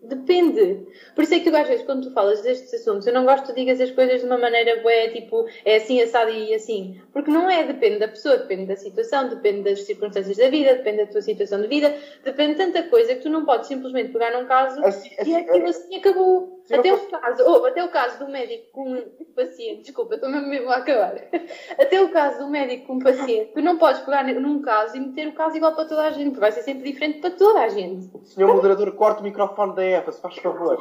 depende. 0.01 0.87
Por 1.15 1.23
isso 1.23 1.35
é 1.35 1.41
que 1.41 1.51
tu, 1.51 1.57
às 1.57 1.69
vezes, 1.69 1.85
quando 1.85 2.09
tu 2.09 2.15
falas 2.15 2.41
destes 2.41 2.73
assuntos, 2.75 3.07
eu 3.07 3.13
não 3.13 3.25
gosto 3.25 3.47
que 3.47 3.61
digas 3.61 3.81
as 3.81 3.91
coisas 3.91 4.21
de 4.21 4.27
uma 4.27 4.39
maneira 4.39 4.81
boa, 4.83 5.09
tipo, 5.13 5.47
é 5.65 5.77
assim, 5.77 6.01
assado 6.01 6.31
e 6.31 6.55
assim. 6.55 7.01
Porque 7.13 7.31
não 7.31 7.49
é, 7.51 7.65
depende 7.65 7.99
da 7.99 8.09
pessoa, 8.09 8.39
depende 8.39 8.67
da 8.67 8.77
situação, 8.77 9.29
depende 9.29 9.63
das 9.63 9.83
circunstâncias 9.83 10.37
da 10.37 10.49
vida, 10.49 10.75
depende 10.75 11.05
da 11.05 11.07
tua 11.07 11.23
situação 11.23 11.61
de 11.61 11.69
vida, 11.69 11.95
depende 12.25 12.53
de 12.53 12.59
tanta 12.59 12.83
coisa 12.85 13.15
que 13.15 13.23
tu 13.23 13.29
não 13.29 13.45
podes 13.45 13.69
simplesmente 13.69 14.13
pegar 14.13 14.33
num 14.33 14.47
caso 14.47 14.83
assim, 14.85 15.11
assim, 15.19 15.31
e 15.31 15.37
aquilo 15.37 15.69
assim 15.69 15.97
acabou. 15.97 16.61
Até 16.73 16.93
o, 16.93 16.99
caso, 16.99 17.43
oh, 17.47 17.67
até 17.67 17.85
o 17.85 17.89
caso 17.89 18.19
do 18.21 18.31
médico 18.31 18.65
com 18.73 18.93
um 18.93 19.25
paciente, 19.35 19.83
desculpa, 19.83 20.15
estou 20.15 20.31
mesmo 20.31 20.71
a 20.71 20.77
acabar. 20.77 21.17
Até 21.77 22.01
o 22.01 22.11
caso 22.11 22.39
do 22.39 22.49
médico 22.49 22.87
com 22.87 22.95
um 22.95 22.99
paciente, 23.01 23.51
tu 23.53 23.61
não 23.61 23.77
podes 23.77 24.03
pegar 24.03 24.23
num 24.23 24.63
caso 24.63 24.97
e 24.97 25.01
meter 25.01 25.27
o 25.27 25.33
caso 25.33 25.57
igual 25.57 25.75
para 25.75 25.87
toda 25.87 26.03
a 26.03 26.11
gente, 26.11 26.27
porque 26.27 26.41
vai 26.41 26.53
ser 26.53 26.63
sempre 26.63 26.93
diferente 26.93 27.10
para 27.15 27.31
toda 27.31 27.61
a 27.61 27.69
gente. 27.69 28.11
Senhor 28.27 28.55
moderador, 28.55 28.93
corte 28.93 29.21
o 29.21 29.25
microfone 29.25 29.75
da 29.75 29.85
Eva, 29.85 30.13
se 30.13 30.21
faz 30.21 30.37
favor. 30.37 30.79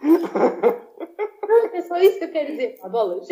é 1.72 1.80
só 1.82 1.96
isso 1.98 2.18
que 2.18 2.24
eu 2.24 2.32
quero 2.32 2.52
dizer, 2.52 2.78
pá, 2.80 2.88
bolas. 2.88 3.28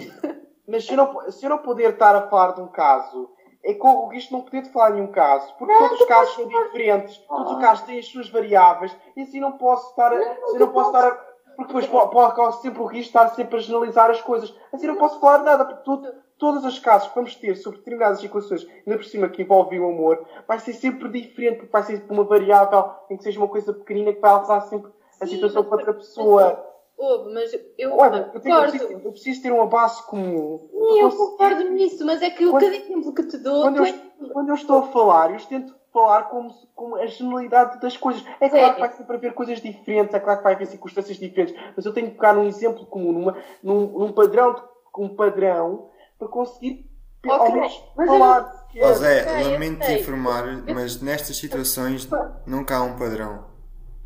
Mas 0.67 0.85
se 0.85 0.93
eu, 0.93 0.97
não, 0.97 1.31
se 1.31 1.45
eu 1.45 1.51
não 1.51 1.59
puder 1.59 1.91
estar 1.93 2.15
a 2.15 2.29
falar 2.29 2.53
de 2.53 2.61
um 2.61 2.69
caso 2.69 3.31
é 3.65 3.75
corro 3.75 4.07
o 4.07 4.09
risco 4.09 4.29
de 4.29 4.35
não 4.35 4.43
poder 4.43 4.65
falar 4.67 4.91
nenhum 4.91 5.09
caso, 5.09 5.53
porque 5.59 5.73
não, 5.73 5.81
todos 5.81 6.01
os 6.01 6.07
casos 6.07 6.35
são 6.35 6.47
diferentes, 6.49 7.19
todos 7.19 7.53
os 7.53 7.59
casos 7.59 7.85
têm 7.87 7.99
as 7.99 8.07
suas 8.07 8.31
variáveis, 8.31 8.97
e 9.17 9.23
assim 9.23 9.41
não 9.41 9.53
posso 9.53 9.91
estar 9.91 10.13
a, 10.13 10.19
não, 10.19 10.45
assim 10.45 10.59
não 10.59 10.69
posso 10.69 10.91
estar 10.91 11.09
a, 11.09 11.29
porque 11.59 11.73
depois 11.73 11.87
pode, 11.89 12.35
pode 12.35 12.63
sempre 12.63 12.81
o 12.81 12.87
risco 12.87 13.03
de 13.03 13.09
estar 13.09 13.29
sempre 13.31 13.57
a 13.57 13.61
generalizar 13.61 14.11
as 14.11 14.21
coisas. 14.21 14.55
Assim 14.73 14.87
não 14.87 14.95
posso 14.95 15.19
falar 15.19 15.43
nada, 15.43 15.65
porque 15.65 15.83
tudo, 15.83 16.09
todos 16.39 16.65
os 16.65 16.79
casos 16.79 17.09
que 17.09 17.15
vamos 17.15 17.35
ter 17.35 17.57
sobre 17.57 17.79
determinadas 17.79 18.21
situações, 18.21 18.67
ainda 18.87 18.99
por 18.99 19.05
cima 19.05 19.29
que 19.29 19.43
envolvem 19.43 19.81
o 19.81 19.89
amor, 19.89 20.25
vai 20.47 20.59
ser 20.59 20.73
sempre 20.73 21.09
diferente, 21.09 21.59
porque 21.59 21.73
vai 21.73 21.83
ser 21.83 22.05
uma 22.09 22.25
variável 22.25 22.93
em 23.11 23.17
que 23.17 23.25
seja 23.25 23.39
uma 23.39 23.49
coisa 23.49 23.73
pequenina 23.73 24.13
que 24.13 24.21
vai 24.21 24.31
alterar 24.31 24.63
sempre 24.63 24.91
a 25.21 25.27
situação 25.27 25.65
para 25.65 25.79
outra 25.79 25.95
pessoa. 25.95 26.65
Houve, 26.97 27.33
mas 27.33 27.53
eu 27.77 27.97
Olha, 27.97 28.31
eu, 28.35 28.41
tenho, 28.41 28.57
eu, 28.57 28.63
preciso, 28.63 28.93
eu, 28.93 29.13
preciso, 29.13 29.43
ter 29.43 29.53
uma 29.53 29.67
base 29.67 30.05
comum. 30.07 30.69
Sim, 30.69 31.01
eu 31.01 31.11
concordo 31.11 31.71
nisso, 31.71 32.05
mas 32.05 32.21
é 32.23 32.31
que 32.31 32.45
o 32.45 32.53
cada 32.53 32.67
exemplo 32.75 33.15
que 33.15 33.23
te 33.23 33.39
dou. 33.39 33.63
Quando, 33.63 33.77
eu, 33.77 33.85
é... 33.85 33.95
quando 34.33 34.49
eu 34.49 34.55
estou 34.57 34.79
a 34.79 34.83
falar, 34.89 35.33
eu 35.33 35.47
tento 35.47 35.79
falar 35.93 36.25
como, 36.25 36.53
como 36.75 36.97
a 36.97 37.07
generalidade 37.07 37.81
das 37.81 37.97
coisas. 37.97 38.25
É 38.41 38.49
claro 38.49 38.75
que 38.75 38.81
vai 38.81 38.93
sempre 38.93 39.17
haver 39.17 39.33
coisas 39.33 39.61
diferentes, 39.61 40.13
é 40.13 40.19
claro 40.19 40.39
que 40.39 40.45
vai 40.45 40.55
haver 40.55 40.67
circunstâncias 40.67 41.19
diferentes, 41.19 41.55
mas 41.77 41.87
eu 41.87 41.93
tenho 41.93 42.09
que 42.09 42.17
colocar 42.17 42.35
num 42.35 42.49
exemplo 42.49 42.85
comum, 42.87 43.13
numa, 43.13 43.37
num, 43.63 43.87
num 43.87 44.13
padrão, 44.13 44.57
um 44.99 45.15
padrão, 45.15 45.89
para 46.19 46.29
conseguir 46.29 46.91
okay. 47.25 47.31
ao 47.31 47.53
menos 47.53 47.83
falar. 47.95 48.69
Eu... 48.75 48.89
Oh, 48.89 48.95
Zé, 48.95 49.43
lamento 49.45 49.85
te 49.85 49.93
informar, 49.93 50.45
mas 50.75 51.01
nestas 51.01 51.37
situações 51.37 52.09
nunca 52.47 52.77
há 52.77 52.83
um 52.83 52.97
padrão. 52.97 53.47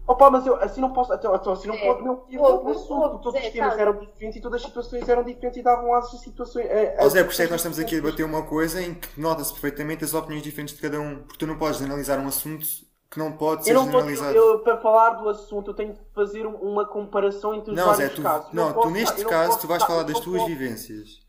Opa, 0.06 0.30
mas 0.30 0.46
eu 0.46 0.56
assim 0.56 0.80
não 0.80 0.92
posso. 0.92 1.14
Então, 1.14 1.32
assim 1.34 1.68
não 1.68 1.74
é. 1.74 1.86
pode 1.86 2.04
não 2.04 2.16
ter 2.16 2.38
outro 2.38 2.70
assunto. 2.70 3.18
Todos 3.20 3.40
os 3.40 3.50
temas 3.50 3.78
eram 3.78 3.98
diferentes 3.98 4.36
e 4.36 4.40
todas 4.40 4.60
as 4.60 4.66
situações 4.66 5.08
eram 5.08 5.22
diferentes 5.22 5.58
e 5.58 5.62
davam 5.62 5.94
asas 5.94 6.14
a 6.14 6.18
situações. 6.18 6.66
A, 6.66 7.04
a, 7.04 7.08
Zé, 7.08 7.22
por 7.22 7.32
isso 7.32 7.42
é 7.42 7.44
que 7.46 7.50
nós 7.52 7.60
estamos 7.60 7.78
aqui 7.78 7.96
a 7.96 8.00
debater 8.00 8.26
uma 8.26 8.42
coisa 8.42 8.82
em 8.82 8.94
que 8.94 9.20
nota-se 9.20 9.52
perfeitamente 9.52 10.04
as 10.04 10.12
opiniões 10.12 10.42
diferentes 10.42 10.74
de 10.74 10.82
cada 10.82 11.00
um. 11.00 11.20
Porque 11.22 11.38
tu 11.38 11.46
não 11.46 11.56
podes 11.56 11.80
analisar 11.80 12.18
um 12.18 12.26
assunto 12.26 12.66
que 13.10 13.18
não 13.18 13.32
pode 13.32 13.64
ser 13.64 13.70
eu 13.70 13.76
não 13.76 13.84
generalizado. 13.84 14.34
Posso, 14.34 14.46
eu, 14.46 14.58
para 14.60 14.76
falar 14.78 15.10
do 15.10 15.28
assunto, 15.28 15.70
eu 15.70 15.74
tenho 15.74 15.94
que 15.94 16.00
fazer 16.14 16.46
uma 16.46 16.84
comparação 16.84 17.54
entre 17.54 17.70
os 17.70 17.76
não, 17.76 17.86
vários 17.86 18.08
Zé, 18.08 18.14
tu, 18.16 18.22
casos. 18.22 18.52
Não, 18.52 18.70
não 18.70 18.82
tu 18.82 18.90
neste 18.90 19.24
caso, 19.24 19.60
tu 19.60 19.66
vais 19.68 19.84
falar 19.84 20.02
das 20.02 20.18
tuas 20.18 20.44
vivências. 20.46 21.22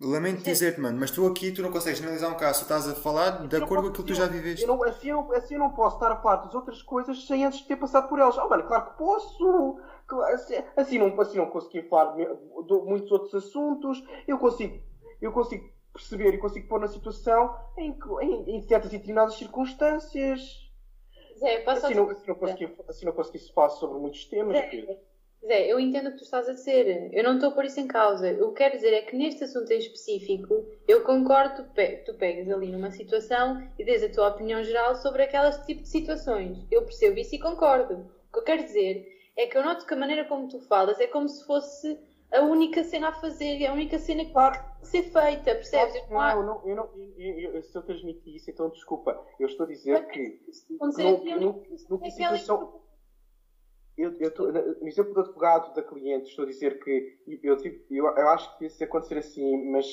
Lamento 0.00 0.44
dizer-te, 0.44 0.80
mano, 0.80 0.96
mas 0.98 1.10
tu 1.10 1.26
aqui 1.26 1.50
tu 1.50 1.60
não 1.60 1.72
consegues 1.72 2.00
analisar 2.00 2.28
um 2.28 2.36
caso, 2.36 2.60
tu 2.60 2.62
estás 2.62 2.88
a 2.88 2.94
falar 2.94 3.48
de 3.48 3.56
acordo 3.56 3.82
com 3.82 3.88
aquilo 3.88 4.04
que 4.04 4.12
tu 4.12 4.14
já 4.14 4.28
viveste. 4.28 4.62
Eu 4.62 4.68
não, 4.68 4.84
assim, 4.84 5.08
eu, 5.08 5.32
assim 5.32 5.54
eu 5.54 5.60
não 5.60 5.70
posso 5.70 5.96
estar 5.96 6.12
a 6.12 6.16
falar 6.16 6.36
das 6.36 6.54
outras 6.54 6.80
coisas 6.82 7.26
sem 7.26 7.44
antes 7.44 7.62
ter 7.62 7.74
passado 7.74 8.08
por 8.08 8.20
elas. 8.20 8.38
Oh, 8.38 8.48
mano, 8.48 8.62
claro 8.62 8.90
que 8.90 8.98
posso! 8.98 9.80
Assim, 10.32 10.54
assim, 10.76 10.98
não, 10.98 11.20
assim 11.20 11.38
não 11.38 11.46
consegui 11.46 11.82
falar 11.88 12.12
de, 12.12 12.24
de 12.24 12.74
muitos 12.84 13.10
outros 13.10 13.34
assuntos. 13.34 14.00
Eu 14.28 14.38
consigo, 14.38 14.80
eu 15.20 15.32
consigo 15.32 15.68
perceber 15.92 16.32
e 16.32 16.38
consigo 16.38 16.68
pôr 16.68 16.78
na 16.78 16.86
situação 16.86 17.56
em, 17.76 17.98
em, 18.22 18.56
em 18.56 18.62
certas 18.62 18.92
e 18.92 18.98
determinadas 18.98 19.34
circunstâncias. 19.34 20.40
Zé, 21.40 21.64
assim, 21.66 21.94
não, 21.94 22.08
assim, 22.08 22.28
não 22.28 22.34
consegui, 22.36 22.76
assim 22.88 23.04
não 23.04 23.12
consegui 23.12 23.52
falar 23.52 23.70
sobre 23.70 23.98
muitos 23.98 24.24
temas. 24.26 24.56
Zé, 24.56 25.00
Zé, 25.44 25.66
eu 25.66 25.78
entendo 25.78 26.08
o 26.08 26.12
que 26.12 26.18
tu 26.18 26.24
estás 26.24 26.48
a 26.48 26.52
dizer. 26.52 27.10
Eu 27.12 27.22
não 27.22 27.34
estou 27.34 27.52
por 27.52 27.64
isso 27.64 27.78
em 27.80 27.86
causa. 27.86 28.32
O 28.44 28.52
que 28.52 28.58
quero 28.58 28.74
dizer 28.74 28.92
é 28.92 29.02
que 29.02 29.16
neste 29.16 29.44
assunto 29.44 29.70
em 29.70 29.78
específico, 29.78 30.66
eu 30.86 31.02
concordo 31.04 31.64
que 31.72 31.96
tu 32.04 32.14
pegas 32.14 32.50
ali 32.50 32.70
numa 32.70 32.90
situação 32.90 33.62
e 33.78 33.84
dês 33.84 34.02
a 34.02 34.08
tua 34.08 34.28
opinião 34.28 34.62
geral 34.64 34.96
sobre 34.96 35.22
aquelas 35.22 35.64
tipo 35.64 35.82
de 35.82 35.88
situações. 35.88 36.58
Eu 36.70 36.82
percebo 36.82 37.18
isso 37.18 37.34
e 37.34 37.38
concordo. 37.38 38.10
O 38.28 38.32
que 38.32 38.38
eu 38.40 38.42
quero 38.42 38.64
dizer 38.64 39.06
é 39.36 39.46
que 39.46 39.56
eu 39.56 39.64
noto 39.64 39.86
que 39.86 39.94
a 39.94 39.96
maneira 39.96 40.24
como 40.24 40.48
tu 40.48 40.60
falas 40.60 40.98
é 40.98 41.06
como 41.06 41.28
se 41.28 41.44
fosse 41.46 41.98
a 42.32 42.42
única 42.42 42.84
cena 42.84 43.08
a 43.08 43.12
fazer, 43.12 43.64
a 43.64 43.72
única 43.72 43.98
cena 43.98 44.24
que 44.24 44.32
claro. 44.32 44.54
tem 44.54 44.80
que 44.80 44.88
ser 44.88 45.02
feita, 45.04 45.54
percebes? 45.54 46.10
Não, 46.10 46.42
não, 46.44 46.68
eu 46.68 46.76
não, 46.76 46.90
eu 47.16 47.54
eu, 47.54 47.62
se 47.62 47.74
eu 47.74 47.82
transmiti 47.82 48.36
isso, 48.36 48.50
então 48.50 48.68
desculpa. 48.68 49.24
Eu 49.38 49.46
estou 49.46 49.64
a 49.64 49.68
dizer 49.68 50.06
que. 50.08 50.40
No, 50.78 50.88
no, 50.88 51.40
no, 51.40 51.62
no, 51.88 52.10
situação 52.10 52.80
eu, 53.98 54.14
eu 54.20 54.30
tô, 54.30 54.50
no 54.52 54.86
exemplo 54.86 55.12
do 55.12 55.20
advogado 55.20 55.74
da 55.74 55.82
cliente, 55.82 56.30
estou 56.30 56.44
a 56.44 56.48
dizer 56.48 56.78
que 56.78 57.18
eu, 57.42 57.56
eu, 57.90 58.06
eu 58.06 58.28
acho 58.28 58.56
que 58.56 58.66
isso 58.66 58.82
acontecer 58.84 59.18
assim, 59.18 59.70
mas 59.72 59.86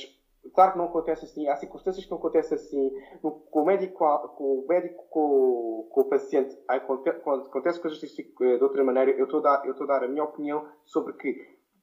claro 0.54 0.74
que 0.74 0.78
não 0.78 0.86
acontece 0.86 1.26
assim, 1.26 1.48
há 1.48 1.56
circunstâncias 1.56 2.06
que 2.06 2.12
não 2.12 2.20
acontecem 2.20 2.56
assim, 2.56 2.92
no, 3.24 3.32
com 3.32 3.64
o 3.64 3.66
médico, 3.66 3.98
com 4.38 4.60
o, 4.60 4.66
médico 4.68 5.04
com, 5.10 5.88
com 5.90 6.02
o 6.02 6.06
paciente, 6.06 6.56
quando 6.86 7.48
acontece 7.48 7.82
coisas 7.82 8.00
de 8.00 8.64
outra 8.64 8.84
maneira, 8.84 9.10
eu 9.12 9.26
estou 9.26 9.40
a 9.40 9.44
dar, 9.44 9.66
eu 9.66 9.72
estou 9.72 9.86
a, 9.86 10.00
dar 10.00 10.06
a 10.06 10.08
minha 10.08 10.24
opinião 10.24 10.70
sobre 10.86 11.14
que, 11.14 11.34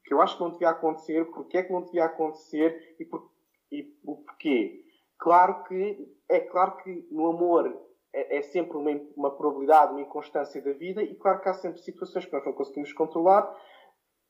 que 0.05 0.13
eu 0.13 0.21
acho 0.21 0.37
que 0.37 0.43
não 0.43 0.51
devia 0.51 0.69
acontecer, 0.69 1.25
porque 1.25 1.57
é 1.57 1.63
que 1.63 1.73
não 1.73 1.83
devia 1.83 2.05
acontecer 2.05 2.95
e, 2.97 3.03
por, 3.03 3.29
e 3.69 3.93
o 4.05 4.15
porquê. 4.15 4.81
Claro 5.17 5.63
que, 5.65 6.09
é 6.29 6.39
claro 6.39 6.77
que 6.77 7.05
no 7.11 7.27
amor 7.27 7.92
é, 8.13 8.37
é, 8.37 8.41
sempre 8.43 8.77
uma, 8.77 8.91
uma 9.15 9.35
probabilidade, 9.35 9.91
uma 9.91 10.01
inconstância 10.01 10.61
da 10.61 10.71
vida, 10.73 11.01
e 11.01 11.15
claro 11.15 11.41
que 11.41 11.49
há 11.49 11.53
sempre 11.53 11.81
situações 11.81 12.25
que 12.25 12.33
nós 12.33 12.45
não 12.45 12.53
conseguimos 12.53 12.93
controlar. 12.93 13.59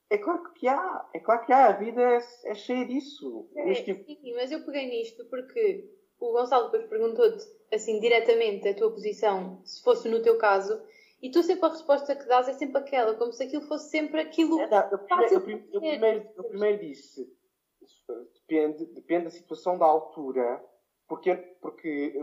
É 0.09 0.17
claro 0.17 0.53
que 0.53 0.67
há, 0.67 1.09
é 1.13 1.19
claro 1.19 1.45
que 1.45 1.51
há, 1.51 1.67
a 1.67 1.71
vida 1.73 2.01
é, 2.01 2.19
é 2.45 2.53
cheia 2.53 2.86
disso. 2.86 3.49
É, 3.55 3.73
tipo... 3.73 4.03
Sim, 4.05 4.34
mas 4.36 4.51
eu 4.51 4.63
peguei 4.63 4.88
nisto 4.88 5.25
porque 5.29 5.89
o 6.19 6.31
Gonçalo 6.31 6.65
depois 6.65 6.89
perguntou-te 6.89 7.43
assim 7.73 7.99
diretamente 7.99 8.67
a 8.67 8.75
tua 8.75 8.91
posição, 8.91 9.61
se 9.65 9.84
fosse 9.84 10.07
no 10.07 10.21
teu 10.21 10.38
caso, 10.38 10.81
e 11.21 11.31
tu 11.31 11.41
sempre 11.41 11.65
a 11.65 11.69
resposta 11.69 12.15
que 12.15 12.25
dás 12.25 12.47
é 12.47 12.53
sempre 12.53 12.77
aquela, 12.77 13.15
como 13.15 13.34
se 13.34 13.43
aquilo 13.43 13.63
fosse 13.63 13.89
sempre 13.89 14.21
aquilo. 14.21 14.59
É, 14.61 14.69
não, 14.69 14.91
eu, 14.91 14.99
primeiro, 14.99 15.34
eu, 15.34 15.73
eu, 15.73 15.81
primeiro, 15.81 16.29
eu 16.38 16.43
primeiro 16.43 16.79
disse, 16.79 17.27
depende, 18.34 18.86
depende 18.93 19.23
da 19.25 19.29
situação 19.29 19.77
da 19.77 19.86
altura, 19.86 20.63
porque, 21.07 21.36
porque 21.61 22.13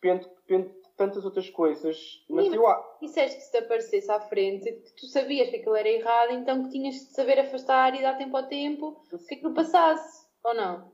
depende, 0.00 0.28
depende 0.46 0.74
tantas 0.98 1.24
outras 1.24 1.48
coisas. 1.48 2.22
Mas 2.28 2.46
Sim, 2.46 2.56
eu. 2.56 2.64
Disseste 3.00 3.36
que 3.38 3.44
se 3.44 3.50
te 3.52 3.58
aparecesse 3.58 4.10
à 4.10 4.20
frente, 4.20 4.70
que 4.70 4.92
tu 4.96 5.06
sabias 5.06 5.48
que 5.48 5.56
aquilo 5.56 5.76
era 5.76 5.88
errado, 5.88 6.32
então 6.32 6.64
que 6.64 6.70
tinhas 6.70 6.96
de 6.96 7.14
saber 7.14 7.38
afastar 7.38 7.94
e 7.94 8.02
dar 8.02 8.18
tempo 8.18 8.36
ao 8.36 8.42
tempo 8.42 9.00
que 9.26 9.34
aquilo 9.36 9.54
passasse, 9.54 10.26
ou 10.44 10.52
não? 10.52 10.92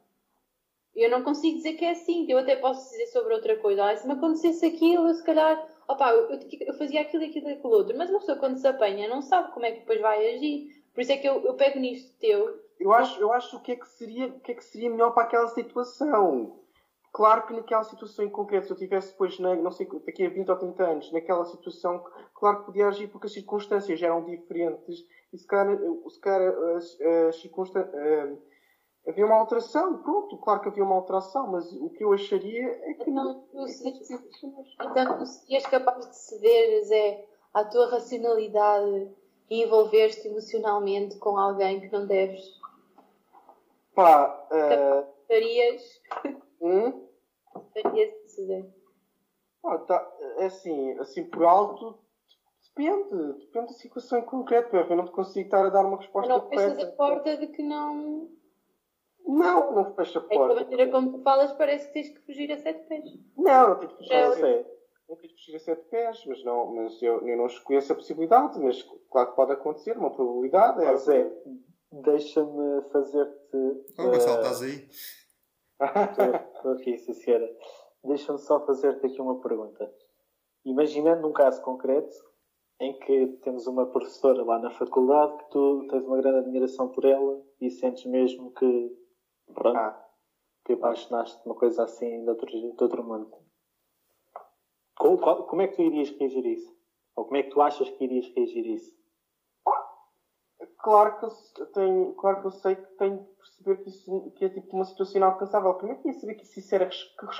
Eu 0.94 1.10
não 1.10 1.24
consigo 1.24 1.56
dizer 1.56 1.72
que 1.72 1.84
é 1.84 1.90
assim, 1.90 2.30
eu 2.30 2.38
até 2.38 2.54
posso 2.54 2.88
dizer 2.90 3.06
sobre 3.06 3.34
outra 3.34 3.56
coisa. 3.56 3.84
Ah, 3.84 3.96
se 3.96 4.06
me 4.06 4.12
acontecesse 4.12 4.64
aquilo, 4.64 5.08
eu 5.08 5.14
se 5.14 5.24
calhar. 5.24 5.68
Opa, 5.88 6.10
eu, 6.10 6.30
eu, 6.30 6.40
eu 6.60 6.74
fazia 6.74 7.00
aquilo 7.00 7.24
e 7.24 7.26
aquilo 7.26 7.48
e 7.48 7.52
aquilo 7.54 7.72
outro. 7.72 7.98
Mas 7.98 8.10
uma 8.10 8.20
pessoa 8.20 8.38
quando 8.38 8.58
se 8.58 8.66
apanha 8.68 9.08
não 9.08 9.20
sabe 9.20 9.52
como 9.52 9.66
é 9.66 9.72
que 9.72 9.80
depois 9.80 10.00
vai 10.00 10.34
agir. 10.34 10.84
Por 10.94 11.00
isso 11.00 11.10
é 11.10 11.16
que 11.16 11.28
eu, 11.28 11.42
eu 11.44 11.54
pego 11.54 11.80
nisto 11.80 12.16
teu. 12.20 12.60
Eu 12.78 12.92
acho, 12.92 13.20
eu 13.20 13.32
acho 13.32 13.56
o 13.56 13.60
que 13.60 13.72
é 13.72 13.76
que 13.76 13.88
seria, 13.88 14.26
o 14.26 14.40
que 14.40 14.52
é 14.52 14.54
que 14.54 14.64
seria 14.64 14.90
melhor 14.90 15.12
para 15.12 15.24
aquela 15.24 15.48
situação. 15.48 16.60
Claro 17.14 17.46
que 17.46 17.52
naquela 17.52 17.84
situação 17.84 18.24
em 18.24 18.28
concreto, 18.28 18.66
se 18.66 18.72
eu 18.72 18.76
tivesse 18.76 19.12
depois, 19.12 19.38
na, 19.38 19.54
não 19.54 19.70
sei, 19.70 19.86
daqui 20.04 20.26
a 20.26 20.28
20 20.28 20.48
ou 20.48 20.56
30 20.56 20.82
anos, 20.82 21.12
naquela 21.12 21.44
situação, 21.44 22.04
claro 22.34 22.58
que 22.58 22.66
podia 22.66 22.88
agir 22.88 23.06
porque 23.06 23.28
as 23.28 23.32
circunstâncias 23.32 24.02
eram 24.02 24.24
diferentes 24.24 25.06
e 25.32 25.38
se 25.38 25.46
calhar, 25.46 25.78
se 26.08 26.20
calhar 26.20 26.52
as, 26.76 27.00
as 27.28 27.40
circunstâncias. 27.40 27.94
Uh, 27.94 28.42
havia 29.06 29.26
uma 29.26 29.36
alteração, 29.36 30.02
pronto, 30.02 30.36
claro 30.38 30.60
que 30.60 30.68
havia 30.70 30.82
uma 30.82 30.96
alteração, 30.96 31.46
mas 31.52 31.70
o 31.74 31.88
que 31.90 32.02
eu 32.02 32.12
acharia 32.12 32.80
é 32.82 32.94
que 32.94 33.08
não. 33.12 33.44
Então, 34.80 35.16
tu 35.16 35.26
serias 35.26 35.66
capaz 35.68 36.10
de 36.10 36.16
ceder, 36.16 36.84
Zé, 36.84 37.24
à 37.54 37.64
tua 37.64 37.90
racionalidade 37.90 39.08
e 39.48 39.62
envolver-te 39.62 40.26
emocionalmente 40.26 41.16
com 41.18 41.38
alguém 41.38 41.80
que 41.80 41.92
não 41.92 42.08
deves? 42.08 42.42
Pá, 43.94 44.48
uh... 44.50 45.06
Farias? 45.28 46.02
Hum? 46.64 47.06
Ah, 49.66 49.78
tá, 49.78 50.16
é 50.38 50.46
assim, 50.46 50.98
assim 50.98 51.24
por 51.24 51.44
alto, 51.44 51.98
depende, 52.68 53.38
depende 53.38 53.66
da 53.66 53.72
situação 53.74 54.18
em 54.18 54.24
concreto. 54.24 54.74
Eu 54.74 54.96
não 54.96 55.04
te 55.04 55.12
consigo 55.12 55.46
estar 55.46 55.66
a 55.66 55.68
dar 55.68 55.84
uma 55.84 55.98
resposta 55.98 56.32
não 56.32 56.40
correta. 56.40 56.68
Não 56.68 56.74
fechas 56.76 56.88
a 56.88 56.96
porta 56.96 57.36
de 57.36 57.46
que 57.48 57.62
não. 57.62 58.30
Não, 59.26 59.74
não 59.74 59.94
fecha 59.94 60.18
a 60.18 60.22
porta. 60.22 60.54
É 60.54 60.56
que 60.56 60.62
a 60.62 60.70
maneira 60.70 60.90
como 60.90 61.12
tu 61.12 61.22
falas 61.22 61.52
parece 61.52 61.86
que 61.88 61.92
tens 61.92 62.08
que 62.08 62.20
fugir 62.24 62.50
a 62.50 62.56
sete 62.56 62.86
pés. 62.88 63.04
Não, 63.36 63.68
não 63.68 63.78
tens 63.78 63.92
que 63.92 63.98
fugir 63.98 64.12
é, 64.12 64.22
a 64.22 64.32
sete. 64.32 64.70
Não 65.08 65.16
tens 65.16 65.32
que 65.32 65.38
fugir 65.38 65.56
a 65.56 65.60
sete 65.60 65.84
pés, 65.90 66.24
mas, 66.26 66.44
não, 66.44 66.74
mas 66.74 67.02
eu, 67.02 67.28
eu 67.28 67.36
não 67.36 67.46
escolho 67.46 67.78
a 67.78 67.94
possibilidade, 67.94 68.58
mas 68.58 68.82
claro 69.10 69.30
que 69.30 69.36
pode 69.36 69.52
acontecer, 69.52 69.98
uma 69.98 70.10
probabilidade. 70.10 70.82
É, 70.82 70.96
Zé, 70.96 71.30
deixa-me 71.92 72.82
fazer-te. 72.90 73.84
Oh, 73.98 74.10
Gonçalo, 74.10 74.36
uh... 74.36 74.40
estás 74.40 74.62
aí? 74.62 74.88
Estou 76.54 76.72
aqui, 76.72 76.98
sim, 76.98 77.12
senhora. 77.14 77.50
Deixa-me 78.04 78.38
só 78.38 78.64
fazer-te 78.64 79.06
aqui 79.06 79.20
uma 79.20 79.40
pergunta. 79.40 79.92
Imaginando 80.64 81.26
um 81.28 81.32
caso 81.32 81.62
concreto 81.62 82.14
em 82.80 82.98
que 82.98 83.26
temos 83.42 83.66
uma 83.66 83.86
professora 83.86 84.42
lá 84.44 84.58
na 84.58 84.70
faculdade 84.70 85.36
que 85.38 85.50
tu 85.50 85.86
tens 85.88 86.04
uma 86.04 86.16
grande 86.16 86.38
admiração 86.38 86.88
por 86.88 87.04
ela 87.04 87.42
e 87.60 87.70
sentes 87.70 88.04
mesmo 88.06 88.52
que, 88.52 88.96
pronto, 89.54 89.76
ah. 89.76 90.08
que 90.64 90.72
apaixonaste 90.72 91.40
de 91.42 91.46
uma 91.46 91.54
coisa 91.54 91.84
assim 91.84 92.24
de 92.24 92.30
outro, 92.30 92.46
de 92.46 92.82
outro 92.82 93.04
mundo. 93.04 93.30
Como, 94.96 95.18
como 95.18 95.62
é 95.62 95.68
que 95.68 95.76
tu 95.76 95.82
irias 95.82 96.10
reagir 96.10 96.44
isso? 96.46 96.74
Ou 97.16 97.24
como 97.24 97.36
é 97.36 97.42
que 97.42 97.50
tu 97.50 97.60
achas 97.60 97.88
que 97.90 98.04
irias 98.04 98.28
reagir 98.34 98.66
isso? 98.66 99.03
Claro 100.84 101.18
que 101.18 101.24
eu 101.62 101.66
tenho, 101.72 102.12
claro 102.12 102.42
que 102.42 102.46
eu 102.46 102.50
sei 102.50 102.76
que 102.76 102.86
tenho 102.98 103.24
de 103.24 103.32
perceber 103.36 103.76
que, 103.82 103.88
isso, 103.88 104.30
que 104.32 104.44
é 104.44 104.50
tipo 104.50 104.76
uma 104.76 104.84
situação 104.84 105.16
inalcançável. 105.16 105.72
Primeiro 105.76 106.02
queria 106.02 106.20
saber 106.20 106.34
que 106.34 106.44
isso 106.44 106.74
era 106.74 106.90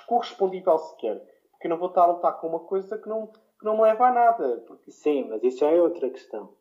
correspondível 0.06 0.78
sequer. 0.78 1.20
Porque 1.50 1.66
eu 1.66 1.68
não 1.68 1.76
vou 1.76 1.88
estar 1.88 2.04
a 2.04 2.06
lutar 2.06 2.40
com 2.40 2.48
uma 2.48 2.60
coisa 2.60 2.96
que 2.96 3.06
não, 3.06 3.26
que 3.26 3.62
não 3.62 3.76
me 3.76 3.82
leva 3.82 4.06
a 4.06 4.12
nada. 4.12 4.64
Porque... 4.66 4.90
Sim, 4.90 5.28
mas 5.28 5.44
isso 5.44 5.58
já 5.58 5.68
é 5.68 5.78
outra 5.78 6.08
questão. 6.08 6.56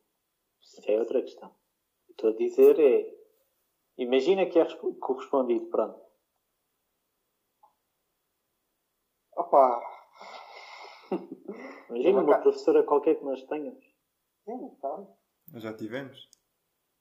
Isso 0.62 0.82
é 0.86 1.00
outra 1.00 1.22
questão. 1.22 1.56
Estou 2.10 2.32
a 2.32 2.36
dizer 2.36 2.78
é. 2.78 3.10
Imagina 3.98 4.46
que 4.46 4.60
é 4.60 4.68
correspondido, 5.00 5.68
pronto. 5.68 6.02
Opa! 9.38 9.82
Imagina 11.90 12.24
uma 12.24 12.40
professora 12.40 12.84
qualquer 12.84 13.16
que 13.16 13.24
nós 13.24 13.42
tenhamos. 13.44 13.86
Sim, 14.44 14.70
tá. 14.82 15.08
Nós 15.54 15.64
já 15.64 15.74
tivemos. 15.74 16.33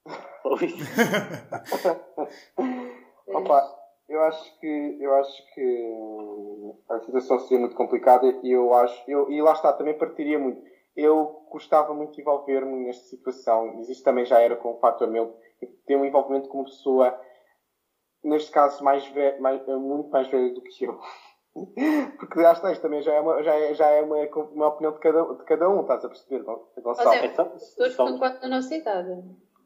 Opa, 3.29 3.79
eu 4.09 4.23
acho 4.25 4.61
que 4.61 4.99
eu 5.01 5.15
acho 5.15 5.55
que 5.55 6.75
a 6.89 7.01
situação 7.01 7.39
seria 7.41 7.61
muito 7.61 7.77
complicada 7.77 8.27
e 8.43 8.53
eu 8.53 8.73
acho 8.75 9.11
eu, 9.11 9.31
e 9.31 9.41
lá 9.41 9.53
está 9.53 9.73
também 9.73 9.97
partiria 9.97 10.39
muito. 10.39 10.61
Eu 10.95 11.47
gostava 11.51 11.95
muito 11.95 12.15
de 12.15 12.21
envolver-me 12.21 12.87
nesta 12.87 13.05
situação, 13.05 13.77
mas 13.77 13.89
isto 13.89 14.05
também 14.05 14.27
já 14.27 14.41
era 14.41 14.57
com 14.57 14.73
o 14.73 14.79
fator 14.79 15.09
meu, 15.09 15.35
ter 15.87 15.97
um 15.97 16.05
envolvimento 16.05 16.49
com 16.49 16.59
uma 16.59 16.65
pessoa, 16.65 17.19
neste 18.23 18.51
caso 18.51 18.85
mais, 18.85 19.07
velha, 19.09 19.41
mais 19.41 19.67
muito 19.67 20.11
mais 20.11 20.29
velha 20.29 20.53
do 20.53 20.61
que 20.61 20.85
eu. 20.85 21.01
Porque 22.19 22.43
já 22.43 22.53
está, 22.53 22.73
isto 22.73 22.83
também 22.83 23.01
já 23.03 23.15
é 23.15 23.21
uma, 23.21 23.43
já 23.43 23.55
é, 23.55 23.75
já 23.75 23.89
é 23.89 24.03
uma, 24.03 24.19
uma 24.51 24.69
opinião 24.69 24.93
de 24.93 25.01
cada, 25.01 25.35
de 25.35 25.45
cada 25.45 25.71
um, 25.71 25.81
estás 25.81 26.05
a 26.05 26.09
perceber, 26.09 26.43
Gonçalo? 26.43 26.69
Ou 26.85 26.95
seja, 26.95 27.27
então, 27.27 27.45
todos 27.47 27.79
estão 27.79 28.19
quanto 28.19 28.43
na 28.43 28.49
nossa 28.49 28.75
idade. 28.75 29.23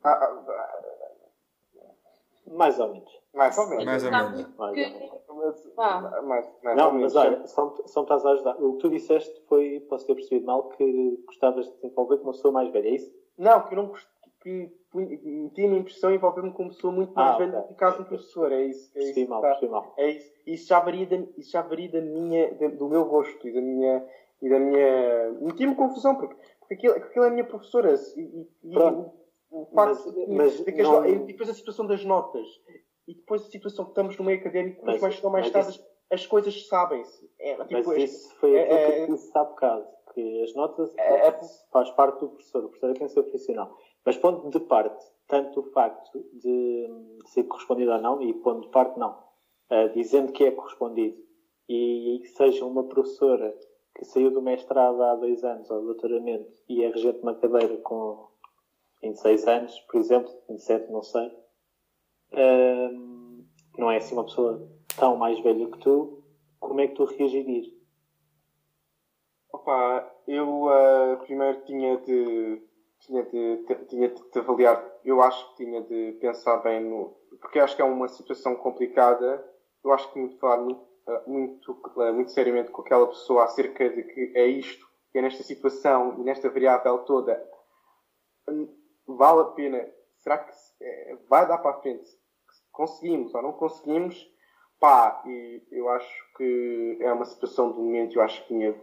Ah, 0.07 0.19
ah, 0.23 0.45
ah, 0.49 0.87
mais 2.53 2.79
ou 2.79 2.93
menos. 2.93 3.13
Mais 3.35 3.59
ou 3.59 3.69
menos. 3.69 3.85
Mais 3.85 4.07
ou 4.07 4.13
menos. 4.17 4.47
não, 6.77 6.93
mas 6.93 7.17
olha, 7.17 7.47
só, 7.47 7.75
só 7.87 8.01
me 8.01 8.05
estás 8.05 8.25
a 8.25 8.31
ajudar. 8.31 8.57
O 8.63 8.75
que 8.75 8.79
tu 8.79 8.91
disseste 8.91 9.43
foi, 9.49 9.81
posso 9.89 10.07
ter 10.07 10.15
percebido 10.15 10.47
mal, 10.47 10.69
que 10.71 11.23
gostavas 11.27 11.67
de 11.67 11.73
te 11.79 11.87
envolver 11.87 12.19
com 12.19 12.25
uma 12.25 12.33
pessoa 12.33 12.53
mais 12.53 12.71
velha, 12.71 12.89
é 12.89 12.95
isso? 12.95 13.13
Não, 13.37 13.61
que 13.63 13.75
eu 13.75 13.77
não 13.77 13.89
gosto, 13.89 14.09
que 14.41 14.73
tinha 15.55 15.71
a 15.71 15.79
impressão 15.79 16.11
de 16.11 16.17
envolver-me 16.17 16.53
com 16.53 16.63
uma 16.63 16.69
pessoa 16.71 16.93
muito 16.93 17.13
mais 17.13 17.35
ah, 17.35 17.39
velha 17.39 17.61
do 17.61 17.69
que 17.69 17.75
caso 17.75 18.03
um 18.03 18.05
professor. 18.05 18.53
É 18.53 18.65
isso. 18.65 18.91
É 18.97 19.03
isso, 19.03 19.29
mal, 19.29 19.43
tá. 19.43 19.59
mal. 19.69 19.95
É 19.97 20.11
isso. 20.11 20.33
Isso 20.47 20.69
já 20.69 20.81
varia, 20.81 21.07
da, 21.07 21.17
isso 21.37 21.51
já 21.51 21.63
varia 21.63 21.91
da 21.91 22.01
minha, 22.01 22.55
da, 22.55 22.69
do 22.69 22.89
meu 22.89 23.05
gosto 23.05 23.47
e 23.47 23.53
da 23.53 23.61
minha. 23.61 24.07
E 24.41 24.49
da 24.49 24.59
minha. 24.59 25.33
Metia-me 25.41 25.75
confusão, 25.75 26.15
porque, 26.15 26.37
porque 26.61 26.75
aquilo, 26.75 26.95
aquilo 26.95 27.25
é 27.25 27.29
a 27.29 27.31
minha 27.31 27.45
professora. 27.45 27.95
E, 28.17 28.49
e, 28.65 28.73
Pronto. 28.73 29.26
O 29.63 29.67
facto 29.67 30.13
mas, 30.29 30.61
não... 30.61 31.07
e 31.07 31.19
depois 31.21 31.49
a 31.49 31.55
situação 31.55 31.87
das 31.87 32.05
notas 32.05 32.47
e 33.09 33.15
depois 33.15 33.43
a 33.43 33.47
situação 33.47 33.85
que 33.85 33.93
estamos 33.93 34.17
no 34.17 34.25
meio 34.25 34.41
académico, 34.41 34.85
mas, 34.85 35.01
mais 35.01 35.23
ou 35.23 35.31
mais 35.31 35.51
tarde, 35.51 35.71
isso... 35.71 35.87
as 36.11 36.27
coisas 36.27 36.67
sabem-se. 36.67 37.31
É, 37.39 37.55
tipo, 37.65 37.89
mas 37.89 38.03
isso 38.03 38.35
foi 38.37 38.59
aquilo 38.59 38.79
é, 38.79 38.91
que 38.91 38.99
eu 39.13 39.17
disse 39.17 39.39
há 39.39 39.45
bocado, 39.45 39.87
que 40.13 40.43
as 40.43 40.55
notas 40.55 40.93
é, 40.97 41.29
é, 41.29 41.41
faz 41.71 41.91
parte 41.93 42.21
do 42.21 42.31
professor, 42.31 42.65
o 42.65 42.69
professor 42.69 42.91
é 42.91 42.95
quem 42.95 43.07
é 43.07 43.23
profissional. 43.23 43.77
Mas 44.05 44.17
pondo 44.17 44.51
de 44.51 44.61
parte 44.61 45.07
tanto 45.29 45.61
o 45.61 45.63
facto 45.71 46.25
de 46.35 46.89
ser 47.27 47.45
correspondido 47.45 47.93
ou 47.93 48.01
não, 48.01 48.23
e 48.23 48.33
pondo 48.35 48.63
de 48.63 48.69
parte 48.69 48.99
não, 48.99 49.11
uh, 49.71 49.89
dizendo 49.93 50.33
que 50.33 50.45
é 50.45 50.51
correspondido, 50.51 51.17
e 51.69 52.21
que 52.23 52.29
seja 52.29 52.65
uma 52.65 52.85
professora 52.85 53.57
que 53.97 54.05
saiu 54.05 54.31
do 54.31 54.43
mestrado 54.43 55.03
há 55.03 55.15
dois 55.17 55.43
anos 55.43 55.71
ao 55.71 55.83
doutoramento 55.83 56.53
e 56.69 56.85
é 56.85 56.89
regente 56.89 57.17
de 57.17 57.23
uma 57.23 57.35
cadeira 57.35 57.77
com 57.79 58.29
26 59.09 59.47
anos, 59.47 59.81
por 59.89 60.01
exemplo, 60.01 60.33
27, 60.49 60.91
não 60.91 61.03
sei, 61.03 61.31
não 63.77 63.91
é 63.91 63.97
assim 63.97 64.15
uma 64.15 64.25
pessoa 64.25 64.69
tão 64.99 65.17
mais 65.17 65.39
velha 65.41 65.69
que 65.71 65.79
tu, 65.79 66.23
como 66.59 66.81
é 66.81 66.87
que 66.87 66.95
tu 66.95 67.05
reagirias? 67.05 67.67
Opa, 69.53 70.13
eu 70.27 70.65
uh, 70.65 71.17
primeiro 71.23 71.65
tinha 71.65 71.97
de, 71.99 72.63
tinha 73.01 73.23
de, 73.25 73.65
tinha 73.89 74.09
de 74.09 74.39
avaliar, 74.39 74.85
eu 75.05 75.23
acho 75.23 75.49
que 75.51 75.65
tinha 75.65 75.83
de 75.83 76.13
pensar 76.21 76.57
bem 76.59 76.81
no, 76.81 77.17
porque 77.41 77.59
acho 77.59 77.77
que 77.77 77.83
é 77.83 77.85
uma 77.85 78.09
situação 78.09 78.57
complicada, 78.57 79.45
eu 79.85 79.93
acho 79.93 80.09
que 80.09 80.15
tinha 80.15 80.29
de 80.29 80.39
falar 80.39 80.59
muito, 80.59 80.85
ah, 81.07 81.23
muito, 81.27 81.81
ah, 81.99 82.13
muito 82.13 82.31
seriamente 82.33 82.71
com 82.71 82.83
aquela 82.83 83.07
pessoa 83.07 83.45
acerca 83.45 83.89
de 83.89 84.03
que 84.03 84.33
é 84.35 84.47
isto, 84.47 84.87
que 85.13 85.19
é 85.19 85.23
nesta 85.23 85.43
situação 85.43 86.19
nesta 86.19 86.51
variável 86.51 86.99
toda, 86.99 87.41
vale 89.07 89.41
a 89.41 89.45
pena, 89.45 89.89
será 90.19 90.39
que 90.39 90.53
é, 90.81 91.17
vai 91.29 91.47
dar 91.47 91.59
para 91.59 91.73
a 91.73 91.81
frente? 91.81 92.09
Conseguimos 92.73 93.35
ou 93.35 93.43
não 93.43 93.53
conseguimos? 93.53 94.31
Pá, 94.79 95.23
e 95.27 95.63
eu 95.73 95.89
acho 95.89 96.37
que 96.37 96.99
é 97.01 97.13
uma 97.13 97.25
situação 97.25 97.73
do 97.73 97.81
momento, 97.81 98.17
eu 98.17 98.23
acho 98.23 98.43
que 98.43 98.49
tinha, 98.49 98.75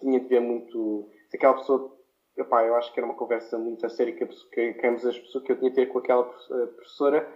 tinha 0.00 0.20
de 0.20 0.26
ver 0.26 0.40
muito. 0.40 1.08
Se 1.28 1.36
aquela 1.36 1.54
pessoa. 1.54 1.96
Epá, 2.36 2.64
eu 2.64 2.76
acho 2.76 2.92
que 2.92 3.00
era 3.00 3.06
uma 3.06 3.16
conversa 3.16 3.58
muito 3.58 3.84
a 3.84 3.88
séria 3.88 4.14
que, 4.14 4.24
que, 4.24 4.74
que, 4.74 4.86
ambas 4.86 5.04
as 5.04 5.18
pessoas 5.18 5.42
que 5.42 5.50
eu 5.50 5.58
tinha 5.58 5.70
de 5.70 5.76
ter 5.76 5.86
com 5.86 5.98
aquela 5.98 6.22
eh, 6.24 6.66
professora 6.66 7.28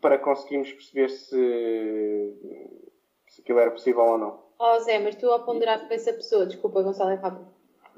para 0.00 0.16
conseguirmos 0.16 0.72
perceber 0.72 1.08
se, 1.08 2.36
se 3.28 3.40
aquilo 3.42 3.58
era 3.58 3.72
possível 3.72 4.02
ou 4.02 4.16
não. 4.16 4.44
Oh 4.60 4.78
Zé, 4.78 5.00
mas 5.00 5.16
tu 5.16 5.26
ao 5.28 5.44
ponderares 5.44 5.84
para 5.84 5.96
essa 5.96 6.12
pessoa, 6.12 6.46
desculpa 6.46 6.82
Gonçalo, 6.82 7.10
é 7.10 7.14
rápido. 7.14 7.49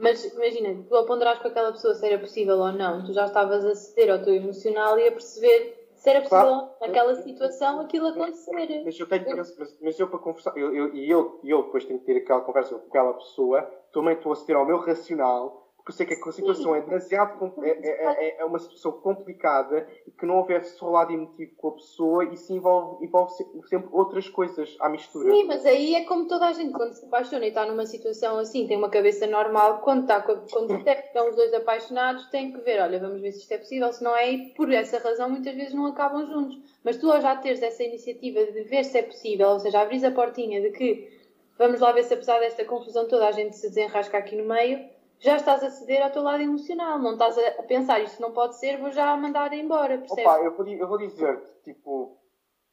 Mas 0.03 0.25
imagina, 0.25 0.85
tu 0.89 0.97
ao 0.97 1.07
ponderares 1.07 1.39
para 1.39 1.51
aquela 1.51 1.71
pessoa 1.71 1.95
se 1.95 2.05
era 2.05 2.19
possível 2.19 2.59
ou 2.59 2.73
não, 2.73 3.05
tu 3.05 3.13
já 3.13 3.27
estavas 3.27 3.65
a 3.65 3.73
ceder 3.77 4.13
ao 4.13 4.25
teu 4.25 4.35
emocional 4.35 4.99
e 4.99 5.07
a 5.07 5.13
perceber 5.13 5.89
se 5.95 6.11
era 6.11 6.21
possível 6.21 6.45
claro. 6.45 6.71
naquela 6.81 7.15
situação 7.15 7.81
aquilo 7.81 8.09
acontecer. 8.09 8.83
Mas 8.85 8.99
eu 8.99 9.09
tenho 9.09 9.25
que, 9.25 9.35
mas, 9.35 9.79
mas 9.81 10.01
eu 10.01 10.09
para 10.09 10.19
conversar, 10.19 10.57
eu, 10.57 10.75
eu, 10.75 10.93
e 10.93 11.09
eu, 11.09 11.39
eu 11.45 11.63
depois 11.63 11.85
tenho 11.85 12.01
que 12.01 12.07
ter 12.07 12.17
aquela 12.17 12.41
conversa 12.41 12.75
com 12.75 12.89
aquela 12.89 13.15
pessoa, 13.15 13.63
também 13.93 14.15
estou 14.15 14.33
a 14.33 14.37
ceder 14.37 14.57
ao 14.57 14.67
meu 14.67 14.79
racional 14.79 15.62
porque 15.85 15.91
eu 15.91 15.95
sei 15.97 16.07
que 16.07 16.29
a 16.29 16.33
situação 16.33 16.77
é 16.77 16.81
demasiado 16.81 17.53
é, 17.61 17.71
é, 17.71 18.27
é, 18.29 18.41
é, 18.41 18.45
uma 18.45 18.61
situação 18.61 18.93
complicada 18.93 19.85
e 20.07 20.13
que 20.13 20.25
não 20.25 20.37
houver 20.37 20.65
só 20.65 20.89
lado 20.89 21.13
emotivo 21.13 21.57
com 21.57 21.69
a 21.69 21.73
pessoa 21.73 22.25
e 22.25 22.37
se 22.37 22.53
envolve, 22.53 23.05
envolve 23.05 23.33
sempre 23.69 23.89
outras 23.91 24.29
coisas 24.29 24.77
à 24.79 24.89
mistura. 24.89 25.33
Sim, 25.33 25.45
mas 25.45 25.67
aí 25.67 25.97
é 25.97 26.05
como 26.05 26.29
toda 26.29 26.47
a 26.47 26.53
gente, 26.53 26.73
quando 26.73 26.93
se 26.93 27.05
apaixona 27.05 27.45
e 27.47 27.49
está 27.49 27.67
numa 27.67 27.85
situação 27.85 28.39
assim, 28.39 28.69
tem 28.69 28.77
uma 28.77 28.91
cabeça 28.91 29.27
normal, 29.27 29.81
quando, 29.81 30.03
está, 30.03 30.21
quando 30.21 30.47
estão 30.47 31.29
os 31.29 31.35
dois 31.35 31.53
apaixonados, 31.53 32.27
tem 32.27 32.53
que 32.53 32.61
ver, 32.61 32.81
olha, 32.81 33.01
vamos 33.01 33.21
ver 33.21 33.33
se 33.33 33.41
isto 33.41 33.53
é 33.53 33.59
possível, 33.59 33.93
se 33.93 34.05
não 34.05 34.17
é, 34.17 34.31
e 34.31 34.55
por 34.55 34.73
essa 34.73 34.99
razão 34.99 35.31
muitas 35.31 35.57
vezes 35.57 35.75
não 35.75 35.87
acabam 35.87 36.25
juntos. 36.27 36.59
Mas 36.85 36.97
tu 36.97 37.11
ao 37.11 37.21
já 37.21 37.35
teres 37.35 37.61
essa 37.61 37.83
iniciativa 37.83 38.45
de 38.45 38.63
ver 38.63 38.85
se 38.85 38.99
é 38.99 39.03
possível, 39.03 39.49
ou 39.49 39.59
seja, 39.59 39.81
abris 39.81 40.05
a 40.05 40.13
portinha 40.13 40.61
de 40.61 40.71
que 40.71 41.11
vamos 41.59 41.81
lá 41.81 41.91
ver 41.91 42.05
se 42.05 42.15
apesar 42.15 42.39
desta 42.39 42.65
confusão 42.65 43.09
toda 43.09 43.27
a 43.27 43.33
gente 43.33 43.57
se 43.57 43.69
desenrasca 43.69 44.19
aqui 44.19 44.37
no 44.37 44.45
meio, 44.45 44.92
já 45.23 45.37
estás 45.37 45.63
a 45.63 45.71
ceder 45.71 46.03
ao 46.03 46.11
teu 46.11 46.23
lado 46.23 46.43
emocional, 46.43 46.99
não 46.99 47.13
estás 47.13 47.39
a 47.39 47.63
pensar 47.63 48.01
isto 48.01 48.21
não 48.21 48.33
pode 48.33 48.59
ser, 48.59 48.79
vou 48.79 48.91
já 48.91 49.17
mandar 49.17 49.53
embora, 49.53 49.97
percebes? 49.97 50.27
Opa, 50.27 50.41
eu 50.41 50.57
vou, 50.57 50.67
eu 50.67 50.89
vou 50.89 50.99
dizer-te, 50.99 51.49
tipo, 51.63 52.19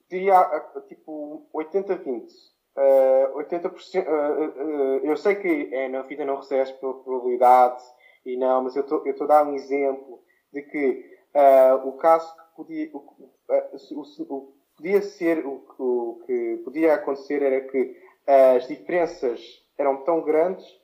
diria 0.09 0.43
tipo 0.87 1.47
80-20. 1.53 2.27
Uh, 2.75 3.37
80%, 3.37 4.07
uh, 4.07 4.09
uh, 4.09 5.05
eu 5.05 5.15
sei 5.17 5.35
que 5.35 5.69
é, 5.73 5.89
na 5.89 6.01
vida 6.01 6.25
não 6.25 6.37
recebes 6.37 6.71
pela 6.73 6.93
probabilidade 6.95 7.83
e 8.25 8.35
não, 8.35 8.63
mas 8.63 8.75
eu 8.75 8.81
estou 8.81 9.25
a 9.25 9.27
dar 9.27 9.45
um 9.45 9.53
exemplo 9.53 10.23
de 10.51 10.63
que 10.63 11.19
uh, 11.35 11.87
o 11.87 11.93
caso 11.97 12.33
que 12.35 12.55
podia, 12.55 12.89
o, 12.93 12.97
o, 12.97 14.33
o, 14.33 14.53
podia 14.75 15.01
ser, 15.01 15.45
o, 15.45 15.63
o 15.77 16.23
que 16.25 16.61
podia 16.63 16.95
acontecer 16.95 17.43
era 17.43 17.61
que 17.61 17.95
as 18.25 18.67
diferenças 18.67 19.41
eram 19.77 19.97
tão 20.03 20.21
grandes 20.21 20.78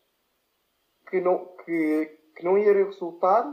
que 1.15 1.21
não, 1.21 1.45
que, 1.63 2.17
que 2.35 2.43
não 2.43 2.57
ia 2.57 2.73
resultar 2.73 3.45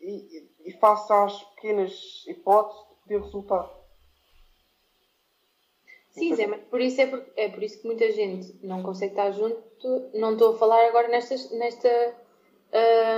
e, 0.00 0.50
e 0.66 0.72
faça 0.72 1.24
as 1.24 1.42
pequenas 1.54 2.24
hipóteses 2.26 2.82
de 2.88 2.94
poder 3.02 3.20
resultar. 3.22 3.70
Sim, 6.10 6.34
Zé, 6.34 6.46
mas 6.46 6.60
por 6.64 6.80
isso 6.80 7.00
é, 7.00 7.06
por, 7.06 7.24
é 7.36 7.48
por 7.48 7.62
isso 7.62 7.80
que 7.80 7.86
muita 7.86 8.12
gente 8.12 8.54
não 8.62 8.82
consegue 8.82 9.12
estar 9.12 9.30
junto. 9.30 9.62
Não 10.12 10.34
estou 10.34 10.54
a 10.54 10.58
falar 10.58 10.86
agora 10.86 11.08
nestas, 11.08 11.50
nesta, 11.52 11.88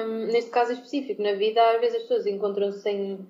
um, 0.07 0.27
neste 0.27 0.51
caso 0.51 0.73
específico. 0.73 1.21
Na 1.21 1.33
vida, 1.33 1.61
às 1.73 1.81
vezes 1.81 1.97
as 1.97 2.03
pessoas 2.03 2.27
encontram-se 2.27 2.89
em 2.89 3.27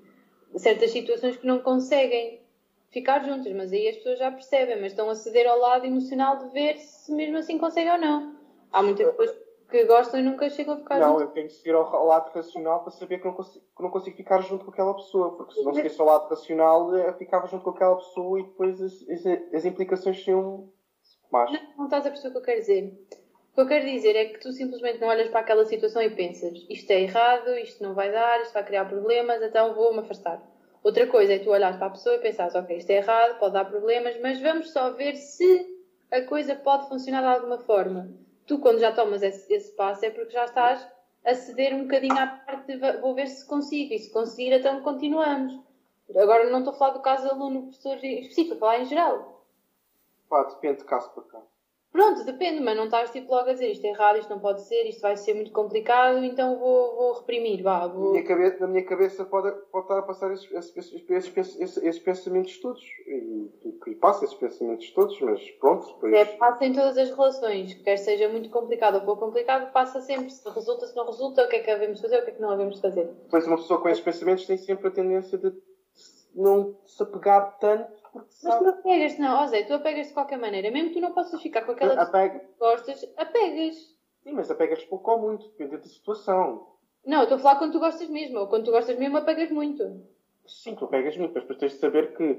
certas 0.57 0.91
situações 0.91 1.39
que 1.39 1.47
não 1.47 1.61
conseguem 1.61 2.43
ficar 2.91 3.25
juntas, 3.25 3.53
mas 3.55 3.73
aí 3.73 3.89
as 3.89 3.97
pessoas 3.97 4.19
já 4.19 4.31
percebem, 4.31 4.81
mas 4.81 4.93
estão 4.93 5.09
a 5.09 5.15
ceder 5.15 5.49
ao 5.49 5.59
lado 5.59 5.87
emocional 5.87 6.37
de 6.39 6.53
ver 6.53 6.77
se 6.77 7.11
mesmo 7.11 7.39
assim 7.39 7.57
conseguem 7.57 7.93
ou 7.93 7.99
não. 7.99 8.37
Há 8.71 8.83
muitas 8.83 9.09
pessoas 9.09 9.31
que 9.31 9.44
gostam 9.87 10.21
e 10.21 10.23
nunca 10.23 10.49
chegam 10.51 10.75
a 10.75 10.77
ficar 10.79 10.99
não, 10.99 11.09
junto. 11.09 11.21
Não, 11.21 11.27
eu 11.27 11.33
tenho 11.33 11.49
que 11.49 11.55
seguir 11.55 11.75
ao, 11.75 12.07
lado 12.07 12.31
racional 12.33 12.83
para 12.83 12.93
saber 12.93 13.19
que 13.19 13.25
não, 13.25 13.35
consigo, 13.35 13.65
que 13.77 13.83
não 13.83 13.91
consigo 13.91 14.17
ficar 14.17 14.41
junto 14.43 14.65
com 14.65 14.71
aquela 14.71 14.95
pessoa, 14.95 15.37
porque 15.37 15.55
se 15.55 15.65
não 15.65 15.75
seguisse 15.75 16.01
ao 16.01 16.07
lado 16.07 16.29
racional, 16.29 16.95
eu 16.97 17.15
ficava 17.15 17.47
junto 17.47 17.65
com 17.65 17.71
aquela 17.71 17.97
pessoa 17.97 18.41
e 18.41 18.45
depois 18.45 18.81
as, 18.81 18.93
as, 19.09 19.27
as 19.55 19.65
implicações 19.65 20.23
seriam 20.23 20.71
más. 21.33 21.51
Não, 21.51 21.61
não 21.79 21.85
estás 21.85 22.07
a 22.07 22.11
perceber 22.11 22.29
o 22.29 22.33
que 22.33 22.39
eu 22.39 22.43
quero 22.43 22.61
dizer. 22.61 23.07
O 23.53 23.55
que 23.55 23.61
eu 23.61 23.69
quero 23.69 23.85
dizer 23.85 24.17
é 24.17 24.25
que 24.27 24.41
tu 24.41 24.53
simplesmente 24.53 25.01
não 25.01 25.09
olhas 25.09 25.29
para 25.29 25.41
aquela 25.41 25.65
situação 25.65 26.03
e 26.03 26.11
pensas 26.11 26.67
isto 26.69 26.91
é 26.91 27.03
errado, 27.03 27.57
isto 27.59 27.83
não 27.83 27.95
vai 27.95 28.11
dar, 28.11 28.43
isto 28.43 28.53
vai 28.53 28.65
criar 28.65 28.85
problemas, 28.85 29.41
então 29.43 29.75
vou-me 29.75 30.01
afastar. 30.01 30.43
Outra 30.83 31.07
coisa 31.07 31.35
é 31.35 31.39
tu 31.39 31.51
olhares 31.51 31.77
para 31.79 31.87
a 31.87 31.91
pessoa 31.91 32.17
e 32.17 32.19
pensares, 32.19 32.55
ok, 32.55 32.77
isto 32.77 32.91
é 32.91 32.97
errado, 32.97 33.39
pode 33.39 33.55
dar 33.55 33.65
problemas, 33.65 34.21
mas 34.21 34.41
vamos 34.41 34.71
só 34.71 34.93
ver 34.93 35.17
se 35.17 35.67
a 36.11 36.23
coisa 36.23 36.55
pode 36.55 36.89
funcionar 36.89 37.23
de 37.23 37.27
alguma 37.29 37.59
forma 37.59 38.24
tu, 38.47 38.59
quando 38.59 38.79
já 38.79 38.93
tomas 38.93 39.23
esse, 39.23 39.53
esse 39.53 39.73
passo, 39.73 40.05
é 40.05 40.11
porque 40.11 40.33
já 40.33 40.45
estás 40.45 40.87
a 41.25 41.35
ceder 41.35 41.75
um 41.75 41.85
bocadinho 41.85 42.19
à 42.19 42.27
parte 42.27 42.77
de 42.77 42.93
vou 42.99 43.15
ver 43.15 43.27
se 43.27 43.47
consigo, 43.47 43.95
e 43.95 43.99
se 43.99 44.13
conseguir, 44.13 44.53
então 44.53 44.83
continuamos. 44.83 45.59
Agora 46.11 46.51
não 46.51 46.59
estou 46.59 46.75
a 46.75 46.77
falar 46.77 46.93
do 46.93 47.01
caso 47.01 47.29
aluno, 47.29 47.63
professor 47.63 47.97
específico, 48.05 48.57
a 48.57 48.59
falar 48.59 48.81
em 48.81 48.87
geral. 48.87 49.47
Pá, 50.29 50.43
depende 50.45 50.79
de 50.79 50.85
caso 50.85 51.11
por 51.13 51.27
caso. 51.27 51.54
Pronto, 51.95 52.25
depende, 52.25 52.61
mas 52.61 52.77
não 52.77 52.87
estás 52.87 53.13
tipo 53.13 53.33
logo 53.33 53.49
a 53.49 53.53
dizer 53.53 53.71
isto 53.71 53.85
é 53.85 53.91
errado, 53.91 54.19
isto 54.19 54.29
não 54.29 54.41
pode 54.41 54.63
ser, 54.63 54.83
isto 54.83 55.01
vai 55.01 55.17
ser 55.17 55.33
muito 55.33 55.53
complicado, 55.53 56.25
então 56.25 56.59
vou, 56.59 56.97
vou 56.97 57.13
reprimir, 57.13 57.63
vá. 57.63 57.87
Vou... 57.87 58.07
Na, 58.07 58.11
minha 58.11 58.25
cabeça, 58.25 58.59
na 58.59 58.67
minha 58.67 58.85
cabeça 58.85 59.25
pode, 59.25 59.53
pode 59.71 59.85
estar 59.85 59.99
a 60.01 60.03
passar 60.03 60.33
esses, 60.33 60.51
esses, 60.51 61.05
esses, 61.09 61.77
esses, 61.77 61.99
pensamentos 62.01 62.59
todos. 62.59 62.83
E, 63.07 63.49
e 63.87 63.95
passa 63.95 64.25
esses 64.25 64.35
pensamentos 64.35 64.91
todos, 64.91 65.21
mas 65.21 65.41
pronto. 65.61 65.87
Depois... 65.87 66.15
É, 66.15 66.25
passa 66.25 66.65
em 66.65 66.73
todas 66.73 66.99
as 66.99 67.11
relações, 67.11 67.75
quer 67.75 67.97
seja 67.97 68.29
muito 68.29 68.51
complicado 68.51 68.97
ou 68.97 69.03
pouco 69.03 69.27
complicado, 69.27 69.71
passa 69.71 70.01
sempre. 70.01 70.31
Se 70.31 70.49
resulta, 70.49 70.89
se 70.89 70.97
não 70.97 71.07
resulta, 71.07 71.45
o 71.45 71.49
que 71.49 71.55
é 71.55 71.61
que 71.61 71.67
devemos 71.67 72.01
fazer, 72.01 72.19
o 72.19 72.25
que 72.25 72.31
é 72.33 72.35
que 72.35 72.43
não 72.43 72.51
devemos 72.51 72.81
fazer. 72.81 73.05
Depois 73.23 73.47
uma 73.47 73.57
pessoa 73.57 73.81
com 73.81 73.89
esses 73.89 74.03
pensamentos 74.03 74.47
tem 74.47 74.57
sempre 74.57 74.89
a 74.89 74.91
tendência 74.91 75.39
de 75.39 75.53
não 76.35 76.77
se 76.85 77.01
apegar 77.01 77.57
tanto 77.61 78.04
Mas 78.15 78.59
tu 78.59 78.69
apegas, 78.69 79.19
não, 79.19 79.43
ó 79.43 79.47
Zé, 79.47 79.63
tu 79.65 79.75
apegas 79.75 80.09
de 80.09 80.15
qualquer 80.15 80.39
maneira, 80.39 80.71
mesmo 80.71 80.89
que 80.89 80.95
tu 80.95 81.01
não 81.01 81.13
possas 81.13 81.43
ficar 81.43 81.63
com 81.63 81.73
aquela 81.73 81.97
pessoa 81.97 82.29
que 82.29 82.41
gostas, 82.59 83.15
apegas. 83.17 83.77
Sim, 84.23 84.33
mas 84.33 84.51
apegas 84.51 84.85
pouco 84.85 85.11
ou 85.11 85.19
muito, 85.19 85.49
depende 85.49 85.79
da 85.79 85.85
situação. 85.85 86.75
Não, 87.05 87.19
eu 87.19 87.23
estou 87.25 87.37
a 87.37 87.41
falar 87.41 87.57
quando 87.57 87.73
tu 87.73 87.81
gostas 87.81 88.09
mesmo, 88.09 88.39
ou 88.39 88.47
quando 88.47 88.65
tu 88.65 88.71
gostas 88.71 88.97
mesmo, 88.97 89.17
apegas 89.17 89.51
muito. 89.51 90.03
Sim, 90.47 90.75
tu 90.75 90.85
apegas 90.85 91.17
muito, 91.17 91.35
mas 91.35 91.43
depois 91.43 91.59
tens 91.59 91.73
de 91.73 91.79
saber 91.79 92.17
que, 92.17 92.35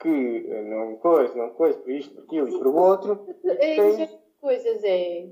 que 0.00 0.48
não 0.64 0.96
coisa, 0.96 1.34
não 1.34 1.50
coisa, 1.50 1.78
por 1.78 1.90
isto, 1.90 2.14
por 2.14 2.24
aquilo 2.24 2.48
e 2.48 2.58
por 2.58 2.66
outro. 2.66 3.26
É, 3.44 3.76
tens... 3.76 4.00
Isso 4.00 4.14
é 4.14 4.18
coisas, 4.40 4.84
é. 4.84 5.28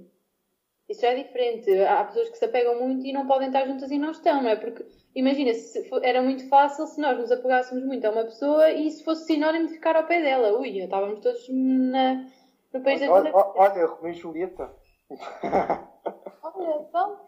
Isso 0.89 1.03
já 1.03 1.09
é 1.09 1.23
diferente. 1.23 1.71
Há 1.83 2.05
pessoas 2.05 2.31
que 2.31 2.39
se 2.39 2.45
apegam 2.45 2.81
muito 2.81 3.05
e 3.05 3.13
não 3.13 3.27
podem 3.27 3.49
estar 3.49 3.67
juntas 3.67 3.91
e 3.91 3.99
não 3.99 4.11
estão, 4.11 4.43
não 4.43 4.49
é? 4.49 4.57
Porque, 4.57 4.87
imagina, 5.15 5.53
se 5.53 5.87
era 6.03 6.23
muito 6.23 6.49
fácil 6.49 6.87
se 6.87 6.99
nós 7.01 7.19
nos 7.19 7.31
apegássemos 7.31 7.85
muito 7.85 8.07
a 8.07 8.11
uma 8.11 8.25
pessoa 8.25 8.71
e 8.71 8.91
se 8.91 9.05
fosse 9.05 9.27
sinónimo 9.27 9.67
de 9.67 9.75
ficar 9.75 9.97
ao 9.97 10.07
pé 10.07 10.23
dela. 10.23 10.59
Ui, 10.59 10.79
estávamos 10.79 11.21
todos 11.21 11.47
na, 11.51 12.27
no 12.73 12.83
país 12.83 13.01
da 13.01 13.13
Olha, 13.13 13.31
olha 13.35 13.79
eu 13.81 13.95
Romeu 13.95 14.15
Julieta. 14.15 14.71
olha, 16.43 16.87
então. 16.89 17.21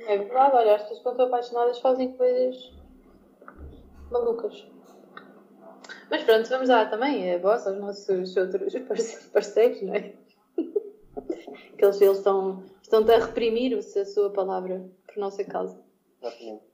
É 0.00 0.18
verdade, 0.18 0.56
olha, 0.56 0.74
as 0.74 0.82
pessoas 0.82 1.00
quando 1.00 1.14
estão 1.14 1.26
apaixonadas 1.26 1.78
fazem 1.78 2.12
coisas 2.16 2.72
malucas. 4.10 4.66
Mas 6.10 6.24
pronto, 6.24 6.48
vamos 6.48 6.68
lá 6.68 6.86
também 6.86 7.30
a 7.30 7.34
é 7.34 7.38
voz, 7.38 7.66
aos 7.66 7.78
nossos 7.78 8.36
outros 8.36 8.74
parceiros, 9.32 9.82
não 9.82 9.94
é? 9.94 10.12
Que 11.76 11.84
eles, 11.84 12.00
eles 12.00 12.18
estão, 12.18 12.62
estão 12.82 13.08
a 13.08 13.18
reprimir 13.18 13.76
a 13.76 14.04
sua 14.04 14.30
palavra 14.30 14.88
por 15.06 15.16
nossa 15.18 15.44
causa. 15.44 15.80
Exatamente. 16.20 16.64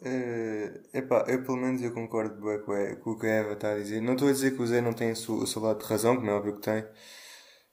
Uh, 0.00 0.80
epá, 0.94 1.24
eu 1.28 1.42
pelo 1.42 1.58
menos 1.58 1.82
eu 1.82 1.92
concordo 1.92 2.40
bem 2.40 2.96
com, 2.96 3.10
o 3.10 3.18
que 3.18 3.26
a 3.26 3.30
Eva 3.30 3.52
está 3.52 3.72
a 3.72 3.78
dizer. 3.78 4.00
Não 4.00 4.14
estou 4.14 4.28
a 4.28 4.32
dizer 4.32 4.56
que 4.56 4.62
o 4.62 4.66
Zé 4.66 4.80
não 4.80 4.92
tem 4.92 5.12
o 5.12 5.16
seu, 5.16 5.34
o 5.36 5.46
seu 5.46 5.62
lado 5.62 5.80
de 5.80 5.86
razão, 5.86 6.16
como 6.16 6.30
é 6.30 6.34
óbvio 6.34 6.56
que 6.56 6.62
tem, 6.62 6.84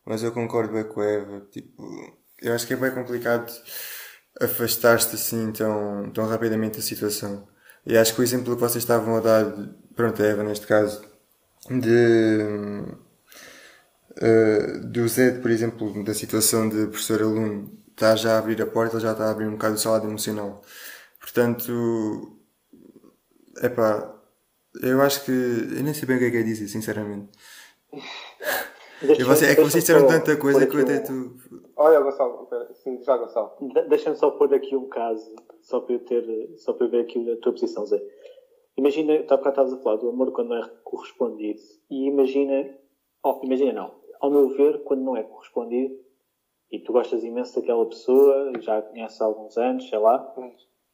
mas 0.05 0.23
eu 0.23 0.31
concordo 0.31 0.73
bem 0.73 0.83
com 0.83 1.01
a 1.01 1.05
Eva. 1.05 1.47
Tipo, 1.51 1.83
eu 2.41 2.53
acho 2.53 2.67
que 2.67 2.73
é 2.73 2.77
bem 2.77 2.91
complicado 2.91 3.51
afastar-se 4.41 5.15
assim 5.15 5.51
tão, 5.51 6.11
tão 6.11 6.27
rapidamente 6.27 6.77
da 6.77 6.83
situação. 6.83 7.47
E 7.85 7.97
acho 7.97 8.13
que 8.15 8.21
o 8.21 8.23
exemplo 8.23 8.55
que 8.55 8.61
vocês 8.61 8.83
estavam 8.83 9.15
a 9.15 9.19
dar, 9.19 9.45
pronto, 9.95 10.21
a 10.21 10.25
Eva 10.25 10.43
neste 10.43 10.67
caso, 10.67 11.03
de 11.69 13.04
uh, 14.21 14.87
do 14.87 15.07
Zé, 15.07 15.39
por 15.39 15.51
exemplo, 15.51 16.03
da 16.03 16.13
situação 16.13 16.69
de 16.69 16.87
professor-aluno, 16.87 17.71
está 17.91 18.15
já 18.15 18.35
a 18.35 18.39
abrir 18.39 18.61
a 18.61 18.67
porta, 18.67 18.95
ele 18.95 19.03
já 19.03 19.11
está 19.13 19.25
a 19.25 19.31
abrir 19.31 19.47
um 19.47 19.53
bocado 19.53 19.75
o 19.75 19.77
salado 19.77 20.07
emocional. 20.07 20.61
Portanto, 21.19 22.37
é 23.61 23.69
pá, 23.69 24.13
eu 24.81 25.01
acho 25.01 25.23
que. 25.25 25.31
Eu 25.31 25.83
nem 25.83 25.93
sei 25.93 26.07
bem 26.07 26.17
o 26.17 26.19
que 26.19 26.25
é 26.25 26.31
que 26.31 26.37
é 26.37 26.43
dizer, 26.43 26.67
sinceramente. 26.67 27.29
Você, 29.25 29.45
é 29.45 29.55
que 29.55 29.61
vocês 29.61 29.83
disseram 29.83 30.07
tanta 30.07 30.37
coisa 30.37 30.65
que 30.65 30.75
eu 30.75 30.81
até 30.81 30.99
tu. 30.99 31.35
Olha, 31.75 31.99
Gonçalo, 31.99 32.47
sim, 32.83 33.01
já, 33.03 33.17
Gonçalo. 33.17 33.51
Deixa-me 33.89 34.15
só 34.15 34.31
pôr 34.31 34.53
aqui 34.53 34.75
um 34.75 34.87
caso, 34.87 35.35
só 35.61 35.81
para 35.81 35.95
eu 35.95 35.99
ter, 35.99 36.53
só 36.57 36.73
para 36.73 36.87
eu 36.87 36.91
ver 36.91 37.01
aqui 37.01 37.31
a 37.31 37.37
tua 37.37 37.51
posição, 37.51 37.85
Zé. 37.85 38.01
Imagina, 38.77 39.23
tu 39.23 39.33
há 39.33 39.37
bocado 39.37 39.61
estavas 39.61 39.73
a 39.73 39.83
falar 39.83 39.97
do 39.97 40.09
amor 40.09 40.31
quando 40.31 40.49
não 40.49 40.63
é 40.63 40.69
correspondido, 40.83 41.61
e 41.89 42.07
imagina, 42.07 42.75
oh, 43.23 43.39
imagina 43.43 43.73
não, 43.73 43.93
ao 44.25 44.31
meu 44.31 44.49
ver, 44.49 44.83
quando 44.83 45.03
não 45.03 45.15
é 45.15 45.23
correspondido, 45.23 45.95
e 46.71 46.79
tu 46.79 46.91
gostas 46.91 47.23
imenso 47.23 47.59
daquela 47.59 47.85
pessoa, 47.85 48.51
já 48.59 48.79
a 48.79 48.81
conheces 48.81 49.21
há 49.21 49.25
alguns 49.25 49.57
anos, 49.57 49.87
sei 49.87 49.99
lá, 49.99 50.35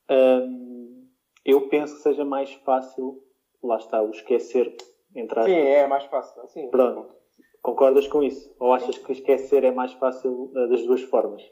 hum, 0.09 1.07
eu 1.45 1.67
penso 1.69 1.95
que 1.95 2.01
seja 2.01 2.25
mais 2.25 2.53
fácil, 2.65 3.23
lá 3.63 3.77
está, 3.77 4.01
o 4.01 4.11
esquecer, 4.11 4.75
entrar. 5.15 5.45
Sim, 5.45 5.53
é 5.53 5.87
mais 5.87 6.03
fácil, 6.05 6.47
sim. 6.49 6.69
Pronto. 6.69 7.15
Concordas 7.61 8.07
com 8.07 8.23
isso? 8.23 8.53
Ou 8.59 8.73
achas 8.73 8.97
que 8.97 9.11
esquecer 9.11 9.63
é 9.63 9.71
mais 9.71 9.93
fácil 9.93 10.51
uh, 10.51 10.69
das 10.69 10.83
duas 10.83 11.01
formas? 11.03 11.43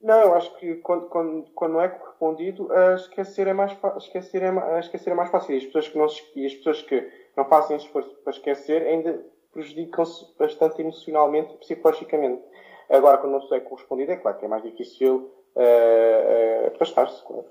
Não, 0.00 0.20
eu 0.20 0.34
acho 0.34 0.52
que 0.56 0.76
quando, 0.76 1.08
quando, 1.08 1.50
quando 1.52 1.72
não 1.72 1.80
é 1.80 1.88
correspondido, 1.88 2.66
uh, 2.66 2.94
esquecer, 2.96 3.46
é 3.46 3.52
mais 3.52 3.76
esquecer, 3.96 4.42
é, 4.42 4.50
uh, 4.50 4.78
esquecer 4.80 5.10
é 5.10 5.14
mais 5.14 5.30
fácil. 5.30 5.54
E 5.54 5.58
as 5.58 5.64
pessoas 5.66 5.88
que 5.88 5.98
não, 5.98 6.06
e 6.34 6.46
as 6.46 6.54
pessoas 6.54 6.82
que 6.82 7.08
não 7.36 7.44
fazem 7.44 7.76
esforço 7.76 8.12
para 8.22 8.32
esquecer 8.32 8.82
ainda 8.82 9.24
prejudicam-se 9.52 10.26
bastante 10.38 10.80
emocionalmente 10.80 11.54
e 11.54 11.58
psicologicamente. 11.58 12.42
Agora, 12.88 13.18
quando 13.18 13.32
não 13.32 13.56
é 13.56 13.60
correspondido, 13.60 14.12
é 14.12 14.16
claro 14.16 14.38
que 14.38 14.44
é 14.44 14.48
mais 14.48 14.62
difícil 14.62 15.16
uh, 15.54 15.60
uh, 15.60 16.74
afastar-se. 16.74 17.22
Claro. 17.24 17.46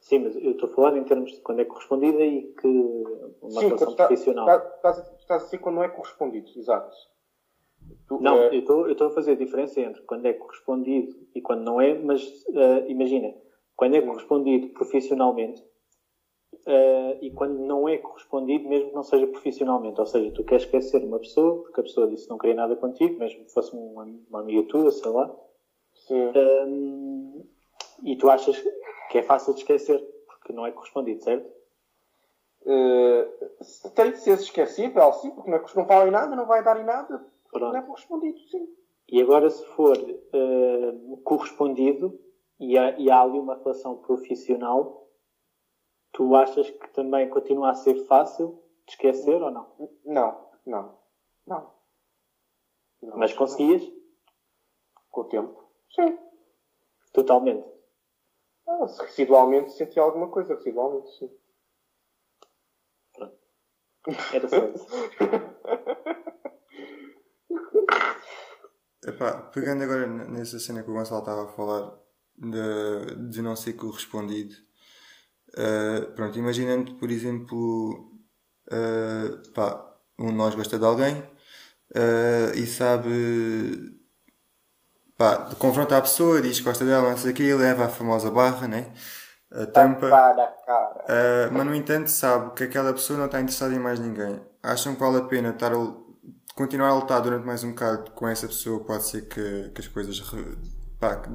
Sim, 0.00 0.20
mas 0.20 0.36
eu 0.36 0.52
estou 0.52 0.68
a 0.68 0.72
falar 0.72 0.96
em 0.96 1.04
termos 1.04 1.32
de 1.32 1.40
quando 1.40 1.60
é 1.60 1.64
correspondida 1.64 2.22
e 2.22 2.42
que 2.60 2.68
uma 3.42 3.60
Sim, 3.60 3.66
relação 3.66 3.94
tá- 3.94 4.06
profissional. 4.06 4.48
Estás, 4.48 4.74
estás, 4.74 5.20
estás 5.20 5.42
a 5.42 5.44
dizer 5.46 5.58
quando 5.58 5.76
não 5.76 5.82
é 5.82 5.88
correspondido, 5.88 6.50
exato. 6.56 6.94
Tu, 8.06 8.20
não, 8.20 8.36
é... 8.36 8.54
eu 8.54 8.90
estou 8.90 9.08
a 9.08 9.10
fazer 9.10 9.32
a 9.32 9.36
diferença 9.36 9.80
entre 9.80 10.02
quando 10.02 10.26
é 10.26 10.32
correspondido 10.32 11.16
e 11.34 11.40
quando 11.40 11.62
não 11.62 11.80
é, 11.80 11.94
mas 11.94 12.22
uh, 12.48 12.86
imagina, 12.86 13.34
quando 13.74 13.96
é 13.96 14.00
correspondido 14.00 14.68
profissionalmente 14.68 15.64
uh, 16.66 17.18
e 17.20 17.30
quando 17.30 17.58
não 17.58 17.88
é 17.88 17.96
correspondido, 17.98 18.68
mesmo 18.68 18.90
que 18.90 18.94
não 18.94 19.02
seja 19.02 19.26
profissionalmente. 19.26 20.00
Ou 20.00 20.06
seja, 20.06 20.30
tu 20.32 20.44
queres 20.44 20.64
esquecer 20.64 21.04
uma 21.04 21.18
pessoa 21.18 21.62
porque 21.62 21.80
a 21.80 21.84
pessoa 21.84 22.08
disse 22.08 22.24
que 22.24 22.30
não 22.30 22.38
queria 22.38 22.56
nada 22.56 22.76
contigo, 22.76 23.18
mesmo 23.18 23.44
que 23.44 23.52
fosse 23.52 23.74
uma, 23.74 24.04
uma 24.28 24.40
amiga 24.40 24.68
tua, 24.68 24.90
sei 24.90 25.10
lá. 25.10 25.34
Um, 26.10 27.44
e 28.02 28.16
tu 28.16 28.28
achas 28.28 28.62
que 29.10 29.18
é 29.18 29.22
fácil 29.22 29.54
de 29.54 29.60
esquecer 29.60 29.98
porque 30.26 30.52
não 30.52 30.66
é 30.66 30.72
correspondido, 30.72 31.22
certo? 31.22 31.56
Uh, 32.62 33.90
tem 33.94 34.10
de 34.10 34.18
ser 34.18 34.38
esquecível, 34.38 35.12
sim, 35.14 35.30
porque 35.30 35.50
não, 35.50 35.58
é, 35.58 35.64
não 35.76 35.86
fala 35.86 36.08
em 36.08 36.10
nada, 36.10 36.34
não 36.34 36.46
vai 36.46 36.64
dar 36.64 36.80
em 36.80 36.84
nada, 36.84 37.24
Pronto. 37.50 37.72
não 37.72 37.76
é 37.76 37.82
correspondido, 37.82 38.38
sim. 38.50 38.68
E 39.08 39.22
agora, 39.22 39.48
se 39.48 39.64
for 39.66 39.96
uh, 39.96 41.16
correspondido 41.22 42.18
e 42.58 42.76
há, 42.76 42.98
e 42.98 43.08
há 43.08 43.20
ali 43.20 43.38
uma 43.38 43.54
relação 43.54 43.98
profissional, 43.98 45.05
tu 46.16 46.34
achas 46.34 46.68
que 46.70 46.88
também 46.94 47.28
continua 47.28 47.70
a 47.70 47.74
ser 47.74 48.06
fácil 48.06 48.58
de 48.86 48.92
esquecer 48.92 49.42
ou 49.42 49.50
não? 49.50 49.70
Não, 50.02 50.48
não, 50.64 50.98
não. 51.46 51.70
não 53.02 53.18
Mas 53.18 53.34
conseguias? 53.34 53.82
Com 55.10 55.20
o 55.20 55.24
tempo, 55.24 55.62
sim. 55.94 56.18
Totalmente. 57.12 57.68
Ah, 58.66 58.88
se 58.88 59.02
residualmente 59.02 59.72
senti 59.72 60.00
alguma 60.00 60.30
coisa, 60.30 60.54
residualmente, 60.54 61.10
sim. 61.18 61.30
Pronto. 63.12 63.36
Era 64.32 64.48
só 64.48 64.68
isso. 64.68 64.86
Epá, 69.06 69.42
pegando 69.52 69.84
agora 69.84 70.06
nessa 70.06 70.58
cena 70.58 70.82
que 70.82 70.90
o 70.90 70.94
Gonçalo 70.94 71.20
estava 71.20 71.44
a 71.44 71.52
falar 71.52 72.00
de, 72.36 73.28
de 73.30 73.42
não 73.42 73.54
ser 73.54 73.74
correspondido, 73.74 74.65
uh, 75.56 76.12
pronto, 76.14 76.38
imaginando, 76.38 76.94
por 76.94 77.10
exemplo, 77.10 78.10
uh, 78.68 79.52
pá, 79.52 79.84
um 80.18 80.28
de 80.28 80.34
nós 80.34 80.54
gosta 80.54 80.78
de 80.78 80.84
alguém 80.84 81.18
uh, 81.94 82.54
e 82.54 82.66
sabe, 82.66 83.98
pá, 85.16 85.50
confronta 85.58 85.96
a 85.96 86.02
pessoa, 86.02 86.40
diz 86.40 86.58
que 86.58 86.64
gosta 86.64 86.84
dela, 86.84 87.10
não 87.10 87.16
sei 87.16 87.32
o 87.32 87.34
quê, 87.34 87.54
leva 87.54 87.86
a 87.86 87.88
famosa 87.88 88.30
barra, 88.30 88.68
né? 88.68 88.92
A 89.52 89.64
tampa. 89.66 90.08
Uh, 90.08 91.52
mas 91.52 91.66
no 91.66 91.74
entanto 91.74 92.10
sabe 92.10 92.52
que 92.54 92.64
aquela 92.64 92.92
pessoa 92.92 93.18
não 93.18 93.26
está 93.26 93.40
interessada 93.40 93.74
em 93.74 93.78
mais 93.78 94.00
ninguém. 94.00 94.40
Acham 94.62 94.94
que 94.94 95.00
vale 95.00 95.18
a 95.18 95.22
pena 95.22 95.50
estar 95.50 95.72
a, 95.72 95.76
continuar 96.54 96.88
a 96.88 96.94
lutar 96.94 97.22
durante 97.22 97.46
mais 97.46 97.62
um 97.62 97.70
bocado 97.70 98.10
com 98.10 98.26
essa 98.26 98.48
pessoa? 98.48 98.84
Pode 98.84 99.04
ser 99.04 99.28
que, 99.28 99.70
que 99.70 99.80
as 99.80 99.88
coisas. 99.88 100.20
Pá, 100.98 101.16
que, 101.16 101.30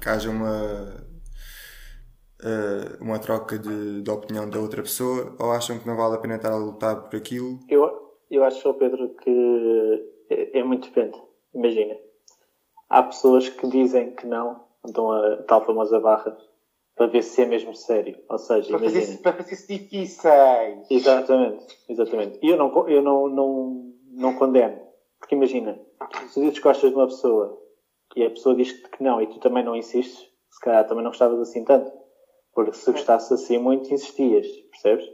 que 0.00 0.08
haja 0.08 0.30
uma 0.30 1.07
uh, 2.42 3.02
uma 3.02 3.18
troca 3.18 3.58
de, 3.58 4.02
de 4.02 4.10
opinião 4.10 4.48
da 4.48 4.58
outra 4.58 4.82
pessoa 4.82 5.34
ou 5.38 5.52
acham 5.52 5.78
que 5.78 5.86
não 5.86 5.96
vale 5.96 6.16
a 6.16 6.18
pena 6.18 6.36
estar 6.36 6.52
a 6.52 6.56
lutar 6.56 7.08
por 7.08 7.16
aquilo? 7.16 7.60
Eu, 7.68 8.12
eu 8.30 8.44
acho, 8.44 8.72
Pedro, 8.74 9.10
que 9.22 10.06
é, 10.30 10.58
é 10.58 10.62
muito 10.62 10.88
depende. 10.88 11.20
Imagina, 11.54 11.96
há 12.88 13.02
pessoas 13.02 13.48
que 13.48 13.66
dizem 13.68 14.14
que 14.14 14.26
não, 14.26 14.64
então 14.86 15.10
a 15.10 15.42
tal 15.42 15.64
famosa 15.64 15.98
barra, 16.00 16.36
para 16.94 17.06
ver 17.06 17.22
se 17.22 17.42
é 17.42 17.46
mesmo 17.46 17.74
sério. 17.74 18.18
Ou 18.28 18.38
seja, 18.38 18.68
para 18.68 18.80
imagina. 18.80 19.00
Fazer, 19.00 19.18
para 19.18 19.32
fazer 19.32 19.56
se 19.56 19.78
difíceis. 19.78 20.90
Exatamente, 20.90 21.78
exatamente. 21.88 22.38
E 22.42 22.50
eu 22.50 22.56
não, 22.56 22.88
eu 22.88 23.00
não, 23.00 23.28
não, 23.28 23.92
não 24.10 24.34
condeno. 24.34 24.80
Porque 25.18 25.34
imagina, 25.34 25.78
se 26.28 26.34
tu 26.34 26.40
dizes 26.40 26.58
que 26.58 26.64
gostas 26.64 26.90
de 26.90 26.96
uma 26.96 27.06
pessoa 27.06 27.58
e 28.16 28.24
a 28.24 28.30
pessoa 28.30 28.54
diz 28.54 28.72
que 28.72 29.02
não 29.02 29.22
e 29.22 29.26
tu 29.28 29.38
também 29.38 29.64
não 29.64 29.76
insistes, 29.76 30.28
se 30.50 30.60
calhar 30.60 30.86
também 30.86 31.04
não 31.04 31.10
gostavas 31.10 31.40
assim 31.40 31.64
tanto. 31.64 31.90
Porque 32.58 32.72
se 32.72 32.90
gostasse 32.90 33.32
assim 33.32 33.56
muito, 33.56 33.94
insistias, 33.94 34.44
percebes? 34.72 35.06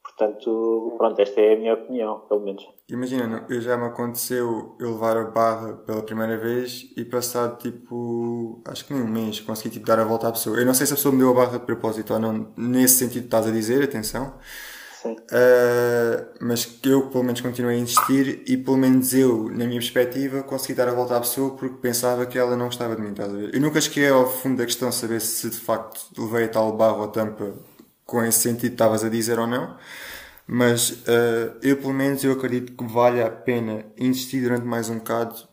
Portanto, 0.00 0.94
pronto, 0.96 1.20
esta 1.20 1.40
é 1.40 1.54
a 1.54 1.58
minha 1.58 1.74
opinião, 1.74 2.20
pelo 2.28 2.44
menos. 2.44 2.62
Imagina, 2.88 3.44
já 3.50 3.76
me 3.76 3.86
aconteceu 3.86 4.76
eu 4.78 4.92
levar 4.92 5.16
a 5.16 5.24
barra 5.24 5.72
pela 5.78 6.04
primeira 6.04 6.38
vez 6.38 6.88
e 6.96 7.04
passar 7.04 7.56
tipo, 7.56 8.62
acho 8.64 8.86
que 8.86 8.94
nem 8.94 9.02
um 9.02 9.08
mês, 9.08 9.40
consegui 9.40 9.70
tipo, 9.70 9.86
dar 9.86 9.98
a 9.98 10.04
volta 10.04 10.28
à 10.28 10.30
pessoa. 10.30 10.56
Eu 10.56 10.64
não 10.64 10.72
sei 10.72 10.86
se 10.86 10.92
a 10.92 10.96
pessoa 10.96 11.10
me 11.10 11.18
deu 11.18 11.30
a 11.30 11.34
barra 11.34 11.58
de 11.58 11.66
propósito 11.66 12.14
ou 12.14 12.20
não, 12.20 12.54
nesse 12.56 12.94
sentido 12.94 13.22
que 13.22 13.26
estás 13.26 13.48
a 13.48 13.50
dizer, 13.50 13.82
atenção. 13.82 14.38
Uh, 15.10 16.26
mas 16.40 16.64
que 16.64 16.88
eu 16.88 17.08
pelo 17.08 17.24
menos 17.24 17.40
continuei 17.40 17.76
a 17.76 17.78
insistir 17.80 18.42
e 18.46 18.56
pelo 18.56 18.76
menos 18.76 19.12
eu, 19.12 19.48
na 19.48 19.66
minha 19.66 19.80
perspectiva, 19.80 20.42
consegui 20.42 20.74
dar 20.74 20.88
a 20.88 20.92
volta 20.94 21.16
à 21.16 21.20
pessoa 21.20 21.56
porque 21.56 21.76
pensava 21.76 22.26
que 22.26 22.38
ela 22.38 22.56
não 22.56 22.66
gostava 22.66 22.94
de 22.94 23.02
mim, 23.02 23.10
estás 23.10 23.32
a 23.32 23.36
ver? 23.36 23.54
Eu 23.54 23.60
nunca 23.60 23.80
cheguei 23.80 24.08
ao 24.08 24.30
fundo 24.30 24.58
da 24.58 24.64
questão 24.64 24.92
saber 24.92 25.20
se 25.20 25.50
de 25.50 25.56
facto 25.58 26.00
levei 26.16 26.44
a 26.44 26.48
tal 26.48 26.76
barro 26.76 27.02
ou 27.02 27.08
tampa 27.08 27.52
com 28.04 28.24
esse 28.24 28.40
sentido 28.40 28.68
que 28.68 28.74
estavas 28.74 29.04
a 29.04 29.08
dizer 29.08 29.38
ou 29.38 29.46
não. 29.46 29.76
Mas 30.46 30.90
uh, 30.90 31.56
eu 31.62 31.76
pelo 31.78 31.94
menos 31.94 32.22
eu 32.24 32.32
acredito 32.32 32.72
que 32.72 32.92
vale 32.92 33.22
a 33.22 33.30
pena 33.30 33.84
insistir 33.96 34.42
durante 34.42 34.64
mais 34.66 34.88
um 34.88 34.98
bocado 34.98 35.48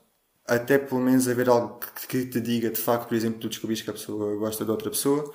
até 0.47 0.77
pelo 0.79 0.99
menos 0.99 1.27
haver 1.27 1.47
algo 1.47 1.79
que, 2.07 2.25
te 2.25 2.41
diga 2.41 2.69
de 2.71 2.81
facto, 2.81 3.07
por 3.07 3.15
exemplo, 3.15 3.39
tu 3.39 3.49
descobriste 3.49 3.83
que 3.83 3.91
a 3.91 3.93
pessoa 3.93 4.35
gosta 4.37 4.65
de 4.65 4.71
outra 4.71 4.89
pessoa. 4.89 5.31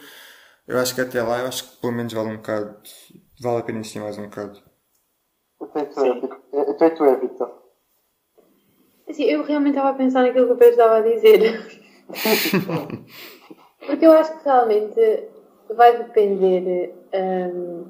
Eu 0.67 0.79
acho 0.79 0.95
que 0.95 1.01
até 1.01 1.23
lá, 1.23 1.41
eu 1.41 1.47
acho 1.47 1.65
que 1.65 1.77
pelo 1.81 1.93
menos 1.93 2.13
vale 2.13 2.31
um 2.31 2.37
bocado 2.37 2.77
vale 3.45 3.59
a 3.59 3.63
pena 3.63 3.79
insistir 3.79 4.01
mais 4.01 4.19
um 4.19 4.25
bocado. 4.25 4.61
Até 5.61 6.91
tu 6.91 7.05
é, 7.05 7.17
Vitor. 7.17 7.63
Assim, 9.09 9.25
eu 9.25 9.45
realmente 9.45 9.77
estava 9.77 9.91
a 9.91 9.95
pensar 9.95 10.23
naquilo 10.23 10.47
que 10.47 10.53
o 10.55 10.57
Pedro 10.57 10.73
estava 10.73 10.97
a 10.97 11.03
dizer. 11.03 11.83
Porque 13.87 14.07
eu 14.07 14.13
acho 14.13 14.39
que 14.39 14.45
realmente 14.45 15.29
vai 15.77 15.99
depender, 15.99 16.95
um, 17.13 17.87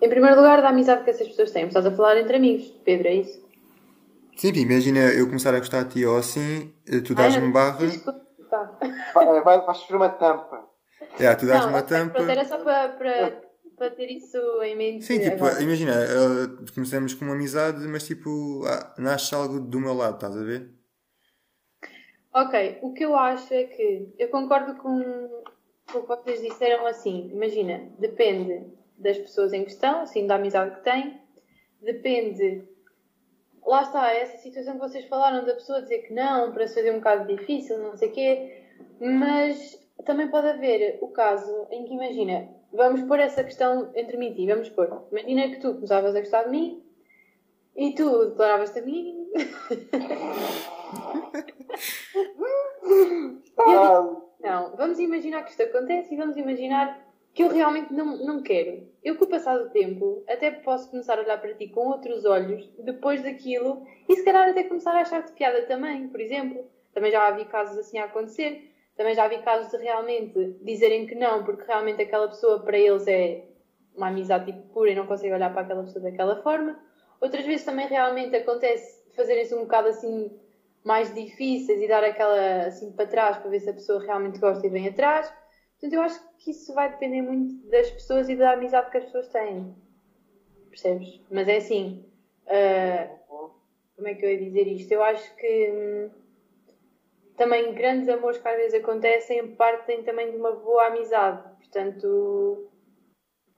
em 0.00 0.08
primeiro 0.08 0.36
lugar, 0.36 0.62
da 0.62 0.70
amizade 0.70 1.04
que 1.04 1.10
essas 1.10 1.28
pessoas 1.28 1.50
têm. 1.50 1.66
Estás 1.66 1.84
a 1.84 1.90
falar 1.90 2.18
entre 2.18 2.36
amigos, 2.36 2.66
Pedro, 2.84 3.08
é 3.08 3.14
isso? 3.16 3.44
Sim, 4.36 4.52
imagina 4.54 5.00
eu 5.12 5.26
começar 5.26 5.54
a 5.54 5.58
gostar 5.58 5.84
de 5.84 5.90
ti 5.90 6.06
ou 6.06 6.16
assim, 6.16 6.72
tu 7.06 7.14
dás-me 7.14 7.52
barra. 7.52 7.86
Vai, 9.14 9.42
vai, 9.42 9.60
vais 9.60 9.90
uma 9.90 10.08
tampa. 10.08 10.64
É, 11.20 11.34
tu 11.34 11.46
dás-me 11.46 11.70
uma 11.70 11.82
tampa. 11.82 12.14
Pronto, 12.14 12.30
era 12.30 12.44
só 12.44 12.58
para, 12.58 12.88
para 12.88 13.43
para 13.84 13.90
ter 13.90 14.10
isso 14.10 14.38
em 14.62 14.76
mente. 14.76 15.04
Sim, 15.04 15.20
tipo, 15.20 15.44
agora. 15.44 15.62
imagina, 15.62 15.92
uh, 15.92 16.72
começamos 16.72 17.12
com 17.12 17.26
uma 17.26 17.34
amizade, 17.34 17.86
mas 17.86 18.06
tipo, 18.06 18.64
ah, 18.66 18.94
nasce 18.96 19.34
algo 19.34 19.60
do 19.60 19.78
meu 19.78 19.92
lado, 19.92 20.14
estás 20.14 20.36
a 20.36 20.42
ver? 20.42 20.70
Ok, 22.32 22.78
o 22.82 22.94
que 22.94 23.04
eu 23.04 23.14
acho 23.14 23.52
é 23.52 23.64
que 23.64 24.08
eu 24.18 24.28
concordo 24.28 24.74
com, 24.76 25.42
com 25.92 25.98
o 25.98 26.02
que 26.02 26.08
vocês 26.08 26.40
disseram 26.40 26.86
assim. 26.86 27.30
Imagina, 27.30 27.90
depende 27.98 28.66
das 28.96 29.18
pessoas 29.18 29.52
em 29.52 29.64
questão, 29.64 30.00
assim, 30.00 30.26
da 30.26 30.36
amizade 30.36 30.76
que 30.76 30.82
têm, 30.82 31.20
depende. 31.82 32.64
Lá 33.66 33.82
está, 33.82 34.12
essa 34.12 34.38
situação 34.38 34.74
que 34.74 34.80
vocês 34.80 35.04
falaram 35.06 35.44
da 35.44 35.54
pessoa 35.54 35.82
dizer 35.82 35.98
que 35.98 36.12
não, 36.12 36.52
para 36.52 36.66
se 36.66 36.74
fazer 36.74 36.90
um 36.90 36.98
bocado 36.98 37.36
difícil, 37.36 37.78
não 37.78 37.96
sei 37.96 38.08
o 38.08 38.12
quê, 38.12 38.62
mas 38.98 39.78
também 40.04 40.28
pode 40.28 40.48
haver 40.48 40.98
o 41.00 41.08
caso 41.08 41.66
em 41.70 41.84
que, 41.84 41.94
imagina, 41.94 42.48
vamos 42.74 43.02
pôr 43.02 43.18
essa 43.20 43.42
questão 43.44 43.90
entre 43.94 44.16
mim 44.16 44.30
e 44.30 44.34
ti, 44.34 44.46
vamos 44.46 44.68
pôr. 44.70 45.02
Imagina 45.10 45.48
que 45.48 45.60
tu 45.60 45.74
começavas 45.74 46.14
a 46.14 46.20
gostar 46.20 46.44
de 46.44 46.50
mim 46.50 46.82
e 47.76 47.94
tu 47.94 48.26
declaravas-te 48.26 48.80
a 48.80 48.82
mim. 48.82 49.28
não, 54.40 54.76
vamos 54.76 54.98
imaginar 54.98 55.42
que 55.44 55.50
isto 55.50 55.62
acontece 55.62 56.14
e 56.14 56.16
vamos 56.16 56.36
imaginar 56.36 57.02
que 57.32 57.42
eu 57.42 57.48
realmente 57.48 57.92
não, 57.92 58.16
não 58.18 58.42
quero. 58.42 58.88
Eu, 59.02 59.16
com 59.16 59.24
o 59.24 59.28
passar 59.28 59.58
do 59.58 59.70
tempo, 59.70 60.22
até 60.28 60.52
posso 60.52 60.90
começar 60.90 61.18
a 61.18 61.22
olhar 61.22 61.40
para 61.40 61.54
ti 61.54 61.68
com 61.68 61.88
outros 61.88 62.24
olhos 62.24 62.68
depois 62.78 63.22
daquilo 63.22 63.84
e 64.08 64.14
se 64.14 64.24
calhar 64.24 64.48
até 64.48 64.62
começar 64.62 64.92
a 64.92 65.00
achar-te 65.00 65.32
piada 65.32 65.62
também, 65.62 66.08
por 66.08 66.20
exemplo. 66.20 66.64
Também 66.92 67.10
já 67.10 67.26
havia 67.26 67.44
casos 67.44 67.76
assim 67.76 67.98
a 67.98 68.04
acontecer. 68.04 68.72
Também 68.96 69.14
já 69.14 69.26
vi 69.26 69.38
casos 69.38 69.70
de 69.70 69.76
realmente 69.78 70.56
dizerem 70.62 71.06
que 71.06 71.14
não, 71.14 71.44
porque 71.44 71.64
realmente 71.64 72.02
aquela 72.02 72.28
pessoa 72.28 72.60
para 72.60 72.78
eles 72.78 73.06
é 73.06 73.42
uma 73.94 74.08
amizade 74.08 74.46
tipo 74.46 74.62
pura 74.72 74.90
e 74.90 74.94
não 74.94 75.06
conseguem 75.06 75.34
olhar 75.34 75.50
para 75.52 75.62
aquela 75.62 75.82
pessoa 75.82 76.02
daquela 76.02 76.42
forma. 76.42 76.78
Outras 77.20 77.44
vezes 77.44 77.64
também 77.64 77.86
realmente 77.88 78.36
acontece 78.36 79.02
fazerem-se 79.14 79.54
um 79.54 79.62
bocado 79.62 79.88
assim 79.88 80.30
mais 80.84 81.12
difíceis 81.12 81.80
e 81.80 81.88
dar 81.88 82.04
aquela 82.04 82.66
assim 82.66 82.92
para 82.92 83.06
trás 83.06 83.38
para 83.38 83.50
ver 83.50 83.60
se 83.60 83.70
a 83.70 83.74
pessoa 83.74 84.00
realmente 84.00 84.38
gosta 84.38 84.66
e 84.66 84.70
vem 84.70 84.86
atrás. 84.86 85.32
Portanto, 85.72 85.92
eu 85.94 86.02
acho 86.02 86.20
que 86.38 86.50
isso 86.50 86.74
vai 86.74 86.90
depender 86.90 87.22
muito 87.22 87.54
das 87.68 87.90
pessoas 87.90 88.28
e 88.28 88.36
da 88.36 88.52
amizade 88.52 88.90
que 88.90 88.98
as 88.98 89.04
pessoas 89.04 89.28
têm. 89.28 89.74
Percebes? 90.70 91.20
Mas 91.30 91.48
é 91.48 91.56
assim. 91.56 92.04
Uh, 92.46 93.50
como 93.96 94.08
é 94.08 94.14
que 94.14 94.24
eu 94.24 94.30
ia 94.30 94.38
dizer 94.38 94.66
isto? 94.66 94.92
Eu 94.92 95.02
acho 95.02 95.34
que. 95.36 96.10
Hum, 97.34 97.36
também 97.36 97.74
grandes 97.74 98.08
amores 98.08 98.38
que 98.38 98.48
às 98.48 98.56
vezes 98.56 98.74
acontecem 98.74 99.54
partem 99.56 100.02
também 100.02 100.30
de 100.30 100.36
uma 100.36 100.52
boa 100.52 100.86
amizade. 100.86 101.42
Portanto, 101.58 102.68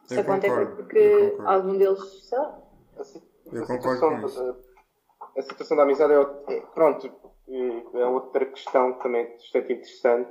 isso 0.05 0.21
acontece 0.21 0.67
porque 0.75 1.37
algum 1.45 1.77
deles, 1.77 2.29
sei 2.29 2.39
lá. 2.39 2.59
A, 2.97 3.57
eu 3.57 3.67
concordo 3.67 4.01
com 4.01 4.27
isso. 4.27 4.57
A 5.37 5.43
situação 5.43 5.77
da 5.77 5.83
amizade 5.83 6.13
é, 6.15 6.55
é, 6.55 6.61
pronto, 6.75 7.13
é 7.95 8.07
outra 8.07 8.47
questão 8.47 8.95
também 8.99 9.31
bastante 9.33 9.73
interessante. 9.73 10.31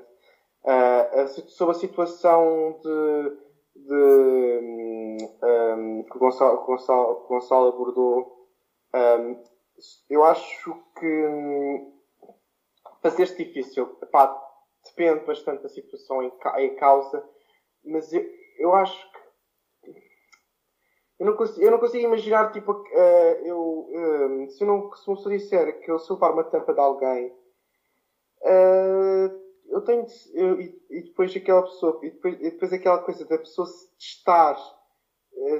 Uh, 0.64 1.28
sobre 1.48 1.76
a 1.76 1.80
situação 1.80 2.80
de, 2.82 3.86
de 3.86 3.94
um, 3.94 5.18
um, 5.44 6.04
que 6.04 6.18
o 6.18 6.20
Gonçalo, 6.20 6.66
Gonçalo, 6.66 7.28
Gonçalo 7.28 7.68
abordou, 7.68 8.50
um, 8.96 9.44
eu 10.10 10.24
acho 10.24 10.74
que 10.98 11.06
hum, 11.06 11.95
fazer-se 13.06 13.44
difícil. 13.44 13.98
Epá, 14.02 14.36
depende 14.84 15.26
bastante 15.26 15.61
da 15.61 15.69
situação 15.69 16.23
em, 16.23 16.32
em 16.57 16.76
causa, 16.76 17.23
mas 17.84 18.11
eu, 18.11 18.26
eu 18.57 18.73
acho 18.73 19.11
que. 19.11 19.26
Eu 21.18 21.27
não, 21.27 21.38
consigo, 21.38 21.65
eu 21.65 21.72
não 21.72 21.80
consigo 21.80 22.03
imaginar, 22.03 22.52
tipo, 22.52 22.73
uh, 22.73 23.45
eu, 23.45 23.57
uh, 23.57 24.49
se, 24.49 24.61
eu 24.61 24.68
não, 24.68 24.91
se 24.94 25.06
pessoa 25.06 25.38
disser 25.38 25.80
que 25.80 25.90
eu 25.90 25.98
sou 25.98 26.18
levar 26.18 26.34
uma 26.34 26.44
tampa 26.44 26.73
de 26.73 26.80
alguém, 26.80 27.27
uh, 28.41 29.45
eu 29.69 29.82
tenho 29.86 30.06
de, 30.06 30.14
eu, 30.34 30.60
e, 30.60 31.03
depois 31.03 31.34
aquela 31.34 31.61
pessoa, 31.61 31.99
e 32.03 32.10
depois, 32.10 32.36
e 32.36 32.52
depois 32.52 32.73
aquela 32.73 32.99
coisa 32.99 33.23
da 33.26 33.38
pessoa 33.38 33.65
se 33.65 33.95
testar, 33.98 34.57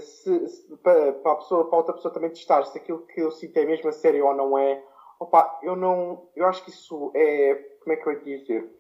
se, 0.02 0.48
se, 0.50 0.78
para, 0.78 1.14
para, 1.14 1.32
a 1.32 1.36
pessoa, 1.36 1.70
para 1.70 1.78
outra 1.78 1.94
pessoa 1.94 2.14
também 2.14 2.32
testar 2.32 2.66
se 2.66 2.78
aquilo 2.78 3.06
que 3.06 3.22
eu 3.22 3.32
sinto 3.32 3.56
é 3.56 3.66
mesmo 3.66 3.88
a 3.88 3.94
sério 3.94 4.26
ou 4.26 4.36
não 4.36 4.58
é, 4.58 4.84
Opa, 5.20 5.60
eu 5.64 5.76
não. 5.76 6.30
Eu 6.36 6.46
acho 6.46 6.64
que 6.64 6.70
isso 6.70 7.12
é. 7.16 7.56
Como 7.82 7.94
é 7.94 7.96
que 7.96 8.08
eu 8.08 8.14
ia 8.28 8.40
dizer? 8.40 8.76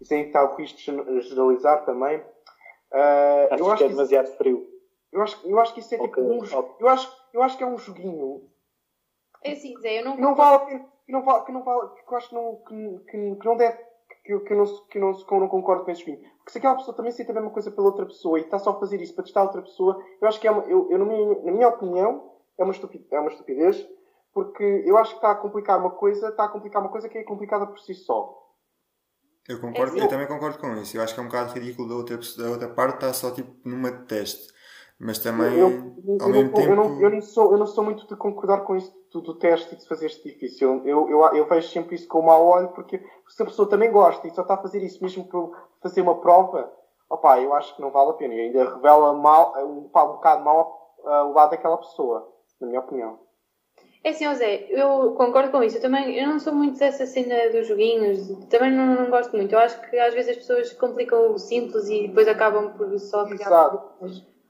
Isso 0.00 0.14
aí 0.14 0.26
está 0.26 0.44
o 0.44 0.56
risco 0.56 0.78
de 0.78 1.20
generalizar 1.22 1.84
também. 1.84 2.18
Uh, 2.18 3.50
acho 3.50 3.62
eu 3.62 3.70
acho 3.70 3.78
que 3.78 3.84
é 3.84 3.88
demasiado 3.88 4.26
isso, 4.26 4.36
frio. 4.36 4.68
Eu 5.12 5.22
acho, 5.22 5.48
eu 5.48 5.58
acho 5.60 5.74
que 5.74 5.80
isso 5.80 5.94
é 5.94 5.98
tipo 5.98 6.20
um. 6.20 6.40
Eu 6.78 6.88
acho, 6.88 7.12
eu 7.32 7.42
acho 7.42 7.56
que 7.56 7.64
é 7.64 7.66
um 7.66 7.78
joguinho. 7.78 8.48
É 9.42 9.52
assim, 9.52 9.74
Zé, 9.80 10.00
eu 10.00 10.04
não. 10.04 10.16
Não 10.16 10.34
vale 10.34 10.56
a 10.56 10.58
pena. 10.60 10.94
Que 11.04 11.12
não 11.12 11.22
vale, 11.22 11.44
que 11.44 11.52
não 11.52 11.62
vale, 11.62 11.90
que 11.90 12.12
eu 12.12 12.16
acho 12.16 12.28
que 12.30 12.34
não, 12.34 12.56
que, 12.66 13.04
que, 13.10 13.36
que 13.36 13.46
não 13.46 13.56
deve, 13.56 13.76
que, 14.24 14.40
que, 14.40 14.52
eu 14.52 14.56
não, 14.56 14.64
que, 14.88 14.98
não, 14.98 15.12
que 15.12 15.32
eu 15.32 15.40
não 15.40 15.48
concordo 15.48 15.84
com 15.84 15.90
esse 15.90 16.00
joguinho. 16.00 16.22
Porque 16.38 16.52
se 16.52 16.58
aquela 16.58 16.76
pessoa 16.76 16.96
também 16.96 17.12
sente 17.12 17.30
a 17.30 17.34
mesma 17.34 17.50
coisa 17.50 17.70
pela 17.70 17.88
outra 17.88 18.06
pessoa 18.06 18.38
e 18.38 18.42
está 18.42 18.58
só 18.58 18.70
a 18.70 18.80
fazer 18.80 19.00
isso 19.02 19.14
para 19.14 19.24
testar 19.24 19.42
outra 19.42 19.60
pessoa, 19.60 20.02
eu 20.20 20.26
acho 20.26 20.40
que 20.40 20.48
é 20.48 20.50
uma, 20.50 20.62
eu, 20.64 20.90
eu, 20.90 20.98
na, 20.98 21.04
minha, 21.04 21.42
na 21.42 21.52
minha 21.52 21.68
opinião, 21.68 22.32
é 22.58 22.64
uma, 22.64 22.72
estupidez, 22.72 23.12
é 23.12 23.20
uma 23.20 23.28
estupidez 23.28 23.86
porque 24.34 24.82
eu 24.84 24.98
acho 24.98 25.12
que 25.12 25.18
está 25.18 25.30
a 25.30 25.36
complicar 25.36 25.78
uma 25.78 25.90
coisa, 25.90 26.28
está 26.28 26.44
a 26.44 26.48
complicar 26.48 26.82
uma 26.82 26.90
coisa 26.90 27.08
que 27.08 27.16
é 27.16 27.22
complicada 27.22 27.66
por 27.66 27.78
si 27.78 27.94
só. 27.94 28.42
Eu 29.48 29.60
concordo, 29.60 29.96
é 29.96 30.02
eu 30.02 30.08
também 30.08 30.26
concordo 30.26 30.58
com 30.58 30.72
isso. 30.74 30.96
Eu 30.96 31.02
acho 31.02 31.14
que 31.14 31.20
é 31.20 31.22
um 31.22 31.26
bocado 31.26 31.52
ridículo 31.52 31.88
da 31.88 31.94
outra, 31.94 32.16
da 32.16 32.50
outra 32.50 32.68
parte 32.68 32.94
estar 32.96 33.12
só 33.12 33.30
tipo 33.30 33.56
numa 33.64 33.92
teste. 33.92 34.52
Mas 34.98 35.18
também, 35.18 35.58
eu, 35.58 35.68
eu, 35.68 36.18
ao 36.20 36.28
mesmo 36.28 36.52
tempo... 36.52 36.70
Eu 36.70 36.76
não, 36.76 37.00
eu, 37.00 37.10
não 37.10 37.20
sou, 37.20 37.52
eu 37.52 37.58
não 37.58 37.66
sou 37.66 37.84
muito 37.84 38.06
de 38.06 38.16
concordar 38.16 38.62
com 38.62 38.76
isso 38.76 38.92
do, 39.12 39.20
do 39.20 39.38
teste 39.38 39.74
e 39.74 39.78
de 39.78 39.86
fazer 39.86 40.06
isto 40.06 40.26
difícil. 40.26 40.82
Eu, 40.84 41.08
eu, 41.08 41.20
eu 41.34 41.46
vejo 41.46 41.68
sempre 41.68 41.94
isso 41.96 42.08
com 42.08 42.22
mau 42.22 42.44
olho, 42.46 42.68
porque 42.68 43.04
se 43.28 43.42
a 43.42 43.46
pessoa 43.46 43.68
também 43.68 43.90
gosta 43.90 44.26
e 44.26 44.30
só 44.30 44.42
está 44.42 44.54
a 44.54 44.62
fazer 44.62 44.82
isso 44.82 45.02
mesmo 45.02 45.24
para 45.24 45.40
fazer 45.82 46.00
uma 46.00 46.20
prova, 46.20 46.72
opá, 47.10 47.40
eu 47.40 47.52
acho 47.54 47.74
que 47.76 47.82
não 47.82 47.90
vale 47.90 48.10
a 48.10 48.14
pena. 48.14 48.34
E 48.34 48.40
ainda 48.40 48.74
revela 48.74 49.12
mal, 49.12 49.52
um, 49.58 49.78
um 49.78 49.82
bocado 49.82 50.44
mal 50.44 50.96
uh, 51.00 51.28
o 51.28 51.32
lado 51.32 51.50
daquela 51.50 51.76
pessoa, 51.76 52.32
na 52.60 52.66
minha 52.68 52.80
opinião. 52.80 53.23
É 54.04 54.10
assim, 54.10 54.26
José, 54.26 54.66
eu 54.68 55.14
concordo 55.14 55.50
com 55.50 55.62
isso. 55.62 55.78
Eu 55.78 55.80
também 55.80 56.18
eu 56.20 56.28
não 56.28 56.38
sou 56.38 56.54
muito 56.54 56.78
dessa 56.78 57.06
cena 57.06 57.48
dos 57.50 57.66
joguinhos, 57.66 58.28
também 58.50 58.70
não, 58.70 58.94
não 58.94 59.08
gosto 59.08 59.34
muito. 59.34 59.54
Eu 59.54 59.58
acho 59.58 59.80
que 59.88 59.98
às 59.98 60.12
vezes 60.12 60.32
as 60.32 60.36
pessoas 60.36 60.72
complicam 60.74 61.32
o 61.32 61.38
simples 61.38 61.88
e 61.88 62.06
depois 62.08 62.28
acabam 62.28 62.70
por 62.76 62.98
só 62.98 63.26
ficar. 63.26 63.48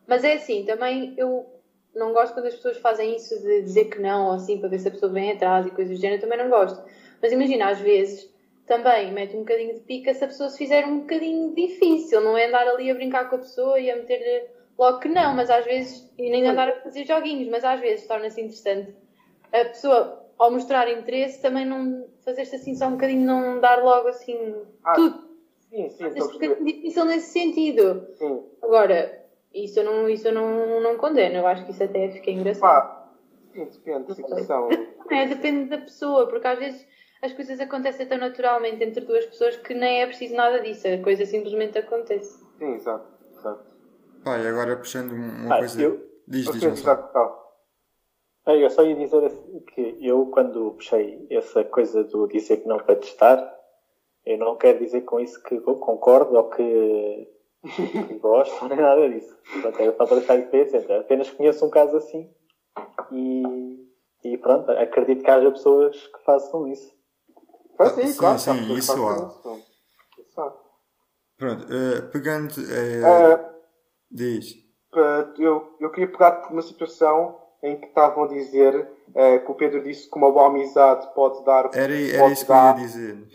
Mas 0.09 0.25
é 0.25 0.35
assim, 0.35 0.65
também 0.65 1.15
eu 1.17 1.47
não 1.95 2.13
gosto 2.13 2.35
quando 2.35 2.47
as 2.47 2.57
pessoas 2.57 2.79
fazem 2.79 3.15
isso 3.15 3.41
de 3.41 3.63
dizer 3.63 3.85
que 3.85 4.01
não, 4.01 4.27
ou 4.27 4.33
assim, 4.33 4.59
para 4.59 4.69
ver 4.69 4.81
se 4.81 4.89
a 4.89 4.91
pessoa 4.91 5.13
vem 5.13 5.31
atrás 5.31 5.65
e 5.65 5.71
coisas 5.71 5.97
do 5.97 6.01
género, 6.01 6.21
eu 6.21 6.29
também 6.29 6.39
não 6.39 6.51
gosto. 6.51 6.83
Mas 7.23 7.31
imagina, 7.31 7.69
às 7.69 7.79
vezes 7.79 8.29
também 8.67 9.13
mete 9.13 9.37
um 9.37 9.41
bocadinho 9.41 9.75
de 9.75 9.81
pica 9.83 10.13
se 10.13 10.25
a 10.25 10.27
pessoa 10.27 10.49
se 10.49 10.59
fizer 10.59 10.85
um 10.85 11.01
bocadinho 11.01 11.55
difícil, 11.55 12.21
não 12.21 12.37
é 12.37 12.47
andar 12.47 12.67
ali 12.67 12.91
a 12.91 12.95
brincar 12.95 13.31
com 13.31 13.37
a 13.37 13.39
pessoa 13.39 13.79
e 13.79 13.89
a 13.89 13.95
meter-lhe 13.95 14.49
logo 14.77 14.99
que 14.99 15.09
não, 15.09 15.33
mas 15.33 15.49
às 15.49 15.65
vezes, 15.65 16.11
e 16.19 16.29
nem 16.29 16.45
andar 16.49 16.69
a 16.69 16.81
fazer 16.81 17.07
joguinhos, 17.07 17.49
mas 17.49 17.63
às 17.63 17.79
vezes 17.79 18.09
torna-se 18.09 18.41
interessante 18.41 19.04
a 19.61 19.65
pessoa, 19.67 20.27
ao 20.39 20.51
mostrar 20.51 20.89
interesse, 20.91 21.41
também 21.41 21.65
não 21.65 22.09
fazer-se 22.25 22.57
assim 22.57 22.75
só 22.75 22.87
um 22.87 22.93
bocadinho, 22.93 23.25
não 23.27 23.61
dar 23.61 23.83
logo 23.83 24.09
assim 24.09 24.55
ah, 24.85 24.93
tudo. 24.95 25.25
Sim, 25.71 25.89
sim. 25.91 26.05
Mas 26.05 26.17
é 26.17 26.23
um 26.23 26.27
bocadinho 26.27 26.65
difícil 26.65 27.05
nesse 27.05 27.33
sentido. 27.33 28.07
Sim. 28.15 28.43
Agora, 28.63 29.23
Isso 29.53 29.79
eu 29.79 29.85
não, 29.85 30.09
isso 30.09 30.27
eu 30.29 30.33
não, 30.33 30.81
não 30.81 30.97
condeno, 30.97 31.37
eu 31.37 31.47
acho 31.47 31.65
que 31.65 31.71
isso 31.71 31.83
até 31.85 32.09
fica 32.11 32.31
engraçado. 32.31 32.61
Pá, 32.83 33.13
sim, 33.53 33.65
depende 33.67 34.07
da 34.09 34.15
situação. 34.15 34.69
É, 35.11 35.27
depende 35.27 35.69
da 35.69 35.77
pessoa, 35.79 36.27
porque 36.27 36.47
às 36.47 36.59
vezes 36.59 36.87
as 37.23 37.33
coisas 37.35 37.61
acontecem 37.61 38.07
tão 38.07 38.17
naturalmente 38.19 38.83
entre 38.83 39.05
duas 39.05 39.25
pessoas 39.27 39.55
que 39.55 39.75
nem 39.75 40.01
é 40.03 40.07
preciso 40.07 40.35
nada 40.35 40.61
disso, 40.61 40.89
a 40.89 40.97
coisa 41.03 41.27
simplesmente 41.27 41.77
acontece. 41.79 42.43
Sim, 42.59 42.73
exato, 42.75 43.05
exato. 43.39 43.63
Pá, 44.25 44.39
e 44.39 44.47
agora 44.49 44.77
puxando 44.79 45.13
uma 45.13 45.55
Ah, 45.55 45.59
coisa. 45.59 45.81
eu- 45.83 46.03
Diz, 46.27 46.47
diz, 46.51 46.65
Gonçalo. 46.65 46.73
exato, 46.73 47.13
tá. 47.13 47.44
Ah, 48.47 48.55
Eu 48.55 48.69
só 48.71 48.83
ia 48.85 48.95
dizer 48.95 49.25
assim 49.25 49.61
que 49.75 49.99
eu, 50.01 50.27
quando 50.27 50.73
puxei 50.73 51.27
essa 51.31 51.65
coisa 51.65 52.05
do 52.05 52.27
dizer 52.27 52.59
que 52.59 52.69
não 52.69 52.77
para 52.79 52.97
testar, 52.97 53.55
eu 54.27 54.39
não 54.39 54.57
quero 54.57 54.79
dizer 54.79 55.03
com 55.03 55.21
isso 55.21 55.43
que 55.43 55.59
concordo 55.61 56.37
ou 56.37 56.51
que, 56.51 57.29
que 58.09 58.15
gosto, 58.21 58.69
nem 58.69 58.79
nada 58.79 59.09
disso. 59.09 59.37
Portanto, 59.53 59.81
é 59.81 59.93
só 59.93 60.07
para 60.07 60.17
deixar. 60.17 60.99
Apenas 61.01 61.31
conheço 61.31 61.65
um 61.67 61.71
caso 61.71 61.97
assim 61.97 62.31
e, 63.13 63.87
e 64.25 64.39
pronto, 64.39 64.71
acredito 64.73 65.23
que 65.25 65.31
haja 65.31 65.51
pessoas 65.51 65.97
que 66.09 66.23
façam 66.25 66.67
isso. 66.69 66.93
Ah, 67.79 67.87
sim, 67.91 68.07
sim, 68.07 68.19
claro, 68.19 68.39
sim, 68.39 68.67
que 68.67 68.73
isso 68.75 68.93
há. 68.93 69.17
isso. 69.17 70.41
Há. 70.41 70.55
Pronto, 71.37 71.67
eh, 71.73 72.01
pegando. 72.13 72.55
eh, 72.61 73.03
Ah, 73.05 73.55
Diz. 74.11 74.53
Uh, 74.95 75.43
eu, 75.43 75.77
eu 75.81 75.91
queria 75.91 76.11
pegar 76.13 76.33
por 76.43 76.53
uma 76.53 76.63
situação 76.63 77.37
em 77.65 77.77
que 77.81 77.87
estavam 77.87 78.25
a 78.25 78.29
dizer 78.29 78.75
uh, 79.09 79.45
que 79.45 79.51
o 79.51 79.55
Pedro 79.55 79.83
disse 79.83 80.09
que 80.09 80.19
uma 80.19 80.31
boa 80.31 80.49
amizade 80.49 81.09
pode 81.15 81.43
dar, 81.45 81.71
Era, 81.73 81.95
era 81.95 82.19
pode 82.19 82.45
dar, 82.45 82.77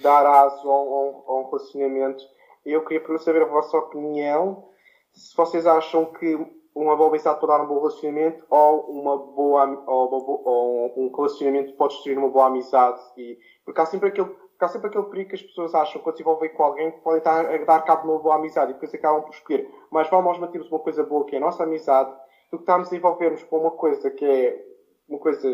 dar 0.04 0.26
aso 0.26 0.70
a 0.70 1.34
um, 1.34 1.48
relacionamento. 1.50 2.24
Eu 2.64 2.86
queria 2.86 3.18
saber 3.18 3.42
a 3.42 3.46
vossa 3.46 3.76
opinião, 3.76 4.66
se 5.12 5.36
vocês 5.36 5.66
acham 5.66 6.06
que 6.06 6.38
uma 6.76 6.96
boa 6.96 7.10
amizade 7.10 7.40
pode 7.40 7.52
dar 7.52 7.64
um 7.64 7.68
bom 7.68 7.80
relacionamento 7.80 8.46
ou, 8.52 8.82
uma 8.92 9.18
boa, 9.18 9.84
ou, 9.88 10.08
uma 10.08 10.40
ou 10.48 10.94
um 10.96 11.12
relacionamento 11.16 11.74
pode 11.74 11.96
destruir 11.96 12.20
uma 12.20 12.30
boa 12.30 12.46
amizade. 12.46 13.02
E, 13.18 13.36
porque 13.66 13.82
há 13.82 13.86
sempre 13.88 14.10
aquele 14.10 14.28
porque 14.28 14.66
há 14.66 14.74
sempre 14.74 14.90
aquele 14.90 15.06
perigo 15.06 15.30
que 15.30 15.36
as 15.36 15.42
pessoas 15.42 15.74
acham 15.74 16.02
quando 16.02 16.18
se 16.18 16.22
envolvem 16.22 16.50
com 16.50 16.64
alguém 16.64 16.92
que 16.92 17.00
podem 17.00 17.20
estar 17.20 17.46
a 17.46 17.58
dar 17.60 17.82
cabo 17.86 18.02
de 18.02 18.08
uma 18.10 18.20
boa 18.20 18.36
amizade 18.36 18.72
e 18.72 18.74
depois 18.74 18.94
acabam 18.94 19.22
por 19.22 19.32
escolher. 19.32 19.74
Mas 19.90 20.10
vamos 20.10 20.26
nós 20.26 20.38
mantermos 20.38 20.70
uma 20.70 20.80
coisa 20.80 21.02
boa 21.02 21.26
que 21.26 21.36
é 21.36 21.38
a 21.38 21.42
nossa 21.42 21.64
amizade 21.64 22.12
do 22.52 22.58
que 22.58 22.64
estarmos 22.64 22.92
a 22.92 22.96
envolvermos 22.96 23.44
com 23.44 23.58
uma 23.60 23.72
coisa 23.72 24.10
que 24.10 24.26
é 24.26 24.66
uma 25.08 25.20
coisa 25.20 25.50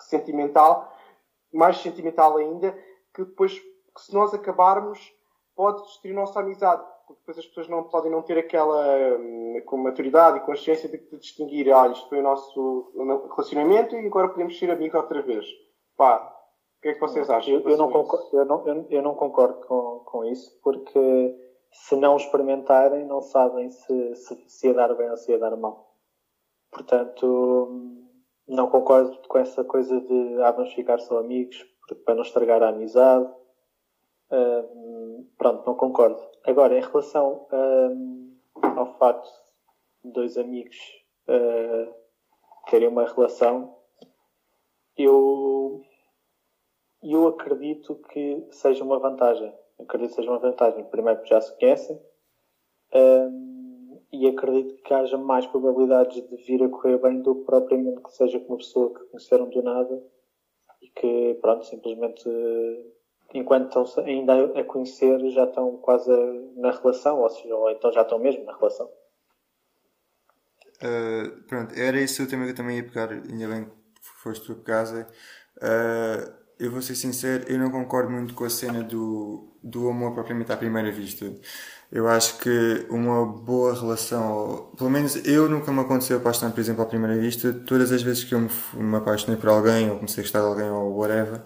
sentimental, 0.00 0.92
mais 1.52 1.78
sentimental 1.78 2.36
ainda, 2.36 2.76
que 3.14 3.24
depois, 3.24 3.58
que 3.58 4.00
se 4.00 4.14
nós 4.14 4.32
acabarmos, 4.34 5.12
pode 5.56 5.82
destruir 5.82 6.12
a 6.12 6.20
nossa 6.20 6.40
amizade. 6.40 6.82
Porque 7.06 7.20
depois 7.20 7.38
as 7.38 7.46
pessoas 7.46 7.68
não 7.68 7.84
podem 7.84 8.12
não 8.12 8.22
ter 8.22 8.36
aquela 8.36 9.16
hum, 9.18 9.62
com 9.64 9.78
maturidade 9.78 10.38
e 10.38 10.40
consciência 10.42 10.88
de, 10.88 10.98
de 10.98 11.16
distinguir, 11.16 11.70
olha, 11.72 11.92
isto 11.92 12.08
foi 12.08 12.20
o 12.20 12.22
nosso 12.22 12.92
relacionamento 13.30 13.96
e 13.96 14.06
agora 14.06 14.28
podemos 14.28 14.58
ser 14.58 14.70
amigos 14.70 15.00
outra 15.00 15.22
vez. 15.22 15.46
Pá, 15.96 16.18
o 16.78 16.82
que 16.82 16.88
é 16.88 16.94
que 16.94 17.00
vocês 17.00 17.28
acham? 17.30 17.54
Eu, 17.54 17.68
eu 17.70 17.76
não, 17.78 17.90
concordo, 17.90 18.28
eu, 18.36 18.44
não, 18.44 18.68
eu, 18.68 18.86
eu 18.90 19.02
não 19.02 19.14
concordo 19.14 19.66
com, 19.66 20.00
com 20.04 20.24
isso, 20.26 20.60
porque 20.62 21.34
se 21.72 21.96
não 21.96 22.16
experimentarem, 22.16 23.06
não 23.06 23.22
sabem 23.22 23.70
se, 23.70 24.14
se, 24.14 24.44
se 24.46 24.66
ia 24.68 24.74
dar 24.74 24.94
bem 24.94 25.10
ou 25.10 25.16
se 25.16 25.32
ia 25.32 25.38
dar 25.38 25.56
mal. 25.56 25.87
Portanto, 26.70 27.98
não 28.46 28.68
concordo 28.68 29.16
com 29.28 29.38
essa 29.38 29.64
coisa 29.64 30.00
de 30.00 30.42
ah, 30.42 30.52
vamos 30.52 30.72
ficar 30.72 30.98
só 30.98 31.18
amigos 31.18 31.56
para 32.04 32.14
não 32.14 32.22
estragar 32.22 32.62
a 32.62 32.68
amizade. 32.68 33.28
Hum, 34.30 35.26
pronto, 35.36 35.66
não 35.66 35.74
concordo. 35.74 36.20
Agora, 36.44 36.76
em 36.76 36.82
relação 36.82 37.46
hum, 37.52 38.36
ao 38.76 38.98
facto 38.98 39.28
de 40.04 40.12
dois 40.12 40.36
amigos 40.36 40.76
uh, 41.28 41.94
terem 42.70 42.88
uma 42.88 43.06
relação, 43.06 43.76
eu 44.96 45.82
eu 47.02 47.28
acredito 47.28 47.94
que 48.10 48.46
seja 48.50 48.82
uma 48.82 48.98
vantagem. 48.98 49.54
Acredito 49.78 50.10
que 50.10 50.16
seja 50.16 50.30
uma 50.30 50.40
vantagem. 50.40 50.84
Primeiro, 50.86 51.18
porque 51.20 51.34
já 51.34 51.40
se 51.40 51.56
conhecem. 51.58 52.00
E 54.12 54.26
acredito 54.26 54.82
que 54.82 54.94
haja 54.94 55.18
mais 55.18 55.46
probabilidades 55.46 56.26
de 56.28 56.36
vir 56.44 56.62
a 56.62 56.68
correr 56.68 56.98
bem 56.98 57.20
do 57.20 57.34
que 57.34 57.44
propriamente 57.44 58.02
que 58.02 58.12
seja 58.12 58.40
com 58.40 58.54
uma 58.54 58.58
pessoa 58.58 58.94
que 58.94 59.04
conheceram 59.06 59.48
do 59.50 59.62
nada 59.62 60.02
e 60.80 60.88
que, 60.88 61.38
pronto, 61.40 61.66
simplesmente, 61.66 62.28
eh, 62.28 62.84
enquanto 63.34 63.66
estão 63.82 64.04
ainda 64.04 64.58
a 64.58 64.64
conhecer, 64.64 65.18
já 65.30 65.44
estão 65.44 65.76
quase 65.78 66.10
na 66.56 66.70
relação, 66.70 67.20
ou 67.20 67.28
seja, 67.28 67.54
ou 67.54 67.70
então 67.70 67.92
já 67.92 68.02
estão 68.02 68.18
mesmo 68.18 68.44
na 68.44 68.56
relação. 68.56 68.90
Uh, 70.78 71.42
pronto, 71.48 71.74
era 71.74 71.98
esse 72.00 72.22
o 72.22 72.28
tema 72.28 72.44
que 72.44 72.52
eu 72.52 72.56
também 72.56 72.76
ia 72.76 72.84
pegar, 72.84 73.10
ainda 73.10 73.48
bem 73.48 73.64
que 73.64 74.22
foste 74.22 74.46
tu 74.46 74.62
casa. 74.62 75.08
Uh, 75.56 76.32
eu 76.58 76.70
vou 76.70 76.80
ser 76.80 76.94
sincero, 76.94 77.44
eu 77.48 77.58
não 77.58 77.70
concordo 77.70 78.10
muito 78.10 78.34
com 78.34 78.44
a 78.44 78.50
cena 78.50 78.82
do, 78.82 79.56
do 79.62 79.88
amor 79.88 80.14
propriamente 80.14 80.52
à 80.52 80.56
primeira 80.56 80.90
vista. 80.90 81.26
Eu 81.90 82.06
acho 82.06 82.38
que 82.38 82.86
uma 82.90 83.24
boa 83.24 83.72
relação, 83.72 84.68
pelo 84.76 84.90
menos 84.90 85.16
eu 85.26 85.48
nunca 85.48 85.72
me 85.72 85.80
aconteceu 85.80 86.18
apaixonar, 86.18 86.52
por 86.52 86.60
exemplo, 86.60 86.82
à 86.82 86.86
primeira 86.86 87.16
vista. 87.16 87.50
Todas 87.66 87.90
as 87.90 88.02
vezes 88.02 88.24
que 88.24 88.34
eu 88.34 88.40
me, 88.40 88.50
me 88.74 88.96
apaixonei 88.96 89.40
por 89.40 89.48
alguém, 89.48 89.88
ou 89.90 89.96
comecei 89.96 90.22
a 90.22 90.24
gostar 90.24 90.40
de 90.40 90.46
alguém, 90.46 90.70
ou 90.70 90.98
whatever, 90.98 91.40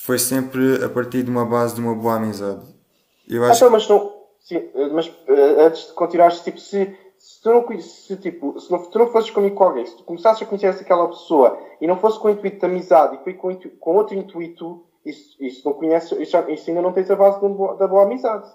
foi 0.00 0.18
sempre 0.18 0.84
a 0.84 0.88
partir 0.88 1.22
de 1.22 1.30
uma 1.30 1.44
base 1.46 1.76
de 1.76 1.80
uma 1.80 1.94
boa 1.94 2.16
amizade. 2.16 2.60
Eu 3.28 3.44
Ah, 3.44 3.50
acho 3.50 3.58
então, 3.58 3.70
mas 3.70 3.88
não. 3.88 4.18
Sim, 4.40 4.68
mas 4.92 5.06
uh, 5.06 5.60
antes 5.60 5.86
de 5.86 5.92
continuares, 5.92 6.40
tipo, 6.40 6.58
se, 6.58 6.96
se 7.18 7.42
tu 7.42 7.50
não 7.50 7.80
se, 7.80 8.16
tipo, 8.16 8.58
se 8.58 8.72
não, 8.72 8.82
tu 8.90 8.98
não 8.98 9.12
fosses 9.12 9.30
comigo 9.30 9.54
com 9.54 9.64
alguém, 9.64 9.86
se 9.86 9.96
tu 9.96 10.02
começasses 10.02 10.42
a 10.42 10.46
conhecer 10.46 10.70
aquela 10.70 11.06
pessoa 11.06 11.56
e 11.80 11.86
não 11.86 11.98
fosse 11.98 12.18
com 12.18 12.28
o 12.28 12.30
intuito 12.30 12.58
de 12.58 12.66
amizade 12.66 13.16
e 13.16 13.22
foi 13.22 13.34
com, 13.34 13.54
com 13.78 13.96
outro 13.96 14.16
intuito, 14.16 14.82
isso, 15.04 15.36
isso 15.38 15.68
não 15.68 15.74
conhece, 15.74 16.20
isso, 16.20 16.36
isso 16.48 16.70
ainda 16.70 16.82
não 16.82 16.92
tens 16.92 17.10
a 17.10 17.16
base 17.16 17.40
da, 17.40 17.74
da 17.74 17.86
boa 17.86 18.04
amizade. 18.04 18.48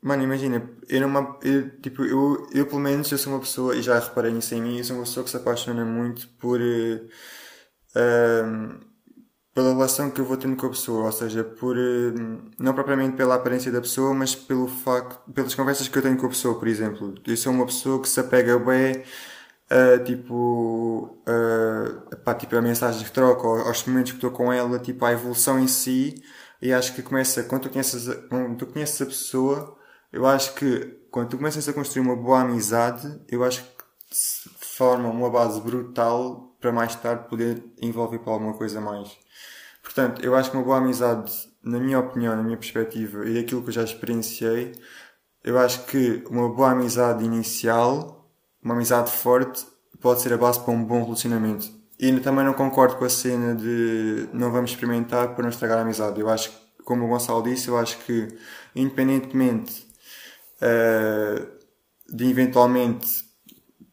Mano, 0.00 0.22
imagina, 0.22 0.70
eu 0.88 1.08
não 1.08 1.38
eu, 1.42 1.80
tipo, 1.80 2.04
eu, 2.04 2.46
eu 2.52 2.66
pelo 2.66 2.80
menos 2.80 3.10
eu 3.10 3.18
sou 3.18 3.32
uma 3.32 3.40
pessoa, 3.40 3.74
e 3.74 3.82
já 3.82 3.98
reparei 3.98 4.32
nisso 4.32 4.54
em 4.54 4.62
mim, 4.62 4.78
eu 4.78 4.84
sou 4.84 4.96
uma 4.96 5.04
pessoa 5.04 5.24
que 5.24 5.30
se 5.30 5.36
apaixona 5.36 5.84
muito 5.84 6.28
por 6.38 6.60
uh, 6.60 7.08
pela 9.54 9.70
relação 9.72 10.10
que 10.10 10.20
eu 10.20 10.24
vou 10.24 10.36
tendo 10.36 10.56
com 10.56 10.66
a 10.66 10.70
pessoa, 10.70 11.06
ou 11.06 11.12
seja, 11.12 11.42
por 11.42 11.76
uh, 11.76 12.50
não 12.58 12.74
propriamente 12.74 13.16
pela 13.16 13.34
aparência 13.34 13.72
da 13.72 13.80
pessoa, 13.80 14.14
mas 14.14 14.34
pelo 14.36 14.68
facto, 14.68 15.32
pelas 15.32 15.54
conversas 15.54 15.88
que 15.88 15.98
eu 15.98 16.02
tenho 16.02 16.16
com 16.16 16.26
a 16.26 16.28
pessoa, 16.28 16.58
por 16.58 16.68
exemplo. 16.68 17.14
Eu 17.26 17.36
sou 17.36 17.52
uma 17.52 17.66
pessoa 17.66 18.00
que 18.00 18.08
se 18.08 18.20
apega 18.20 18.56
bem 18.58 19.02
uh, 19.70 20.04
tipo, 20.04 21.18
uh, 21.28 22.16
pá, 22.24 22.34
tipo 22.34 22.56
a 22.56 22.62
mensagem 22.62 23.04
que 23.04 23.10
troco, 23.12 23.48
aos 23.48 23.84
momentos 23.84 24.12
que 24.12 24.18
estou 24.18 24.30
com 24.30 24.52
ela, 24.52 24.78
tipo 24.78 25.04
a 25.04 25.12
evolução 25.12 25.58
em 25.58 25.66
si, 25.68 26.22
e 26.62 26.72
acho 26.72 26.94
que 26.94 27.02
começa, 27.02 27.42
quando 27.44 27.62
tu 27.62 27.70
conheces, 27.70 28.08
quando 28.28 28.56
tu 28.56 28.66
conheces 28.66 29.00
a 29.02 29.06
pessoa, 29.06 29.77
eu 30.12 30.26
acho 30.26 30.54
que 30.54 30.98
quando 31.10 31.30
tu 31.30 31.36
começas 31.36 31.68
a 31.68 31.72
construir 31.72 32.02
uma 32.02 32.16
boa 32.16 32.40
amizade, 32.40 33.20
eu 33.28 33.44
acho 33.44 33.62
que 33.62 33.84
forma 34.58 35.08
uma 35.08 35.30
base 35.30 35.60
brutal 35.60 36.56
para 36.60 36.72
mais 36.72 36.94
tarde 36.94 37.28
poder 37.28 37.62
envolver 37.80 38.18
para 38.18 38.32
alguma 38.32 38.54
coisa 38.54 38.80
mais. 38.80 39.16
Portanto, 39.82 40.24
eu 40.24 40.34
acho 40.34 40.50
que 40.50 40.56
uma 40.56 40.64
boa 40.64 40.78
amizade, 40.78 41.32
na 41.62 41.78
minha 41.78 41.98
opinião, 41.98 42.36
na 42.36 42.42
minha 42.42 42.56
perspectiva 42.56 43.26
e 43.26 43.34
daquilo 43.34 43.62
que 43.62 43.68
eu 43.68 43.72
já 43.72 43.82
experienciei, 43.82 44.72
eu 45.44 45.58
acho 45.58 45.84
que 45.86 46.22
uma 46.30 46.48
boa 46.48 46.72
amizade 46.72 47.24
inicial, 47.24 48.30
uma 48.62 48.74
amizade 48.74 49.10
forte, 49.10 49.66
pode 50.00 50.20
ser 50.20 50.32
a 50.32 50.36
base 50.36 50.60
para 50.60 50.72
um 50.72 50.84
bom 50.84 51.02
relacionamento. 51.02 51.68
E 51.98 52.12
também 52.20 52.44
não 52.44 52.54
concordo 52.54 52.96
com 52.96 53.04
a 53.04 53.10
cena 53.10 53.54
de 53.54 54.28
não 54.32 54.52
vamos 54.52 54.70
experimentar 54.70 55.34
para 55.34 55.42
não 55.42 55.50
estragar 55.50 55.78
a 55.78 55.82
amizade. 55.82 56.20
Eu 56.20 56.28
acho 56.28 56.50
que, 56.50 56.82
como 56.84 57.04
o 57.04 57.08
Gonçalo 57.08 57.42
disse, 57.42 57.68
eu 57.68 57.76
acho 57.76 57.98
que, 58.04 58.28
independentemente 58.74 59.87
uh, 60.62 61.58
de 62.08 62.30
eventualmente, 62.30 63.24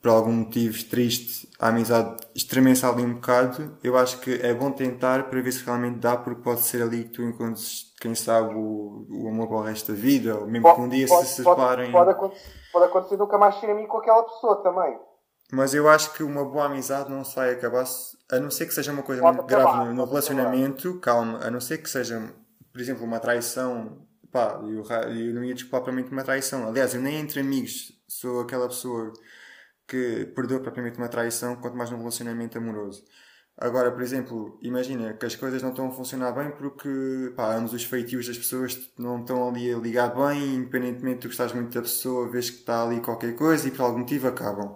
por 0.02 0.10
algum 0.12 0.32
motivo 0.32 0.84
triste, 0.86 1.50
a 1.60 1.70
amizade 1.70 2.26
estremeça 2.36 2.90
ali 2.90 3.04
um 3.04 3.16
bocado, 3.16 3.78
eu 3.84 3.98
acho 3.98 4.20
que 4.20 4.34
é 4.42 4.54
bom 4.54 4.72
tentar 4.72 5.30
para 5.30 5.42
ver 5.42 5.52
se 5.52 5.64
realmente 5.64 6.00
dá, 6.00 6.18
porque 6.18 6.42
pode 6.42 6.62
ser 6.62 6.82
ali 6.82 7.06
que 7.06 7.10
tu 7.10 7.24
encontres, 7.24 7.94
quem 8.00 8.14
sabe, 8.14 8.54
o, 8.54 9.08
o 9.10 9.28
amor 9.30 9.48
para 9.48 9.58
o 9.58 9.62
resto 9.62 9.92
da 9.92 9.98
vida, 9.98 10.36
ou 10.36 10.46
mesmo 10.48 10.64
pode, 10.64 10.76
que 10.76 10.82
um 10.82 10.90
dia 10.90 11.08
pode, 11.08 11.28
se 11.28 11.44
separem. 11.44 11.92
Pode, 11.92 12.12
acontecer, 12.12 12.52
pode 12.72 12.86
acontecer 12.86 13.18
nunca 13.18 13.38
mais 13.38 13.60
ser 13.60 13.72
amigo 13.72 13.88
com 13.88 13.98
aquela 13.98 14.24
pessoa 14.24 14.62
também. 14.62 14.98
Mas 15.52 15.74
eu 15.74 15.88
acho 15.88 16.14
que 16.14 16.24
uma 16.24 16.44
boa 16.44 16.66
amizade 16.66 17.10
não 17.10 17.24
se 17.24 17.36
vai 17.36 17.52
acabar, 17.52 17.86
a 18.32 18.40
não 18.40 18.50
ser 18.50 18.66
que 18.66 18.74
seja 18.74 18.92
uma 18.92 19.04
coisa 19.04 19.22
pode 19.22 19.38
muito 19.38 19.54
acabar, 19.54 19.78
grave 19.78 19.94
no, 19.94 20.06
relacionamento, 20.06 21.00
calma, 21.00 21.40
a 21.42 21.52
não 21.52 21.62
ser 21.62 21.78
que 21.78 21.90
seja, 21.90 22.22
por 22.72 22.82
exemplo, 22.82 23.06
uma 23.06 23.20
traição, 23.20 24.06
pá, 24.36 24.60
eu, 24.64 24.84
eu 24.84 25.34
não 25.34 25.46
ia 25.46 25.54
desculpar 25.54 25.82
propriamente 25.82 26.12
uma 26.12 26.22
traição. 26.22 26.68
Aliás, 26.68 26.94
eu 26.94 27.00
nem 27.00 27.22
entre 27.22 27.40
amigos 27.40 27.94
sou 28.06 28.42
aquela 28.42 28.68
pessoa 28.68 29.14
que 29.88 30.26
perdoa 30.36 30.60
propriamente 30.60 30.98
uma 30.98 31.08
traição, 31.08 31.56
quanto 31.56 31.78
mais 31.78 31.90
num 31.90 32.00
relacionamento 32.00 32.58
amoroso. 32.58 33.06
Agora, 33.58 33.90
por 33.90 34.02
exemplo, 34.02 34.60
imagina 34.62 35.14
que 35.14 35.26
as 35.26 35.36
coisas 35.38 35.62
não 35.62 35.70
estão 35.70 35.88
a 35.88 35.92
funcionar 35.92 36.34
bem 36.34 36.52
porque 36.52 36.90
pá, 37.38 37.56
ambos 37.56 37.72
os 37.72 37.86
feitios 37.86 38.28
das 38.28 38.38
pessoas 38.38 38.92
não 39.00 39.22
estão 39.22 39.48
ali 39.48 39.74
a 39.74 39.78
ligar 39.78 40.14
bem, 40.14 40.56
independentemente 40.56 41.16
de 41.16 41.22
tu 41.22 41.28
gostares 41.30 41.54
muito 41.54 41.74
da 41.74 41.82
pessoa, 41.82 42.30
vês 42.30 42.50
que 42.50 42.58
está 42.58 42.84
ali 42.84 43.00
qualquer 43.00 43.34
coisa 43.38 43.66
e 43.68 43.72
por 43.72 43.84
algum 43.84 44.00
motivo 44.00 44.28
acabam. 44.28 44.76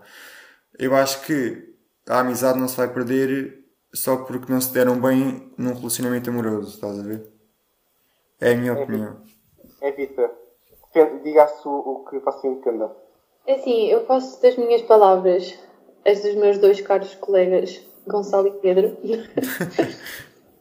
Eu 0.77 0.95
acho 0.95 1.21
que 1.25 1.75
a 2.07 2.21
amizade 2.21 2.57
não 2.57 2.69
se 2.69 2.77
vai 2.77 2.93
perder 2.93 3.65
só 3.93 4.17
porque 4.23 4.51
não 4.51 4.61
se 4.61 4.71
deram 4.71 5.01
bem 5.01 5.53
num 5.57 5.73
relacionamento 5.73 6.29
amoroso, 6.29 6.75
estás 6.75 6.97
a 6.97 7.03
ver? 7.03 7.27
É 8.39 8.53
a 8.53 8.57
minha 8.57 8.73
é. 9.81 9.89
Evita. 9.89 10.31
Diga-se 11.23 11.67
o, 11.67 12.05
que 12.09 12.19
você 12.19 12.47
entenda. 12.47 12.91
É 13.45 13.53
assim, 13.53 13.87
eu 13.87 14.01
posso 14.01 14.41
das 14.41 14.55
minhas 14.57 14.81
palavras, 14.81 15.57
as 16.05 16.21
dos 16.21 16.35
meus 16.35 16.57
dois 16.57 16.81
caros 16.81 17.13
colegas, 17.15 17.81
Gonçalo 18.07 18.47
e 18.47 18.51
Pedro, 18.59 18.97
uh, 19.03 19.05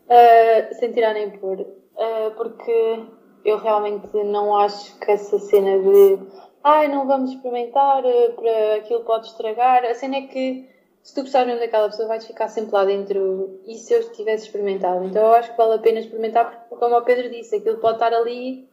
sem 0.78 0.92
tirar 0.92 1.14
nem 1.14 1.30
pôr, 1.30 1.60
uh, 1.60 2.30
porque 2.36 3.04
eu 3.44 3.56
realmente 3.58 4.14
não 4.24 4.54
acho 4.56 4.98
que 4.98 5.10
essa 5.10 5.38
cena 5.38 5.78
de 5.78 6.18
ai, 6.62 6.88
não 6.88 7.06
vamos 7.06 7.30
experimentar, 7.30 8.04
uh, 8.04 8.32
para 8.34 8.76
aquilo 8.76 9.04
pode 9.04 9.28
estragar, 9.28 9.84
a 9.84 9.94
cena 9.94 10.16
é 10.16 10.22
que 10.22 10.68
se 11.08 11.14
tu 11.14 11.22
gostares 11.22 11.46
mesmo 11.46 11.60
daquela 11.60 11.88
pessoa, 11.88 12.06
vais 12.06 12.26
ficar 12.26 12.48
sempre 12.48 12.74
lá 12.74 12.84
dentro. 12.84 13.60
E 13.66 13.76
se 13.76 13.94
eu 13.94 14.12
tivesse 14.12 14.44
experimentado? 14.44 15.06
Então 15.06 15.22
eu 15.22 15.32
acho 15.32 15.50
que 15.50 15.56
vale 15.56 15.74
a 15.74 15.78
pena 15.78 16.00
experimentar, 16.00 16.50
porque, 16.50 16.76
como 16.76 16.98
o 16.98 17.02
Pedro 17.02 17.30
disse, 17.30 17.56
aquilo 17.56 17.78
pode 17.78 17.94
estar 17.94 18.12
ali, 18.12 18.67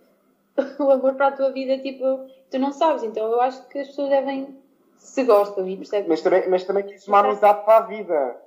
o 0.79 0.91
amor 0.91 1.15
para 1.15 1.27
a 1.27 1.31
tua 1.31 1.51
vida, 1.51 1.77
tipo, 1.79 2.27
tu 2.49 2.59
não 2.59 2.71
sabes. 2.71 3.03
Então 3.03 3.31
eu 3.31 3.41
acho 3.41 3.67
que 3.67 3.79
as 3.79 3.87
pessoas 3.87 4.09
devem, 4.09 4.57
se 4.97 5.23
gostam 5.23 5.67
e 5.67 5.77
percebem. 5.77 6.09
Mas 6.09 6.21
também, 6.21 6.49
mas 6.49 6.63
também 6.63 6.83
quis 6.85 7.07
uma 7.07 7.19
amizade 7.19 7.65
para 7.65 7.77
a 7.77 7.81
vida. 7.81 8.41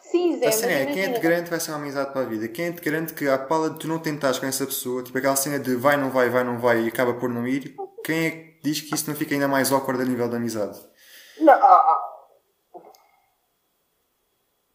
Sim, 0.00 0.38
Zé. 0.38 0.46
A 0.46 0.52
cena 0.52 0.72
é, 0.72 0.86
quem 0.86 1.04
é 1.04 1.12
te 1.12 1.20
garante 1.20 1.50
vai 1.50 1.58
ser 1.58 1.70
uma 1.72 1.78
amizade 1.78 2.12
para 2.12 2.20
a 2.20 2.24
vida? 2.24 2.48
Quem 2.48 2.66
é 2.66 2.72
te 2.72 2.82
garante 2.82 3.14
que 3.14 3.28
à 3.28 3.38
pala 3.38 3.70
de 3.70 3.78
tu 3.78 3.88
não 3.88 3.98
tentares 3.98 4.38
com 4.38 4.46
essa 4.46 4.66
pessoa, 4.66 5.02
tipo 5.02 5.16
aquela 5.16 5.36
cena 5.36 5.58
de 5.58 5.74
vai, 5.74 5.96
não 5.96 6.10
vai, 6.10 6.28
vai, 6.28 6.44
não 6.44 6.58
vai 6.58 6.82
e 6.82 6.88
acaba 6.88 7.14
por 7.14 7.28
não 7.28 7.46
ir, 7.46 7.74
quem 8.04 8.26
é 8.26 8.30
que 8.30 8.60
diz 8.62 8.80
que 8.80 8.94
isso 8.94 9.08
não 9.08 9.16
fica 9.16 9.34
ainda 9.34 9.48
mais 9.48 9.72
awkward 9.72 10.00
a 10.02 10.04
nível 10.04 10.28
da 10.28 10.36
amizade? 10.36 10.78
Não, 11.40 11.52
ah, 11.52 11.58
ah 11.64 12.16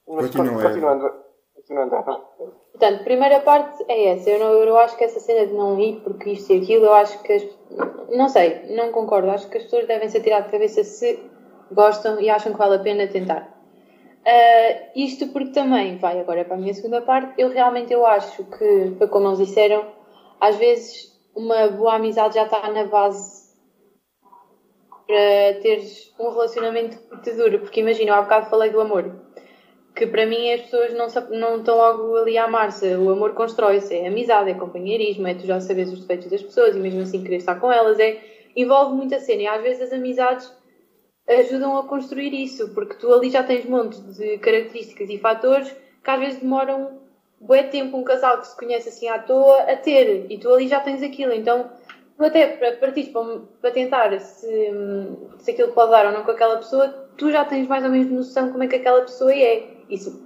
Continua, 0.06 0.62
continuando. 0.64 1.31
Continuando. 1.72 2.22
Portanto, 2.72 3.04
primeira 3.04 3.40
parte 3.40 3.84
é 3.88 4.10
essa. 4.10 4.30
Eu 4.30 4.40
não, 4.40 4.52
eu 4.54 4.78
acho 4.78 4.98
que 4.98 5.04
essa 5.04 5.20
cena 5.20 5.48
de 5.48 5.54
não 5.54 5.80
ir 5.80 6.02
porque 6.02 6.32
isto 6.32 6.52
e 6.52 6.62
aquilo, 6.62 6.86
eu 6.86 6.94
acho 6.94 7.22
que 7.24 7.34
as, 7.34 7.48
não 8.10 8.28
sei, 8.28 8.76
não 8.76 8.92
concordo. 8.92 9.30
Acho 9.30 9.50
que 9.50 9.58
as 9.58 9.64
pessoas 9.64 9.88
devem 9.88 10.10
ser 10.10 10.22
tiradas 10.22 10.48
de 10.48 10.52
cabeça 10.52 10.84
se 10.84 11.20
gostam 11.72 12.20
e 12.20 12.30
acham 12.30 12.52
que 12.52 12.58
vale 12.58 12.76
a 12.76 12.80
pena 12.80 13.08
tentar. 13.08 13.58
Uh, 14.22 14.92
isto 14.96 15.28
porque 15.30 15.52
também, 15.52 15.98
vai 15.98 16.20
agora 16.20 16.46
para 16.46 16.56
a 16.56 16.60
minha 16.60 16.74
segunda 16.74 17.02
parte, 17.02 17.34
eu 17.42 17.50
realmente 17.50 17.92
eu 17.92 18.06
acho 18.06 18.44
que, 18.44 18.94
foi 18.98 19.08
como 19.08 19.28
eles 19.28 19.40
disseram, 19.40 19.84
às 20.40 20.58
vezes 20.58 21.12
uma 21.36 21.70
boa 21.70 21.96
amizade 21.96 22.36
já 22.36 22.44
está 22.44 22.70
na 22.70 22.84
base 22.84 23.50
para 25.08 25.60
teres 25.62 26.14
um 26.20 26.30
relacionamento 26.30 26.98
que 26.98 27.22
te 27.22 27.32
dure. 27.32 27.58
Porque 27.60 27.80
imagina, 27.80 28.12
eu 28.12 28.16
há 28.16 28.22
bocado 28.22 28.50
falei 28.50 28.70
do 28.70 28.80
amor 28.80 29.31
que 29.96 30.08
para 30.08 30.26
mim 30.26 30.52
as 30.52 30.62
pessoas 30.62 30.94
não, 30.94 31.08
não 31.38 31.58
estão 31.58 31.78
logo 31.78 32.16
ali 32.18 32.38
a 32.38 32.46
amar-se. 32.46 32.96
O 32.96 33.10
amor 33.10 33.34
constrói-se, 33.34 33.96
é 33.96 34.08
amizade, 34.08 34.50
é 34.50 34.54
companheirismo, 34.54 35.28
é 35.28 35.34
tu 35.34 35.46
já 35.46 35.60
sabes 35.60 35.92
os 35.92 36.02
defeitos 36.02 36.30
das 36.30 36.42
pessoas 36.42 36.76
e 36.76 36.80
mesmo 36.80 37.02
assim 37.02 37.24
querer 37.24 37.38
estar 37.38 37.56
com 37.60 37.72
elas. 37.72 38.00
É, 38.00 38.20
envolve 38.56 38.96
muita 38.96 39.20
cena 39.20 39.42
e 39.44 39.48
às 39.48 39.62
vezes 39.62 39.84
as 39.84 39.94
amizades 39.94 40.52
ajudam 41.28 41.78
a 41.78 41.84
construir 41.84 42.34
isso, 42.34 42.74
porque 42.74 42.96
tu 42.96 43.14
ali 43.14 43.30
já 43.30 43.44
tens 43.44 43.66
montes 43.66 44.00
de 44.18 44.38
características 44.40 45.10
e 45.10 45.18
fatores 45.18 45.74
que 46.04 46.10
às 46.10 46.20
vezes 46.20 46.40
demoram 46.40 47.00
bué 47.40 47.64
tempo 47.64 47.98
um 47.98 48.04
casal 48.04 48.40
que 48.40 48.48
se 48.48 48.58
conhece 48.58 48.90
assim 48.90 49.08
à 49.08 49.20
toa 49.20 49.62
a 49.64 49.76
ter 49.76 50.26
e 50.30 50.38
tu 50.38 50.54
ali 50.54 50.68
já 50.68 50.80
tens 50.80 51.02
aquilo. 51.04 51.34
Então 51.34 51.70
até 52.20 52.48
para 52.48 52.74
partir 52.74 53.06
para, 53.06 53.40
para 53.62 53.72
tentar 53.72 54.20
se, 54.20 54.72
se 55.40 55.52
aquilo 55.52 55.72
pode 55.72 55.92
dar 55.92 56.06
ou 56.06 56.12
não 56.12 56.24
com 56.24 56.32
aquela 56.32 56.58
pessoa, 56.58 56.88
tu 57.18 57.32
já 57.32 57.46
tens 57.46 57.68
mais 57.68 57.84
ou 57.84 57.90
menos 57.90 58.12
noção 58.12 58.52
como 58.52 58.64
é 58.64 58.68
que 58.68 58.76
aquela 58.76 59.02
pessoa 59.02 59.34
é. 59.34 59.81
Isso, 59.92 60.26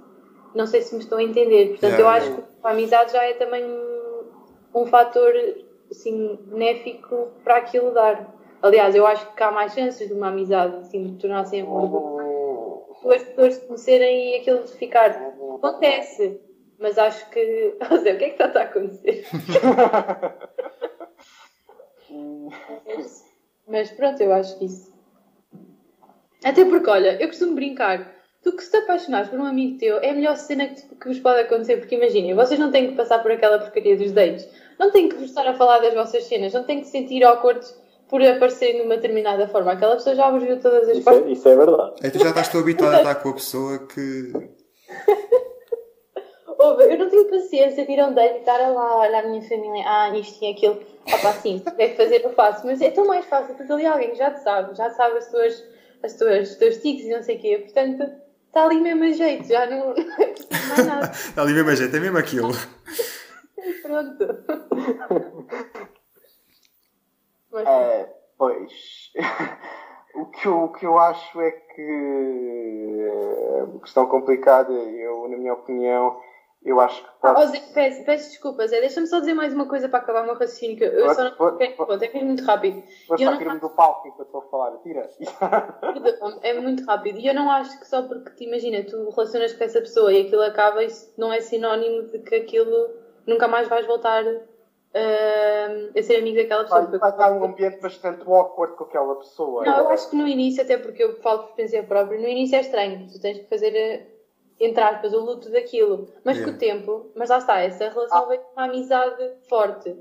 não 0.54 0.66
sei 0.66 0.80
se 0.80 0.94
me 0.94 1.02
estão 1.02 1.18
a 1.18 1.22
entender. 1.22 1.70
Portanto, 1.70 1.98
yeah, 1.98 2.02
eu 2.02 2.08
acho 2.08 2.34
que 2.36 2.42
a 2.62 2.70
amizade 2.70 3.12
já 3.12 3.22
é 3.24 3.34
também 3.34 3.64
um, 3.64 4.24
um 4.74 4.86
fator 4.86 5.34
assim, 5.90 6.38
benéfico 6.46 7.28
para 7.42 7.56
aquilo 7.56 7.92
dar. 7.92 8.32
Aliás, 8.62 8.94
eu 8.94 9.06
acho 9.06 9.34
que 9.34 9.42
há 9.42 9.50
mais 9.50 9.74
chances 9.74 10.06
de 10.08 10.14
uma 10.14 10.28
amizade 10.28 10.76
assim, 10.76 11.04
de 11.04 11.18
tornar-se 11.18 11.60
amor. 11.60 12.94
Duas 13.02 13.22
pessoas 13.22 13.54
se 13.54 13.66
conhecerem 13.66 14.32
e 14.32 14.36
aquilo 14.36 14.64
de 14.64 14.72
ficar. 14.72 15.10
Acontece, 15.56 16.40
mas 16.78 16.96
acho 16.96 17.28
que. 17.30 17.76
Sei, 18.02 18.14
o 18.14 18.18
que 18.18 18.24
é 18.24 18.30
que 18.30 18.42
está 18.42 18.60
a 18.60 18.64
acontecer? 18.64 19.26
mas, 22.86 23.24
mas 23.66 23.90
pronto, 23.90 24.22
eu 24.22 24.32
acho 24.32 24.58
que 24.58 24.64
isso. 24.64 24.94
Até 26.44 26.64
porque, 26.64 26.88
olha, 26.88 27.20
eu 27.20 27.28
costumo 27.28 27.54
brincar 27.54 28.15
tu 28.46 28.52
que 28.52 28.62
se 28.62 28.70
te 28.70 28.76
apaixonares 28.76 29.28
por 29.28 29.40
um 29.40 29.44
amigo 29.44 29.76
teu, 29.76 29.98
é 29.98 30.10
a 30.10 30.14
melhor 30.14 30.36
cena 30.36 30.68
que, 30.68 30.82
que 30.82 31.08
vos 31.08 31.18
pode 31.18 31.40
acontecer, 31.40 31.78
porque 31.78 31.96
imaginem, 31.96 32.32
vocês 32.32 32.60
não 32.60 32.70
têm 32.70 32.90
que 32.90 32.94
passar 32.94 33.18
por 33.18 33.32
aquela 33.32 33.58
porcaria 33.58 33.96
dos 33.96 34.12
dates, 34.12 34.48
não 34.78 34.92
têm 34.92 35.08
que 35.08 35.24
estar 35.24 35.44
a 35.48 35.54
falar 35.54 35.80
das 35.80 35.94
vossas 35.94 36.22
cenas, 36.24 36.52
não 36.52 36.62
têm 36.62 36.80
que 36.80 36.86
sentir 36.86 37.24
awkward 37.24 37.66
por 38.08 38.22
aparecer 38.22 38.74
de 38.74 38.82
uma 38.82 38.94
determinada 38.94 39.48
forma. 39.48 39.72
Aquela 39.72 39.96
pessoa 39.96 40.14
já 40.14 40.30
vos 40.30 40.44
viu 40.44 40.60
todas 40.60 40.88
as 40.88 40.98
isso 40.98 41.10
É, 41.10 41.18
isso 41.28 41.48
é 41.48 41.56
verdade. 41.56 41.94
É, 42.04 42.10
tu 42.10 42.20
já 42.20 42.28
estás 42.28 42.48
tão 42.48 42.60
habituado 42.60 42.94
a 42.94 42.98
estar 42.98 43.16
com 43.16 43.30
a 43.30 43.34
pessoa 43.34 43.84
que. 43.88 44.32
eu 46.88 46.98
não 46.98 47.10
tenho 47.10 47.28
paciência 47.28 47.84
de 47.84 47.92
ir 47.92 47.98
a 47.98 48.06
um 48.06 48.14
date 48.14 48.36
e 48.36 48.38
estar 48.38 48.60
a 48.60 48.68
lá 48.68 49.00
olhar 49.00 49.24
a 49.24 49.28
minha 49.28 49.42
família, 49.42 49.82
ah, 49.84 50.16
isto 50.16 50.44
e 50.44 50.52
aquilo. 50.52 50.80
Opa, 51.12 51.32
sim, 51.32 51.58
se 51.58 51.76
deve 51.76 51.96
fazer, 51.96 52.24
eu 52.24 52.30
faço. 52.30 52.64
Mas 52.64 52.80
é 52.80 52.92
tão 52.92 53.08
mais 53.08 53.24
fácil, 53.24 53.56
porque 53.56 53.72
ali 53.72 53.84
alguém 53.84 54.14
já 54.14 54.30
te 54.30 54.44
sabe, 54.44 54.76
já 54.76 54.88
sabe 54.90 55.18
as 55.18 55.28
tuas, 55.32 55.64
as 56.04 56.14
tuas, 56.14 56.50
os 56.50 56.54
teus 56.54 56.76
tics 56.76 57.06
e 57.06 57.10
não 57.10 57.24
sei 57.24 57.38
o 57.38 57.40
quê. 57.40 57.58
Portanto, 57.58 58.24
Está 58.56 58.64
ali 58.68 58.80
mesmo 58.80 59.04
a 59.04 59.12
jeito, 59.12 59.46
já 59.46 59.66
não, 59.66 59.92
não 59.92 60.14
é 60.14 60.26
preciso 60.28 60.68
mais 60.70 60.86
nada. 60.86 61.12
Está 61.12 61.42
ali 61.44 61.52
mesmo 61.52 61.68
a 61.68 61.74
jeito, 61.74 61.94
é 61.94 62.00
mesmo 62.00 62.16
aquilo. 62.16 62.48
Pronto. 63.82 64.26
Mas... 67.52 67.68
É, 67.68 68.14
pois. 68.38 68.72
o, 70.14 70.24
que 70.24 70.48
eu, 70.48 70.64
o 70.64 70.72
que 70.72 70.86
eu 70.86 70.98
acho 70.98 71.38
é 71.38 71.50
que 71.50 73.08
é 73.58 73.62
uma 73.64 73.80
questão 73.80 74.06
complicada, 74.06 74.72
eu, 74.72 75.28
na 75.28 75.36
minha 75.36 75.52
opinião, 75.52 76.18
eu 76.66 76.80
acho 76.80 77.00
que 77.00 77.08
pode... 77.20 77.40
Oh, 77.40 77.46
Zé, 77.46 77.62
peço, 77.72 78.04
peço 78.04 78.30
desculpa, 78.30 78.66
Zé. 78.66 78.80
Deixa-me 78.80 79.06
só 79.06 79.20
dizer 79.20 79.34
mais 79.34 79.54
uma 79.54 79.66
coisa 79.66 79.88
para 79.88 80.00
acabar 80.00 80.22
o 80.22 80.26
meu 80.26 80.34
raciocínio, 80.34 80.76
que 80.76 80.84
eu 80.84 81.04
pode, 81.04 81.14
só 81.14 81.24
não 81.24 81.30
pode, 81.36 81.58
tenho 81.58 81.76
ponto, 81.76 82.02
é 82.02 82.24
muito 82.24 82.44
rápido. 82.44 82.82
Mas 83.08 83.20
está 83.20 83.36
tirar-me 83.36 83.60
do 83.60 83.70
palco 83.70 84.08
enquanto 84.08 84.26
estou 84.26 84.40
a 84.40 84.50
falar, 84.50 84.76
tira. 84.78 85.08
é 86.42 86.54
muito 86.54 86.84
rápido. 86.84 87.20
E 87.20 87.28
eu 87.28 87.34
não 87.34 87.48
acho 87.48 87.78
que 87.78 87.86
só 87.86 88.02
porque 88.02 88.30
te 88.30 88.44
imagina, 88.44 88.82
tu 88.82 89.10
relacionas 89.10 89.52
com 89.52 89.62
essa 89.62 89.80
pessoa 89.80 90.12
e 90.12 90.26
aquilo 90.26 90.42
acaba, 90.42 90.82
isso 90.82 91.14
não 91.16 91.32
é 91.32 91.40
sinónimo 91.40 92.08
de 92.08 92.18
que 92.18 92.34
aquilo 92.34 92.90
nunca 93.24 93.46
mais 93.46 93.68
vais 93.68 93.86
voltar 93.86 94.24
uh, 94.24 95.98
a 95.98 96.02
ser 96.02 96.16
amigo 96.16 96.36
daquela 96.36 96.64
pessoa. 96.64 96.82
Vai, 96.82 96.98
vai 96.98 97.10
estar 97.10 97.32
um 97.32 97.44
ambiente 97.44 97.80
bastante 97.80 98.22
awkward 98.28 98.76
com 98.76 98.84
aquela 98.84 99.14
pessoa. 99.14 99.64
Não, 99.64 99.78
eu 99.78 99.88
acho 99.90 100.10
que 100.10 100.16
no 100.16 100.26
início, 100.26 100.64
até 100.64 100.76
porque 100.76 101.04
eu 101.04 101.14
falo 101.20 101.44
por 101.44 101.50
experiência 101.50 101.84
própria, 101.84 102.20
no 102.20 102.26
início 102.26 102.56
é 102.56 102.60
estranho, 102.60 103.06
tu 103.06 103.20
tens 103.20 103.38
que 103.38 103.48
fazer 103.48 104.15
entre 104.58 104.82
aspas, 104.82 105.12
o 105.12 105.20
luto 105.20 105.50
daquilo. 105.50 106.08
Mas 106.24 106.36
yeah. 106.36 106.44
com 106.44 106.56
o 106.56 106.58
tempo, 106.58 107.10
mas 107.14 107.30
lá 107.30 107.38
está, 107.38 107.60
essa 107.60 107.88
relação 107.88 108.24
ah. 108.24 108.26
veio 108.26 108.40
com 108.40 108.52
uma 108.52 108.66
amizade 108.66 109.32
forte. 109.48 109.96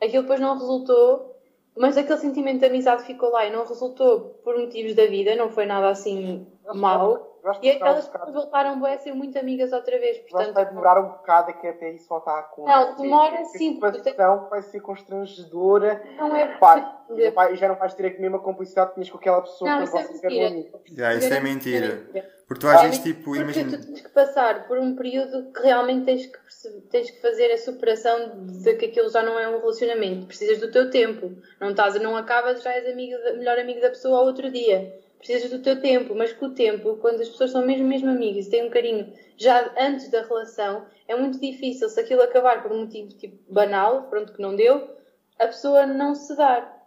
Aquilo 0.00 0.22
depois 0.22 0.40
não 0.40 0.54
resultou, 0.58 1.36
mas 1.76 1.96
aquele 1.96 2.18
sentimento 2.18 2.60
de 2.60 2.66
amizade 2.66 3.04
ficou 3.04 3.30
lá 3.30 3.46
e 3.46 3.52
não 3.52 3.64
resultou 3.64 4.40
por 4.42 4.58
motivos 4.58 4.94
da 4.94 5.06
vida, 5.06 5.36
não 5.36 5.50
foi 5.50 5.66
nada 5.66 5.88
assim 5.88 6.46
mau. 6.74 7.29
E 7.62 7.70
aquelas 7.70 8.06
pessoas 8.06 8.34
voltaram 8.34 8.84
a 8.84 8.98
ser 8.98 9.12
muito 9.14 9.38
amigas 9.38 9.72
outra 9.72 9.98
vez. 9.98 10.18
Portanto, 10.18 10.54
vai 10.54 10.66
demorar 10.66 11.00
um 11.00 11.08
bocado 11.08 11.52
que 11.54 11.66
até 11.66 11.92
isso 11.92 12.08
voltar 12.08 12.36
a 12.36 12.40
acontecer. 12.40 12.76
Não, 12.76 12.96
demora 12.96 13.44
sim. 13.46 13.78
A 13.82 13.92
situação 13.92 14.48
vai 14.48 14.62
ser 14.62 14.80
constrangedora. 14.80 16.02
Não 16.16 16.34
é 16.36 16.58
Pá, 16.58 17.00
e 17.50 17.56
já 17.56 17.68
não 17.68 17.74
vais 17.76 17.94
ter 17.94 18.16
a 18.16 18.20
mesma 18.20 18.38
cumplicidade 18.38 18.90
que 18.90 18.94
tinhas 18.94 19.10
com 19.10 19.18
aquela 19.18 19.42
pessoa 19.42 19.68
não, 19.68 19.82
isso 19.82 19.96
é 19.96 20.02
mentira. 20.02 20.80
Já, 20.86 21.14
isso 21.14 21.34
é 21.34 21.40
mentira. 21.40 22.06
Porque 22.46 22.60
tu 22.60 22.68
às 22.68 22.82
vezes, 22.82 22.98
tipo, 22.98 23.36
imagina. 23.36 23.78
Tu 23.78 23.86
tens 23.86 24.00
que 24.00 24.08
passar 24.10 24.66
por 24.66 24.78
um 24.78 24.94
período 24.96 25.52
que 25.52 25.62
realmente 25.62 26.04
tens 26.04 26.26
que, 26.26 26.38
tens 26.90 27.10
que 27.10 27.20
fazer 27.20 27.52
a 27.52 27.58
superação 27.58 28.44
de 28.46 28.74
que 28.74 28.86
aquilo 28.86 29.08
já 29.08 29.22
não 29.22 29.38
é 29.38 29.48
um 29.48 29.60
relacionamento. 29.60 30.26
Precisas 30.26 30.58
do 30.58 30.70
teu 30.70 30.90
tempo. 30.90 31.32
Não 31.60 31.70
estás, 31.70 32.00
não 32.00 32.16
acabas, 32.16 32.62
já 32.62 32.72
és 32.72 32.86
amigo, 32.92 33.16
melhor 33.36 33.58
amigo 33.58 33.80
da 33.80 33.88
pessoa 33.88 34.18
ao 34.18 34.26
outro 34.26 34.50
dia 34.50 34.92
precisas 35.20 35.50
do 35.50 35.62
teu 35.62 35.80
tempo, 35.80 36.14
mas 36.14 36.32
com 36.32 36.46
o 36.46 36.54
tempo, 36.54 36.96
quando 36.96 37.20
as 37.20 37.28
pessoas 37.28 37.52
são 37.52 37.64
mesmo, 37.64 37.86
mesmo 37.86 38.08
amigas 38.08 38.46
e 38.46 38.50
têm 38.50 38.66
um 38.66 38.70
carinho 38.70 39.12
já 39.36 39.72
antes 39.78 40.10
da 40.10 40.22
relação, 40.22 40.86
é 41.06 41.14
muito 41.14 41.38
difícil, 41.38 41.88
se 41.88 42.00
aquilo 42.00 42.22
acabar 42.22 42.62
por 42.62 42.72
um 42.72 42.80
motivo 42.80 43.08
tipo 43.10 43.36
banal, 43.52 44.04
pronto, 44.04 44.32
que 44.32 44.40
não 44.40 44.56
deu, 44.56 44.96
a 45.38 45.46
pessoa 45.46 45.86
não 45.86 46.14
se 46.14 46.34
dar. 46.34 46.80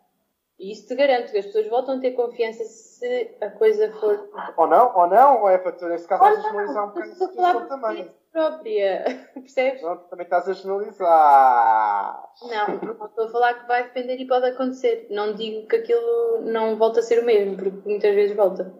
E 0.59 0.71
isso 0.71 0.87
te 0.87 0.95
garanto 0.95 1.31
que 1.31 1.37
as 1.37 1.45
pessoas 1.45 1.67
voltam 1.67 1.97
a 1.97 1.99
ter 1.99 2.11
confiança 2.11 2.63
se 3.03 3.35
a 3.41 3.49
coisa 3.51 3.91
for. 3.99 4.29
Ou 4.55 4.67
não, 4.67 4.95
ou 4.95 5.07
não, 5.07 5.41
ou 5.41 5.49
é 5.49 5.57
para, 5.57 5.89
nesse 5.89 6.07
caso, 6.07 6.23
estás 6.23 6.39
a 6.39 6.49
generalizar 6.49 6.83
um 6.85 6.87
bocadinho 6.87 7.13
a 7.13 7.17
situação 7.17 7.67
também. 7.67 8.11
própria, 8.31 9.03
percebes? 9.35 9.81
Não, 9.81 9.97
também 9.97 10.23
estás 10.23 10.47
a 10.47 10.53
generalizar. 10.53 12.29
Não, 12.43 12.95
não 12.95 13.05
estou 13.05 13.25
a 13.25 13.29
falar 13.29 13.53
que 13.55 13.67
vai 13.67 13.83
depender 13.83 14.15
e 14.15 14.27
pode 14.27 14.45
acontecer. 14.45 15.07
Não 15.09 15.33
digo 15.33 15.67
que 15.67 15.75
aquilo 15.75 16.41
não 16.43 16.77
volta 16.77 17.01
a 17.01 17.03
ser 17.03 17.21
o 17.21 17.25
mesmo, 17.25 17.57
porque 17.57 17.89
muitas 17.89 18.15
vezes 18.15 18.35
volta. 18.35 18.73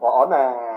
Ou 0.00 0.28
não. 0.28 0.70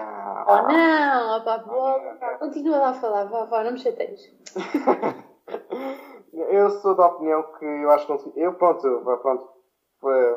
Oh 0.45 0.61
não, 0.63 1.37
opá, 1.37 1.57
volta. 1.57 2.37
Continua 2.39 2.77
lá 2.77 2.89
a 2.89 2.93
falar, 2.95 3.25
vá, 3.25 3.45
vá, 3.45 3.63
não 3.63 3.73
me 3.73 3.79
chateias. 3.79 4.19
eu 6.33 6.69
sou 6.81 6.95
da 6.95 7.05
opinião 7.05 7.43
que 7.59 7.65
eu 7.65 7.91
acho 7.91 8.07
que 8.07 8.33
eu 8.35 8.53
pronto, 8.55 8.81
pronto 9.21 9.53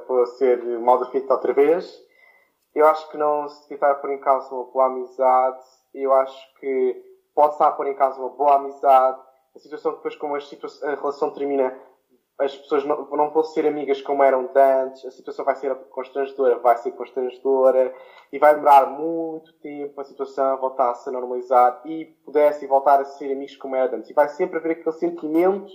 vou 0.06 0.26
ser 0.26 0.62
mal 0.80 0.98
defeito 0.98 1.32
outra 1.32 1.52
vez. 1.52 2.05
Eu 2.76 2.86
acho 2.86 3.10
que 3.10 3.16
não 3.16 3.48
se 3.48 3.74
a 3.80 3.94
pôr 3.94 4.10
em 4.12 4.20
causa 4.20 4.54
uma 4.54 4.64
boa 4.64 4.84
amizade. 4.84 5.64
Eu 5.94 6.12
acho 6.12 6.54
que 6.60 7.02
pode 7.34 7.54
estar 7.54 7.68
a 7.68 7.72
pôr 7.72 7.86
em 7.86 7.94
causa 7.94 8.20
uma 8.20 8.28
boa 8.28 8.56
amizade. 8.56 9.18
A 9.54 9.58
situação 9.58 9.92
depois, 9.92 10.14
como 10.16 10.36
a, 10.36 10.38
a 10.38 10.94
relação 10.94 11.30
termina, 11.30 11.74
as 12.38 12.54
pessoas 12.54 12.84
não, 12.84 13.08
não 13.12 13.30
vão 13.30 13.42
ser 13.44 13.66
amigas 13.66 14.02
como 14.02 14.22
eram 14.22 14.48
de 14.48 14.60
antes. 14.60 15.06
A 15.06 15.10
situação 15.10 15.42
vai 15.42 15.56
ser 15.56 15.74
constrangedora, 15.88 16.58
vai 16.58 16.76
ser 16.76 16.90
constrangedora. 16.90 17.94
E 18.30 18.38
vai 18.38 18.54
demorar 18.54 18.90
muito 18.90 19.54
tempo 19.54 19.98
a 19.98 20.04
situação 20.04 20.58
voltar 20.58 20.90
a 20.90 20.94
se 20.96 21.10
normalizar 21.10 21.80
e 21.86 22.04
pudesse 22.26 22.66
voltar 22.66 23.00
a 23.00 23.06
ser 23.06 23.32
amigos 23.32 23.56
como 23.56 23.74
era 23.74 23.96
antes. 23.96 24.10
E 24.10 24.12
vai 24.12 24.28
sempre 24.28 24.58
haver 24.58 24.72
aquele 24.72 24.92
sentimento 24.92 25.72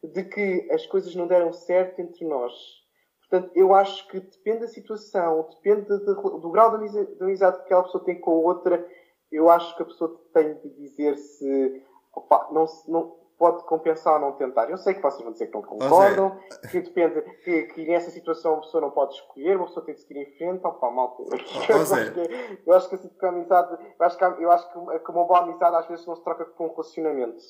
de 0.00 0.22
que 0.22 0.68
as 0.70 0.86
coisas 0.86 1.12
não 1.16 1.26
deram 1.26 1.52
certo 1.52 1.98
entre 1.98 2.24
nós 2.24 2.85
Portanto, 3.28 3.50
eu 3.54 3.74
acho 3.74 4.06
que 4.08 4.20
depende 4.20 4.60
da 4.60 4.68
situação, 4.68 5.48
depende 5.50 5.82
de, 5.82 6.14
do 6.14 6.50
grau 6.50 6.78
de 6.78 7.06
amizade 7.20 7.58
que 7.58 7.64
aquela 7.64 7.82
pessoa 7.82 8.04
tem 8.04 8.20
com 8.20 8.30
a 8.30 8.34
outra. 8.34 8.86
Eu 9.32 9.50
acho 9.50 9.76
que 9.76 9.82
a 9.82 9.86
pessoa 9.86 10.20
tem 10.32 10.54
de 10.54 10.68
dizer 10.70 11.16
se 11.16 11.82
opa, 12.14 12.48
não, 12.52 12.66
não, 12.86 13.16
pode 13.38 13.64
compensar 13.64 14.14
ou 14.14 14.20
não 14.20 14.32
tentar. 14.32 14.70
Eu 14.70 14.78
sei 14.78 14.94
que 14.94 15.02
vocês 15.02 15.22
vão 15.22 15.32
dizer 15.32 15.48
que 15.48 15.54
não 15.54 15.62
concordam, 15.62 16.38
que 16.70 16.80
depende, 16.80 17.20
que, 17.44 17.64
que 17.64 17.86
nessa 17.86 18.10
situação 18.10 18.54
a 18.54 18.60
pessoa 18.60 18.80
não 18.80 18.90
pode 18.90 19.14
escolher, 19.14 19.56
uma 19.56 19.66
pessoa 19.66 19.84
tem 19.84 19.94
de 19.94 20.00
seguir 20.00 20.20
em 20.20 20.36
frente. 20.36 20.64
Opa, 20.64 20.90
mal. 20.90 21.16
Eu, 21.18 21.34
acho 21.34 22.12
que, 22.12 22.60
eu 22.66 22.74
acho 22.74 22.88
que 22.88 22.94
assim, 22.94 23.10
a 23.20 23.28
amizade, 23.28 23.76
eu 23.98 24.06
acho 24.06 24.18
que, 24.18 24.24
eu 24.24 24.50
acho 24.50 24.68
que 24.70 25.10
uma 25.10 25.24
boa 25.24 25.40
amizade 25.40 25.76
às 25.76 25.86
vezes 25.86 26.06
não 26.06 26.16
se 26.16 26.24
troca 26.24 26.44
com 26.44 26.66
um 26.66 26.70
relacionamento. 26.70 27.42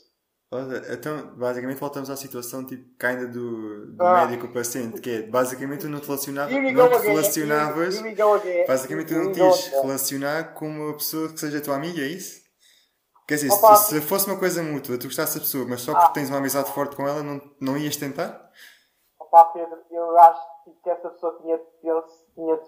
Então, 0.93 1.35
basicamente, 1.37 1.79
voltamos 1.79 2.09
à 2.09 2.17
situação 2.17 2.65
tipo, 2.65 2.85
ainda 3.05 3.27
do, 3.27 3.93
do 3.97 4.03
ah. 4.03 4.27
médico-paciente, 4.27 5.01
que 5.01 5.11
é 5.11 5.23
basicamente 5.23 5.81
tu 5.81 5.89
não 5.89 5.99
te, 5.99 6.07
relacionava, 6.07 6.51
não 6.51 6.89
te 6.89 7.07
relacionavas. 7.07 8.01
Basicamente, 8.67 9.09
tu 9.09 9.15
não 9.15 9.33
te 9.33 9.41
ias 9.41 9.67
relacionar 9.67 10.55
com 10.55 10.69
uma 10.69 10.95
pessoa 10.95 11.33
que 11.33 11.41
seja 11.41 11.61
tua 11.61 11.75
amiga, 11.75 12.01
é 12.01 12.07
isso? 12.07 12.47
Quer 13.27 13.35
dizer, 13.35 13.51
Opa, 13.51 13.75
se, 13.75 14.01
se, 14.01 14.07
fosse 14.07 14.29
uma 14.29 14.39
coisa 14.39 14.63
mútua, 14.63 14.97
tu 14.97 15.09
gostasse 15.09 15.35
da 15.35 15.41
pessoa, 15.41 15.67
mas 15.69 15.81
só 15.81 15.93
porque 15.93 16.07
ah. 16.07 16.13
tens 16.13 16.29
uma 16.29 16.39
amizade 16.39 16.73
forte 16.73 16.95
com 16.95 17.09
ela, 17.09 17.25
não, 17.25 17.41
não 17.61 17.77
ias 17.77 17.97
tentar? 17.97 18.53
Opa, 19.19 19.47
Pedro, 19.47 19.79
eu 19.91 20.17
acho 20.17 20.41
que 20.81 20.91
essa 20.91 21.11
pessoa 21.11 21.37
tinha, 21.43 21.59
tinha, 21.81 22.05
tinha, 22.37 22.61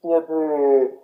tinha 0.00 0.20
de 0.20 0.98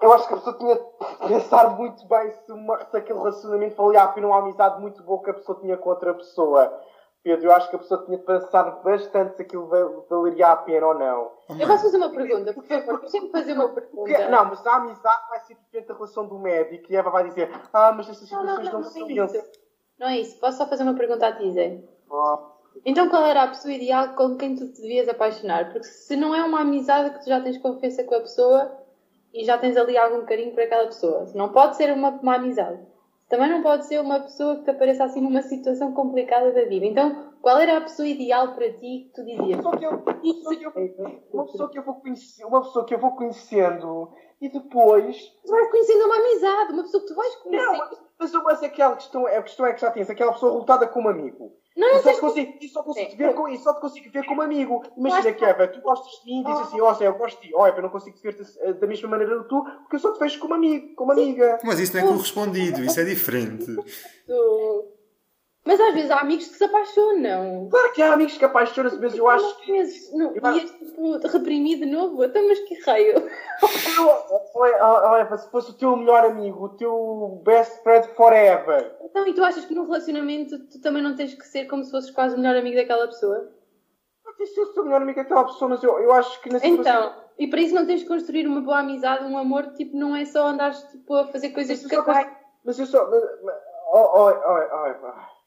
eu 0.00 0.12
acho 0.14 0.26
que 0.26 0.34
a 0.34 0.36
pessoa 0.38 0.58
tinha 0.58 0.74
de 0.74 0.82
pensar 1.30 1.76
muito 1.76 2.06
bem 2.06 2.30
se, 2.30 2.52
uma, 2.52 2.84
se 2.84 2.96
aquele 2.96 3.18
relacionamento 3.18 3.76
valia 3.76 4.02
a 4.02 4.08
pena 4.08 4.26
uma 4.26 4.38
amizade 4.38 4.80
muito 4.80 5.02
boa 5.02 5.22
que 5.22 5.30
a 5.30 5.34
pessoa 5.34 5.58
tinha 5.60 5.76
com 5.76 5.90
outra 5.90 6.14
pessoa. 6.14 6.80
Pedro, 7.22 7.46
eu 7.46 7.52
acho 7.52 7.68
que 7.68 7.76
a 7.76 7.78
pessoa 7.78 8.02
tinha 8.06 8.16
de 8.16 8.24
pensar 8.24 8.64
bastante 8.82 9.36
se 9.36 9.42
aquilo 9.42 9.68
valeria 10.08 10.48
a 10.48 10.56
pena 10.56 10.86
ou 10.86 10.94
não. 10.94 11.32
Eu 11.58 11.66
posso 11.66 11.84
fazer 11.84 11.98
uma 11.98 12.10
pergunta, 12.10 12.54
por 12.54 12.64
favor, 12.64 13.00
deixa-me 13.00 13.30
fazer 13.30 13.52
uma 13.52 13.68
pergunta. 13.68 14.28
Não, 14.30 14.44
mas 14.46 14.66
a 14.66 14.76
amizade 14.76 15.28
vai 15.28 15.40
ser 15.40 15.54
diferente 15.54 15.88
da 15.88 15.94
relação 15.94 16.26
do 16.26 16.38
médico 16.38 16.86
e 16.90 16.96
Eva 16.96 17.10
vai 17.10 17.28
dizer, 17.28 17.50
ah, 17.72 17.92
mas 17.92 18.08
essas 18.08 18.26
situações 18.26 18.46
não, 18.46 18.64
não, 18.64 18.72
não, 18.72 18.80
não 18.80 18.84
são 18.84 19.08
é 19.08 19.12
isso. 19.12 19.50
Não 19.98 20.08
é 20.08 20.18
isso, 20.18 20.40
posso 20.40 20.56
só 20.56 20.66
fazer 20.66 20.82
uma 20.82 20.94
pergunta 20.94 21.26
a 21.26 21.36
ti, 21.36 21.52
Zé? 21.52 21.82
Oh. 22.10 22.38
Então 22.86 23.10
qual 23.10 23.24
era 23.24 23.42
a 23.42 23.48
pessoa 23.48 23.74
ideal 23.74 24.14
com 24.14 24.36
quem 24.36 24.54
tu 24.54 24.72
te 24.72 24.80
devias 24.80 25.08
apaixonar? 25.08 25.72
Porque 25.72 25.84
se 25.84 26.16
não 26.16 26.34
é 26.34 26.42
uma 26.42 26.60
amizade 26.60 27.10
que 27.10 27.22
tu 27.22 27.28
já 27.28 27.40
tens 27.42 27.58
confiança 27.58 28.02
com 28.04 28.14
a 28.14 28.20
pessoa, 28.20 28.79
e 29.32 29.44
já 29.44 29.58
tens 29.58 29.76
ali 29.76 29.96
algum 29.96 30.24
carinho 30.24 30.52
por 30.52 30.62
aquela 30.62 30.86
pessoa. 30.86 31.26
Não 31.34 31.50
pode 31.50 31.76
ser 31.76 31.92
uma, 31.92 32.10
uma 32.10 32.34
amizade. 32.34 32.80
Também 33.28 33.48
não 33.48 33.62
pode 33.62 33.86
ser 33.86 34.00
uma 34.00 34.18
pessoa 34.20 34.56
que 34.56 34.64
te 34.64 34.70
apareça 34.70 35.04
assim 35.04 35.20
numa 35.20 35.42
situação 35.42 35.92
complicada 35.92 36.52
da 36.52 36.64
vida. 36.64 36.84
Então, 36.84 37.32
qual 37.40 37.58
era 37.58 37.78
a 37.78 37.80
pessoa 37.80 38.08
ideal 38.08 38.54
para 38.54 38.72
ti 38.72 39.06
que 39.06 39.12
tu 39.14 39.24
dizias? 39.24 39.64
Uma 39.64 39.70
pessoa 39.70 39.78
que 39.78 39.84
eu, 39.84 39.90
uma 41.32 41.46
pessoa 41.46 41.70
que 41.70 41.78
eu, 41.78 41.82
vou 41.84 41.94
conhecer, 41.94 42.44
uma 42.44 42.62
pessoa 42.62 42.84
que 42.84 42.94
eu 42.94 42.98
vou 42.98 43.14
conhecendo 43.14 44.12
e 44.40 44.48
depois. 44.48 45.16
Tu 45.44 45.50
vais 45.50 45.70
conhecendo 45.70 46.04
uma 46.06 46.16
amizade, 46.16 46.72
uma 46.72 46.82
pessoa 46.82 47.02
que 47.02 47.08
tu 47.08 47.14
vais 47.14 47.36
conhecer. 47.36 47.66
Não, 47.66 47.78
mas, 48.18 48.32
mas 48.32 48.62
aquela 48.64 48.96
questão, 48.96 49.26
a 49.26 49.42
questão 49.42 49.66
é 49.66 49.74
que 49.74 49.80
já 49.80 49.92
tens 49.92 50.10
aquela 50.10 50.32
pessoa 50.32 50.52
lutada 50.52 50.88
como 50.88 51.08
amigo. 51.08 51.52
Não, 51.76 51.96
e 51.96 52.02
só, 52.02 52.12
te 52.12 52.20
consigo, 52.20 52.54
e 52.60 52.68
só, 52.68 52.82
consigo 52.82 53.16
ver 53.16 53.34
com, 53.34 53.56
só 53.58 53.74
te 53.74 53.80
consigo 53.80 54.10
ver 54.10 54.26
como 54.26 54.42
amigo. 54.42 54.82
Imagina 54.96 55.32
que, 55.32 55.44
Eva, 55.44 55.68
tu 55.68 55.80
gostas 55.80 56.20
de 56.20 56.30
mim 56.30 56.40
e 56.40 56.44
dizes 56.44 56.60
assim, 56.62 56.80
ó, 56.80 56.96
oh, 56.98 57.02
eu 57.02 57.14
gosto 57.14 57.40
de 57.40 57.48
ti. 57.48 57.54
Ó, 57.54 57.62
oh, 57.62 57.66
Eva, 57.66 57.78
eu 57.78 57.82
não 57.82 57.90
consigo 57.90 58.16
ver-te 58.22 58.42
eh, 58.60 58.72
da 58.72 58.86
mesma 58.86 59.08
maneira 59.08 59.42
que 59.42 59.48
tu, 59.48 59.62
porque 59.62 59.96
eu 59.96 60.00
só 60.00 60.12
te 60.12 60.18
vejo 60.18 60.40
como 60.40 60.54
amigo, 60.54 60.94
como 60.94 61.12
amiga. 61.12 61.58
Mas 61.62 61.78
isso 61.78 61.96
não 61.96 62.04
é 62.04 62.08
correspondido, 62.08 62.82
isso 62.82 62.98
é 62.98 63.04
diferente. 63.04 63.66
Mas 65.64 65.78
às 65.78 65.92
vezes 65.92 66.10
há 66.10 66.20
amigos 66.20 66.48
que 66.48 66.56
se 66.56 66.64
apaixonam. 66.64 67.68
Claro 67.70 67.92
que 67.92 68.02
há 68.02 68.14
amigos 68.14 68.38
que 68.38 68.44
apaixonam-se, 68.44 68.98
mas 68.98 69.14
eu 69.14 69.28
acho 69.28 69.58
que. 69.58 69.72
Vezes, 69.72 70.12
não, 70.14 70.34
eu 70.34 70.56
e 70.56 70.60
tipo, 70.64 71.28
reprimir 71.28 71.78
de 71.78 71.86
novo? 71.86 72.24
Então, 72.24 72.46
mas 72.48 72.60
que 72.60 72.80
raio? 72.80 73.30
Olha, 74.80 75.36
se 75.36 75.50
fosse 75.50 75.70
o 75.70 75.74
teu 75.74 75.94
melhor 75.96 76.24
amigo, 76.24 76.64
o 76.64 76.68
teu 76.70 77.42
best 77.44 77.82
friend 77.82 78.08
forever. 78.14 78.96
Então, 79.02 79.26
e 79.26 79.34
tu 79.34 79.44
achas 79.44 79.66
que 79.66 79.74
num 79.74 79.84
relacionamento 79.84 80.58
tu 80.68 80.80
também 80.80 81.02
não 81.02 81.14
tens 81.14 81.34
que 81.34 81.46
ser 81.46 81.66
como 81.66 81.84
se 81.84 81.90
fosses 81.90 82.10
quase 82.10 82.36
o 82.36 82.38
melhor 82.38 82.56
amigo 82.56 82.76
daquela 82.76 83.06
pessoa? 83.06 83.52
Não 84.24 84.34
tens 84.36 84.54
ser 84.54 84.62
o 84.62 84.84
melhor 84.84 85.02
amigo 85.02 85.18
daquela 85.18 85.44
pessoa, 85.44 85.68
mas 85.68 85.82
eu, 85.82 85.98
eu 85.98 86.12
acho 86.12 86.40
que 86.40 86.50
na 86.50 86.58
situação... 86.58 86.80
Então, 86.80 87.14
e 87.38 87.48
para 87.48 87.60
isso 87.60 87.74
não 87.74 87.86
tens 87.86 88.00
de 88.00 88.06
construir 88.06 88.46
uma 88.46 88.62
boa 88.62 88.78
amizade, 88.78 89.24
um 89.24 89.36
amor, 89.36 89.74
tipo, 89.74 89.94
não 89.94 90.16
é 90.16 90.24
só 90.24 90.46
andares 90.46 90.82
tipo, 90.84 91.14
a 91.14 91.26
fazer 91.26 91.50
coisas 91.50 91.80
de 91.80 91.88
casais. 91.88 92.30
Mas 92.64 92.78
eu 92.78 92.86
só... 92.86 93.06
Oh, 93.92 93.98
oh, 93.98 94.30
oh, 94.30 95.06
oh. 95.06 95.39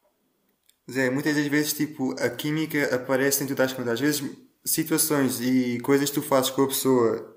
Zé, 0.92 1.10
muitas 1.10 1.36
das 1.36 1.48
vezes, 1.48 1.74
tipo, 1.74 2.14
a 2.20 2.30
química 2.30 2.94
aparece 2.94 3.44
em 3.44 3.48
tu 3.48 3.54
estás 3.54 3.74
conta. 3.74 3.94
Às 3.94 4.00
vezes, 4.00 4.24
situações 4.66 5.40
e 5.40 5.80
coisas 5.80 6.10
que 6.10 6.16
tu 6.16 6.22
fazes 6.22 6.50
com 6.50 6.64
a 6.64 6.68
pessoa 6.68 7.34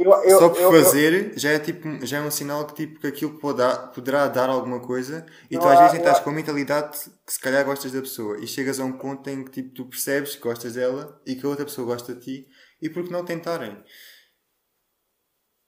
eu, 0.00 0.10
eu, 0.24 0.38
só 0.38 0.48
por 0.48 0.62
eu, 0.62 0.70
fazer 0.72 1.38
já 1.38 1.50
é 1.50 1.58
tipo 1.58 1.86
já 2.06 2.18
é 2.18 2.20
um 2.22 2.30
sinal 2.30 2.66
que 2.66 2.72
tipo 2.72 3.00
que 3.00 3.06
aquilo 3.06 3.38
poderá, 3.38 3.88
poderá 3.88 4.28
dar 4.28 4.48
alguma 4.48 4.80
coisa. 4.80 5.26
E 5.50 5.58
tu 5.58 5.68
às 5.68 5.78
vezes 5.78 5.98
estás 5.98 6.20
com 6.20 6.30
a 6.30 6.32
mentalidade 6.32 6.98
que 6.98 7.32
se 7.32 7.38
calhar 7.38 7.66
gostas 7.66 7.92
da 7.92 8.00
pessoa. 8.00 8.38
E 8.38 8.46
chegas 8.46 8.80
a 8.80 8.84
um 8.84 8.96
ponto 8.96 9.28
em 9.28 9.44
que 9.44 9.50
tipo 9.50 9.74
tu 9.74 9.84
percebes 9.84 10.36
que 10.36 10.42
gostas 10.42 10.72
dela 10.72 11.20
e 11.26 11.34
que 11.34 11.44
a 11.44 11.48
outra 11.50 11.66
pessoa 11.66 11.86
gosta 11.86 12.14
de 12.14 12.20
ti. 12.20 12.46
E 12.80 12.88
por 12.88 13.04
que 13.04 13.12
não 13.12 13.26
tentarem? 13.26 13.76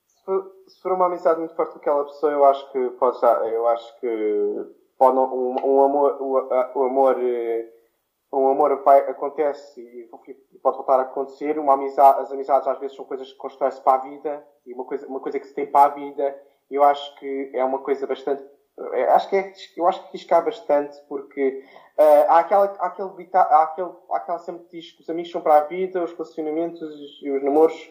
Se 0.06 0.24
for, 0.24 0.50
se 0.66 0.80
for 0.80 0.92
uma 0.92 1.06
amizade 1.06 1.38
muito 1.38 1.54
forte 1.54 1.72
com 1.72 1.78
aquela 1.80 2.04
pessoa 2.04 2.32
eu 2.32 2.44
acho 2.46 2.72
que 2.72 2.90
pode 2.98 3.18
eu 3.52 3.68
acho 3.68 4.00
que 4.00 4.81
um, 5.10 5.56
um 5.64 5.84
amor, 5.84 6.16
o, 6.20 6.78
o 6.78 6.84
amor, 6.84 7.16
eh, 7.20 7.68
um 8.32 8.48
amor 8.48 8.82
vai, 8.82 9.00
acontece 9.00 9.80
e 9.80 10.08
pode 10.58 10.76
voltar 10.76 10.98
a 10.98 11.02
acontecer. 11.02 11.58
Uma 11.58 11.74
amizade, 11.74 12.20
as 12.20 12.32
amizades 12.32 12.68
às 12.68 12.78
vezes 12.78 12.96
são 12.96 13.04
coisas 13.04 13.30
que 13.32 13.38
constroem-se 13.38 13.80
para 13.80 13.94
a 13.94 14.02
vida 14.02 14.46
e 14.66 14.72
uma 14.72 14.84
coisa, 14.84 15.06
uma 15.06 15.20
coisa 15.20 15.38
que 15.38 15.46
se 15.46 15.54
tem 15.54 15.66
para 15.66 15.86
a 15.86 15.94
vida. 15.94 16.42
Eu 16.70 16.82
acho 16.82 17.14
que 17.16 17.50
é 17.54 17.64
uma 17.64 17.80
coisa 17.80 18.06
bastante, 18.06 18.44
eh, 18.94 19.04
acho 19.10 19.28
que 19.28 19.36
é, 19.36 19.52
eu 19.76 19.86
acho 19.86 20.00
que 20.00 20.08
arriscar 20.08 20.44
bastante 20.44 20.98
porque 21.08 21.64
uh, 21.98 22.30
há 22.30 22.38
aquela, 22.38 22.64
há 22.78 22.86
aquele, 22.86 23.30
há 23.34 23.62
aquele, 23.64 23.90
há 24.10 24.16
aquela 24.16 24.38
sempre 24.38 24.66
diz 24.70 24.92
que 24.92 25.02
os 25.02 25.10
amigos 25.10 25.30
são 25.30 25.40
para 25.40 25.58
a 25.58 25.64
vida, 25.64 26.02
os 26.02 26.12
relacionamentos 26.12 26.80
e 27.22 27.30
os 27.30 27.42
namoros 27.42 27.90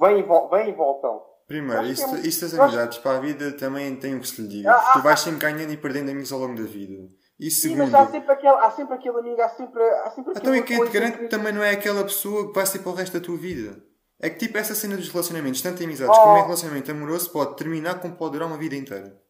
vêm 0.00 0.18
e, 0.18 0.22
vêm 0.22 0.68
e 0.68 0.72
voltam. 0.72 1.33
Primeiro, 1.46 1.84
isto, 1.84 2.06
é 2.16 2.20
das 2.22 2.58
amizades 2.58 2.98
para 2.98 3.18
a 3.18 3.20
vida 3.20 3.52
também 3.52 3.94
tem 3.96 4.16
o 4.16 4.20
que 4.20 4.28
se 4.28 4.40
lhe 4.40 4.48
diga. 4.48 4.72
Ah, 4.72 4.92
tu 4.94 5.02
vais 5.02 5.20
sempre 5.20 5.40
ganhando 5.40 5.72
e 5.72 5.76
perdendo 5.76 6.10
amigos 6.10 6.32
ao 6.32 6.38
longo 6.38 6.56
da 6.56 6.66
vida. 6.66 7.06
E 7.38 7.50
segundo. 7.50 7.84
Sim, 7.84 7.90
mas 7.90 7.94
há 7.94 8.10
sempre 8.10 8.32
aquele, 8.32 8.56
há 8.56 8.70
sempre 8.70 8.94
aquele 8.94 9.18
amigo, 9.18 9.42
há 9.42 9.48
sempre, 9.50 9.82
há 9.82 10.10
sempre 10.10 10.32
Então, 10.36 10.54
e 10.54 10.62
quem 10.62 10.82
te 10.82 10.90
garante 10.90 11.18
que 11.18 11.28
também 11.28 11.52
não 11.52 11.62
é 11.62 11.72
aquela 11.72 12.02
pessoa 12.02 12.48
que 12.48 12.54
vai 12.54 12.64
ser 12.64 12.78
para 12.78 12.92
o 12.92 12.94
resto 12.94 13.18
da 13.18 13.24
tua 13.24 13.36
vida? 13.36 13.76
É 14.18 14.30
que 14.30 14.38
tipo 14.38 14.56
essa 14.56 14.74
cena 14.74 14.96
dos 14.96 15.10
relacionamentos, 15.10 15.60
tanto 15.60 15.82
em 15.82 15.86
amizades 15.86 16.16
oh. 16.16 16.22
como 16.22 16.38
em 16.38 16.42
relacionamento 16.42 16.90
amoroso, 16.90 17.30
pode 17.30 17.56
terminar 17.56 18.00
como 18.00 18.16
pode 18.16 18.32
durar 18.32 18.48
uma 18.48 18.56
vida 18.56 18.76
inteira. 18.76 19.20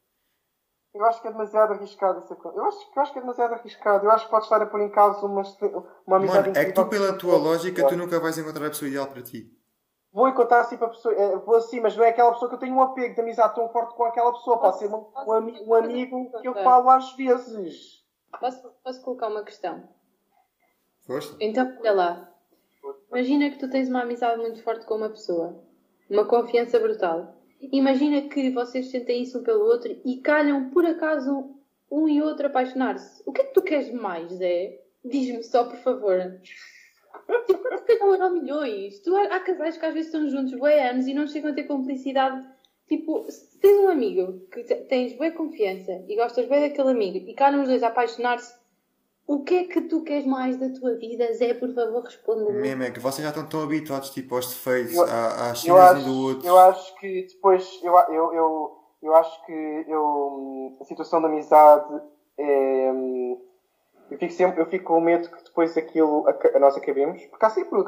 Eu 0.95 1.05
acho 1.07 1.21
que 1.21 1.27
é 1.27 1.33
demasiado 1.33 1.73
arriscado 1.73 2.21
essa 2.21 2.37
coisa. 2.37 2.57
Eu 2.57 2.65
acho, 2.67 2.79
eu 2.95 3.03
acho 3.03 3.13
que 3.13 3.19
é 3.19 3.23
demasiado 3.23 3.55
arriscado. 3.55 4.07
Eu 4.07 4.11
acho 4.13 4.27
que 4.27 4.31
pode 4.31 4.45
estar 4.45 4.63
a 4.63 4.67
pôr 4.67 4.81
em 4.83 4.91
causa 4.91 5.27
uma, 5.27 5.43
uma 6.07 6.17
amizade 6.19 6.51
Mano, 6.51 6.59
é 6.61 6.65
que 6.67 6.73
tu, 6.73 6.87
pela 6.87 7.13
tua 7.15 7.37
lógica, 7.37 7.89
tu 7.89 7.97
nunca 7.97 8.21
vais 8.21 8.39
encontrar 8.39 8.67
a 8.67 8.71
pessoa 8.71 8.89
ideal 8.89 9.09
para 9.09 9.21
ti 9.21 9.51
vou 10.15 10.29
encontrar 10.29 10.61
assim 10.61 10.77
para 10.77 10.87
a 10.87 10.91
pessoa, 10.91 11.13
eh, 11.13 11.37
vou 11.39 11.57
assim, 11.57 11.81
mas 11.81 11.97
não 11.97 12.05
é 12.05 12.11
aquela 12.11 12.33
pessoa 12.33 12.49
que 12.49 12.55
eu 12.55 12.61
tenho 12.61 12.77
um 12.77 12.81
apego 12.81 13.15
de 13.17 13.21
amizade 13.21 13.57
tão 13.57 13.69
forte 13.69 13.95
com 13.97 14.05
aquela 14.05 14.33
pessoa, 14.33 14.61
pode 14.61 14.79
ser 14.79 14.87
um, 14.87 15.05
um, 15.27 15.33
ami 15.33 15.61
um 15.67 15.75
amigo 15.75 16.31
que 16.41 16.47
eu 16.47 16.55
falo 16.55 16.89
às 16.89 17.13
vezes. 17.17 18.05
Posso, 18.39 18.63
posso 18.83 19.03
colocar 19.03 19.27
uma 19.27 19.43
questão? 19.43 19.83
Força. 21.05 21.37
Então, 21.41 21.77
olha 21.81 21.93
lá. 21.93 22.31
Imagina 23.11 23.51
que 23.51 23.59
tu 23.59 23.69
tens 23.69 23.89
uma 23.89 24.03
amizade 24.03 24.41
muito 24.41 24.63
forte 24.63 24.87
com 24.87 24.95
uma 24.95 25.11
pessoa, 25.11 25.61
uma 26.09 26.25
confiança 26.25 26.79
brutal. 26.79 27.35
Imagina 27.61 28.23
que 28.29 28.51
vocês 28.51 28.91
sentem 28.91 29.23
isso 29.23 29.39
um 29.41 29.43
pelo 29.43 29.65
outro 29.65 30.01
e 30.05 30.21
calham 30.21 30.71
por 30.71 30.85
acaso 30.85 31.51
um 31.91 32.09
e 32.09 32.23
outro 32.23 32.47
apaixonar-se. 32.47 33.23
O 33.27 33.33
que 33.33 33.41
é 33.41 33.45
que 33.45 33.55
tu 33.55 33.63
queres 33.63 33.93
mais, 33.93 34.31
Zé? 34.33 34.81
Diz-me 35.05 35.43
só, 35.43 35.65
por 35.65 35.79
favor. 35.79 36.41
Tipo, 37.47 37.63
quanto 37.63 37.85
calham 37.85 38.15
eram 38.15 38.33
milhões? 38.35 39.01
Tu, 39.01 39.15
há, 39.15 39.37
há 39.37 39.41
casais 39.41 39.77
que 39.77 39.87
às 39.87 39.95
vezes 39.95 40.13
estão 40.13 40.29
juntos 40.29 40.55
bué 40.59 40.91
anos 40.91 41.07
e 41.07 41.15
não 41.15 41.27
chegam 41.27 41.51
a 41.51 41.55
ter 41.55 41.65
cumplicidade. 41.65 42.47
Tipo, 42.87 43.31
se 43.31 43.59
tens 43.59 43.81
um 43.81 43.89
amigo 43.89 44.41
que 44.51 44.63
tens 44.63 45.15
boa 45.15 45.31
confiança 45.31 46.05
e 46.07 46.17
gostas 46.17 46.47
bem 46.47 46.61
daquele 46.61 46.91
amigo 46.91 47.17
e 47.29 47.35
calham 47.35 47.63
os 47.63 47.69
dois 47.69 47.83
a 47.83 47.89
apaixonar-se 47.89 48.55
o 49.27 49.43
que 49.43 49.55
é 49.55 49.65
que 49.65 49.81
tu 49.83 50.03
queres 50.03 50.27
mais 50.27 50.59
da 50.59 50.69
tua 50.69 50.95
vida, 50.97 51.33
Zé? 51.33 51.55
Por 51.55 51.73
favor, 51.75 52.03
responda-me. 52.03 52.61
Mesmo 52.61 52.83
é 52.83 52.91
que 52.91 53.01
vocês 53.01 53.23
já 53.23 53.31
estão 53.31 53.49
tão 53.49 53.63
habituados 53.63 54.11
tipo, 54.11 54.35
aos 54.35 54.49
defeitos, 54.49 54.99
às 54.99 55.61
cenas 55.61 56.03
um 56.03 56.05
do 56.05 56.27
outro. 56.27 56.47
Eu 56.47 56.59
acho 56.59 56.95
que 56.97 57.27
depois, 57.27 57.81
eu, 57.83 57.95
eu, 57.95 58.35
eu, 58.35 58.79
eu 59.03 59.15
acho 59.17 59.47
que 59.47 59.85
eu, 59.89 60.77
a 60.79 60.85
situação 60.85 61.23
da 61.23 61.29
amizade 61.29 62.03
é 62.37 62.93
eu 64.11 64.19
fico, 64.19 64.33
sempre, 64.33 64.61
eu 64.61 64.67
fico 64.67 64.85
com 64.85 65.01
medo 65.01 65.31
que 65.31 65.45
depois 65.45 65.77
aquilo 65.77 66.27
a, 66.29 66.57
a 66.57 66.61
nós 66.61 66.77
acabemos, 66.77 67.25
porque 67.27 67.47
há 67.47 67.51
sempre 67.51 67.79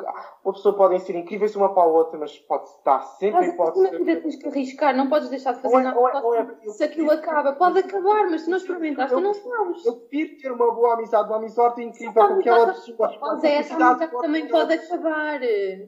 uma 0.45 0.53
pessoa 0.53 0.75
podem 0.75 0.99
ser 0.99 1.15
incríveis 1.15 1.55
uma 1.55 1.75
para 1.75 1.83
a 1.83 1.87
outra, 1.87 2.19
mas 2.19 2.37
pode 2.39 2.65
estar 2.71 3.01
sempre 3.19 3.49
mas, 3.49 3.57
pode 3.57 3.81
ser. 3.81 3.99
Mas 3.99 4.23
tens 4.23 4.37
que 4.37 4.49
arriscar, 4.49 4.97
não 4.97 5.09
podes 5.09 5.29
deixar 5.29 5.53
de 5.53 5.61
fazer 5.61 5.77
é, 5.77 5.83
nada. 5.83 5.99
Ou 5.99 6.09
é, 6.09 6.23
ou 6.23 6.35
é, 6.35 6.57
se 6.69 6.85
aquilo 6.85 7.11
acaba, 7.11 7.53
pode 7.53 7.81
acabar, 7.81 8.31
mas 8.31 8.43
se 8.43 8.51
não 8.51 8.57
experimentaste, 8.57 9.15
tu 9.15 9.21
não 9.21 9.35
sabes. 9.35 9.85
Eu 9.85 9.97
prefiro 9.97 10.41
ter 10.41 10.53
uma 10.53 10.75
boa 10.75 10.95
amizade, 10.95 11.29
uma 11.29 11.37
amizade 11.37 11.83
incrível 11.83 12.29
com 12.29 12.35
aquela 12.35 12.67
pessoa. 12.69 13.19
Mas 13.21 13.45
é, 13.45 13.55
essa 13.57 13.75
amizade 13.75 14.13
também 14.13 14.49
pode 14.49 14.73
acabar, 14.73 15.41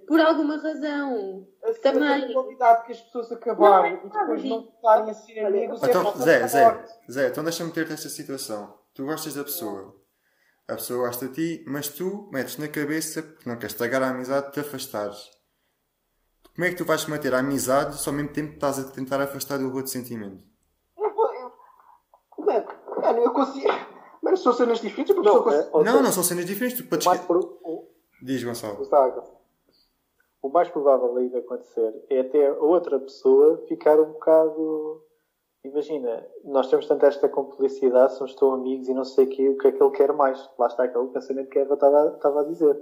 por 0.06 0.20
alguma 0.20 0.56
razão. 0.58 1.46
Também. 1.82 2.24
A 2.24 2.26
probabilidade 2.26 2.86
que 2.86 2.92
as 2.92 3.00
pessoas 3.00 3.32
acabarem 3.32 3.96
não, 3.96 4.06
e 4.06 4.10
depois 4.10 4.44
não 4.44 4.60
estarem 4.60 5.10
a 5.10 5.14
ser 5.14 5.44
amigos 5.44 5.82
então, 5.82 6.08
é 6.08 6.16
Zé, 6.16 6.46
Zé, 6.46 6.84
Zé, 7.10 7.28
então 7.28 7.44
deixa-me 7.44 7.72
ter-te 7.72 7.92
esta 7.92 8.08
situação. 8.08 8.74
Tu 8.94 9.04
gostas 9.04 9.34
da 9.34 9.44
pessoa 9.44 9.97
a 10.68 10.74
pessoa 10.74 11.06
gosta 11.06 11.28
de 11.28 11.34
ti, 11.34 11.64
mas 11.66 11.88
tu 11.88 12.28
metes 12.30 12.58
na 12.58 12.68
cabeça, 12.68 13.22
porque 13.22 13.48
não 13.48 13.56
queres 13.56 13.72
estragar 13.72 14.02
a 14.02 14.10
amizade, 14.10 14.52
te 14.52 14.60
afastares. 14.60 15.30
Como 16.54 16.66
é 16.66 16.70
que 16.70 16.76
tu 16.76 16.84
vais 16.84 17.06
manter 17.06 17.34
a 17.34 17.38
amizade 17.38 17.96
só 17.96 18.10
ao 18.10 18.16
mesmo 18.16 18.32
tempo 18.32 18.50
que 18.50 18.56
estás 18.56 18.78
a 18.78 18.90
tentar 18.90 19.20
afastar 19.20 19.58
do 19.58 19.74
outro 19.74 19.86
sentimento? 19.86 20.42
Mano, 22.38 23.18
eu 23.22 23.32
consigo. 23.32 23.68
Mano, 24.22 24.36
são 24.36 24.52
cenas 24.52 24.80
diferentes. 24.80 25.14
Não, 25.14 25.22
não, 25.22 25.42
consigo... 25.42 25.84
não, 25.84 26.02
não 26.02 26.12
são 26.12 26.22
cenas 26.22 26.44
diferentes. 26.44 26.78
Tu 26.78 26.88
podes... 26.88 27.06
Pro... 27.22 27.58
Diz, 28.22 28.42
Gonçalo. 28.42 28.86
O 30.42 30.48
mais 30.50 30.68
provável 30.68 31.16
aí 31.16 31.28
de 31.30 31.36
acontecer 31.38 31.94
é 32.10 32.20
até 32.20 32.48
a 32.48 32.54
outra 32.54 32.98
pessoa 32.98 33.64
ficar 33.68 33.98
um 33.98 34.12
bocado 34.12 35.02
imagina, 35.70 36.26
nós 36.44 36.68
temos 36.68 36.86
tanta 36.86 37.06
esta 37.06 37.28
complicidade, 37.28 38.14
somos 38.14 38.34
tão 38.34 38.52
amigos 38.52 38.88
e 38.88 38.94
não 38.94 39.04
sei 39.04 39.24
o 39.24 39.28
que, 39.28 39.48
o 39.48 39.58
que 39.58 39.68
é 39.68 39.72
que 39.72 39.82
ele 39.82 39.90
quer 39.92 40.12
mais. 40.12 40.48
Lá 40.58 40.66
está 40.66 40.84
aquele 40.84 41.08
pensamento 41.08 41.48
que 41.48 41.58
a 41.58 41.62
Eva 41.62 41.74
estava, 41.74 42.14
estava 42.16 42.40
a 42.40 42.44
dizer. 42.44 42.76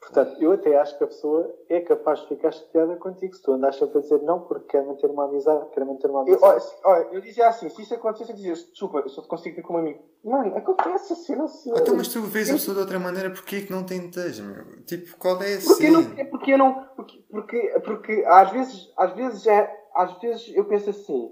Portanto, 0.00 0.40
eu 0.40 0.52
até 0.52 0.78
acho 0.78 0.96
que 0.96 1.02
a 1.02 1.08
pessoa 1.08 1.52
é 1.68 1.80
capaz 1.80 2.20
de 2.20 2.28
ficar 2.28 2.52
chateada 2.52 2.94
contigo 2.96 3.34
se 3.34 3.42
tu 3.42 3.52
andas 3.52 3.76
sempre 3.76 3.98
a 3.98 4.00
dizer 4.00 4.22
não 4.22 4.40
porque 4.42 4.66
quer 4.68 4.86
manter 4.86 5.10
uma 5.10 5.24
amizade, 5.24 5.68
quer 5.70 5.84
manter 5.84 6.08
uma 6.08 6.22
amizade. 6.22 6.42
Eu, 6.42 6.48
olha, 6.48 6.62
olha, 6.84 7.14
eu 7.16 7.20
dizia 7.20 7.48
assim, 7.48 7.68
se 7.68 7.82
isso 7.82 7.94
acontecesse, 7.94 8.30
eu 8.30 8.36
dizia, 8.36 8.52
desculpa, 8.54 9.00
eu 9.00 9.08
só 9.08 9.22
te 9.22 9.28
consigo 9.28 9.56
ter 9.56 9.62
como 9.62 9.80
amigo. 9.80 10.00
Mano, 10.24 10.56
acontece 10.56 11.12
assim, 11.12 11.34
não 11.34 11.48
sei. 11.48 11.72
Então, 11.76 11.96
mas 11.96 12.08
tu 12.08 12.22
vês 12.22 12.48
a 12.48 12.52
pessoa 12.52 12.76
de 12.76 12.80
outra 12.80 12.98
maneira, 13.00 13.30
porquê 13.30 13.62
que 13.62 13.72
não 13.72 13.84
tentas, 13.84 14.38
meu? 14.38 14.84
Tipo, 14.84 15.16
qual 15.18 15.42
é 15.42 15.54
assim? 15.54 15.66
Porque, 15.66 15.90
não, 15.90 16.00
é 16.16 16.24
porque 16.24 16.52
eu 16.52 16.58
não, 16.58 16.84
porque, 16.94 17.24
porque, 17.28 17.80
porque 17.84 18.24
às 18.26 18.50
vezes, 18.52 18.92
às 18.96 19.12
vezes 19.14 19.46
é, 19.48 19.68
às 19.94 20.18
vezes 20.20 20.54
eu 20.54 20.64
penso 20.64 20.90
assim, 20.90 21.28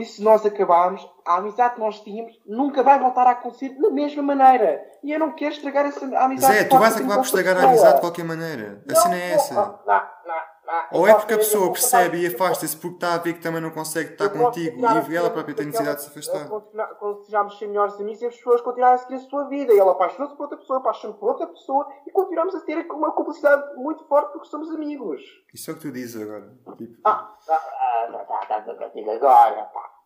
e 0.00 0.04
se 0.04 0.22
nós 0.22 0.44
acabarmos, 0.46 1.06
a 1.26 1.36
amizade 1.36 1.74
que 1.74 1.80
nós 1.80 2.00
tínhamos 2.00 2.40
nunca 2.46 2.82
vai 2.82 2.98
voltar 2.98 3.26
a 3.26 3.32
acontecer 3.32 3.70
da 3.80 3.90
mesma 3.90 4.22
maneira. 4.22 4.82
E 5.02 5.12
eu 5.12 5.18
não 5.18 5.32
quero 5.32 5.52
estragar 5.52 5.86
essa 5.86 6.04
amizade. 6.18 6.54
Zé, 6.54 6.64
tu 6.64 6.78
vais 6.78 6.96
acabar 6.96 7.16
por 7.16 7.24
estragar 7.24 7.56
a 7.58 7.68
amizade 7.68 7.94
de 7.94 8.00
qualquer 8.00 8.24
maneira. 8.24 8.82
A 8.90 8.94
cena 8.94 9.16
é 9.16 9.32
essa. 9.32 9.54
Não, 9.54 9.78
não, 9.86 10.42
não. 10.70 11.00
Ou 11.00 11.08
é 11.08 11.14
porque 11.14 11.34
a 11.34 11.38
pessoa 11.38 11.72
percebe 11.72 12.18
e 12.18 12.26
afasta-se 12.26 12.76
porque 12.76 12.96
está 12.96 13.14
a 13.14 13.18
ver 13.18 13.34
que 13.34 13.40
também 13.40 13.60
não 13.60 13.70
consegue 13.70 14.12
estar 14.12 14.28
contigo 14.30 14.80
e 15.08 15.16
ela 15.16 15.30
própria 15.30 15.54
tem 15.54 15.66
necessidade 15.66 15.98
de 15.98 16.02
se 16.04 16.10
afastar. 16.10 16.48
Quando 16.98 17.24
sejamos 17.24 17.58
ser 17.58 17.66
melhores 17.66 17.94
amigos, 17.94 18.22
as 18.22 18.36
pessoas 18.36 18.60
continuarem 18.60 18.94
a 18.94 18.98
seguir 18.98 19.14
a 19.16 19.28
sua 19.28 19.44
vida. 19.48 19.72
E 19.72 19.78
ela 19.78 19.92
apaixonou-se 19.92 20.36
por 20.36 20.44
outra 20.44 20.58
pessoa, 20.58 20.78
apaixonou-se 20.78 21.20
por 21.20 21.28
outra 21.30 21.46
pessoa 21.46 21.88
e 22.06 22.10
continuamos 22.10 22.54
a 22.54 22.60
ter 22.60 22.86
uma 22.90 23.12
cumplicidade 23.12 23.76
muito 23.76 24.04
forte 24.04 24.32
porque 24.32 24.48
somos 24.48 24.70
amigos. 24.70 25.22
Isso 25.52 25.70
é 25.70 25.74
o 25.74 25.76
que 25.76 25.82
tu 25.82 25.92
dizes 25.92 26.22
agora. 26.22 26.52
Tipo... 26.76 26.96
Ah, 27.04 27.36
ah, 27.48 27.54
ah, 27.54 28.24
tá, 28.28 28.46
tá, 28.46 28.60
tá, 28.62 28.74
tá, 28.74 29.12
agora, 29.12 29.62
pá. 29.64 29.99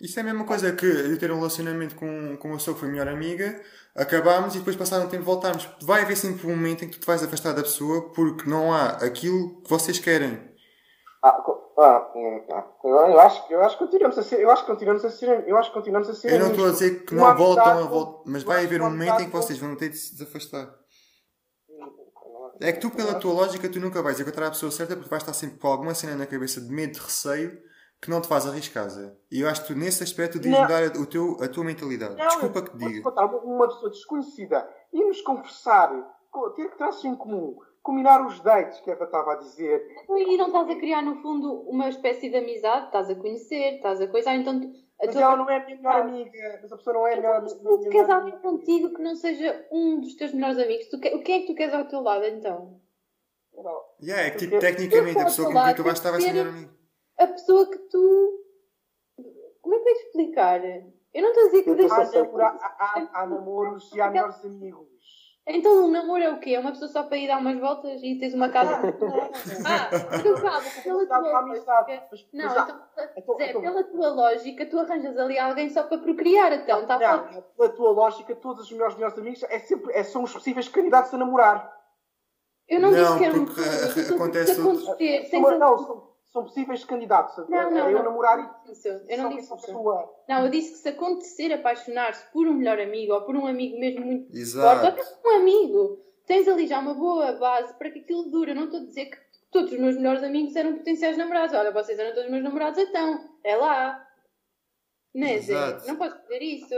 Isso 0.00 0.18
é 0.18 0.22
a 0.22 0.26
mesma 0.26 0.44
coisa 0.44 0.72
que 0.72 0.84
eu 0.84 1.18
ter 1.18 1.30
um 1.30 1.36
relacionamento 1.36 1.94
com, 1.94 2.36
com 2.36 2.48
uma 2.48 2.58
pessoa 2.58 2.74
que 2.74 2.80
foi 2.80 2.90
melhor 2.90 3.08
amiga, 3.08 3.58
acabámos 3.94 4.54
e 4.54 4.58
depois 4.58 4.76
passar 4.76 5.00
um 5.00 5.08
tempo 5.08 5.24
voltarmos. 5.24 5.66
Vai 5.82 6.02
haver 6.02 6.16
sempre 6.16 6.46
um 6.46 6.50
momento 6.50 6.84
em 6.84 6.88
que 6.88 6.98
tu 6.98 7.00
te 7.00 7.06
vais 7.06 7.22
afastar 7.22 7.54
da 7.54 7.62
pessoa 7.62 8.12
porque 8.12 8.48
não 8.48 8.74
há 8.74 8.88
aquilo 8.90 9.62
que 9.62 9.70
vocês 9.70 9.98
querem. 9.98 10.54
Ah, 11.24 11.42
ah, 11.78 12.12
eu, 12.84 12.90
eu, 12.90 13.20
acho, 13.20 13.44
eu 13.50 13.62
acho 13.62 13.78
que 13.78 13.84
continuamos 13.84 14.18
a 14.18 14.22
ser, 14.22 14.40
eu 14.40 14.50
acho 14.50 14.66
que 14.66 14.70
continuamos 14.70 15.04
a 15.04 15.10
ser, 15.10 15.48
eu 15.48 15.56
acho 15.56 15.70
que 15.70 15.74
continuamos 15.74 16.10
a 16.10 16.14
ser. 16.14 16.32
Eu 16.32 16.40
não 16.40 16.50
estou 16.50 16.66
a 16.66 16.70
dizer 16.70 17.04
que 17.04 17.14
não 17.14 17.34
voltam 17.34 17.78
a 17.78 17.82
voltar, 17.86 18.22
mas 18.26 18.42
vai 18.42 18.64
haver 18.64 18.82
um 18.82 18.90
momento 18.90 19.22
em 19.22 19.26
que 19.26 19.32
vocês 19.32 19.58
vão 19.58 19.74
ter 19.76 19.88
de 19.88 19.96
se 19.96 20.12
desafastar. 20.12 20.74
É 22.60 22.72
que 22.72 22.80
tu, 22.80 22.90
pela 22.90 23.14
tua 23.14 23.32
lógica, 23.32 23.68
tu 23.68 23.80
nunca 23.80 24.02
vais 24.02 24.20
encontrar 24.20 24.46
a 24.46 24.50
pessoa 24.50 24.70
certa 24.70 24.94
porque 24.94 25.10
vais 25.10 25.22
estar 25.22 25.34
sempre 25.34 25.58
com 25.58 25.68
alguma 25.68 25.94
cena 25.94 26.16
na 26.16 26.26
cabeça 26.26 26.60
de 26.60 26.68
medo, 26.68 26.92
de 26.92 27.00
receio 27.00 27.58
que 28.00 28.10
não 28.10 28.20
te 28.20 28.28
faz 28.28 28.46
arriscar, 28.46 28.88
Zé. 28.88 29.12
E 29.30 29.40
eu 29.40 29.48
acho 29.48 29.62
que 29.62 29.68
tu, 29.68 29.78
nesse 29.78 30.02
aspecto, 30.02 30.38
deves 30.38 30.58
mudar 30.58 30.84
o 30.96 31.06
teu, 31.06 31.36
a 31.40 31.48
tua 31.48 31.64
mentalidade. 31.64 32.16
Não, 32.16 32.26
Desculpa 32.26 32.62
que 32.62 32.70
te 32.70 32.78
diga. 32.78 32.98
encontrar 32.98 33.26
uma 33.26 33.68
pessoa 33.68 33.90
desconhecida 33.90 34.68
e 34.92 35.04
nos 35.04 35.20
conversar, 35.22 35.90
ter 36.54 36.70
que 36.70 36.76
traços 36.76 37.04
em 37.04 37.16
comum, 37.16 37.56
combinar 37.82 38.26
os 38.26 38.40
dates 38.40 38.80
que 38.80 38.90
a 38.90 38.94
Eva 38.94 39.04
estava 39.04 39.32
a 39.32 39.36
dizer. 39.36 39.82
E 40.10 40.36
não 40.36 40.48
estás 40.48 40.68
a 40.68 40.76
criar, 40.76 41.02
no 41.02 41.20
fundo, 41.22 41.62
uma 41.68 41.88
espécie 41.88 42.28
de 42.28 42.36
amizade, 42.36 42.86
estás 42.86 43.08
a 43.08 43.14
conhecer, 43.14 43.76
estás 43.76 44.00
a 44.00 44.06
coisar, 44.06 44.34
então. 44.34 44.54
A 45.00 45.06
mas 45.06 45.14
tua... 45.14 45.22
ela 45.22 45.36
não 45.36 45.50
é 45.50 45.56
a 45.56 45.64
minha 45.64 45.76
melhor 45.76 46.00
amiga, 46.00 46.58
mas 46.62 46.72
a 46.72 46.76
pessoa 46.76 46.94
não 46.94 47.06
é 47.06 47.14
a 47.14 47.16
melhor 47.16 47.36
amiga. 47.36 47.56
Tu 47.56 47.88
queres 47.90 48.10
alguém 48.10 48.38
contigo 48.38 48.94
que 48.94 49.02
não 49.02 49.14
seja 49.14 49.66
um 49.70 50.00
dos 50.00 50.14
teus 50.14 50.32
melhores 50.32 50.58
amigos? 50.58 50.86
Tu, 50.88 50.96
o 50.96 51.22
que 51.22 51.32
é 51.32 51.40
que 51.40 51.46
tu 51.46 51.54
queres 51.54 51.74
ao 51.74 51.86
teu 51.86 52.00
lado, 52.00 52.24
então? 52.24 52.80
Não. 53.54 53.80
Yeah, 54.02 54.26
é 54.26 54.30
que, 54.30 54.38
tipo, 54.38 54.58
tecnicamente, 54.58 55.18
a 55.18 55.24
pessoa 55.24 55.52
com 55.52 55.64
quem 55.64 55.74
tu 55.74 55.82
vais 55.82 55.98
estar 55.98 56.10
vai 56.10 56.20
ser 56.20 56.32
melhor 56.32 56.48
amigo 56.48 56.75
a 57.18 57.26
pessoa 57.26 57.70
que 57.70 57.78
tu. 57.78 58.44
Como 59.60 59.74
é 59.74 59.78
que 59.78 59.84
vais 59.84 59.98
explicar? 60.00 60.64
Eu 60.64 61.22
não 61.22 61.30
estou 61.30 61.44
a 61.44 61.46
dizer 61.46 61.62
que 61.62 61.74
deixas. 61.74 62.14
Há, 62.14 62.76
há, 62.78 63.22
há 63.22 63.26
namoros 63.26 63.92
e 63.94 64.00
há 64.00 64.10
melhores 64.10 64.44
amigos. 64.44 64.96
Então 65.48 65.84
um 65.84 65.90
namoro 65.92 66.22
é 66.22 66.32
o 66.32 66.40
quê? 66.40 66.54
É 66.54 66.58
uma 66.58 66.72
pessoa 66.72 66.88
só 66.88 67.04
para 67.04 67.16
ir 67.18 67.28
dar 67.28 67.38
umas 67.38 67.56
voltas 67.60 68.02
e 68.02 68.18
tens 68.18 68.34
uma 68.34 68.48
casa. 68.48 68.80
ah, 69.64 69.90
então 70.18 70.34
calma, 70.34 70.60
pela 70.82 71.06
tua 71.06 71.40
lógica. 71.40 72.08
Não, 72.32 72.50
então, 72.50 72.80
então, 73.16 73.36
Zé, 73.36 73.50
então- 73.50 73.62
pela 73.62 73.84
tua 73.84 74.08
lógica, 74.08 74.66
tu 74.66 74.78
arranjas 74.80 75.16
ali 75.16 75.38
alguém 75.38 75.70
só 75.70 75.84
para 75.84 75.98
procriar, 75.98 76.52
então, 76.52 76.82
está 76.82 76.98
Não, 76.98 77.42
pela 77.56 77.68
tua 77.68 77.90
lógica, 77.90 78.34
todos 78.34 78.64
os 78.64 78.72
meus 78.76 78.94
melhores 78.94 79.16
amigos 79.16 79.42
é 79.44 79.60
sempre, 79.60 79.92
é, 79.92 80.02
são 80.02 80.24
os 80.24 80.32
possíveis 80.32 80.68
candidatos 80.68 81.14
a 81.14 81.18
namorar. 81.18 81.72
Eu 82.68 82.80
não, 82.80 82.90
não 82.90 82.98
disse 82.98 83.18
que 83.18 83.24
era 83.24 83.38
um. 83.38 83.44
Porque 83.46 84.14
acontece. 84.14 84.60
Acontecer, 84.60 85.38
não, 85.38 85.58
não, 85.58 86.15
são, 86.32 86.44
possíveis 86.44 86.84
candidatos 86.84 87.38
a, 87.38 87.48
não, 87.48 87.70
não, 87.70 87.90
eu 87.90 87.98
não. 87.98 88.04
namorar 88.04 88.60
e 88.66 88.72
isso. 88.72 88.88
Eu 88.88 89.18
não 89.18 89.28
disse 89.30 89.54
isso. 89.54 89.72
Não, 90.28 90.44
eu 90.44 90.50
disse 90.50 90.72
que 90.72 90.78
se 90.78 90.88
acontecer 90.88 91.52
apaixonar-se 91.52 92.30
por 92.32 92.46
um 92.46 92.54
melhor 92.54 92.78
amigo 92.78 93.14
ou 93.14 93.22
por 93.22 93.36
um 93.36 93.46
amigo 93.46 93.78
mesmo 93.78 94.04
muito 94.04 94.36
Exato. 94.36 94.80
forte, 94.80 95.00
ou 95.00 95.22
por 95.22 95.32
um 95.32 95.36
amigo, 95.36 96.04
tens 96.26 96.46
ali 96.48 96.66
já 96.66 96.78
uma 96.78 96.94
boa 96.94 97.32
base 97.32 97.74
para 97.74 97.90
que 97.90 98.00
aquilo 98.00 98.30
dure. 98.30 98.50
Eu 98.50 98.56
não 98.56 98.64
estou 98.64 98.80
a 98.80 98.84
dizer 98.84 99.06
que 99.06 99.18
todos 99.50 99.72
os 99.72 99.78
meus 99.78 99.96
melhores 99.96 100.22
amigos 100.22 100.54
eram 100.56 100.76
potenciais 100.76 101.16
namorados. 101.16 101.56
Olha, 101.56 101.72
vocês 101.72 101.98
eram 101.98 102.14
todos 102.14 102.30
meus 102.30 102.44
namorados, 102.44 102.78
então. 102.78 103.38
É 103.44 103.56
lá. 103.56 104.06
Não 105.14 105.26
é, 105.26 105.38
Zé? 105.38 105.78
Não 105.86 105.96
podes 105.96 106.20
dizer 106.22 106.42
isso. 106.42 106.74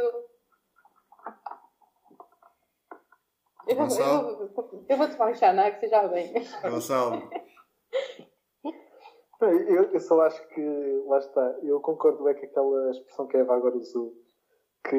Eu 3.67 3.77
vou, 3.77 3.87
eu, 3.87 4.49
vou, 4.55 4.85
eu 4.89 4.97
vou 4.97 5.09
tomar 5.09 5.31
um 5.31 5.35
chá, 5.35 5.53
não 5.53 5.63
é? 5.63 5.73
Que 5.73 5.81
seja 5.81 6.09
bem. 6.09 6.33
Gonçalo. 6.63 7.29
Eu, 9.41 9.93
eu 9.93 10.01
só 10.01 10.21
acho 10.23 10.47
que, 10.49 11.03
lá 11.07 11.19
está, 11.19 11.59
eu 11.63 11.81
concordo 11.81 12.25
bem 12.25 12.35
com 12.35 12.45
aquela 12.45 12.91
expressão 12.91 13.27
que 13.27 13.37
a 13.37 13.41
Eva 13.41 13.55
agora 13.55 13.77
usou, 13.77 14.13
que 14.89 14.97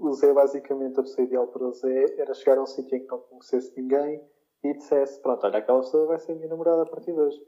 o 0.00 0.12
Zé, 0.12 0.32
basicamente, 0.32 0.98
a 0.98 1.02
pessoa 1.02 1.26
ideal 1.26 1.46
para 1.48 1.64
o 1.64 1.72
Zé 1.72 2.18
era 2.18 2.32
chegar 2.32 2.58
a 2.58 2.62
um 2.62 2.66
sítio 2.66 2.96
em 2.96 3.00
que 3.00 3.10
não 3.10 3.18
conhecesse 3.18 3.72
ninguém 3.76 4.24
e 4.62 4.72
dissesse: 4.72 5.20
Pronto, 5.20 5.44
olha, 5.44 5.58
aquela 5.58 5.80
pessoa 5.80 6.06
vai 6.06 6.18
ser 6.18 6.34
minha 6.34 6.48
namorada 6.48 6.82
a 6.82 6.86
partir 6.86 7.12
de 7.12 7.20
hoje. 7.20 7.38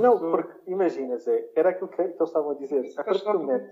Não, 0.00 0.18
porque 0.18 0.70
imagina, 0.70 1.18
Zé, 1.18 1.50
era 1.54 1.70
aquilo 1.70 1.88
que 1.88 2.00
eles 2.00 2.20
estavam 2.20 2.50
a 2.52 2.54
dizer. 2.54 2.90
A 2.96 3.04
partir 3.04 3.24
do 3.24 3.38
momento, 3.38 3.70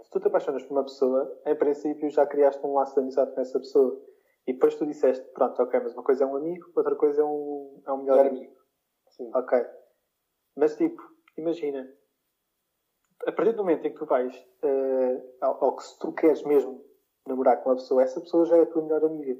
se 0.00 0.10
tu 0.10 0.20
te 0.20 0.28
apaixonas 0.28 0.62
por 0.64 0.72
uma 0.72 0.84
pessoa, 0.84 1.40
em 1.44 1.56
princípio 1.56 2.08
já 2.08 2.26
criaste 2.26 2.64
um 2.64 2.74
laço 2.74 2.94
de 2.94 3.00
amizade 3.00 3.34
com 3.34 3.40
essa 3.40 3.58
pessoa. 3.58 4.00
E 4.46 4.52
depois 4.52 4.76
tu 4.76 4.86
disseste, 4.86 5.26
pronto, 5.32 5.60
ok, 5.60 5.80
mas 5.80 5.92
uma 5.92 6.04
coisa 6.04 6.22
é 6.22 6.26
um 6.26 6.36
amigo, 6.36 6.70
outra 6.74 6.94
coisa 6.94 7.20
é 7.20 7.24
um, 7.24 7.82
é 7.84 7.92
um 7.92 7.98
melhor 7.98 8.24
é. 8.24 8.28
amigo. 8.28 8.54
Sim. 9.08 9.30
Ok. 9.34 9.58
Mas 10.56 10.76
tipo, 10.76 11.02
imagina, 11.36 11.88
a 13.26 13.32
partir 13.32 13.52
do 13.52 13.58
momento 13.58 13.86
em 13.86 13.92
que 13.92 13.98
tu 13.98 14.06
vais 14.06 14.34
uh, 14.34 15.22
ao, 15.40 15.64
ao, 15.64 15.76
que 15.76 15.84
se 15.84 15.98
tu 15.98 16.12
queres 16.12 16.42
mesmo 16.42 16.84
namorar 17.26 17.62
com 17.62 17.70
uma 17.70 17.76
pessoa, 17.76 18.02
essa 18.02 18.20
pessoa 18.20 18.46
já 18.46 18.56
é 18.56 18.62
a 18.62 18.66
tua 18.66 18.82
melhor 18.82 19.04
amiga. 19.04 19.36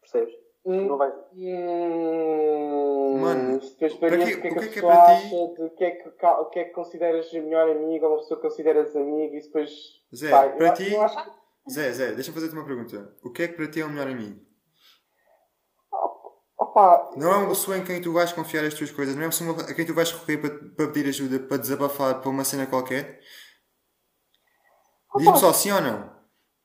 Percebes? 0.00 0.34
Hum, 0.64 0.86
não 0.86 0.96
vais. 0.96 1.14
Hum, 1.34 3.18
Mano, 3.20 3.60
se 3.62 3.76
tu 3.76 3.84
experiência, 3.84 4.38
o 4.38 4.40
que 4.40 4.46
é 4.46 4.50
que, 4.50 4.58
que, 4.58 4.64
é 4.64 4.68
que 4.68 4.78
é 4.78 4.82
para 4.82 5.20
ti? 5.20 5.28
De 5.28 5.70
que 5.70 5.84
é 5.84 5.90
que, 5.90 6.08
o 6.08 6.44
que 6.46 6.58
é 6.58 6.64
que 6.64 6.70
consideras 6.70 7.32
melhor 7.32 7.70
amigo 7.70 8.06
ou 8.06 8.12
uma 8.12 8.18
pessoa 8.18 8.40
que 8.40 8.46
consideras 8.48 8.94
amigo 8.94 9.34
e 9.34 9.40
depois. 9.40 9.70
Zé, 10.14 10.30
vai, 10.30 10.56
para 10.56 10.68
eu, 10.68 10.74
ti. 10.74 10.92
Eu 10.92 11.02
acho... 11.02 11.42
Zé, 11.70 11.92
Zé, 11.92 12.12
deixa-me 12.12 12.34
fazer-te 12.34 12.54
uma 12.54 12.64
pergunta. 12.64 13.16
O 13.22 13.30
que 13.30 13.44
é 13.44 13.48
que 13.48 13.54
para 13.54 13.70
ti 13.70 13.80
é 13.80 13.84
o 13.84 13.88
melhor 13.90 14.08
amigo? 14.08 14.40
Opa, 16.74 17.10
não 17.18 17.30
é 17.30 17.36
uma 17.36 17.48
pessoa 17.48 17.76
em 17.76 17.84
quem 17.84 18.00
tu 18.00 18.14
vais 18.14 18.32
confiar 18.32 18.64
as 18.64 18.72
tuas 18.72 18.90
coisas, 18.90 19.14
não 19.14 19.22
é 19.22 19.26
uma 19.26 19.30
pessoa 19.30 19.60
a 19.60 19.74
quem 19.74 19.84
tu 19.84 19.92
vais 19.92 20.10
recorrer 20.10 20.38
para, 20.38 20.70
para 20.70 20.88
pedir 20.88 21.06
ajuda, 21.06 21.38
para 21.38 21.58
desabafar 21.58 22.18
para 22.18 22.30
uma 22.30 22.44
cena 22.44 22.66
qualquer. 22.66 23.20
Diz-me 25.16 25.36
só 25.36 25.52
sim 25.52 25.70
ou 25.70 25.82
não. 25.82 26.10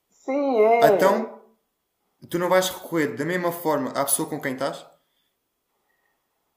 Sim, 0.10 0.60
é. 0.62 0.88
Então, 0.88 1.42
tu 2.30 2.40
não 2.40 2.48
vais 2.48 2.70
recorrer 2.70 3.18
da 3.18 3.26
mesma 3.26 3.52
forma 3.52 3.90
à 3.92 4.06
pessoa 4.06 4.30
com 4.30 4.40
quem 4.40 4.54
estás? 4.54 4.86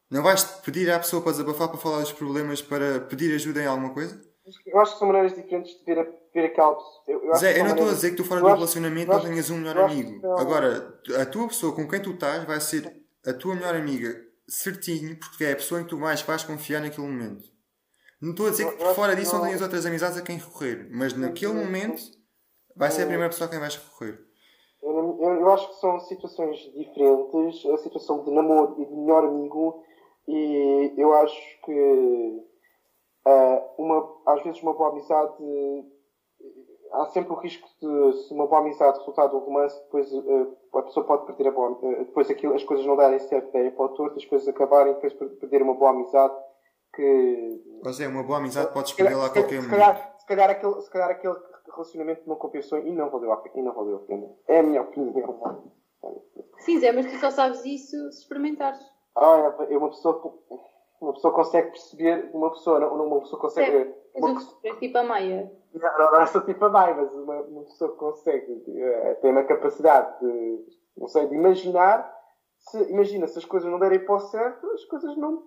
Não 0.09 0.23
vais 0.23 0.45
pedir 0.45 0.89
à 0.89 1.01
pessoa 1.01 1.21
para 1.21 1.33
desabafar, 1.33 1.69
para 1.69 1.79
falar 1.79 2.01
dos 2.01 2.13
problemas, 2.13 2.63
para 2.63 3.01
pedir 3.01 3.35
ajuda 3.35 3.63
em 3.63 3.67
alguma 3.67 3.93
coisa? 3.93 4.21
Eu 4.65 4.79
acho 4.79 4.93
que 4.93 4.99
são 5.01 5.09
maneiras 5.09 5.35
diferentes 5.35 5.77
de 5.77 5.85
ver, 5.85 5.99
a, 5.99 6.07
ver 6.33 6.47
aquela 6.47 6.75
pessoa. 6.75 7.05
Eu, 7.09 7.25
eu 7.25 7.35
Zé, 7.35 7.59
eu 7.59 7.65
não 7.65 7.73
estou 7.73 7.89
a 7.89 7.93
dizer 7.93 8.11
que 8.11 8.17
tu 8.17 8.25
fora 8.25 8.41
do 8.41 8.47
relacionamento 8.47 9.11
não 9.11 9.21
tenhas 9.21 9.51
um 9.51 9.59
melhor 9.59 9.77
amigo. 9.79 10.25
Agora, 10.39 11.01
a 11.21 11.27
tua 11.27 11.49
pessoa 11.49 11.75
com 11.75 11.89
quem 11.89 12.01
tu 12.01 12.13
estás 12.13 12.45
vai 12.45 12.61
ser 12.61 13.00
a 13.27 13.33
tua 13.33 13.55
melhor 13.55 13.75
amiga 13.75 14.15
certinho, 14.49 15.17
porque 15.19 15.45
é 15.45 15.53
a 15.53 15.57
pessoa 15.57 15.81
em 15.81 15.85
que 15.85 15.91
tu 15.91 15.99
mais 15.99 16.23
vais 16.23 16.43
confiar 16.43 16.81
naquele 16.81 17.07
momento. 17.07 17.45
Não 18.21 18.31
estou 18.31 18.49
a 18.49 18.51
dizer 18.51 18.77
que 18.77 18.95
fora 18.95 19.17
disso 19.17 19.35
não 19.35 19.45
tenhas 19.45 19.63
outras 19.63 19.87
amizades 19.87 20.19
a 20.19 20.23
quem 20.23 20.37
recorrer, 20.37 20.89
mas 20.91 21.15
naquele 21.15 21.55
momento 21.55 22.03
vai 22.77 22.91
ser 22.91 23.03
a 23.03 23.07
primeira 23.07 23.31
pessoa 23.31 23.47
a 23.47 23.51
quem 23.51 23.59
vais 23.59 23.77
recorrer. 23.77 24.19
Eu, 24.83 25.19
eu, 25.21 25.33
eu, 25.41 25.51
acho 25.51 25.69
que 25.69 25.81
são 25.81 26.01
situações 26.01 26.59
diferentes, 26.75 27.65
a 27.67 27.79
situação 27.79 28.25
de 28.25 28.31
namoro 28.31 28.81
e 28.81 28.87
de 28.87 28.95
melhor 28.95 29.25
amigo, 29.25 29.85
e 30.29 30.95
eu 30.97 31.13
acho 31.15 31.61
que 31.65 32.43
uh, 33.27 33.83
uma, 33.83 34.17
às 34.27 34.43
vezes 34.43 34.63
uma 34.63 34.75
boa 34.75 34.91
amizade 34.91 35.35
há 36.93 37.07
sempre 37.07 37.33
o 37.33 37.37
risco 37.37 37.69
de, 37.81 38.13
se 38.23 38.35
uma 38.35 38.47
boa 38.47 38.61
amizade 38.61 38.99
resultar 38.99 39.29
de 39.29 39.37
um 39.37 39.41
romance, 39.41 39.81
depois 39.85 40.13
uh, 40.13 40.57
a 40.75 40.83
pessoa 40.83 41.07
pode 41.07 41.27
perder 41.27 41.49
a 41.49 41.53
boa 41.53 41.71
uh, 41.71 42.05
depois 42.05 42.31
aquilo, 42.31 42.55
as 42.55 42.65
coisas 42.65 42.87
não 42.87 42.97
darem 42.97 43.19
certo, 43.19 43.53
derem 43.53 43.71
para 43.71 43.85
o 43.85 43.89
torto, 43.91 44.17
as 44.17 44.25
coisas 44.25 44.49
acabarem, 44.49 44.95
depois 44.95 45.13
perder 45.13 45.63
uma 45.63 45.75
boa 45.75 45.91
amizade 45.91 46.35
que. 46.95 47.81
Mas 47.85 48.01
é, 48.01 48.09
uma 48.09 48.23
boa 48.23 48.39
amizade 48.39 48.73
podes 48.73 48.93
perder 48.93 49.17
lá 49.17 49.27
a 49.27 49.31
qualquer 49.31 49.63
momento. 49.63 49.65
Se 49.65 49.71
calhar, 49.71 50.15
se, 50.19 50.27
calhar 50.27 50.51
aquele, 50.51 50.81
se 50.81 50.91
calhar 50.91 51.11
aquele 51.11 51.37
relacionamento 51.73 52.29
não 52.29 52.37
compensou 52.37 52.79
e 52.79 52.93
não 52.93 53.11
valeu 53.11 53.33
a, 53.33 53.43
e 53.55 53.63
não 53.63 53.73
valeu 53.73 53.97
a 53.97 54.01
pena. 54.01 54.27
É 54.49 54.61
a 54.61 54.63
minha 54.63 54.83
opinião. 54.83 55.73
Sim, 56.59 56.79
Zé, 56.79 56.93
mas 56.93 57.07
tu 57.07 57.19
só 57.19 57.31
sabes 57.31 57.65
isso 57.65 57.97
se 58.13 58.21
experimentares. 58.21 58.81
Ah, 59.17 59.55
é, 59.69 59.77
uma 59.77 59.89
pessoa, 59.89 60.39
uma 61.01 61.13
pessoa 61.13 61.35
consegue 61.35 61.71
perceber, 61.71 62.31
uma 62.35 62.51
pessoa, 62.51 62.81
não, 62.81 63.07
uma 63.07 63.21
pessoa 63.21 63.41
consegue. 63.41 63.71
Certo. 63.71 64.01
Uma, 64.15 64.41
és 64.65 64.79
tipo 64.79 64.99
a 64.99 65.05
Maia. 65.05 65.60
Não, 65.75 66.13
não 66.13 66.27
sou 66.27 66.41
tipo 66.41 66.65
a 66.65 66.69
Maia, 66.69 66.95
mas 66.95 67.13
uma, 67.13 67.41
uma 67.43 67.63
pessoa 67.65 67.93
que 67.93 67.99
consegue, 67.99 68.63
eh, 68.69 69.15
tem 69.23 69.31
uma 69.31 69.45
capacidade 69.45 70.19
de, 70.21 70.65
não 70.97 71.07
sei, 71.07 71.27
de 71.27 71.35
imaginar. 71.35 72.19
Se, 72.59 72.83
imagina, 72.91 73.27
se 73.27 73.39
as 73.39 73.45
coisas 73.45 73.71
não 73.71 73.79
derem 73.79 74.05
para 74.05 74.17
o 74.17 74.21
certo, 74.21 74.67
as 74.73 74.85
coisas 74.85 75.17
não. 75.17 75.45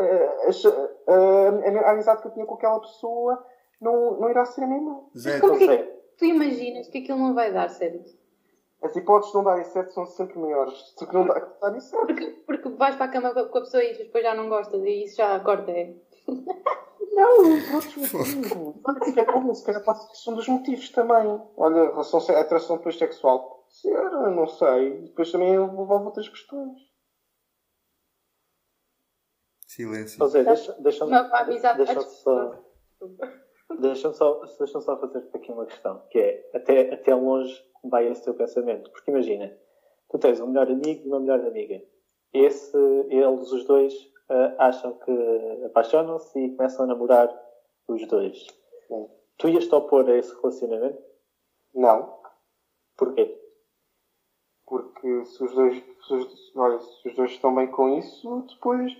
Eh, 0.00 0.36
a, 0.46 1.12
a, 1.12 1.88
a, 1.88 1.90
amizade 1.92 2.22
que 2.22 2.28
eu 2.28 2.32
tinha 2.32 2.46
com 2.46 2.54
aquela 2.54 2.80
pessoa 2.80 3.44
não, 3.80 4.18
não 4.18 4.30
irá 4.30 4.44
ser 4.46 4.64
a 4.64 4.66
mesma. 4.66 5.04
Zé, 5.16 5.32
mas 5.32 5.40
como 5.40 5.58
que 5.58 6.00
tu 6.18 6.24
imaginas 6.24 6.88
que 6.88 6.98
aquilo 6.98 7.18
não 7.18 7.34
vai 7.34 7.52
dar 7.52 7.68
certo? 7.68 8.18
As 8.82 8.96
hipóteses 8.96 9.32
de 9.32 9.36
não 9.36 9.44
darem 9.44 9.64
certo 9.64 9.92
são 9.92 10.06
sempre 10.06 10.38
maiores. 10.38 10.94
Se 10.96 11.12
não 11.12 11.26
dá, 11.26 11.38
darem 11.60 11.80
certo. 11.80 12.06
Porque, 12.06 12.26
porque 12.46 12.68
vais 12.70 12.96
para 12.96 13.04
a 13.04 13.08
cama 13.08 13.34
com 13.34 13.58
a 13.58 13.60
pessoa 13.60 13.84
e 13.84 13.96
depois 13.98 14.24
já 14.24 14.34
não 14.34 14.48
gostas 14.48 14.82
e 14.82 15.04
isso 15.04 15.16
já 15.16 15.38
corta. 15.40 15.70
É. 15.70 15.94
Não, 17.10 17.74
outros 17.74 17.96
motivos. 17.96 19.58
Se 19.58 19.64
calhar 19.64 19.84
pode 19.84 20.18
ser 20.18 20.30
um 20.30 20.34
dos 20.34 20.48
motivos 20.48 20.88
também. 20.90 21.40
Olha, 21.56 21.90
relação, 21.90 22.20
atração 22.36 22.76
depois 22.76 22.96
sexual 22.96 23.40
pode 23.40 23.76
ser, 23.76 24.10
não 24.10 24.46
sei. 24.46 25.02
Depois 25.02 25.32
também 25.32 25.54
envolve 25.54 26.06
outras 26.06 26.28
questões. 26.28 26.90
Silêncio. 29.66 30.18
José, 30.18 30.42
deixa-me 30.42 30.82
deixa 30.82 31.06
deixa, 31.44 31.74
deixa 31.74 32.00
só. 32.00 32.64
Deixa-me 33.78 34.14
só, 34.14 34.40
deixa 34.58 34.80
só 34.80 34.98
fazer 34.98 35.28
aqui 35.32 35.52
uma 35.52 35.64
questão, 35.64 36.02
que 36.10 36.18
é 36.18 36.50
até, 36.54 36.92
até 36.92 37.14
longe 37.14 37.56
vai 37.84 38.08
esse 38.08 38.24
teu 38.24 38.34
pensamento. 38.34 38.90
Porque 38.90 39.10
imagina, 39.10 39.56
tu 40.10 40.18
tens 40.18 40.40
um 40.40 40.48
melhor 40.48 40.68
amigo 40.68 41.02
e 41.04 41.08
uma 41.08 41.20
melhor 41.20 41.40
amiga. 41.46 41.80
Esse, 42.32 42.76
eles, 43.08 43.52
os 43.52 43.64
dois, 43.64 43.94
uh, 44.30 44.54
acham 44.58 44.92
que 44.94 45.64
apaixonam-se 45.66 46.38
e 46.38 46.56
começam 46.56 46.84
a 46.84 46.88
namorar 46.88 47.28
os 47.88 48.06
dois. 48.06 48.46
Sim. 48.86 49.08
Tu 49.38 49.48
ias-te 49.48 49.74
opor 49.74 50.08
a 50.08 50.16
esse 50.16 50.34
relacionamento? 50.40 51.02
Não. 51.74 52.18
Porquê? 52.96 53.36
Porque 54.66 55.24
se 55.24 55.42
os 55.42 55.54
dois, 55.54 55.82
se 56.06 56.14
os, 56.14 56.56
olha, 56.56 56.78
se 56.78 57.08
os 57.08 57.14
dois 57.16 57.30
estão 57.32 57.54
bem 57.54 57.66
com 57.66 57.98
isso, 57.98 58.46
depois. 58.48 58.96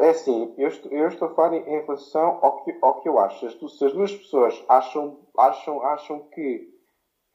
É 0.00 0.10
assim, 0.10 0.54
eu 0.58 0.68
estou, 0.68 0.92
eu 0.92 1.08
estou 1.08 1.28
a 1.28 1.34
falar 1.34 1.54
em 1.54 1.80
relação 1.82 2.38
ao 2.42 2.62
que, 2.62 2.78
ao 2.80 3.00
que 3.00 3.08
eu 3.08 3.18
acho. 3.18 3.50
Se 3.68 3.84
as 3.84 3.92
duas 3.92 4.14
pessoas 4.14 4.64
acham, 4.68 5.18
acham, 5.36 5.82
acham 5.82 6.20
que, 6.28 6.72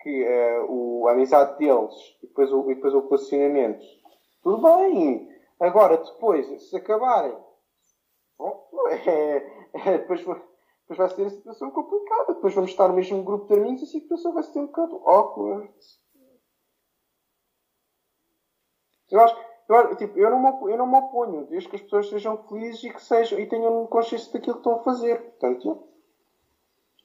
que 0.02 0.24
uh, 0.24 0.72
o, 0.72 1.08
a 1.08 1.12
amizade 1.12 1.58
deles 1.58 1.94
e 2.24 2.28
depois 2.28 2.52
o, 2.52 2.70
e 2.72 2.76
depois 2.76 2.94
o 2.94 3.08
relacionamento, 3.08 3.86
tudo 4.44 4.62
bem. 4.62 5.31
Agora, 5.62 5.96
depois, 5.98 6.48
se 6.70 6.76
acabarem, 6.76 7.38
bom, 8.36 8.68
é, 8.90 9.38
é, 9.76 9.98
depois, 10.00 10.20
depois 10.20 10.98
vai 10.98 11.10
ser 11.10 11.28
a 11.28 11.30
situação 11.30 11.70
complicada. 11.70 12.34
Depois 12.34 12.56
vamos 12.56 12.72
estar 12.72 12.88
no 12.88 12.96
mesmo 12.96 13.24
grupo 13.24 13.46
de 13.46 13.60
amigos 13.60 13.82
e 13.82 13.86
a 13.86 13.88
situação 13.88 14.34
vai 14.34 14.42
ser 14.42 14.58
um 14.58 14.66
bocado 14.66 14.96
awkward. 15.08 15.72
Eu 19.12 19.20
acho, 19.22 19.36
eu, 19.70 19.96
tipo, 19.98 20.18
eu, 20.18 20.32
não 20.32 20.40
me, 20.42 20.72
eu 20.72 20.78
não 20.78 20.88
me 20.88 20.98
oponho, 20.98 21.46
desde 21.46 21.70
que 21.70 21.76
as 21.76 21.82
pessoas 21.84 22.10
sejam 22.10 22.44
felizes 22.48 22.84
e 22.84 22.90
que 22.92 23.04
sejam 23.04 23.40
e 23.40 23.46
tenham 23.46 23.86
consciência 23.86 24.34
daquilo 24.34 24.56
que 24.56 24.62
estão 24.62 24.80
a 24.80 24.84
fazer. 24.84 25.22
Portanto, 25.22 25.88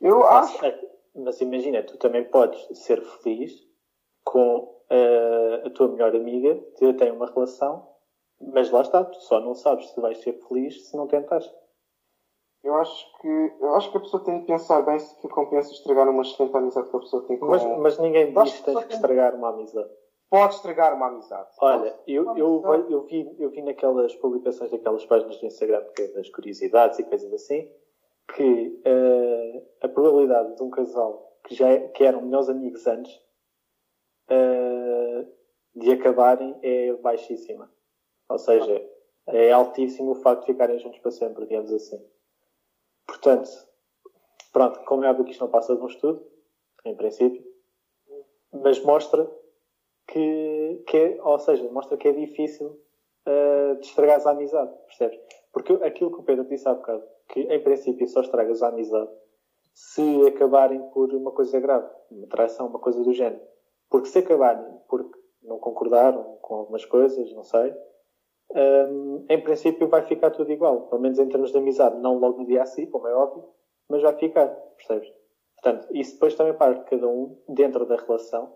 eu 0.01 0.25
acho. 0.25 0.59
Mas 1.15 1.41
imagina, 1.43 1.83
tu 1.83 1.99
também 1.99 2.25
podes 2.25 2.59
ser 2.79 3.03
feliz 3.23 3.53
com 4.25 4.61
uh, 4.61 5.67
a 5.67 5.71
tua 5.71 5.89
melhor 5.89 6.17
amiga, 6.17 6.55
que 6.79 6.95
tem 6.95 7.11
uma 7.11 7.27
relação 7.27 7.96
mas 8.41 8.71
lá 8.71 8.83
está, 8.83 9.05
tu 9.05 9.21
só 9.23 9.41
não 9.41 9.55
sabes 9.55 9.91
se 9.91 10.01
vais 10.01 10.19
ser 10.19 10.35
feliz 10.47 10.89
se 10.89 10.97
não 10.97 11.07
tentares. 11.07 11.51
Eu 12.63 12.75
acho 12.75 13.21
que, 13.21 13.29
eu 13.61 13.75
acho 13.77 13.91
que 13.93 13.97
a 13.97 14.01
pessoa 14.01 14.25
tem 14.25 14.41
que 14.41 14.47
pensar 14.47 14.83
bem 14.83 14.99
se 14.99 15.15
que 15.21 15.29
compensa 15.29 15.73
estragar 15.73 16.09
uma 16.09 16.23
excelente 16.23 16.57
amizade 16.57 16.91
que 16.91 16.97
a 16.97 17.01
pessoa 17.01 17.27
tem 17.27 17.39
com 17.39 17.47
Mas, 17.47 17.63
mas 17.65 17.99
ninguém 17.99 18.33
diz 18.33 18.55
que 18.55 18.65
tens 18.65 18.85
que 18.85 18.95
estragar 18.95 19.35
uma 19.35 19.51
amizade. 19.51 19.91
Pode 20.29 20.55
estragar 20.55 20.95
uma 20.95 21.07
amizade. 21.07 21.49
Olha, 21.61 21.95
eu, 22.07 22.37
eu, 22.37 22.63
eu, 22.91 23.03
vi, 23.05 23.37
eu 23.39 23.51
vi 23.51 23.63
naquelas 23.63 24.13
publicações 24.17 24.71
daquelas 24.73 25.07
páginas 25.07 25.39
do 25.39 25.47
Instagram 25.47 25.85
é 25.99 26.09
das 26.09 26.29
curiosidades 26.31 26.99
e 26.99 27.05
coisas 27.05 27.33
assim 27.33 27.71
que 28.35 28.83
uh, 28.85 29.67
a 29.81 29.89
probabilidade 29.89 30.57
de 30.57 30.63
um 30.63 30.71
casal 30.71 31.39
que 31.45 31.55
já 31.55 31.69
é, 31.69 31.89
que 31.89 32.03
eram 32.03 32.23
melhores 32.23 32.49
amigos 32.49 32.85
antes 32.89 33.15
uh, 34.29 35.33
de 35.77 35.93
acabarem 35.93 36.59
é 36.63 36.93
baixíssima. 36.95 37.71
Ou 38.29 38.39
seja, 38.39 38.85
é 39.29 39.53
altíssimo 39.53 40.13
o 40.13 40.17
facto 40.17 40.41
de 40.43 40.53
ficarem 40.53 40.79
juntos 40.79 40.99
para 41.01 41.11
sempre, 41.11 41.47
digamos 41.47 41.73
assim. 41.73 42.01
Portanto, 43.07 43.49
pronto, 44.53 44.81
como 44.85 45.05
é 45.05 45.11
óbvio 45.11 45.25
que 45.25 45.33
isto 45.33 45.41
não 45.41 45.51
passa 45.51 45.77
de 45.77 45.83
um 45.83 45.87
estudo, 45.87 46.27
em 46.85 46.95
princípio, 46.95 47.45
mas 48.53 48.83
mostra 48.83 49.31
que, 50.07 50.83
que 50.87 50.97
é, 50.97 51.23
ou 51.23 51.39
seja, 51.39 51.69
mostra 51.71 51.97
que 51.97 52.09
é 52.09 52.13
difícil 52.13 52.81
uh, 53.27 53.77
de 53.81 53.87
estragar 53.87 54.27
a 54.27 54.31
amizade, 54.31 54.73
percebes? 54.87 55.19
Porque 55.53 55.73
aquilo 55.85 56.11
que 56.11 56.21
o 56.21 56.23
Pedro 56.23 56.45
disse 56.45 56.69
há 56.69 56.75
bocado, 56.75 57.05
que 57.29 57.41
em 57.41 57.63
princípio 57.63 58.07
só 58.07 58.21
estragas 58.21 58.63
a 58.63 58.69
amizade 58.69 59.11
se 59.75 60.27
acabarem 60.27 60.81
por 60.91 61.13
uma 61.13 61.33
coisa 61.33 61.61
grave, 61.61 61.89
uma 62.11 62.27
traição, 62.29 62.67
uma 62.67 62.79
coisa 62.79 63.03
do 63.03 63.13
género. 63.13 63.43
Porque 63.91 64.09
se 64.09 64.19
acabarem 64.19 64.65
porque 64.89 65.19
não 65.43 65.59
concordaram 65.59 66.39
com 66.41 66.55
algumas 66.55 66.85
coisas, 66.85 67.33
não 67.33 67.45
sei, 67.45 67.75
um, 68.57 69.27
em 69.29 69.41
princípio 69.41 69.89
vai 69.89 70.03
ficar 70.03 70.31
tudo 70.31 70.51
igual. 70.51 70.89
Pelo 70.89 71.01
menos 71.01 71.19
em 71.19 71.29
termos 71.29 71.53
de 71.53 71.59
amizade, 71.59 72.01
não 72.01 72.19
logo 72.19 72.41
no 72.41 72.47
dia 72.47 72.63
a 72.63 72.67
si, 72.67 72.87
como 72.87 73.07
é 73.07 73.15
óbvio, 73.15 73.45
mas 73.89 74.03
vai 74.03 74.15
ficar, 74.17 74.49
percebes? 74.49 75.13
Portanto, 75.61 75.89
isso 75.93 76.15
depois 76.15 76.35
também 76.35 76.55
parte 76.55 76.85
de 76.85 76.91
cada 76.91 77.09
um 77.09 77.37
dentro 77.49 77.87
da 77.87 77.97
relação 77.97 78.53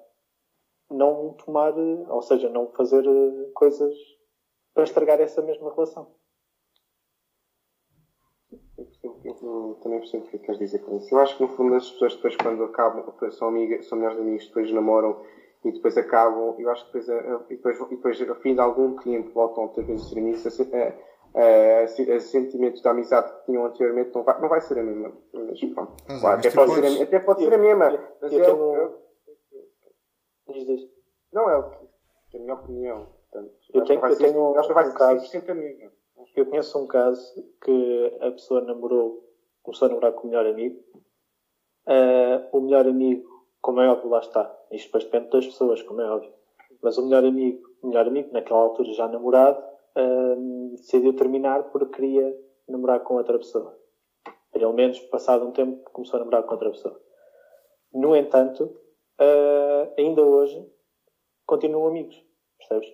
não 0.91 1.35
tomar, 1.35 1.73
ou 1.77 2.23
seja, 2.23 2.49
não 2.49 2.69
fazer 2.73 3.07
eh, 3.07 3.51
coisas 3.55 3.95
para 4.75 4.85
estragar 4.85 5.21
essa 5.21 5.41
mesma 5.41 5.73
relação. 5.73 6.13
Eu, 9.25 9.79
também 9.83 10.01
percebo 10.01 10.25
o 10.25 10.29
que 10.29 10.37
é 10.37 10.39
queres 10.41 10.59
dizer 10.59 10.81
com 10.81 10.97
isso. 10.97 11.15
Eu 11.15 11.21
acho 11.21 11.37
que 11.37 11.43
no 11.43 11.49
fundo 11.51 11.75
as 11.75 11.89
pessoas 11.91 12.17
depois 12.17 12.37
quando 12.37 12.65
acabam, 12.65 13.05
são, 13.31 13.49
amigas, 13.49 13.87
são 13.87 13.99
melhores 13.99 14.19
amigos, 14.19 14.47
depois 14.47 14.73
namoram 14.73 15.23
e 15.65 15.73
depois 15.73 15.97
acabam, 15.97 16.55
eu 16.59 16.71
acho 16.71 16.91
que 16.91 16.99
depois, 16.99 17.09
e 17.51 17.55
depois, 17.55 17.81
e 17.81 17.97
depois 17.97 18.29
ao 18.29 18.37
fim 18.37 18.55
de 18.55 18.61
algum 18.61 18.97
tempo 18.97 19.31
voltam 19.33 19.65
outra 19.65 19.83
vez 19.83 20.01
a 20.01 20.05
ser 20.05 20.19
amigos, 20.19 20.47
a, 21.35 21.87
sentimentos 22.21 22.81
de 22.81 22.89
amizade 22.89 23.33
que 23.33 23.47
tinham 23.47 23.67
anteriormente 23.67 24.15
não 24.15 24.23
vai, 24.23 24.41
não 24.41 24.49
vai 24.49 24.61
ser 24.61 24.79
a 24.79 24.83
mesma. 24.83 25.13
Mas, 25.33 25.61
pronto, 25.61 25.97
claro, 26.21 26.39
até, 26.39 26.51
pode 26.51 26.75
podes... 26.75 26.93
ser 26.93 27.01
a, 27.01 27.05
até 27.05 27.21
pode 27.21 27.45
ser 27.45 27.55
a 27.55 27.59
mesma. 27.59 28.15
Mas 28.21 28.33
eu, 28.33 28.45
é, 28.45 28.51
eu. 28.51 29.01
Não 31.33 31.51
é 31.51 31.57
o 31.57 31.71
que, 31.71 32.37
é 32.37 32.39
a 32.39 32.43
minha 32.43 32.55
opinião. 32.55 33.07
Portanto, 33.31 33.55
eu 33.73 33.85
tenho, 33.85 34.05
eu 34.05 34.17
tenho 34.17 34.59
acho 34.59 34.69
que 34.69 34.75
vai 34.75 34.89
um 34.89 34.95
caso, 34.95 35.37
Eu 36.35 36.47
conheço 36.47 36.79
um 36.83 36.87
caso 36.87 37.35
que 37.63 38.19
a 38.21 38.31
pessoa 38.33 38.63
namorou, 38.63 39.25
começou 39.63 39.87
a 39.87 39.89
namorar 39.91 40.13
com 40.13 40.27
o 40.27 40.31
melhor 40.31 40.47
amigo. 40.47 40.83
Uh, 41.87 42.57
o 42.57 42.61
melhor 42.61 42.87
amigo, 42.87 43.47
como 43.61 43.81
é 43.81 43.89
óbvio, 43.89 44.11
lá 44.11 44.19
está. 44.19 44.60
Isto 44.71 44.87
depois 44.87 45.05
depende 45.05 45.31
das 45.31 45.47
pessoas, 45.47 45.83
como 45.83 46.01
é 46.01 46.11
óbvio. 46.11 46.33
Mas 46.83 46.97
o 46.97 47.05
melhor 47.05 47.25
amigo, 47.25 47.61
o 47.83 47.89
melhor 47.89 48.07
amigo, 48.07 48.33
naquela 48.33 48.61
altura 48.61 48.93
já 48.93 49.09
namorado, 49.09 49.63
uh, 49.97 50.71
decidiu 50.77 51.15
terminar 51.15 51.65
porque 51.71 51.95
queria 51.95 52.37
namorar 52.69 53.01
com 53.01 53.15
outra 53.15 53.39
pessoa. 53.39 53.77
Pelo 54.53 54.73
menos, 54.73 54.99
passado 55.01 55.47
um 55.47 55.53
tempo, 55.53 55.91
começou 55.91 56.17
a 56.17 56.21
namorar 56.21 56.45
com 56.45 56.53
outra 56.53 56.71
pessoa. 56.71 57.01
No 57.93 58.15
entanto, 58.15 58.65
uh, 59.21 59.93
ainda 59.99 60.23
hoje 60.23 60.65
continuam 61.47 61.89
amigos, 61.89 62.17
percebes? 62.59 62.89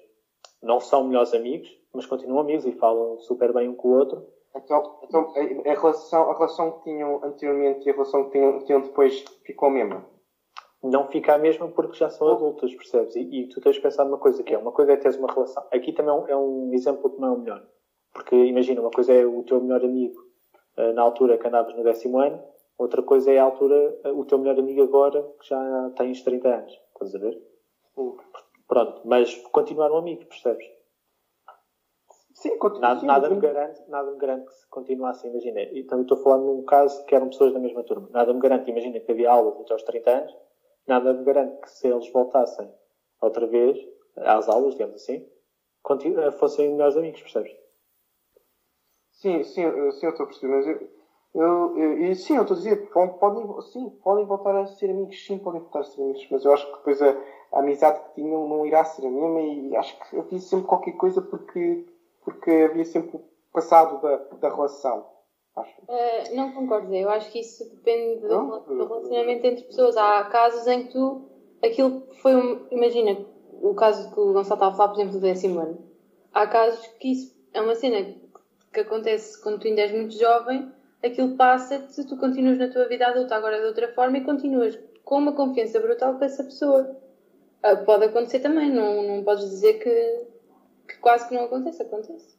Não 0.62 0.81
são 0.81 1.05
melhores 1.05 1.35
amigos, 1.35 1.69
mas 1.93 2.07
continuam 2.07 2.40
amigos 2.40 2.65
e 2.65 2.73
falam 2.73 3.19
super 3.20 3.53
bem 3.53 3.69
um 3.69 3.74
com 3.74 3.89
o 3.89 3.98
outro. 3.98 4.27
Então, 4.57 4.98
então 5.03 5.32
a, 5.66 5.74
relação, 5.74 6.31
a 6.31 6.35
relação 6.35 6.73
que 6.73 6.85
tinham 6.85 7.23
anteriormente 7.23 7.86
e 7.86 7.90
a 7.90 7.93
relação 7.93 8.24
que 8.24 8.31
tinham, 8.31 8.59
tinham 8.65 8.81
depois 8.81 9.23
ficou 9.44 9.69
a 9.69 9.73
mesma? 9.73 10.15
Não 10.82 11.09
fica 11.09 11.35
a 11.35 11.39
mesma 11.39 11.69
porque 11.69 11.97
já 11.97 12.09
são 12.09 12.28
adultos, 12.28 12.74
percebes? 12.74 13.16
E, 13.16 13.20
e, 13.20 13.48
tu 13.48 13.61
tens 13.61 13.77
de 13.77 13.82
pensar 13.82 14.05
numa 14.05 14.19
coisa 14.19 14.43
que 14.43 14.55
é, 14.55 14.59
uma 14.59 14.73
coisa 14.73 14.93
é 14.93 14.97
teres 14.97 15.16
uma 15.16 15.32
relação. 15.32 15.66
Aqui 15.73 15.93
também 15.93 16.12
é 16.12 16.16
um, 16.16 16.28
é 16.28 16.36
um 16.36 16.74
exemplo 16.74 17.11
que 17.11 17.20
não 17.20 17.28
é 17.28 17.31
o 17.32 17.39
melhor. 17.39 17.66
Porque 18.12 18.36
imagina, 18.36 18.81
uma 18.81 18.90
coisa 18.90 19.12
é 19.12 19.27
o 19.27 19.43
teu 19.43 19.61
melhor 19.61 19.85
amigo 19.85 20.20
uh, 20.78 20.93
na 20.93 21.03
altura 21.03 21.39
que 21.39 21.47
andavas 21.47 21.74
no 21.74 21.82
décimo 21.82 22.19
ano, 22.19 22.43
Outra 22.78 23.03
coisa 23.03 23.32
é 23.32 23.39
a 23.39 23.44
altura, 23.44 23.98
o 24.05 24.24
teu 24.27 24.39
melhor 24.39 24.59
amigo 24.59 24.82
agora, 24.82 25.23
que 25.40 25.48
já 25.48 25.90
tens 25.97 26.23
30 26.23 26.48
anos. 26.48 26.73
Estás 26.93 27.15
a 27.15 27.19
ver? 27.19 27.43
Uh. 27.97 28.16
Pronto, 28.69 29.01
mas 29.05 29.35
continuaram 29.51 29.97
amigos, 29.97 30.24
percebes? 30.24 30.66
Sim, 32.35 32.59
continua. 32.59 32.89
Nada, 32.89 33.07
nada, 33.07 33.31
me 33.31 33.40
garante, 33.40 33.81
nada 33.89 34.11
me 34.11 34.19
garante 34.19 34.47
que 34.47 34.55
se 34.55 34.69
continuasse, 34.69 35.27
imagina. 35.27 35.62
Então, 35.73 36.03
estou 36.03 36.19
falando 36.19 36.44
num 36.44 36.65
caso 36.65 37.03
que 37.07 37.15
eram 37.15 37.28
pessoas 37.28 37.55
da 37.55 37.59
mesma 37.59 37.82
turma. 37.85 38.09
Nada 38.11 38.35
me 38.35 38.40
garante, 38.40 38.70
imagina 38.70 39.01
que 39.01 39.11
havia 39.11 39.31
aulas 39.31 39.59
até 39.61 39.73
aos 39.73 39.82
30 39.85 40.11
anos. 40.11 40.36
Nada 40.86 41.12
me 41.12 41.24
garante 41.24 41.60
que 41.60 41.70
se 41.70 41.88
eles 41.88 42.10
voltassem 42.12 42.70
outra 43.20 43.46
vez 43.46 43.76
às 44.16 44.48
aulas, 44.48 44.74
digamos 44.74 44.96
assim, 44.96 45.26
fossem 46.38 46.70
melhores 46.72 46.96
amigos, 46.96 47.20
percebes? 47.20 47.52
Sim, 49.10 49.42
sim, 49.42 49.64
sim, 49.92 50.06
eu 50.06 50.10
estou 50.10 50.24
a 50.24 50.26
perceber, 50.26 50.54
mas 50.54 50.66
eu, 50.66 51.76
eu, 51.76 51.98
eu, 52.02 52.14
sim, 52.14 52.36
eu 52.36 52.42
estou 52.42 52.54
a 52.54 52.58
dizer, 52.58 52.90
podem, 53.18 53.62
sim, 53.62 53.90
podem 54.02 54.26
voltar 54.26 54.56
a 54.56 54.66
ser 54.66 54.90
amigos, 54.90 55.24
sim, 55.24 55.38
podem 55.38 55.60
voltar 55.60 55.80
a 55.80 55.84
ser 55.84 56.02
amigos, 56.02 56.26
mas 56.30 56.44
eu 56.44 56.52
acho 56.52 56.66
que 56.70 56.76
depois 56.78 57.02
a, 57.02 57.16
a 57.52 57.58
amizade 57.58 58.00
que 58.00 58.14
tinham 58.14 58.46
não 58.48 58.64
irá 58.66 58.84
ser 58.84 59.06
a 59.06 59.10
mesma 59.10 59.40
e 59.40 59.76
acho 59.76 59.98
que 59.98 60.18
havia 60.18 60.38
sempre 60.38 60.66
qualquer 60.66 60.92
coisa 60.92 61.20
porque, 61.22 61.86
porque 62.22 62.50
havia 62.50 62.84
sempre 62.84 63.16
o 63.16 63.24
passado 63.52 64.00
da, 64.02 64.16
da 64.38 64.54
relação. 64.54 65.15
Uh, 65.56 66.34
não 66.34 66.52
concordo, 66.52 66.94
eu 66.94 67.08
acho 67.08 67.30
que 67.30 67.40
isso 67.40 67.64
depende 67.70 68.20
do, 68.20 68.60
do, 68.60 68.86
relacionamento 68.86 69.46
entre 69.46 69.64
pessoas. 69.64 69.96
Há 69.96 70.24
casos 70.24 70.66
em 70.66 70.84
que 70.84 70.92
tu, 70.92 71.22
aquilo 71.64 72.02
foi 72.20 72.36
um, 72.36 72.66
imagina, 72.70 73.24
o 73.62 73.74
caso 73.74 74.12
que 74.12 74.20
o 74.20 74.32
Gonçalo 74.32 74.54
estava 74.54 74.68
a 74.68 74.76
falar, 74.76 74.88
por 74.90 75.00
exemplo, 75.00 75.18
do 75.18 75.20
décimo 75.20 75.60
ano. 75.60 75.78
Há 76.32 76.46
casos 76.46 76.86
que 76.98 77.12
isso 77.12 77.34
é 77.54 77.60
uma 77.60 77.74
cena 77.74 78.14
que 78.72 78.80
acontece 78.80 79.42
quando 79.42 79.60
tu 79.60 79.66
ainda 79.66 79.80
és 79.82 79.92
muito 79.92 80.18
jovem 80.18 80.70
aquilo 81.06 81.36
passa-te, 81.36 82.04
tu 82.04 82.16
continuas 82.16 82.58
na 82.58 82.68
tua 82.68 82.88
vida 82.88 83.06
adulta 83.06 83.34
agora 83.34 83.60
de 83.60 83.66
outra 83.66 83.92
forma 83.92 84.18
e 84.18 84.24
continuas 84.24 84.78
com 85.04 85.18
uma 85.18 85.32
confiança 85.32 85.80
brutal 85.80 86.18
com 86.18 86.24
essa 86.24 86.44
pessoa. 86.44 86.96
Ah, 87.62 87.76
pode 87.76 88.04
acontecer 88.04 88.40
também, 88.40 88.70
não, 88.70 89.02
não 89.02 89.24
podes 89.24 89.48
dizer 89.48 89.74
que, 89.74 90.26
que 90.88 90.98
quase 90.98 91.28
que 91.28 91.34
não 91.34 91.44
acontece, 91.44 91.82
acontece. 91.82 92.36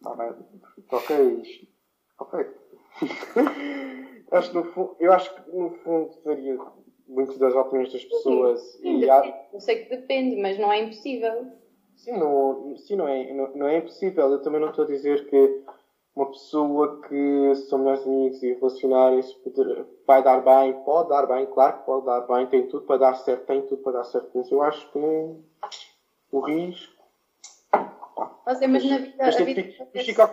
Bem. 0.00 0.34
Ok, 0.90 1.42
ok. 2.18 2.46
acho 4.32 4.54
no 4.54 4.64
fundo, 4.64 4.96
eu 5.00 5.12
acho 5.12 5.34
que 5.34 5.50
no 5.50 5.70
fundo 5.78 6.10
varia 6.24 6.58
muito 7.08 7.38
das 7.38 7.54
opiniões 7.54 7.92
das 7.92 8.04
pessoas. 8.04 8.60
Sim, 8.60 8.98
e 8.98 9.10
há... 9.10 9.48
Eu 9.52 9.60
sei 9.60 9.84
que 9.84 9.96
depende, 9.96 10.40
mas 10.40 10.58
não 10.58 10.72
é 10.72 10.80
impossível. 10.80 11.46
Sim, 11.96 12.18
não, 12.18 12.76
sim 12.76 12.96
não, 12.96 13.08
é, 13.08 13.32
não, 13.32 13.54
não 13.54 13.66
é 13.68 13.78
impossível. 13.78 14.30
Eu 14.30 14.42
também 14.42 14.60
não 14.60 14.70
estou 14.70 14.84
a 14.84 14.88
dizer 14.88 15.28
que 15.28 15.64
uma 16.14 16.30
pessoa 16.30 17.00
que 17.02 17.54
são 17.68 17.78
melhores 17.78 18.06
amigos 18.06 18.42
e 18.42 18.54
relacionarem-se 18.54 19.36
vai 20.06 20.22
dar 20.22 20.40
bem, 20.40 20.72
pode 20.84 21.10
dar 21.10 21.26
bem, 21.26 21.46
claro 21.46 21.78
que 21.78 21.84
pode 21.84 22.06
dar 22.06 22.20
bem, 22.22 22.46
tem 22.46 22.66
tudo 22.66 22.86
para 22.86 22.98
dar 22.98 23.14
certo, 23.14 23.46
tem 23.46 23.62
tudo 23.62 23.82
para 23.82 23.98
dar 23.98 24.04
certo. 24.04 24.30
Mas 24.34 24.50
eu 24.50 24.62
acho 24.62 24.90
que 24.92 24.98
o 26.32 26.40
risco. 26.40 26.95
Nossa, 28.46 28.68
mas 28.68 28.84
na 28.84 28.98
vida. 28.98 29.14
Mas, 29.18 29.36
vida 29.36 29.62
fica 30.04 30.24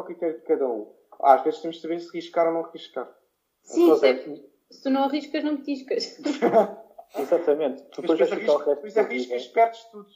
ao 0.00 0.04
critério 0.04 0.38
de 0.38 0.44
cada 0.44 0.66
um. 0.66 0.92
Às 1.22 1.44
vezes 1.44 1.60
temos 1.60 1.76
de 1.76 1.82
saber 1.82 2.00
se 2.00 2.12
riscar 2.12 2.48
ou 2.48 2.54
não 2.54 2.62
riscar. 2.70 3.08
Sim, 3.62 3.92
é, 3.92 3.96
se 4.70 4.82
tu 4.82 4.90
não 4.90 5.04
arriscas, 5.04 5.44
não 5.44 5.58
petiscas. 5.58 6.18
Exatamente. 7.16 7.82
Tu 7.84 8.02
depois 8.02 8.18
Depois 8.18 8.96
arriscas, 8.96 9.46
perdes 9.48 9.84
tudo. 9.90 10.08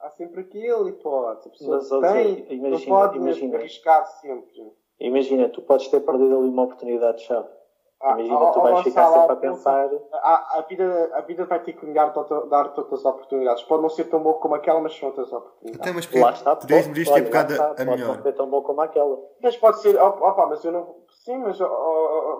Há 0.00 0.10
sempre 0.10 0.40
aquele 0.40 0.90
hipótese. 0.90 1.48
A 1.48 1.78
pessoa 1.78 2.00
Mas, 2.00 2.12
tem, 2.12 2.38
imagina, 2.50 2.70
não 2.70 2.80
pode 2.80 3.18
imagina, 3.18 3.58
arriscar 3.58 4.04
sempre. 4.20 4.72
Imagina, 4.98 5.48
tu 5.48 5.62
podes 5.62 5.88
ter 5.88 6.00
perdido 6.00 6.38
ali 6.38 6.48
uma 6.48 6.64
oportunidade-chave. 6.64 7.48
Imagina, 8.02 8.52
tu 8.52 8.60
vais 8.60 8.82
ficar 8.82 9.08
sempre 9.08 9.32
a 9.32 9.36
pensar. 9.36 9.90
A, 10.12 10.58
a, 10.58 10.62
vida, 10.62 11.10
a 11.14 11.20
vida 11.20 11.44
vai 11.46 11.60
ter 11.60 11.72
que 11.74 11.86
me 11.86 11.94
dar, 11.94 12.08
dar 12.08 12.72
outras 12.76 13.04
oportunidades. 13.04 13.62
Pode 13.64 13.82
não 13.82 13.88
ser 13.88 14.04
tão 14.04 14.20
boa 14.20 14.34
como 14.40 14.56
aquela, 14.56 14.80
mas 14.80 14.96
são 14.96 15.08
outras 15.10 15.32
oportunidades. 15.32 15.80
Até, 15.80 15.92
mas 15.92 16.12
lá 16.12 16.30
está, 16.32 16.56
podias 16.56 16.86
me 16.88 17.04
ter 17.04 17.22
bocado 17.22 17.54
a, 17.54 17.74
a 17.80 17.84
melhor. 17.84 18.06
Pode 18.06 18.16
não 18.16 18.22
ser 18.22 18.32
tão 18.32 18.50
boa 18.50 18.62
como 18.62 18.80
aquela. 18.80 19.18
Mas 19.42 19.56
pode 19.56 19.80
ser. 19.80 19.96
Opa, 19.96 20.46
mas 20.46 20.64
eu 20.64 20.72
não. 20.72 21.02
Sim, 21.24 21.38
mas 21.38 21.58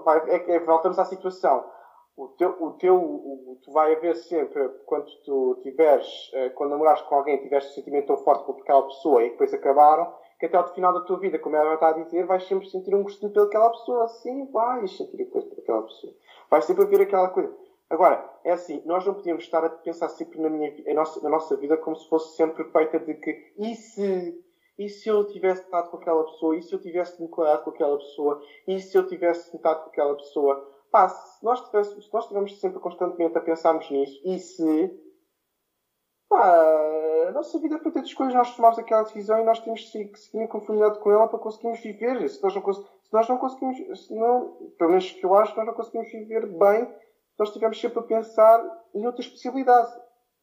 vai, 0.05 0.19
é, 0.29 0.57
é, 0.57 0.61
voltamos 0.61 0.99
à 0.99 1.05
situação 1.05 1.65
o 2.17 2.29
teu, 2.29 2.51
o 2.61 2.73
teu, 2.73 2.97
o, 2.97 3.59
tu 3.63 3.73
vai 3.73 3.95
haver 3.95 4.15
sempre, 4.17 4.69
quando 4.87 5.07
tu 5.25 5.61
tiveres, 5.63 6.07
eh, 6.35 6.51
quando 6.51 6.71
namorares 6.71 7.01
com 7.03 7.15
alguém, 7.15 7.43
tiveres 7.43 7.67
um 7.71 7.73
sentimento 7.73 8.09
tão 8.09 8.19
forte 8.19 8.45
por 8.45 8.61
aquela 8.61 8.87
pessoa 8.87 9.25
e 9.25 9.31
depois 9.31 9.53
acabaram, 9.55 10.13
que 10.43 10.47
até 10.47 10.57
ao 10.57 10.75
final 10.75 10.93
da 10.93 11.03
tua 11.03 11.21
vida, 11.21 11.39
como 11.39 11.55
ela 11.55 11.75
está 11.75 11.91
a 11.91 11.93
dizer, 11.93 12.27
vais 12.27 12.43
sempre 12.49 12.69
sentir 12.69 12.93
um 12.97 13.05
gostinho 13.05 13.33
pelaquela 13.33 13.71
pessoa. 13.71 14.09
Sim, 14.09 14.51
vais 14.51 14.97
sentir 14.97 15.25
coisa 15.27 15.49
pelaquela 15.49 15.83
pessoa. 15.83 16.13
Vais 16.51 16.65
sempre 16.65 16.83
haver 16.83 17.03
aquela 17.03 17.29
coisa. 17.29 17.55
Agora, 17.89 18.29
é 18.43 18.51
assim, 18.51 18.83
nós 18.85 19.07
não 19.07 19.15
podíamos 19.15 19.45
estar 19.45 19.65
a 19.65 19.71
pensar 19.71 20.09
sempre 20.09 20.41
na, 20.41 20.51
minha, 20.51 20.75
a 20.91 20.95
nossa, 20.95 21.23
na 21.23 21.29
nossa 21.29 21.57
vida 21.57 21.77
como 21.77 21.95
se 21.95 22.09
fosse 22.09 22.35
sempre 22.35 22.65
feita 22.65 22.99
de 22.99 23.15
que 23.15 23.53
e 23.57 23.77
se, 23.77 24.45
e 24.77 24.89
se 24.89 25.09
eu 25.09 25.25
tivesse 25.29 25.63
estado 25.63 25.91
com 25.91 25.99
aquela 25.99 26.25
pessoa, 26.25 26.57
e 26.57 26.63
se 26.63 26.75
eu 26.75 26.81
tivesse 26.81 27.23
declarado 27.23 27.63
com 27.63 27.71
aquela 27.71 27.97
pessoa, 27.97 28.43
e 28.67 28.81
se 28.81 28.99
eu 28.99 29.07
tivesse 29.07 29.55
estado 29.55 29.85
com 29.85 29.91
aquela 29.91 30.17
pessoa 30.17 30.69
pá, 30.91 31.07
nós, 31.41 31.61
tivéssemos, 31.61 32.05
se 32.05 32.13
nós 32.13 32.25
estivermos 32.25 32.59
sempre 32.59 32.81
constantemente 32.81 33.39
a 33.39 33.41
pensarmos 33.41 33.89
nisso 33.93 34.21
e 34.25 34.41
se 34.41 35.12
pá, 36.33 37.29
a 37.29 37.33
nossa 37.33 37.59
vida 37.59 37.77
é 37.77 37.79
feita 37.79 38.01
de 38.01 38.09
escolhas, 38.09 38.35
nós 38.35 38.57
tomamos 38.57 38.79
aquela 38.79 39.03
decisão 39.03 39.41
e 39.41 39.45
nós 39.45 39.61
temos 39.61 39.83
que 39.91 40.19
seguir 40.19 40.43
em 40.43 40.49
conformidade 40.49 40.99
com 40.99 41.13
ela 41.13 41.29
para 41.29 41.39
conseguirmos 41.39 41.81
viver. 41.81 42.29
Se 42.29 42.43
nós 42.43 42.55
não, 42.55 42.73
se 42.73 43.13
nós 43.13 43.29
não 43.29 43.37
conseguimos, 43.37 44.07
se 44.07 44.15
não, 44.15 44.57
pelo 44.79 44.91
menos 44.91 45.11
que 45.11 45.25
eu 45.25 45.35
acho, 45.35 45.57
nós 45.57 45.67
não 45.67 45.75
conseguimos 45.75 46.11
viver 46.11 46.47
bem 46.47 46.87
se 46.87 47.39
nós 47.39 47.49
estivermos 47.49 47.81
sempre 47.81 47.99
a 47.99 48.03
pensar 48.03 48.83
em 48.95 49.07
outras 49.07 49.27
possibilidades. 49.27 49.93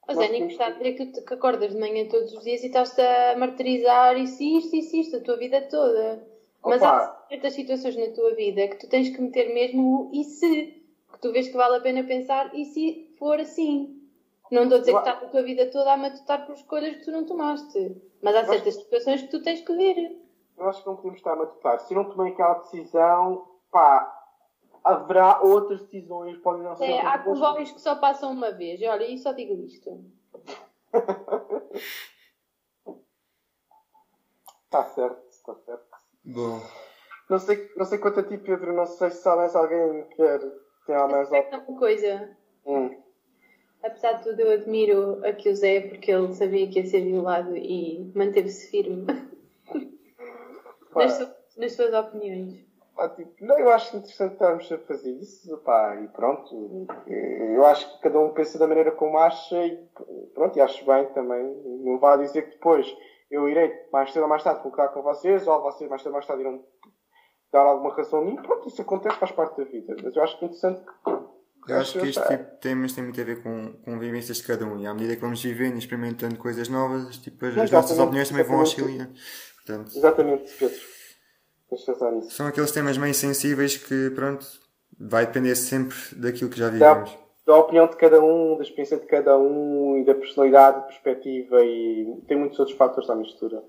Mas 0.07 0.17
é, 0.17 0.27
nem 0.29 0.47
está 0.47 0.67
a 0.67 0.71
dizer 0.71 0.93
que, 0.93 1.21
que 1.21 1.33
acordas 1.33 1.71
de 1.71 1.79
manhã 1.79 2.07
todos 2.07 2.33
os 2.33 2.43
dias 2.43 2.63
e 2.63 2.67
estás-te 2.67 3.01
a 3.01 3.37
martirizar 3.37 4.17
isso, 4.17 4.41
isto, 4.41 4.75
isso, 4.75 4.95
isto, 4.95 5.17
a 5.17 5.21
tua 5.21 5.37
vida 5.37 5.61
toda. 5.69 6.27
Mas 6.63 6.81
Opa. 6.81 6.89
há 6.89 7.27
certas 7.29 7.53
situações 7.53 7.95
na 7.95 8.13
tua 8.13 8.33
vida 8.33 8.67
que 8.67 8.79
tu 8.79 8.89
tens 8.89 9.09
que 9.09 9.21
meter 9.21 9.53
mesmo 9.53 10.09
o 10.09 10.11
e 10.13 10.23
se, 10.23 10.83
que 11.13 11.19
tu 11.21 11.31
vês 11.31 11.47
que 11.47 11.55
vale 11.55 11.77
a 11.77 11.81
pena 11.81 12.03
pensar 12.03 12.53
e 12.55 12.65
se 12.65 13.15
for 13.19 13.39
assim. 13.39 13.98
Não 14.51 14.63
estou 14.63 14.77
a 14.77 14.79
dizer 14.79 14.93
que 14.93 14.99
está 14.99 15.11
a 15.11 15.29
tua 15.29 15.43
vida 15.43 15.69
toda 15.71 15.93
a 15.93 15.97
matutar 15.97 16.45
por 16.45 16.55
escolhas 16.55 16.95
que 16.97 17.05
tu 17.05 17.11
não 17.11 17.25
tomaste. 17.25 18.01
Mas 18.21 18.35
há 18.35 18.45
certas 18.45 18.75
situações 18.75 19.21
que 19.21 19.27
tu 19.29 19.41
tens 19.41 19.61
que 19.61 19.75
ver. 19.75 20.19
Eu 20.57 20.67
acho 20.67 20.81
que 20.81 20.87
não 20.87 20.95
podemos 20.95 21.17
estar 21.17 21.33
a 21.33 21.35
matutar. 21.35 21.79
Se 21.79 21.93
eu 21.93 22.03
não 22.03 22.09
tomei 22.09 22.33
aquela 22.33 22.55
decisão, 22.55 23.47
pá, 23.71 24.13
haverá 24.83 25.41
outras 25.41 25.81
decisões, 25.81 26.37
podem 26.39 26.63
não 26.63 26.75
ser. 26.75 26.85
É, 26.85 27.01
há 27.01 27.19
comboios 27.19 27.71
que 27.71 27.81
só 27.81 27.95
passam 27.95 28.31
uma 28.31 28.51
vez. 28.51 28.81
Olha, 28.81 29.09
eu 29.09 29.17
só 29.17 29.31
digo 29.33 29.53
isto. 29.63 30.03
Está 34.65 34.83
certo, 34.95 35.29
está 35.29 35.55
certo. 35.55 35.85
Bom. 36.25 36.61
Não 37.29 37.37
sei, 37.37 37.71
não 37.77 37.85
sei 37.85 37.99
quanto 37.99 38.19
a 38.21 38.23
ti, 38.23 38.37
Pedro, 38.37 38.73
não 38.73 38.87
sei 38.87 39.11
se 39.11 39.29
há 39.29 39.35
mais 39.35 39.55
alguém 39.55 40.03
que 40.09 40.15
quer. 40.15 40.39
Tem 40.85 40.95
mais 40.95 41.31
alguma 41.31 41.63
uma 41.67 41.79
coisa. 41.79 42.35
Hum. 42.65 42.98
Apesar 43.83 44.13
de 44.13 44.23
tudo, 44.23 44.41
eu 44.41 44.51
admiro 44.51 45.25
aqui 45.25 45.49
o 45.49 45.55
Zé 45.55 45.81
porque 45.81 46.11
ele 46.11 46.33
sabia 46.33 46.69
que 46.69 46.79
ia 46.79 46.85
ser 46.85 47.01
violado 47.01 47.55
e 47.55 48.11
manteve-se 48.13 48.69
firme 48.69 49.05
nas, 50.95 51.13
suas, 51.13 51.35
nas 51.57 51.71
suas 51.73 51.93
opiniões. 51.93 52.67
Pá, 52.93 53.07
tipo, 53.07 53.33
não, 53.39 53.57
eu 53.57 53.69
acho 53.69 53.95
interessante 53.95 54.33
estarmos 54.33 54.69
a 54.69 54.77
fazer 54.79 55.11
isso, 55.11 55.57
pá, 55.59 55.95
e 55.95 56.09
pronto. 56.09 56.87
Eu 57.07 57.65
acho 57.65 57.95
que 57.95 58.01
cada 58.01 58.19
um 58.19 58.33
pensa 58.33 58.59
da 58.59 58.67
maneira 58.67 58.91
como 58.91 59.17
acha 59.17 59.65
e 59.65 59.77
pronto, 60.33 60.57
e 60.57 60.61
acho 60.61 60.85
bem 60.85 61.05
também. 61.13 61.45
Não 61.81 61.97
vá 61.97 62.17
dizer 62.17 62.43
que 62.43 62.55
depois 62.55 62.93
eu 63.31 63.47
irei 63.47 63.71
mais 63.93 64.11
cedo 64.11 64.23
ou 64.23 64.29
mais 64.29 64.43
tarde 64.43 64.61
colocar 64.61 64.89
com 64.89 65.01
vocês, 65.01 65.47
ou 65.47 65.61
vocês 65.61 65.89
mais 65.89 66.01
cedo 66.01 66.11
ou 66.11 66.15
mais 66.15 66.25
tarde 66.25 66.41
irão 66.41 66.61
dar 67.53 67.61
alguma 67.61 67.93
razão 67.93 68.19
a 68.19 68.25
mim. 68.25 68.35
Pronto, 68.35 68.67
isso 68.67 68.81
acontece, 68.81 69.15
faz 69.15 69.31
parte 69.31 69.57
da 69.57 69.63
vida. 69.63 69.95
Mas 70.03 70.13
eu 70.13 70.21
acho 70.21 70.37
que 70.37 70.43
é 70.43 70.47
interessante 70.49 70.83
eu 71.67 71.77
acho 71.77 71.99
que 71.99 72.07
este 72.07 72.21
tipo 72.27 72.43
de 72.43 72.59
temas 72.59 72.93
tem 72.93 73.03
muito 73.03 73.19
a 73.19 73.23
ver 73.23 73.43
com, 73.43 73.73
com 73.83 73.99
vivências 73.99 74.37
de 74.37 74.43
cada 74.43 74.65
um 74.65 74.79
e 74.79 74.87
à 74.87 74.93
medida 74.93 75.15
que 75.15 75.21
vamos 75.21 75.41
vivendo 75.43 75.75
e 75.75 75.79
experimentando 75.79 76.35
coisas 76.37 76.69
novas, 76.69 77.17
tipo, 77.17 77.45
as, 77.45 77.57
as 77.57 77.71
nossas 77.71 77.99
opiniões 77.99 78.29
também 78.29 78.43
vão 78.43 78.61
oscilar. 78.61 79.09
Portanto, 79.55 79.95
exatamente, 79.95 80.51
Pedro. 80.57 80.79
São 82.29 82.47
aqueles 82.47 82.71
temas 82.71 82.97
meio 82.97 83.13
sensíveis 83.13 83.77
que, 83.77 84.09
pronto, 84.11 84.45
vai 84.99 85.25
depender 85.25 85.55
sempre 85.55 85.95
daquilo 86.15 86.49
que 86.49 86.57
já 86.57 86.69
vivemos. 86.69 87.11
Da, 87.45 87.53
da 87.53 87.59
opinião 87.59 87.87
de 87.87 87.95
cada 87.95 88.19
um, 88.19 88.57
da 88.57 88.63
experiência 88.63 88.97
de 88.97 89.05
cada 89.05 89.37
um 89.37 89.97
e 89.97 90.05
da 90.05 90.15
personalidade, 90.15 90.87
perspectiva 90.87 91.63
e 91.63 92.21
tem 92.27 92.37
muitos 92.37 92.57
outros 92.57 92.75
fatores 92.75 93.09
à 93.09 93.15
mistura. 93.15 93.63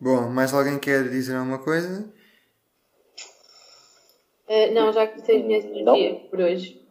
Bom, 0.00 0.28
mais 0.28 0.52
alguém 0.52 0.78
quer 0.80 1.08
dizer 1.08 1.36
alguma 1.36 1.60
coisa? 1.60 2.12
Uh, 4.52 4.74
não, 4.74 4.92
já 4.92 5.06
que 5.06 5.18
vocês 5.18 5.42
a 5.42 5.46
minha 5.46 5.60
energia 5.60 6.28
por 6.28 6.38
hoje. 6.38 6.86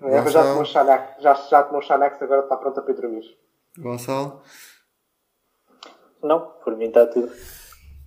Não, 0.00 0.08
Eva 0.08 0.30
já 0.30 0.42
tomou 0.42 0.64
Xanax, 0.64 1.22
já, 1.22 1.34
já 1.34 1.62
tomou 1.62 1.82
Xanax, 1.82 2.22
agora 2.22 2.40
está 2.40 2.56
pronta 2.56 2.80
para 2.80 2.90
ir 2.90 2.96
dormir. 2.96 3.38
Gonçalo? 3.76 4.40
Não, 6.22 6.40
por 6.40 6.74
mim 6.74 6.86
está 6.86 7.04
tudo. 7.06 7.30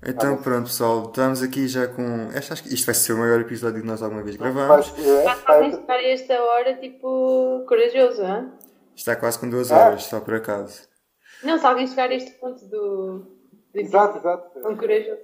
Então 0.03 0.34
ah, 0.34 0.38
pronto 0.38 0.64
pessoal, 0.64 1.03
estamos 1.03 1.44
aqui 1.44 1.68
já 1.68 1.88
com. 1.88 2.32
Esta, 2.34 2.53
acho 2.53 2.64
que 2.64 2.74
isto 2.74 2.88
vai 2.88 2.95
ser 2.95 3.14
o 3.14 3.20
maior 3.20 3.40
episódio 3.41 3.80
que 3.80 3.88
nós 3.88 4.02
alguma 4.02 4.24
vez 4.24 4.38
gravamos. 4.38 4.88
Fazem 5.45 5.70
estar 5.70 5.94
a 5.94 6.03
esta 6.07 6.41
hora 6.41 6.76
tipo 6.78 7.64
corajoso, 7.68 8.24
hein? 8.24 8.52
Está 8.95 9.16
quase 9.16 9.38
com 9.38 9.48
duas 9.48 9.70
horas, 9.70 10.03
só 10.06 10.20
por 10.20 10.34
acaso. 10.34 10.88
Não, 11.44 11.60
se 11.60 11.66
alguém 11.66 11.86
chegar 11.86 12.10
a 12.10 12.16
este 12.16 12.32
ponto 12.40 12.66
do. 12.66 13.20
do 13.72 13.80
exato, 13.80 14.18
exato. 14.18 14.68
Um 14.68 14.76
corajoso. 14.76 15.22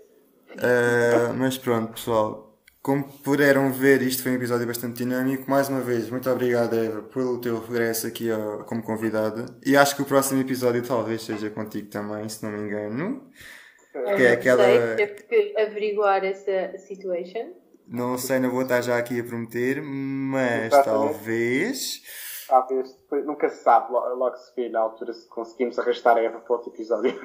Uh, 0.51 1.33
mas 1.35 1.57
pronto, 1.57 1.93
pessoal. 1.93 2.44
Como 2.85 3.03
puderam 3.23 3.71
ver, 3.71 4.03
isto 4.03 4.21
foi 4.21 4.33
um 4.33 4.35
episódio 4.35 4.67
bastante 4.67 4.97
dinâmico. 4.97 5.49
Mais 5.49 5.67
uma 5.69 5.81
vez, 5.81 6.07
muito 6.07 6.29
obrigado, 6.29 6.75
Eva, 6.75 7.01
pelo 7.01 7.41
teu 7.41 7.59
regresso 7.59 8.05
aqui 8.05 8.29
ao, 8.29 8.63
como 8.63 8.83
convidada. 8.83 9.47
E 9.65 9.75
acho 9.75 9.95
que 9.95 10.03
o 10.03 10.05
próximo 10.05 10.39
episódio 10.39 10.83
talvez 10.83 11.23
seja 11.23 11.49
contigo 11.49 11.89
também, 11.89 12.29
se 12.29 12.43
não 12.43 12.51
me 12.51 12.59
engano. 12.59 13.27
Que 13.91 14.25
é 14.25 14.33
aquela... 14.33 14.63
sei, 14.63 14.95
teve 14.97 15.23
que 15.23 15.59
averiguar 15.59 16.23
essa 16.23 16.77
situation. 16.77 17.53
Não 17.87 18.19
sei, 18.19 18.37
não 18.37 18.51
vou 18.51 18.61
estar 18.61 18.81
já 18.81 18.99
aqui 18.99 19.19
a 19.19 19.23
prometer, 19.23 19.81
mas 19.81 20.71
talvez. 20.83 22.03
Talvez, 22.47 22.95
nunca 23.11 23.49
se 23.49 23.63
sabe, 23.63 23.91
logo 23.91 24.35
se 24.35 24.55
vê 24.55 24.69
na 24.69 24.79
altura 24.79 25.13
se 25.13 25.27
conseguimos 25.27 25.79
arrastar 25.79 26.17
a 26.17 26.21
Eva 26.21 26.39
para 26.39 26.55
outro 26.55 26.71
episódio. 26.71 27.19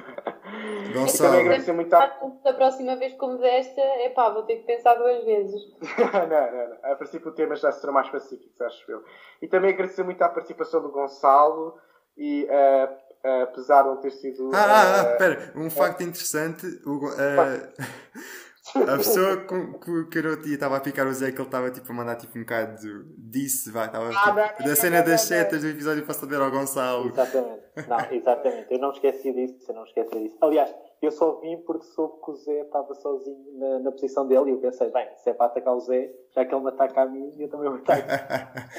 Não 0.95 1.05
e 1.05 1.17
também 1.17 1.41
agradecer 1.41 1.73
muito 1.73 1.93
a... 1.93 2.07
Da 2.43 2.53
próxima 2.53 2.95
vez 2.95 3.13
como 3.13 3.37
desta, 3.37 3.81
é 3.81 4.09
pá, 4.09 4.29
vou 4.29 4.43
ter 4.43 4.57
que 4.57 4.65
pensar 4.65 4.95
duas 4.95 5.23
vezes. 5.23 5.61
não, 6.11 6.27
não, 6.27 6.69
não. 6.69 6.91
A 6.91 6.95
princípio 6.95 7.29
o 7.29 7.35
tema 7.35 7.55
já 7.55 7.71
será 7.71 7.93
mais 7.93 8.09
pacífico, 8.09 8.63
acho 8.63 8.91
eu. 8.91 9.03
E 9.41 9.47
também 9.47 9.73
agradecer 9.73 10.03
muito 10.03 10.21
a 10.23 10.29
participação 10.29 10.81
do 10.81 10.91
Gonçalo 10.91 11.77
e 12.17 12.45
uh, 12.45 12.93
uh, 13.27 13.43
apesar 13.43 13.83
de 13.83 13.89
não 13.89 13.97
ter 13.97 14.11
sido. 14.11 14.49
Ah, 14.53 14.65
ah, 14.65 15.01
ah 15.01 15.11
espera, 15.11 15.53
um 15.55 15.69
facto 15.69 16.01
interessante. 16.01 16.65
O, 16.85 16.99
a 18.75 18.97
pessoa 18.97 19.37
com, 19.37 19.73
com, 19.73 20.05
que 20.05 20.19
eu 20.19 20.33
estava 20.41 20.77
a 20.77 20.79
picar 20.79 21.07
o 21.07 21.13
Zé 21.13 21.31
que 21.31 21.37
ele 21.37 21.47
estava 21.47 21.71
tipo, 21.71 21.91
a 21.91 21.95
mandar 21.95 22.15
tipo, 22.15 22.37
um 22.37 22.41
bocado 22.41 22.77
disso, 23.17 23.71
vai, 23.71 23.87
estava, 23.87 24.09
ah, 24.09 24.49
tipo, 24.49 24.69
da 24.69 24.75
cena 24.75 25.01
das 25.01 25.21
setas 25.21 25.61
do 25.61 25.67
episódio 25.67 26.05
para 26.05 26.13
saber 26.13 26.39
ao 26.39 26.51
Gonçalo. 26.51 27.09
Exatamente, 27.09 27.87
não, 27.87 28.11
exatamente, 28.11 28.71
eu 28.71 28.79
não 28.79 28.91
esqueci 28.91 29.33
disso, 29.33 29.65
eu 29.67 29.75
não 29.75 29.83
esqueci 29.83 30.19
disso. 30.19 30.37
Aliás, 30.41 30.73
eu 31.01 31.11
só 31.11 31.39
vim 31.39 31.57
porque 31.65 31.85
soube 31.87 32.23
que 32.23 32.31
o 32.31 32.35
Zé 32.35 32.61
estava 32.61 32.93
sozinho 32.93 33.57
na, 33.57 33.79
na 33.79 33.91
posição 33.91 34.27
dele 34.27 34.51
e 34.51 34.53
eu 34.53 34.59
pensei, 34.59 34.91
bem, 34.91 35.07
se 35.17 35.31
é 35.31 35.33
para 35.33 35.47
atacar 35.47 35.73
o 35.73 35.79
Zé, 35.79 36.11
já 36.35 36.45
que 36.45 36.53
ele 36.53 36.61
me 36.61 36.69
ataca 36.69 37.01
a 37.01 37.05
mim, 37.07 37.35
eu 37.39 37.49
também 37.49 37.67
vou 37.67 37.79
atacar. 37.79 38.69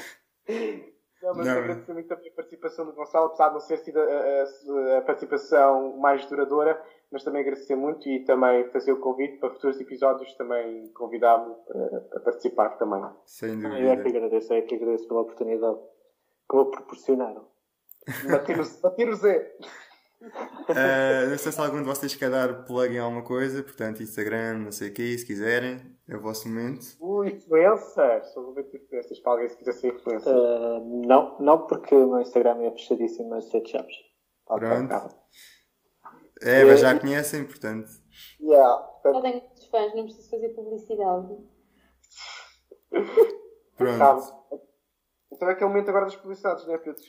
Não, 1.23 1.33
mas 1.33 1.47
não. 1.47 1.57
agradecer 1.57 1.93
muito 1.93 2.09
também 2.09 2.29
a 2.29 2.35
participação 2.35 2.85
do 2.85 2.91
Gonçalo, 2.91 3.27
apesar 3.27 3.47
de 3.47 3.53
não 3.53 3.61
ser 3.61 3.77
sido 3.77 3.97
a, 3.97 4.03
a, 4.03 4.97
a, 4.97 5.01
participação 5.03 5.95
mais 5.97 6.25
duradoura, 6.25 6.79
mas 7.13 7.23
também 7.23 7.43
agradecer 7.43 7.75
muito 7.75 8.09
e 8.09 8.25
também 8.25 8.67
fazer 8.71 8.91
o 8.91 8.99
convite 8.99 9.37
para 9.37 9.51
futuros 9.51 9.79
episódios 9.79 10.33
também 10.33 10.87
convidá-lo 10.93 11.55
a, 12.15 12.19
participar 12.21 12.69
também. 12.71 13.03
Sem 13.23 13.59
dúvida. 13.59 13.79
Eu 13.79 13.91
é 13.91 14.01
que 14.01 14.07
agradeço, 14.07 14.51
é 14.51 14.61
que 14.63 14.73
agradeço 14.73 15.07
pela 15.07 15.21
oportunidade 15.21 15.77
que 16.49 16.57
me 16.57 16.71
proporcionaram. 16.71 17.47
Bater 18.29 18.59
o, 18.59 18.63
bater 18.81 19.09
o 19.09 19.15
Zé. 19.15 19.55
Uh, 20.23 21.29
não 21.29 21.37
sei 21.37 21.51
se 21.51 21.61
algum 21.61 21.77
de 21.77 21.83
vocês 21.83 22.15
quer 22.15 22.31
dar 22.31 22.65
plug 22.65 22.95
em 22.95 22.99
alguma 22.99 23.23
coisa, 23.23 23.61
portanto, 23.61 24.01
Instagram, 24.01 24.59
não 24.59 24.71
sei 24.71 24.89
o 24.89 24.93
que, 24.93 25.15
se 25.17 25.25
quiserem, 25.25 25.81
é 26.09 26.15
o 26.15 26.21
vosso 26.21 26.47
momento. 26.47 26.97
Uh, 26.99 27.25
influencers! 27.25 28.33
Só 28.33 28.41
vou 28.41 28.53
ver 28.53 28.65
influencers 28.73 29.19
para 29.19 29.33
alguém 29.33 29.49
se 29.49 29.57
quiser 29.57 29.73
ser 29.73 29.93
influencer. 29.93 30.33
Uh, 30.33 31.05
não, 31.05 31.37
não, 31.39 31.67
porque 31.67 31.93
o 31.93 32.09
meu 32.09 32.21
Instagram 32.21 32.63
é 32.63 32.71
fechadíssimo 32.71 33.35
a 33.35 33.41
sete 33.41 33.71
chaves. 33.71 33.95
Pronto. 34.47 35.15
É, 36.43 36.61
Eva 36.61 36.75
já 36.75 36.97
conhecem, 36.99 37.45
portanto. 37.45 37.89
Yeah. 38.39 38.87
Já 39.03 39.21
tenho 39.21 39.41
muitos 39.41 39.67
fãs, 39.67 39.95
não 39.95 40.03
preciso 40.03 40.29
fazer 40.29 40.49
publicidade. 40.49 41.35
Pronto. 43.77 44.61
Então 45.31 45.49
é 45.49 45.55
que 45.55 45.63
é 45.63 45.67
momento 45.67 45.89
agora 45.89 46.05
das 46.05 46.15
publicidades, 46.15 46.65
não 46.67 46.75
é, 46.75 46.77
Pedro? 46.77 47.01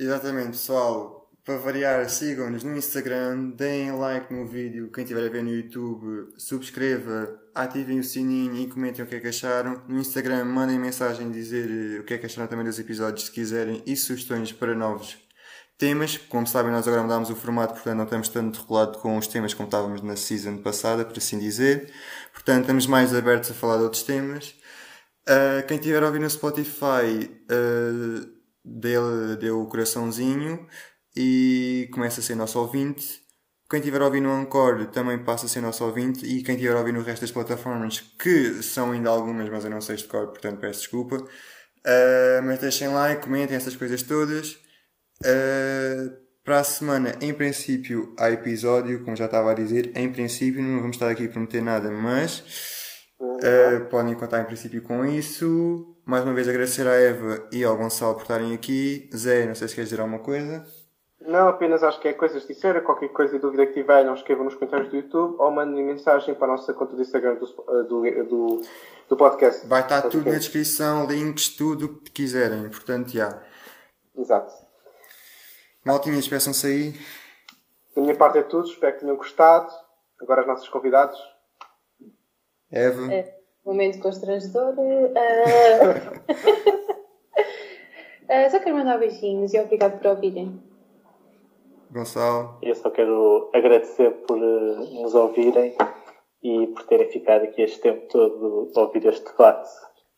Exatamente, 0.00 0.50
pessoal 0.50 1.28
para 1.48 1.56
variar, 1.56 2.10
sigam-nos 2.10 2.62
no 2.62 2.76
Instagram, 2.76 3.52
deem 3.56 3.90
like 3.92 4.30
no 4.30 4.46
vídeo, 4.46 4.92
quem 4.92 5.02
estiver 5.02 5.26
a 5.26 5.30
ver 5.30 5.42
no 5.42 5.48
YouTube, 5.48 6.30
subscreva, 6.36 7.40
ativem 7.54 7.98
o 7.98 8.04
sininho 8.04 8.54
e 8.56 8.68
comentem 8.68 9.02
o 9.02 9.08
que 9.08 9.14
é 9.14 9.20
que 9.20 9.28
acharam. 9.28 9.82
No 9.88 9.98
Instagram, 9.98 10.44
mandem 10.44 10.78
mensagem 10.78 11.30
dizer 11.30 11.70
eh, 11.70 12.00
o 12.00 12.04
que 12.04 12.12
é 12.12 12.18
que 12.18 12.26
acharam 12.26 12.48
também 12.48 12.66
dos 12.66 12.78
episódios, 12.78 13.24
se 13.24 13.32
quiserem, 13.32 13.82
e 13.86 13.96
sugestões 13.96 14.52
para 14.52 14.74
novos 14.74 15.16
temas. 15.78 16.18
Como 16.18 16.46
sabem, 16.46 16.72
nós 16.72 16.86
agora 16.86 17.02
mudámos 17.02 17.30
o 17.30 17.36
formato, 17.36 17.74
portanto 17.74 17.96
não 17.96 18.04
estamos 18.04 18.28
tanto 18.28 18.60
regulado 18.60 18.98
com 18.98 19.16
os 19.16 19.26
temas 19.28 19.54
como 19.54 19.68
estávamos 19.68 20.02
na 20.02 20.16
season 20.16 20.58
passada, 20.58 21.04
por 21.04 21.16
assim 21.16 21.38
dizer. 21.38 21.90
Portanto, 22.32 22.62
estamos 22.62 22.86
mais 22.86 23.14
abertos 23.14 23.50
a 23.50 23.54
falar 23.54 23.78
de 23.78 23.84
outros 23.84 24.02
temas. 24.02 24.54
Uh, 25.28 25.66
quem 25.66 25.76
estiver 25.76 26.02
a 26.02 26.06
ouvir 26.06 26.20
no 26.20 26.28
Spotify, 26.28 27.30
uh, 27.50 28.38
dê, 28.64 29.50
o 29.50 29.66
coraçãozinho 29.66 30.66
e 31.16 31.88
começa 31.92 32.20
a 32.20 32.22
ser 32.22 32.34
nosso 32.34 32.58
ouvinte. 32.58 33.22
Quem 33.70 33.80
estiver 33.80 34.00
a 34.00 34.06
ouvir 34.06 34.20
no 34.20 34.32
Anchor 34.32 34.86
também 34.86 35.18
passa 35.22 35.46
a 35.46 35.48
ser 35.48 35.60
nosso 35.60 35.84
ouvinte 35.84 36.24
e 36.24 36.42
quem 36.42 36.54
estiver 36.54 36.74
a 36.74 36.78
ouvir 36.78 36.92
no 36.92 37.02
resto 37.02 37.20
das 37.20 37.30
plataformas, 37.30 38.00
que 38.18 38.62
são 38.62 38.92
ainda 38.92 39.10
algumas, 39.10 39.48
mas 39.50 39.64
eu 39.64 39.70
não 39.70 39.80
sei 39.80 39.96
de 39.96 40.04
cor, 40.04 40.28
portanto 40.28 40.58
peço 40.58 40.80
desculpa. 40.80 41.16
Uh, 41.16 42.42
mas 42.44 42.58
deixem 42.60 42.88
like, 42.88 43.22
comentem 43.22 43.56
essas 43.56 43.76
coisas 43.76 44.02
todas. 44.02 44.58
Uh, 45.24 46.28
para 46.44 46.60
a 46.60 46.64
semana, 46.64 47.12
em 47.20 47.34
princípio, 47.34 48.14
há 48.18 48.30
episódio, 48.30 49.04
como 49.04 49.16
já 49.16 49.26
estava 49.26 49.50
a 49.50 49.54
dizer. 49.54 49.92
Em 49.94 50.10
princípio, 50.10 50.62
não 50.62 50.80
vamos 50.80 50.96
estar 50.96 51.10
aqui 51.10 51.26
a 51.26 51.28
prometer 51.28 51.60
nada, 51.60 51.90
mas 51.90 53.04
uh, 53.20 53.84
podem 53.90 54.14
contar 54.14 54.40
em 54.40 54.44
princípio 54.44 54.82
com 54.82 55.04
isso. 55.04 55.94
Mais 56.06 56.24
uma 56.24 56.32
vez 56.32 56.48
agradecer 56.48 56.86
à 56.86 56.94
Eva 56.94 57.46
e 57.52 57.62
ao 57.62 57.76
Gonçalo 57.76 58.14
por 58.14 58.22
estarem 58.22 58.54
aqui. 58.54 59.10
Zé, 59.14 59.44
não 59.46 59.54
sei 59.54 59.68
se 59.68 59.74
queres 59.74 59.90
dizer 59.90 60.00
alguma 60.00 60.20
coisa. 60.20 60.64
Não, 61.20 61.48
apenas 61.48 61.82
acho 61.82 62.00
que 62.00 62.08
é 62.08 62.14
coisas 62.14 62.46
de 62.46 62.54
disseram. 62.54 62.80
Qualquer 62.80 63.08
coisa 63.08 63.36
e 63.36 63.38
dúvida 63.38 63.66
que 63.66 63.74
tiver, 63.74 64.02
não 64.04 64.14
escrevam 64.14 64.44
nos 64.44 64.54
comentários 64.54 64.88
do 64.88 64.96
YouTube 64.96 65.36
ou 65.38 65.50
mandem 65.50 65.84
mensagem 65.84 66.34
para 66.34 66.46
a 66.46 66.50
nossa 66.52 66.72
conta 66.72 66.96
do 66.96 67.02
Instagram 67.02 67.34
do, 67.34 67.46
eh, 67.46 67.82
do, 67.82 68.24
do, 68.24 68.60
do 69.10 69.16
podcast. 69.18 69.66
Vai 69.66 69.82
estar 69.82 70.00
tudo 70.02 70.30
na 70.30 70.38
descrição, 70.38 71.06
links, 71.06 71.48
tudo 71.50 71.84
o 71.84 72.00
que 72.00 72.10
quiserem. 72.10 72.70
Portanto, 72.70 73.10
já. 73.10 73.42
Exato. 74.16 74.67
Maltinhas, 75.84 76.28
peçam-se 76.28 76.66
aí. 76.66 76.92
Da 77.94 78.02
minha 78.02 78.16
parte 78.16 78.38
é 78.38 78.42
tudo. 78.42 78.68
Espero 78.68 78.94
que 78.94 79.00
tenham 79.00 79.16
gostado. 79.16 79.72
Agora, 80.20 80.42
os 80.42 80.46
nossos 80.46 80.68
convidados. 80.68 81.18
Eva. 82.70 83.12
É. 83.12 83.34
momento 83.64 84.00
constrangedor. 84.00 84.74
Uh... 84.78 85.12
uh, 88.28 88.50
só 88.50 88.60
quero 88.60 88.76
mandar 88.76 88.98
beijinhos 88.98 89.54
e 89.54 89.60
obrigado 89.60 89.98
por 89.98 90.08
ouvirem. 90.08 90.62
Gonçalo. 91.90 92.58
Eu 92.62 92.74
só 92.74 92.90
quero 92.90 93.50
agradecer 93.54 94.10
por 94.26 94.38
uh, 94.38 95.02
nos 95.02 95.14
ouvirem 95.14 95.74
e 96.42 96.66
por 96.68 96.84
terem 96.84 97.10
ficado 97.10 97.44
aqui 97.44 97.62
este 97.62 97.80
tempo 97.80 98.06
todo 98.08 98.70
a 98.76 98.80
ouvir 98.80 99.06
este 99.06 99.24
debate 99.24 99.68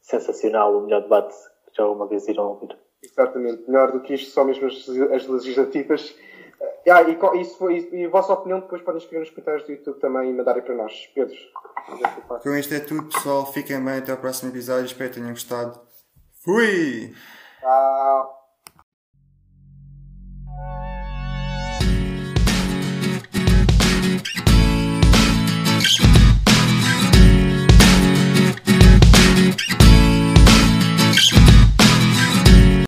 sensacional, 0.00 0.76
o 0.76 0.82
melhor 0.82 1.02
debate 1.02 1.34
que 1.66 1.76
já 1.76 1.84
alguma 1.84 2.06
vez 2.06 2.26
irão 2.28 2.48
ouvir. 2.48 2.76
Exatamente, 3.02 3.64
melhor 3.66 3.92
do 3.92 4.00
que 4.00 4.14
isto, 4.14 4.30
só 4.30 4.44
mesmo 4.44 4.66
as, 4.66 4.88
as 5.12 5.26
legislativas. 5.26 6.10
Uh, 6.60 6.92
ah, 6.92 7.02
e, 7.02 7.40
isso 7.40 7.56
foi, 7.56 7.88
e, 7.92 8.04
a 8.04 8.08
vossa 8.08 8.32
opinião 8.32 8.60
depois 8.60 8.82
podem 8.82 9.00
escrever 9.00 9.20
nos 9.20 9.30
comentários 9.30 9.64
do 9.64 9.72
YouTube 9.72 10.00
também 10.00 10.30
e 10.30 10.34
mandarem 10.34 10.62
para 10.62 10.74
nós. 10.74 11.10
Pedro. 11.14 11.36
Com 12.42 12.54
isto 12.54 12.74
é 12.74 12.80
tudo, 12.80 13.08
pessoal. 13.08 13.50
Fiquem 13.52 13.82
bem 13.82 13.98
até 13.98 14.12
o 14.12 14.18
próximo 14.18 14.50
episódio. 14.50 14.84
Espero 14.84 15.10
que 15.10 15.16
tenham 15.16 15.30
gostado. 15.30 15.80
Fui! 16.42 17.14
Tchau! 17.60 18.39